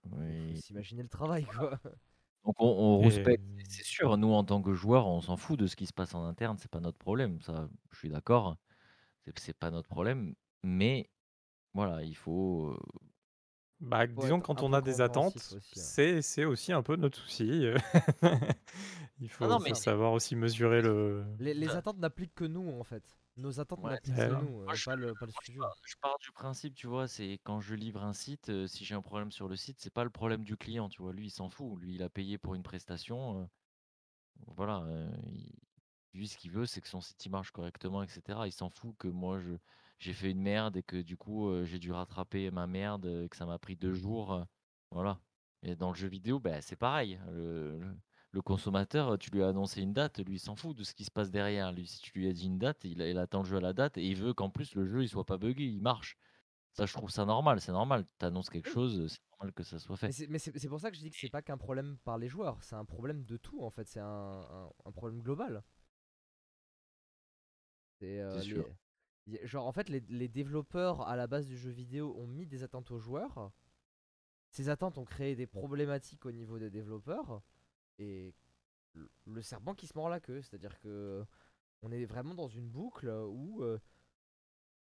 Oui. 0.03 0.61
s'imaginer 0.61 1.03
le 1.03 1.09
travail 1.09 1.45
quoi. 1.45 1.79
Donc 2.45 2.55
on, 2.59 2.67
on 2.67 3.01
Et- 3.01 3.05
respecte, 3.05 3.43
c'est 3.67 3.83
sûr, 3.83 4.17
nous 4.17 4.31
en 4.31 4.43
tant 4.43 4.61
que 4.61 4.73
joueurs, 4.73 5.07
on 5.07 5.21
s'en 5.21 5.35
fout 5.37 5.59
de 5.59 5.67
ce 5.67 5.75
qui 5.75 5.85
se 5.85 5.93
passe 5.93 6.15
en 6.15 6.23
interne, 6.25 6.57
c'est 6.57 6.71
pas 6.71 6.79
notre 6.79 6.97
problème, 6.97 7.41
ça, 7.41 7.69
je 7.91 7.97
suis 7.97 8.09
d'accord, 8.09 8.57
c'est 9.37 9.53
pas 9.57 9.71
notre 9.71 9.89
problème, 9.89 10.35
mais 10.63 11.11
voilà, 11.73 12.03
il 12.03 12.15
faut, 12.15 12.77
Bah, 13.79 14.07
disons 14.07 14.41
quand 14.41 14.61
on 14.63 14.73
a 14.73 14.81
des 14.81 15.01
attentes, 15.01 15.37
hein. 15.37 15.57
c'est 15.73 16.21
c'est 16.21 16.45
aussi 16.45 16.73
un 16.73 16.83
peu 16.83 16.95
notre 16.95 17.17
souci. 17.17 17.65
Il 19.21 19.29
faut, 19.29 19.47
non, 19.47 19.59
mais 19.59 19.69
faut 19.69 19.75
c'est- 19.75 19.83
savoir 19.83 20.13
aussi 20.13 20.35
mesurer 20.35 20.81
le. 20.81 21.25
Les, 21.39 21.53
les 21.53 21.67
Ça- 21.67 21.77
attentes 21.79 21.97
n'appliquent 21.97 22.35
que 22.35 22.45
nous 22.45 22.69
en 22.79 22.83
fait. 22.83 23.03
Nos 23.35 23.59
attentes 23.59 23.79
Ouais, 23.81 23.91
n'appliquent 23.91 24.15
que 24.15 24.21
nous, 24.45 24.61
euh, 24.61 24.65
Moi, 24.65 24.73
je- 24.75 24.85
pas, 24.85 24.95
le, 24.95 25.13
pas 25.13 25.25
le 25.25 25.31
je 25.31 25.37
studio. 25.43 25.61
pars, 25.61 25.75
je 25.85 25.95
pars 26.01 26.17
du 26.19 26.31
principe, 26.31 26.73
tu 26.75 26.87
vois, 26.87 27.07
c'est 27.07 27.39
quand 27.43 27.59
je 27.61 27.75
livre 27.75 28.03
un 28.03 28.13
site, 28.13 28.49
euh, 28.49 28.67
si 28.67 28.83
j'ai 28.85 28.95
un 28.95 29.01
problème 29.01 29.31
sur 29.31 29.47
le 29.49 29.55
site, 29.57 29.77
c'est 29.79 29.93
pas 29.93 30.03
le 30.05 30.09
problème 30.09 30.43
du 30.43 30.55
client, 30.57 30.87
tu 30.89 31.01
vois, 31.01 31.13
lui 31.13 31.27
il 31.27 31.31
s'en 31.31 31.49
fout, 31.49 31.79
lui 31.79 31.95
il 31.95 32.03
a 32.03 32.09
payé 32.09 32.37
pour 32.37 32.55
une 32.55 32.63
prestation, 32.63 33.41
euh, 33.41 33.45
voilà, 34.55 34.83
euh, 34.83 35.09
il- 35.27 35.53
lui 36.13 36.27
ce 36.27 36.37
qu'il 36.37 36.51
veut 36.51 36.65
c'est 36.65 36.81
que 36.81 36.87
son 36.87 37.01
site 37.01 37.23
il 37.25 37.29
marche 37.29 37.51
correctement, 37.51 38.01
etc. 38.03 38.21
Il 38.45 38.51
s'en 38.51 38.69
fout 38.69 38.95
que 38.97 39.07
moi 39.07 39.39
je 39.39 39.53
j'ai 39.99 40.13
fait 40.13 40.31
une 40.31 40.41
merde 40.41 40.77
et 40.77 40.83
que 40.83 41.01
du 41.01 41.17
coup 41.17 41.49
euh, 41.49 41.65
j'ai 41.65 41.79
dû 41.79 41.91
rattraper 41.91 42.51
ma 42.51 42.67
merde, 42.67 43.05
euh, 43.05 43.27
que 43.27 43.35
ça 43.37 43.45
m'a 43.45 43.59
pris 43.59 43.75
deux 43.75 43.93
jours, 43.93 44.33
euh, 44.33 44.43
voilà. 44.91 45.19
Et 45.61 45.75
dans 45.75 45.89
le 45.89 45.95
jeu 45.95 46.07
vidéo, 46.07 46.39
bah, 46.39 46.61
c'est 46.61 46.75
pareil, 46.77 47.19
le, 47.27 47.79
le- 47.79 47.97
le 48.31 48.41
consommateur, 48.41 49.17
tu 49.17 49.31
lui 49.31 49.41
as 49.43 49.49
annoncé 49.49 49.81
une 49.81 49.91
date, 49.93 50.19
lui 50.19 50.35
il 50.35 50.39
s'en 50.39 50.55
fout 50.55 50.75
de 50.77 50.83
ce 50.83 50.93
qui 50.93 51.03
se 51.03 51.11
passe 51.11 51.31
derrière, 51.31 51.71
lui 51.73 51.85
si 51.87 51.99
tu 51.99 52.17
lui 52.19 52.27
as 52.27 52.33
dit 52.33 52.45
une 52.47 52.57
date, 52.59 52.83
il, 52.85 53.01
il 53.01 53.17
attend 53.17 53.39
le 53.39 53.45
jeu 53.49 53.57
à 53.57 53.61
la 53.61 53.73
date 53.73 53.97
et 53.97 54.05
il 54.05 54.15
veut 54.15 54.33
qu'en 54.33 54.49
plus 54.49 54.75
le 54.75 54.85
jeu 54.85 55.03
il 55.03 55.09
soit 55.09 55.25
pas 55.25 55.37
buggé, 55.37 55.65
il 55.65 55.81
marche. 55.81 56.17
Ça 56.73 56.85
je 56.85 56.93
trouve 56.93 57.09
ça 57.09 57.25
normal, 57.25 57.59
c'est 57.59 57.71
normal, 57.73 58.05
tu 58.19 58.25
annonces 58.25 58.49
quelque 58.49 58.69
chose, 58.69 59.07
c'est 59.11 59.19
normal 59.31 59.53
que 59.53 59.63
ça 59.63 59.79
soit 59.79 59.97
fait. 59.97 60.07
Mais 60.29 60.39
c'est 60.39 60.69
pour 60.69 60.79
ça 60.79 60.91
que 60.91 60.95
je 60.95 61.01
dis 61.01 61.09
que 61.09 61.17
c'est 61.17 61.29
pas 61.29 61.41
qu'un 61.41 61.57
problème 61.57 61.97
par 62.05 62.17
les 62.19 62.27
joueurs, 62.29 62.61
c'est 62.63 62.75
un 62.75 62.85
problème 62.85 63.25
de 63.25 63.35
tout 63.37 63.61
en 63.63 63.69
fait, 63.71 63.87
c'est 63.87 63.99
un, 63.99 64.05
un- 64.05 64.71
un 64.85 64.91
problème 64.91 65.21
global. 65.21 65.63
C'est 67.99 68.19
euh, 68.19 68.43
les- 68.43 68.75
genre 69.43 69.65
en 69.67 69.71
fait 69.71 69.89
les, 69.89 70.01
les 70.09 70.27
développeurs 70.27 71.07
à 71.07 71.15
la 71.15 71.27
base 71.27 71.45
du 71.47 71.57
jeu 71.57 71.69
vidéo 71.71 72.15
ont 72.17 72.27
mis 72.27 72.45
des 72.45 72.63
attentes 72.63 72.91
aux 72.91 72.99
joueurs. 72.99 73.51
Ces 74.51 74.69
attentes 74.69 74.97
ont 74.97 75.05
créé 75.05 75.35
des 75.35 75.47
problématiques 75.47 76.25
au 76.25 76.31
niveau 76.31 76.57
des 76.57 76.69
développeurs 76.71 77.41
et 77.99 78.33
le- 79.25 79.41
serpent 79.41 79.75
qui 79.75 79.87
se 79.87 79.95
mord 79.95 80.09
la 80.09 80.19
queue, 80.19 80.41
c'est-à-dire 80.41 80.77
que 80.79 81.23
on 81.81 81.91
est 81.91 82.05
vraiment 82.05 82.33
dans 82.35 82.47
une 82.47 82.67
boucle 82.67 83.07
où 83.07 83.63
euh, 83.63 83.79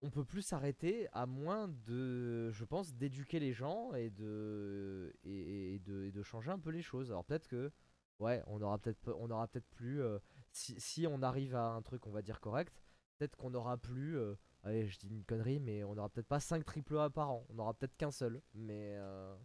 on 0.02 0.10
peut 0.10 0.26
plus 0.26 0.42
s'arrêter 0.42 1.08
à 1.12 1.26
moins 1.26 1.68
de, 1.68 2.50
je 2.52 2.64
pense, 2.66 2.94
d'éduquer 2.96 3.40
les 3.40 3.54
gens 3.54 3.94
et 3.94 4.10
de, 4.10 5.14
et, 5.24 5.80
de, 5.80 6.06
et 6.06 6.12
de 6.12 6.24
changer 6.24 6.50
un 6.50 6.58
peu 6.60 6.72
les 6.72 6.82
choses. 6.82 7.12
Alors 7.12 7.24
peut-être 7.24 7.48
que, 7.48 7.72
ouais, 8.20 8.42
on 8.48 8.62
aura 8.62 8.80
peut-être, 8.80 9.00
pe- 9.00 9.14
on 9.20 9.30
aura 9.30 9.48
peut-être 9.48 9.70
plus, 9.70 10.02
euh, 10.02 10.18
si, 10.52 10.80
si 10.80 11.06
on 11.06 11.22
arrive 11.22 11.56
à 11.56 11.68
un 11.74 11.82
truc, 11.84 12.08
on 12.08 12.12
va 12.12 12.22
dire 12.24 12.40
correct, 12.40 12.82
peut-être 13.22 13.36
qu'on 13.36 13.54
aura 13.54 13.78
plus, 13.78 14.18
euh, 14.18 14.36
allez, 14.64 14.88
je 14.88 14.98
dis 14.98 15.08
une 15.08 15.24
connerie, 15.24 15.60
mais 15.60 15.84
on 15.84 15.96
aura 15.96 16.10
peut-être 16.10 16.28
pas 16.28 16.40
5 16.40 16.66
triple 16.66 16.98
A 16.98 17.12
par 17.12 17.30
an, 17.30 17.46
on 17.50 17.60
aura 17.60 17.76
peut-être 17.76 17.96
qu'un 17.96 18.10
seul, 18.10 18.42
mais, 18.56 18.96
euh, 18.96 19.36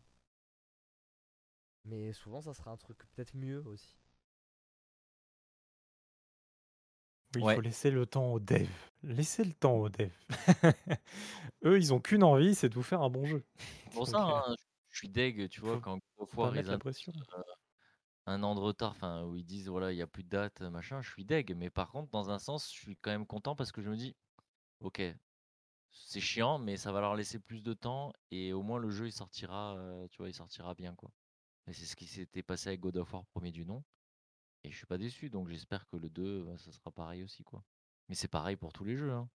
mais 1.87 2.13
souvent 2.13 2.43
ça 2.43 2.53
sera 2.53 2.71
un 2.71 2.77
truc 2.77 2.99
peut-être 3.15 3.35
mieux 3.35 3.63
aussi. 3.67 3.97
Oui, 7.35 7.43
il 7.43 7.45
Ouais. 7.45 7.55
faut 7.55 7.61
laisser 7.61 7.91
le 7.91 8.07
temps 8.07 8.33
aux 8.33 8.41
devs. 8.41 8.67
Laissez 9.03 9.45
le 9.45 9.53
temps 9.53 9.75
aux 9.75 9.89
devs. 9.89 10.11
Eux, 11.65 11.77
ils 11.77 11.93
ont 11.93 12.01
qu'une 12.01 12.23
envie, 12.25 12.55
c'est 12.55 12.69
de 12.69 12.75
vous 12.75 12.83
faire 12.83 13.03
un 13.03 13.11
bon 13.11 13.27
jeu. 13.27 13.45
Pour 13.93 14.07
ça, 14.07 14.19
euh, 14.25 14.53
hein, 14.53 14.55
je 14.91 14.99
suis 14.99 15.09
deg, 15.09 15.49
tu 15.49 15.61
vois, 15.61 15.81
quand 15.81 15.99
War, 16.37 16.57
ils 16.57 16.65
la. 16.65 16.79
Un 18.27 18.43
an 18.43 18.55
de 18.55 18.61
retard, 18.61 18.93
enfin, 18.93 19.25
où 19.25 19.37
ils 19.37 19.45
disent, 19.45 19.69
voilà, 19.69 19.93
il 19.93 19.97
n'y 19.97 20.03
a 20.03 20.07
plus 20.07 20.25
de 20.25 20.29
date, 20.29 20.61
machin, 20.63 21.01
je 21.03 21.11
suis 21.11 21.25
deg. 21.25 21.55
Mais 21.57 21.71
par 21.71 21.91
contre, 21.91 22.11
dans 22.11 22.31
un 22.31 22.39
sens, 22.39 22.67
je 22.73 22.79
suis 22.79 22.97
quand 22.97 23.11
même 23.11 23.27
content 23.27 23.57
parce 23.57 23.73
que 23.73 23.83
je 23.83 23.91
me 23.91 23.97
dis, 23.97 24.17
ok, 24.81 25.03
c'est 25.91 26.21
chiant, 26.21 26.59
mais 26.59 26.77
ça 26.77 26.93
va 26.93 27.01
leur 27.01 27.15
laisser 27.17 27.39
plus 27.41 27.63
de 27.63 27.75
temps 27.75 28.13
et 28.31 28.53
au 28.53 28.63
moins 28.63 28.79
le 28.79 28.91
jeu, 28.91 29.07
il 29.09 29.13
sortira, 29.13 29.77
euh, 29.77 30.09
tu 30.09 30.19
vois, 30.19 30.29
il 30.29 30.35
sortira 30.35 30.75
bien, 30.75 30.95
quoi. 30.95 31.13
Et 31.69 31.73
c'est 31.75 31.87
ce 31.87 31.97
qui 31.97 32.07
s'était 32.07 32.43
passé 32.43 32.71
avec 32.71 32.81
God 32.81 32.97
of 32.99 33.13
War 33.15 33.27
premier 33.27 33.53
du 33.53 33.67
nom. 33.67 33.85
Et 34.65 34.71
je 34.71 34.77
suis 34.77 34.87
pas 34.87 34.99
déçu, 34.99 35.31
donc 35.31 35.49
j'espère 35.49 35.87
que 35.89 35.97
le 35.97 36.11
2, 36.11 36.45
bah, 36.45 36.59
ça 36.59 36.73
sera 36.73 36.91
pareil 36.91 37.23
aussi, 37.25 37.45
quoi. 37.45 37.65
Mais 38.09 38.15
c'est 38.15 38.29
pareil 38.29 38.57
pour 38.57 38.73
tous 38.73 38.85
les 38.85 38.97
jeux, 38.97 39.13
hein. 39.13 39.29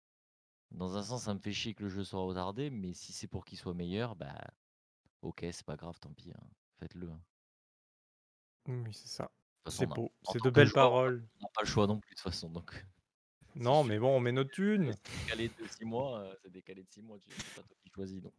Dans 0.72 0.96
un 0.96 1.02
sens, 1.02 1.24
ça 1.24 1.34
me 1.34 1.40
fait 1.40 1.52
chier 1.52 1.74
que 1.74 1.82
le 1.84 1.90
jeu 1.90 2.04
soit 2.04 2.20
retardé, 2.22 2.70
mais 2.70 2.94
si 2.94 3.12
c'est 3.12 3.28
pour 3.28 3.44
qu'il 3.44 3.58
soit 3.58 3.74
meilleur, 3.74 4.16
bah 4.16 4.34
ok, 5.22 5.46
c'est 5.52 5.64
pas 5.66 5.76
grave, 5.76 5.98
tant 6.00 6.12
pis, 6.12 6.32
hein. 6.32 6.48
Faites-le. 6.80 7.10
hein. 7.10 7.20
Oui, 8.68 8.90
c'est 8.92 9.08
ça. 9.08 9.30
C'est 9.66 9.86
beau. 9.86 10.10
C'est 10.30 10.42
de 10.42 10.50
belles 10.50 10.72
paroles. 10.72 11.24
On 11.40 11.42
n'a 11.44 11.48
pas 11.54 11.62
le 11.62 11.66
choix 11.66 11.86
non 11.86 11.98
plus, 11.98 12.10
de 12.10 12.14
toute 12.20 12.30
façon, 12.32 12.48
donc. 12.50 12.70
Non, 13.56 13.82
mais 13.82 13.98
bon, 13.98 14.16
on 14.16 14.20
met 14.20 14.30
notre 14.30 14.50
thune. 14.50 14.92
C'est 15.04 15.18
décalé 15.24 15.48
de 15.48 15.66
6 15.66 15.84
mois, 15.84 16.20
euh, 16.20 16.34
c'est 16.42 16.52
décalé 16.52 16.82
de 16.82 16.88
6 16.90 17.02
mois, 17.02 17.18
tu- 17.18 17.30
c'est 17.36 17.54
pas 17.54 17.62
toi 17.62 17.76
qui 17.82 17.90
choisis, 17.90 18.22
donc. 18.22 18.32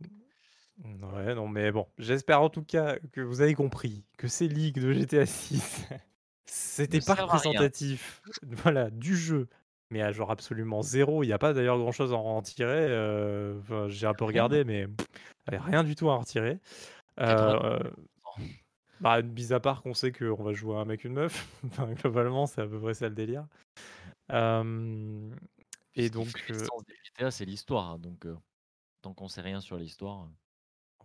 Ouais, 0.86 1.36
non, 1.36 1.48
mais 1.50 1.72
bon, 1.74 1.88
j'espère 1.98 2.42
en 2.42 2.50
tout 2.50 2.64
cas 2.64 2.98
que 3.12 3.20
vous 3.20 3.42
avez 3.42 3.54
compris 3.54 4.06
que 4.18 4.30
ces 4.30 4.48
leaks 4.48 4.80
de 4.80 4.94
GTA 4.94 5.26
6, 5.26 5.88
c'était 6.46 7.02
pas 7.02 7.16
représentatif 7.16 8.22
voilà, 8.44 8.90
du 8.90 9.18
jeu, 9.18 9.50
mais 9.90 10.02
à 10.02 10.14
genre 10.14 10.32
absolument 10.32 10.82
zéro. 10.82 11.24
Il 11.24 11.28
n'y 11.28 11.34
a 11.34 11.38
pas 11.40 11.52
d'ailleurs 11.54 11.80
grand 11.80 11.92
chose 11.92 12.14
à 12.14 12.16
en 12.16 12.38
retirer. 12.38 12.88
euh, 12.90 13.60
enfin, 13.60 13.90
J'ai 13.90 14.08
un 14.08 14.14
peu 14.14 14.24
regardé, 14.24 14.64
mais 14.64 14.88
pff, 14.88 15.08
rien 15.50 15.84
du 15.84 15.96
tout 15.96 16.10
à 16.10 16.14
en 16.14 16.20
retirer. 16.20 16.60
80. 17.18 17.60
Euh, 17.66 17.80
bah, 19.00 19.22
mis 19.22 19.54
à 19.54 19.60
part 19.60 19.82
qu'on 19.82 19.94
sait 19.94 20.12
qu'on 20.12 20.44
va 20.44 20.54
jouer 20.54 20.76
un 20.78 20.86
mec, 20.86 21.04
une 21.04 21.14
meuf. 21.14 21.48
Enfin, 21.66 21.94
globalement, 21.94 22.46
c'est 22.48 22.62
à 22.62 22.68
peu 22.68 22.80
près 22.80 22.94
ça 22.94 23.10
le 23.10 23.16
délire. 23.16 23.48
Euh, 24.32 25.30
et 25.96 26.10
donc, 26.10 26.46
euh, 26.52 26.72
GTA, 27.04 27.32
c'est 27.32 27.46
l'histoire, 27.46 27.92
hein, 27.92 28.00
donc 28.00 28.26
euh, 28.26 28.38
tant 29.02 29.14
qu'on 29.14 29.30
sait 29.30 29.42
rien 29.42 29.62
sur 29.62 29.78
l'histoire. 29.78 30.26
euh, 30.26 30.30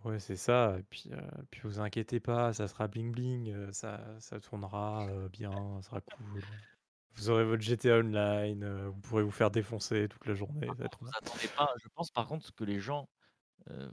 Ouais, 0.03 0.19
c'est 0.19 0.35
ça. 0.35 0.77
Et 0.79 0.83
puis, 0.83 1.09
euh, 1.13 1.21
puis 1.49 1.61
vous 1.63 1.79
inquiétez 1.79 2.19
pas, 2.19 2.53
ça 2.53 2.67
sera 2.67 2.87
bling 2.87 3.11
bling, 3.11 3.49
euh, 3.51 3.71
ça, 3.71 4.19
ça 4.19 4.39
tournera 4.39 5.07
bien, 5.31 5.51
ça 5.81 5.89
sera 5.89 6.01
cool. 6.01 6.43
Vous 7.15 7.29
aurez 7.29 7.45
votre 7.45 7.61
GTA 7.63 7.99
Online, 7.99 8.87
vous 8.89 8.99
pourrez 9.01 9.23
vous 9.23 9.31
faire 9.31 9.51
défoncer 9.51 10.07
toute 10.09 10.25
la 10.27 10.35
journée. 10.35 10.75
Vous 10.99 11.09
attendez 11.17 11.47
pas, 11.49 11.73
je 11.81 11.87
pense 11.95 12.11
par 12.11 12.27
contre 12.27 12.53
que 12.53 12.63
les 12.65 12.79
gens, 12.79 13.09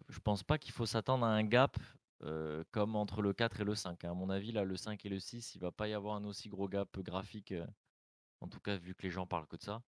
je 0.09 0.19
pense 0.21 0.43
pas 0.45 0.59
qu'il 0.59 0.73
faut 0.73 0.87
s'attendre 0.87 1.27
à 1.27 1.31
un 1.31 1.45
gap 1.45 1.77
euh, 2.25 2.65
comme 2.73 2.97
entre 2.97 3.23
le 3.23 3.33
4 3.33 3.61
et 3.61 3.65
le 3.65 3.75
5. 3.75 4.05
hein. 4.05 4.11
À 4.13 4.15
mon 4.15 4.31
avis, 4.31 4.53
là, 4.53 4.65
le 4.65 4.77
5 4.77 5.05
et 5.07 5.09
le 5.09 5.21
6, 5.21 5.55
il 5.55 5.61
va 5.61 5.73
pas 5.73 5.89
y 5.89 5.95
avoir 5.95 6.17
un 6.17 6.25
aussi 6.25 6.49
gros 6.49 6.69
gap 6.69 6.99
graphique, 7.01 7.53
euh, 7.53 7.67
en 8.41 8.49
tout 8.49 8.61
cas 8.61 8.77
vu 8.79 8.95
que 8.95 9.03
les 9.05 9.11
gens 9.11 9.27
parlent 9.27 9.47
que 9.49 9.57
de 9.57 9.63
ça. 9.63 9.83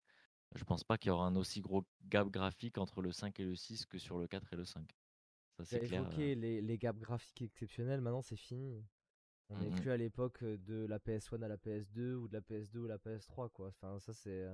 Je 0.56 0.64
pense 0.66 0.84
pas 0.84 0.98
qu'il 0.98 1.10
y 1.10 1.12
aura 1.12 1.28
un 1.28 1.36
aussi 1.36 1.62
gros 1.62 1.86
gap 2.06 2.30
graphique 2.30 2.78
entre 2.78 3.02
le 3.02 3.12
5 3.12 3.40
et 3.40 3.46
le 3.46 3.56
6 3.56 3.86
que 3.86 3.98
sur 4.00 4.18
le 4.20 4.28
4 4.28 4.54
et 4.54 4.58
le 4.58 4.66
5. 4.66 4.90
Ça, 5.58 5.66
c'est 5.66 5.80
T'as 5.80 5.86
clair. 5.88 6.04
évoqué 6.04 6.36
les, 6.36 6.62
les 6.62 6.78
gaps 6.78 7.00
graphiques 7.00 7.42
exceptionnels, 7.42 8.02
maintenant 8.02 8.22
c'est 8.22 8.36
fini. 8.38 8.84
On 9.50 9.58
n'est 9.58 9.72
Mhm. 9.72 9.80
plus 9.82 9.92
à 9.92 9.98
l'époque 9.98 10.44
euh, 10.44 10.58
de 10.60 10.86
la 10.88 11.00
PS1 11.00 11.42
à 11.44 11.48
la 11.50 11.58
PS2 11.58 12.16
ou 12.16 12.28
de 12.28 12.34
la 12.34 12.42
PS2 12.42 12.86
à 12.86 12.90
la 12.90 13.00
PS3 13.00 13.50
quoi. 13.50 13.70
Enfin 13.70 14.00
ça 14.00 14.14
c'est. 14.14 14.48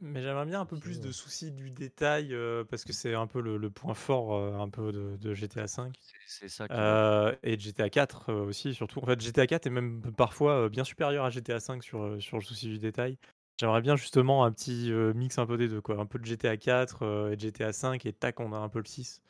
Mais 0.00 0.22
j'aimerais 0.22 0.44
bien 0.44 0.60
un 0.60 0.66
peu 0.66 0.78
plus 0.78 1.00
de 1.00 1.12
soucis 1.12 1.50
du 1.52 1.70
détail, 1.70 2.34
euh, 2.34 2.64
parce 2.64 2.84
que 2.84 2.92
c'est 2.92 3.14
un 3.14 3.26
peu 3.26 3.40
le, 3.40 3.56
le 3.56 3.70
point 3.70 3.94
fort 3.94 4.34
euh, 4.34 4.58
un 4.58 4.68
peu 4.68 4.92
de, 4.92 5.16
de 5.16 5.34
GTA 5.34 5.66
5. 5.66 5.94
C'est 6.00 6.16
c'est 6.26 6.48
ça 6.48 6.68
qui. 6.68 6.74
Euh, 6.74 7.34
et 7.42 7.56
de 7.56 7.60
GTA 7.62 7.88
4 7.88 8.30
euh, 8.30 8.44
aussi, 8.44 8.74
surtout. 8.74 9.00
En 9.00 9.06
fait, 9.06 9.20
GTA 9.20 9.46
4 9.46 9.66
est 9.66 9.70
même 9.70 10.02
parfois 10.16 10.64
euh, 10.64 10.68
bien 10.68 10.84
supérieur 10.84 11.24
à 11.24 11.30
GTA 11.30 11.60
5 11.60 11.82
sur, 11.82 12.02
euh, 12.02 12.20
sur 12.20 12.36
le 12.36 12.42
souci 12.42 12.66
du 12.66 12.78
détail. 12.78 13.18
J'aimerais 13.58 13.82
bien 13.82 13.94
justement 13.96 14.44
un 14.44 14.52
petit 14.52 14.90
euh, 14.90 15.14
mix 15.14 15.38
un 15.38 15.46
peu 15.46 15.56
des 15.56 15.68
deux, 15.68 15.80
quoi. 15.80 15.98
Un 15.98 16.06
peu 16.06 16.18
de 16.18 16.24
GTA 16.24 16.56
4 16.56 17.02
euh, 17.02 17.30
et 17.30 17.36
de 17.36 17.40
GTA 17.40 17.72
5, 17.72 18.04
et 18.04 18.12
tac, 18.12 18.40
on 18.40 18.52
a 18.52 18.58
un 18.58 18.68
peu 18.68 18.80
le 18.80 18.86
6. 18.86 19.22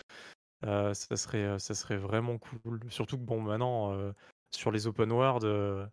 Euh, 0.64 0.94
ça, 0.94 1.16
serait, 1.16 1.44
euh, 1.44 1.58
ça 1.58 1.74
serait 1.74 1.98
vraiment 1.98 2.38
cool. 2.38 2.80
Surtout 2.88 3.18
que, 3.18 3.22
bon, 3.24 3.40
maintenant, 3.40 3.92
euh, 3.92 4.12
sur 4.50 4.70
les 4.70 4.86
open 4.86 5.12
world, 5.12 5.44
euh, 5.44 5.86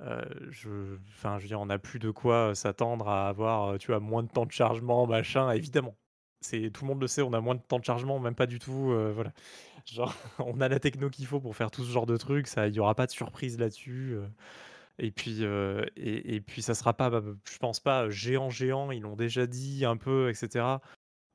euh, 0.00 0.24
je, 0.50 0.96
enfin, 1.10 1.38
je 1.38 1.42
veux 1.44 1.48
dire, 1.48 1.60
on 1.60 1.66
n'a 1.66 1.78
plus 1.78 1.98
de 1.98 2.10
quoi 2.10 2.50
euh, 2.50 2.54
s'attendre 2.54 3.08
à 3.08 3.28
avoir, 3.28 3.70
euh, 3.70 3.78
tu 3.78 3.88
vois, 3.88 4.00
moins 4.00 4.22
de 4.22 4.28
temps 4.28 4.46
de 4.46 4.52
chargement, 4.52 5.06
machin, 5.06 5.50
évidemment. 5.52 5.96
C'est, 6.40 6.70
tout 6.70 6.84
le 6.84 6.88
monde 6.88 7.00
le 7.00 7.06
sait, 7.06 7.22
on 7.22 7.32
a 7.32 7.40
moins 7.40 7.54
de 7.54 7.60
temps 7.60 7.78
de 7.78 7.84
chargement, 7.84 8.18
même 8.18 8.34
pas 8.34 8.46
du 8.46 8.58
tout, 8.58 8.90
euh, 8.90 9.12
voilà. 9.14 9.32
Genre, 9.86 10.14
on 10.38 10.60
a 10.60 10.68
la 10.68 10.80
techno 10.80 11.10
qu'il 11.10 11.26
faut 11.26 11.40
pour 11.40 11.54
faire 11.56 11.70
tout 11.70 11.84
ce 11.84 11.90
genre 11.90 12.06
de 12.06 12.16
trucs, 12.16 12.46
ça, 12.48 12.66
il 12.68 12.72
n'y 12.72 12.80
aura 12.80 12.94
pas 12.94 13.06
de 13.06 13.12
surprise 13.12 13.58
là-dessus. 13.58 14.14
euh. 14.14 14.26
Et 14.98 15.10
puis, 15.10 15.42
et, 15.96 16.36
et 16.36 16.40
puis, 16.40 16.62
ça 16.62 16.74
sera 16.74 16.94
pas, 16.94 17.10
bah, 17.10 17.20
je 17.50 17.58
pense 17.58 17.80
pas, 17.80 18.08
géant, 18.10 18.48
géant, 18.48 18.92
ils 18.92 19.02
l'ont 19.02 19.16
déjà 19.16 19.46
dit 19.46 19.84
un 19.84 19.96
peu, 19.96 20.30
etc. 20.30 20.64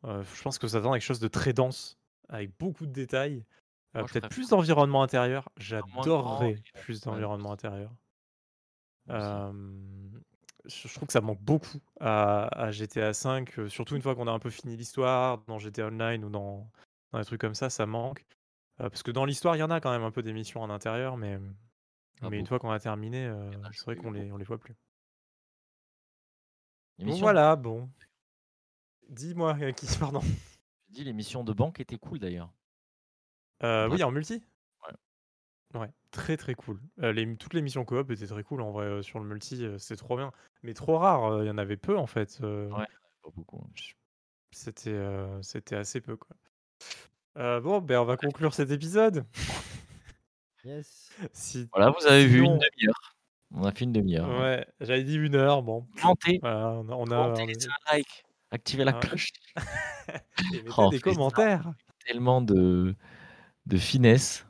Je 0.06 0.42
pense 0.44 0.58
que 0.58 0.68
ça 0.70 0.78
attend 0.78 0.94
quelque 0.94 1.02
chose 1.02 1.20
de 1.20 1.28
très 1.28 1.52
dense, 1.52 2.00
avec 2.30 2.58
beaucoup 2.58 2.86
de 2.86 2.94
détails. 2.94 3.44
Peut-être 3.94 4.30
plus 4.30 4.48
d'environnement 4.50 5.04
intérieur. 5.04 5.50
grand 5.58 6.04
J'adorerais 6.04 6.56
plus 6.74 7.02
d'environnement 7.02 7.52
intérieur. 7.52 7.92
Euh, 9.10 9.52
je 10.66 10.94
trouve 10.94 11.08
que 11.08 11.14
ça 11.14 11.22
manque 11.22 11.42
beaucoup 11.42 11.80
à, 12.00 12.48
à 12.66 12.72
GTA 12.72 13.12
V, 13.12 13.70
surtout 13.70 13.96
une 13.96 14.02
fois 14.02 14.16
qu'on 14.16 14.28
a 14.28 14.32
un 14.32 14.40
peu 14.40 14.50
fini 14.50 14.76
l'histoire, 14.76 15.40
dans 15.48 15.58
GTA 15.58 15.88
Online 15.88 16.24
ou 16.26 16.30
dans, 16.30 16.70
dans 17.12 17.20
des 17.20 17.26
trucs 17.26 17.42
comme 17.42 17.56
ça, 17.56 17.70
ça 17.70 17.86
manque. 17.86 18.26
Euh, 18.82 18.90
parce 18.90 19.04
que 19.04 19.12
dans 19.12 19.26
l'histoire, 19.26 19.56
il 19.56 19.60
y 19.60 19.64
en 19.64 19.72
a 19.72 19.82
quand 19.82 19.92
même 19.92 20.04
un 20.04 20.12
peu 20.12 20.22
des 20.22 20.34
missions 20.34 20.62
en 20.62 20.70
intérieur, 20.70 21.18
mais, 21.18 21.40
Pas 22.22 22.30
mais 22.30 22.40
une 22.40 22.48
fois 22.48 22.60
qu'on 22.60 22.72
a 22.72 22.80
terminé, 22.80 23.26
euh, 23.26 23.52
c'est 23.74 23.86
vrai 23.86 23.96
qu'on 23.96 24.12
les, 24.12 24.32
on 24.32 24.38
les 24.38 24.46
voit 24.46 24.58
plus. 24.58 24.76
Bon 27.00 27.16
voilà, 27.16 27.56
bon. 27.56 27.90
Dis-moi, 29.10 29.58
euh, 29.62 29.72
qui, 29.72 29.86
pardon. 30.00 30.22
j'ai 30.22 31.00
dit 31.00 31.04
les 31.04 31.14
missions 31.14 31.44
de 31.44 31.54
banque 31.54 31.80
étaient 31.80 31.98
cool 31.98 32.20
d'ailleurs. 32.20 32.52
Euh, 33.64 33.90
oui, 33.90 34.04
en 34.04 34.12
multi 34.12 34.44
Ouais. 35.74 35.82
Ouais, 35.82 35.90
très 36.12 36.36
très 36.38 36.56
cool. 36.56 36.80
Euh, 37.04 37.12
les, 37.12 37.36
toutes 37.36 37.54
les 37.54 37.62
missions 37.62 37.86
coop 37.86 38.10
étaient 38.12 38.26
très 38.28 38.44
cool 38.44 38.62
en 38.62 38.72
vrai 38.72 38.86
euh, 38.86 39.02
sur 39.04 39.20
le 39.20 39.26
multi, 39.26 39.64
euh, 39.66 39.78
c'était 39.78 39.98
trop 39.98 40.18
bien. 40.18 40.32
Mais 40.64 40.74
trop 40.74 40.98
rare, 40.98 41.26
euh, 41.26 41.44
il 41.44 41.48
y 41.48 41.52
en 41.52 41.58
avait 41.60 41.78
peu 41.78 41.98
en 41.98 42.08
fait. 42.08 42.40
euh, 42.42 42.70
Ouais, 42.72 42.88
pas 43.24 43.30
beaucoup. 43.36 43.64
je- 43.76 43.94
C'était 44.52 44.90
euh, 44.90 45.40
c'était 45.44 45.76
assez 45.76 46.02
peu 46.02 46.16
quoi. 46.18 46.36
Euh, 47.38 47.62
bon, 47.62 47.80
ben 47.82 48.00
on 48.00 48.06
va 48.06 48.18
conclure 48.18 48.54
cet 48.56 48.72
épisode. 48.72 49.26
Yes. 50.64 51.10
Si... 51.34 51.70
Voilà, 51.74 51.92
vous 51.92 52.06
avez 52.08 52.26
vu 52.26 52.40
une 52.44 52.58
demi-heure. 52.58 53.16
On 53.52 53.64
a 53.64 53.72
fait 53.72 53.86
une 53.86 53.92
demi-heure. 53.94 54.30
hein. 54.30 54.42
Ouais, 54.42 54.68
j'avais 54.82 55.04
dit 55.04 55.16
une 55.16 55.36
heure, 55.36 55.62
bon. 55.64 55.88
Commentez, 56.02 56.40
Voilà, 56.42 56.70
on 56.70 56.90
a, 56.90 56.94
on 56.94 57.06
a- 57.12 57.34
commentez, 57.34 57.56
on 57.68 57.92
like, 57.94 58.24
activez 58.52 58.84
la 58.84 58.96
Ah. 58.96 59.00
cloche. 59.00 59.30
et 60.54 60.58
mettez 60.64 60.70
Oh, 60.78 60.90
des 60.90 61.00
commentaires. 61.00 61.72
Tellement 62.06 62.42
de, 62.42 62.96
de 63.68 63.78
finesse. 63.78 64.46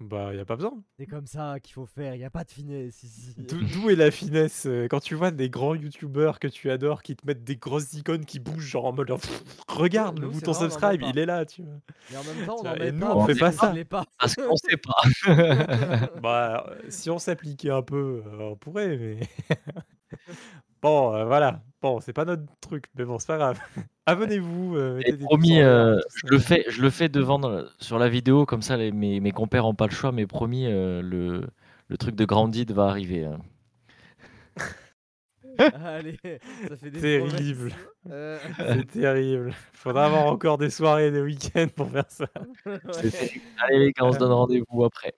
Bah, 0.00 0.34
y 0.34 0.38
a 0.40 0.46
pas 0.46 0.56
besoin. 0.56 0.82
C'est 0.98 1.06
comme 1.06 1.26
ça 1.26 1.60
qu'il 1.60 1.74
faut 1.74 1.84
faire, 1.84 2.14
y 2.14 2.24
a 2.24 2.30
pas 2.30 2.44
de 2.44 2.50
finesse 2.50 3.02
ici. 3.02 3.34
D'où 3.36 3.62
d'où 3.62 3.90
est 3.90 3.96
la 3.96 4.10
finesse 4.10 4.64
euh, 4.66 4.88
Quand 4.88 5.00
tu 5.00 5.14
vois 5.14 5.30
des 5.30 5.50
grands 5.50 5.74
youtubeurs 5.74 6.38
que 6.38 6.48
tu 6.48 6.70
adores 6.70 7.02
qui 7.02 7.16
te 7.16 7.26
mettent 7.26 7.44
des 7.44 7.56
grosses 7.56 7.92
icônes 7.92 8.24
qui 8.24 8.38
bougent, 8.40 8.66
genre 8.66 8.86
en 8.86 8.92
mode 8.94 9.08
Pff, 9.08 9.44
regarde 9.68 10.18
Nous, 10.18 10.28
le 10.28 10.32
c'est 10.32 10.46
bouton 10.46 10.52
vrai, 10.52 10.60
on 10.60 10.62
en 10.62 10.64
met 10.64 10.70
subscribe, 10.70 11.00
pas. 11.02 11.08
il 11.10 11.18
est 11.18 11.26
là, 11.26 11.44
tu 11.44 11.62
vois. 11.62 11.80
Mais 12.10 12.16
en 12.16 12.24
même 12.24 12.46
temps, 12.46 12.56
on 12.62 12.66
en 12.66 12.76
met 12.76 12.88
et 12.88 12.92
nous, 12.92 13.00
pas. 13.06 13.14
on 13.14 13.26
fait 13.26 13.34
pas 13.34 13.52
ça. 13.52 13.74
pas. 13.88 14.04
Parce 14.18 14.34
qu'on 14.36 14.56
sait 14.56 14.78
pas. 14.78 16.10
bah, 16.22 16.66
euh, 16.70 16.80
si 16.88 17.10
on 17.10 17.18
s'appliquait 17.18 17.70
un 17.70 17.82
peu, 17.82 18.22
euh, 18.26 18.52
on 18.52 18.56
pourrait, 18.56 18.96
mais. 18.96 19.20
bon, 20.82 21.14
euh, 21.14 21.26
voilà. 21.26 21.62
Bon, 21.82 22.00
c'est 22.00 22.14
pas 22.14 22.24
notre 22.24 22.44
truc, 22.60 22.86
mais 22.94 23.04
bon, 23.04 23.18
c'est 23.18 23.26
pas 23.26 23.36
grave. 23.38 23.60
Abonnez-vous, 24.10 24.76
euh, 24.76 25.00
promis, 25.22 25.60
euh, 25.60 25.98
je 26.24 26.26
le 26.32 26.38
fais, 26.40 26.64
je 26.68 26.82
le 26.82 26.90
fais 26.90 27.08
devant 27.08 27.38
dans- 27.38 27.64
sur 27.78 27.98
la 27.98 28.08
vidéo, 28.08 28.44
comme 28.44 28.60
ça 28.62 28.76
les- 28.76 28.90
mes, 28.90 29.20
mes 29.20 29.30
compères 29.32 29.62
n'ont 29.62 29.74
pas 29.74 29.86
le 29.86 29.92
choix, 29.92 30.10
mais 30.10 30.26
promis, 30.26 30.66
euh, 30.66 31.00
le, 31.00 31.46
le 31.88 31.96
truc 31.96 32.16
de 32.16 32.24
Grandid 32.24 32.72
va 32.72 32.86
arriver. 32.86 33.24
hein. 33.24 33.38
Allez, 35.74 36.18
ça 36.68 36.76
fait 36.76 36.90
des 36.90 37.00
Terrible. 37.00 37.72
Euh, 38.10 38.38
C'est 38.56 38.86
terrible. 38.92 39.52
Faudra 39.72 40.06
avoir 40.06 40.26
encore 40.26 40.58
des 40.58 40.70
soirées 40.70 41.08
et 41.08 41.10
des 41.10 41.20
week-ends 41.22 41.68
pour 41.74 41.90
faire 41.90 42.10
ça. 42.10 42.26
Ouais. 42.66 43.10
Allez 43.58 43.78
les 43.78 43.92
gars, 43.92 44.04
on 44.04 44.12
se 44.12 44.18
donne 44.18 44.32
rendez-vous 44.32 44.84
après. 44.84 45.14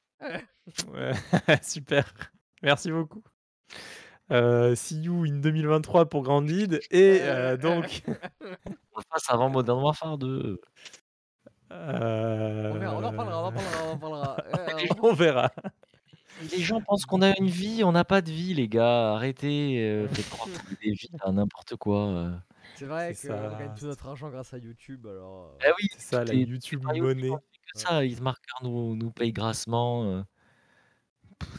Ouais, 0.93 1.13
Super. 1.63 2.13
Merci 2.63 2.91
beaucoup. 2.91 3.23
Euh, 4.33 4.75
see 4.75 5.01
you 5.03 5.25
in 5.25 5.41
2023 5.41 6.07
pour 6.09 6.23
Grandid. 6.23 6.81
Et 6.91 7.19
euh, 7.23 7.57
donc. 7.57 8.03
On 8.95 8.99
le 8.99 9.05
fasse 9.11 9.29
avant 9.31 9.49
Modern 9.51 9.81
Warfare 9.83 10.19
2. 10.19 10.61
euh, 11.73 12.71
On 12.75 12.79
verra, 12.79 12.95
on 12.97 13.05
en 13.05 13.13
parlera, 13.13 13.43
on 13.45 13.47
en 13.47 13.53
parlera, 13.53 13.85
on 13.87 13.93
en 13.93 13.99
parlera. 13.99 14.37
Euh, 14.55 14.79
Les 14.83 14.89
on- 14.93 15.05
On 15.09 15.13
verra. 15.15 15.51
Les 16.51 16.59
gens 16.59 16.81
pensent 16.81 17.05
qu'on 17.07 17.23
a 17.23 17.37
une 17.39 17.47
vie, 17.49 17.85
on 17.85 17.93
n'a 17.93 18.05
pas 18.05 18.21
de 18.21 18.31
vie, 18.31 18.53
les 18.55 18.69
gars. 18.69 19.15
Arrêtez, 19.15 19.79
euh, 19.81 20.09
faites 20.09 20.29
croire 20.29 20.49
des 20.83 20.91
vies 20.93 21.11
à 21.23 21.31
n'importe 21.33 21.77
quoi. 21.77 22.07
euh. 22.09 22.31
C'est 22.75 22.87
vrai 22.87 23.15
C'est 23.15 23.29
qu'on 23.29 23.35
gagne 23.59 23.75
tout 23.79 23.87
notre 23.87 24.07
argent 24.09 24.29
grâce 24.31 24.53
à 24.53 24.59
YouTube, 24.59 25.07
alors. 25.07 25.57
euh, 25.63 25.67
Eh 25.69 25.71
oui, 25.81 25.89
C'est 25.93 26.17
ça, 26.17 26.25
la 26.25 26.35
YouTube 26.35 26.83
monnaie. 26.85 27.31
ça. 27.75 28.05
Hitmarker 28.05 28.41
nous, 28.63 28.97
nous 28.97 29.11
paye 29.11 29.33
grassement. 29.33 30.25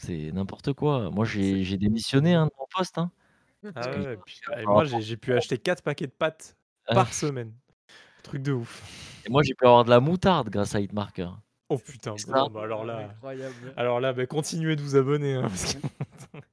C'est 0.02 0.32
n'importe 0.32 0.74
quoi. 0.74 1.10
Moi, 1.12 1.26
j'ai 1.26 1.64
j'ai 1.64 1.78
démissionné 1.78 2.34
hein, 2.34 2.46
de 2.48 2.52
mon 2.60 2.66
poste. 2.76 2.98
hein. 2.98 3.12
Ah 3.76 3.82
que- 3.88 4.00
ouais, 4.02 4.14
et 4.14 4.18
puis, 4.26 4.40
par 4.46 4.60
et 4.60 4.66
moi, 4.66 4.84
j'ai 4.86 5.02
j'ai 5.02 5.16
pu 5.18 5.34
acheter 5.34 5.58
4 5.58 5.82
paquets 5.84 6.08
de 6.08 6.12
pâtes 6.12 6.58
par 6.88 7.14
semaine. 7.14 7.54
Truc 8.24 8.42
de 8.42 8.52
ouf. 8.54 9.22
Et 9.26 9.30
moi, 9.30 9.42
j'ai 9.44 9.54
pu 9.54 9.66
avoir 9.66 9.86
de 9.86 9.90
la 9.90 10.00
moutarde 10.00 10.50
grâce 10.50 10.76
à 10.76 10.80
Hitmarker. 10.82 11.30
Oh 11.70 11.78
putain, 11.78 12.14
C'est 12.18 12.28
bon, 12.30 12.34
ça. 12.46 12.50
bah 12.50 12.64
alors 12.64 12.84
là, 12.86 13.10
Incroyable. 13.10 13.74
alors 13.78 14.00
là 14.02 14.12
bah, 14.14 14.26
continuez 14.26 14.76
de 14.76 14.82
vous 14.82 14.96
abonner. 14.98 15.36
hein, 15.36 15.44
parce 15.44 15.76
que- 15.76 15.80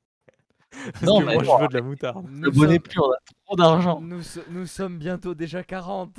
Parce 0.92 1.02
Non, 1.02 1.18
que 1.20 1.24
mais 1.26 1.34
moi, 1.34 1.42
bon, 1.42 1.56
je 1.58 1.62
veux 1.62 1.68
de 1.68 1.74
la 1.74 1.82
moutarde. 1.82 2.26
Nous, 2.30 2.38
N'abonnez 2.40 2.74
sommes, 2.74 2.82
plus, 2.82 3.00
on 3.00 3.10
a 3.10 3.16
trop 3.44 3.56
d'argent. 3.56 4.00
nous, 4.00 4.22
so- 4.22 4.40
nous 4.50 4.66
sommes 4.66 4.98
bientôt 4.98 5.34
déjà 5.34 5.62
40. 5.64 6.16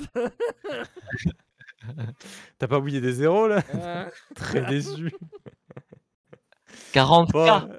T'as 2.58 2.68
pas 2.68 2.78
oublié 2.78 3.00
des 3.00 3.12
zéros, 3.12 3.48
là? 3.48 3.62
Euh, 3.74 4.08
Très 4.36 4.64
déçu. 4.66 5.12
40K. 6.92 7.32
Bon, 7.32 7.46
euh, 7.46 7.78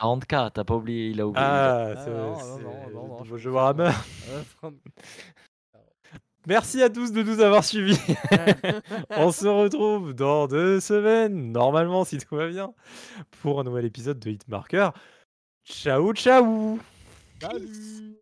40K, 0.00 0.50
t'as 0.52 0.64
pas 0.64 0.74
oublié, 0.74 1.10
il 1.10 1.20
a 1.20 1.26
oublié. 1.26 1.44
ah, 1.44 1.92
Ah 1.96 2.04
c'est 2.04 2.10
non, 2.10 3.24
c'est 3.24 3.38
jeu 3.38 3.50
Warhammer. 3.50 3.90
Merci 6.46 6.82
à 6.82 6.88
tous 6.88 7.12
de 7.12 7.22
nous 7.22 7.40
avoir 7.40 7.64
suivis. 7.64 8.00
On 9.10 9.30
se 9.30 9.46
retrouve 9.46 10.14
dans 10.14 10.46
deux 10.46 10.80
semaines, 10.80 11.52
normalement, 11.52 12.04
si 12.04 12.16
tout 12.16 12.34
va 12.34 12.48
bien, 12.48 12.72
pour 13.42 13.60
un 13.60 13.64
nouvel 13.64 13.84
épisode 13.84 14.18
de 14.18 14.30
Hitmarker. 14.30 14.90
Ciao, 15.64 16.12
ciao 16.14 16.78
Salut 17.40 18.19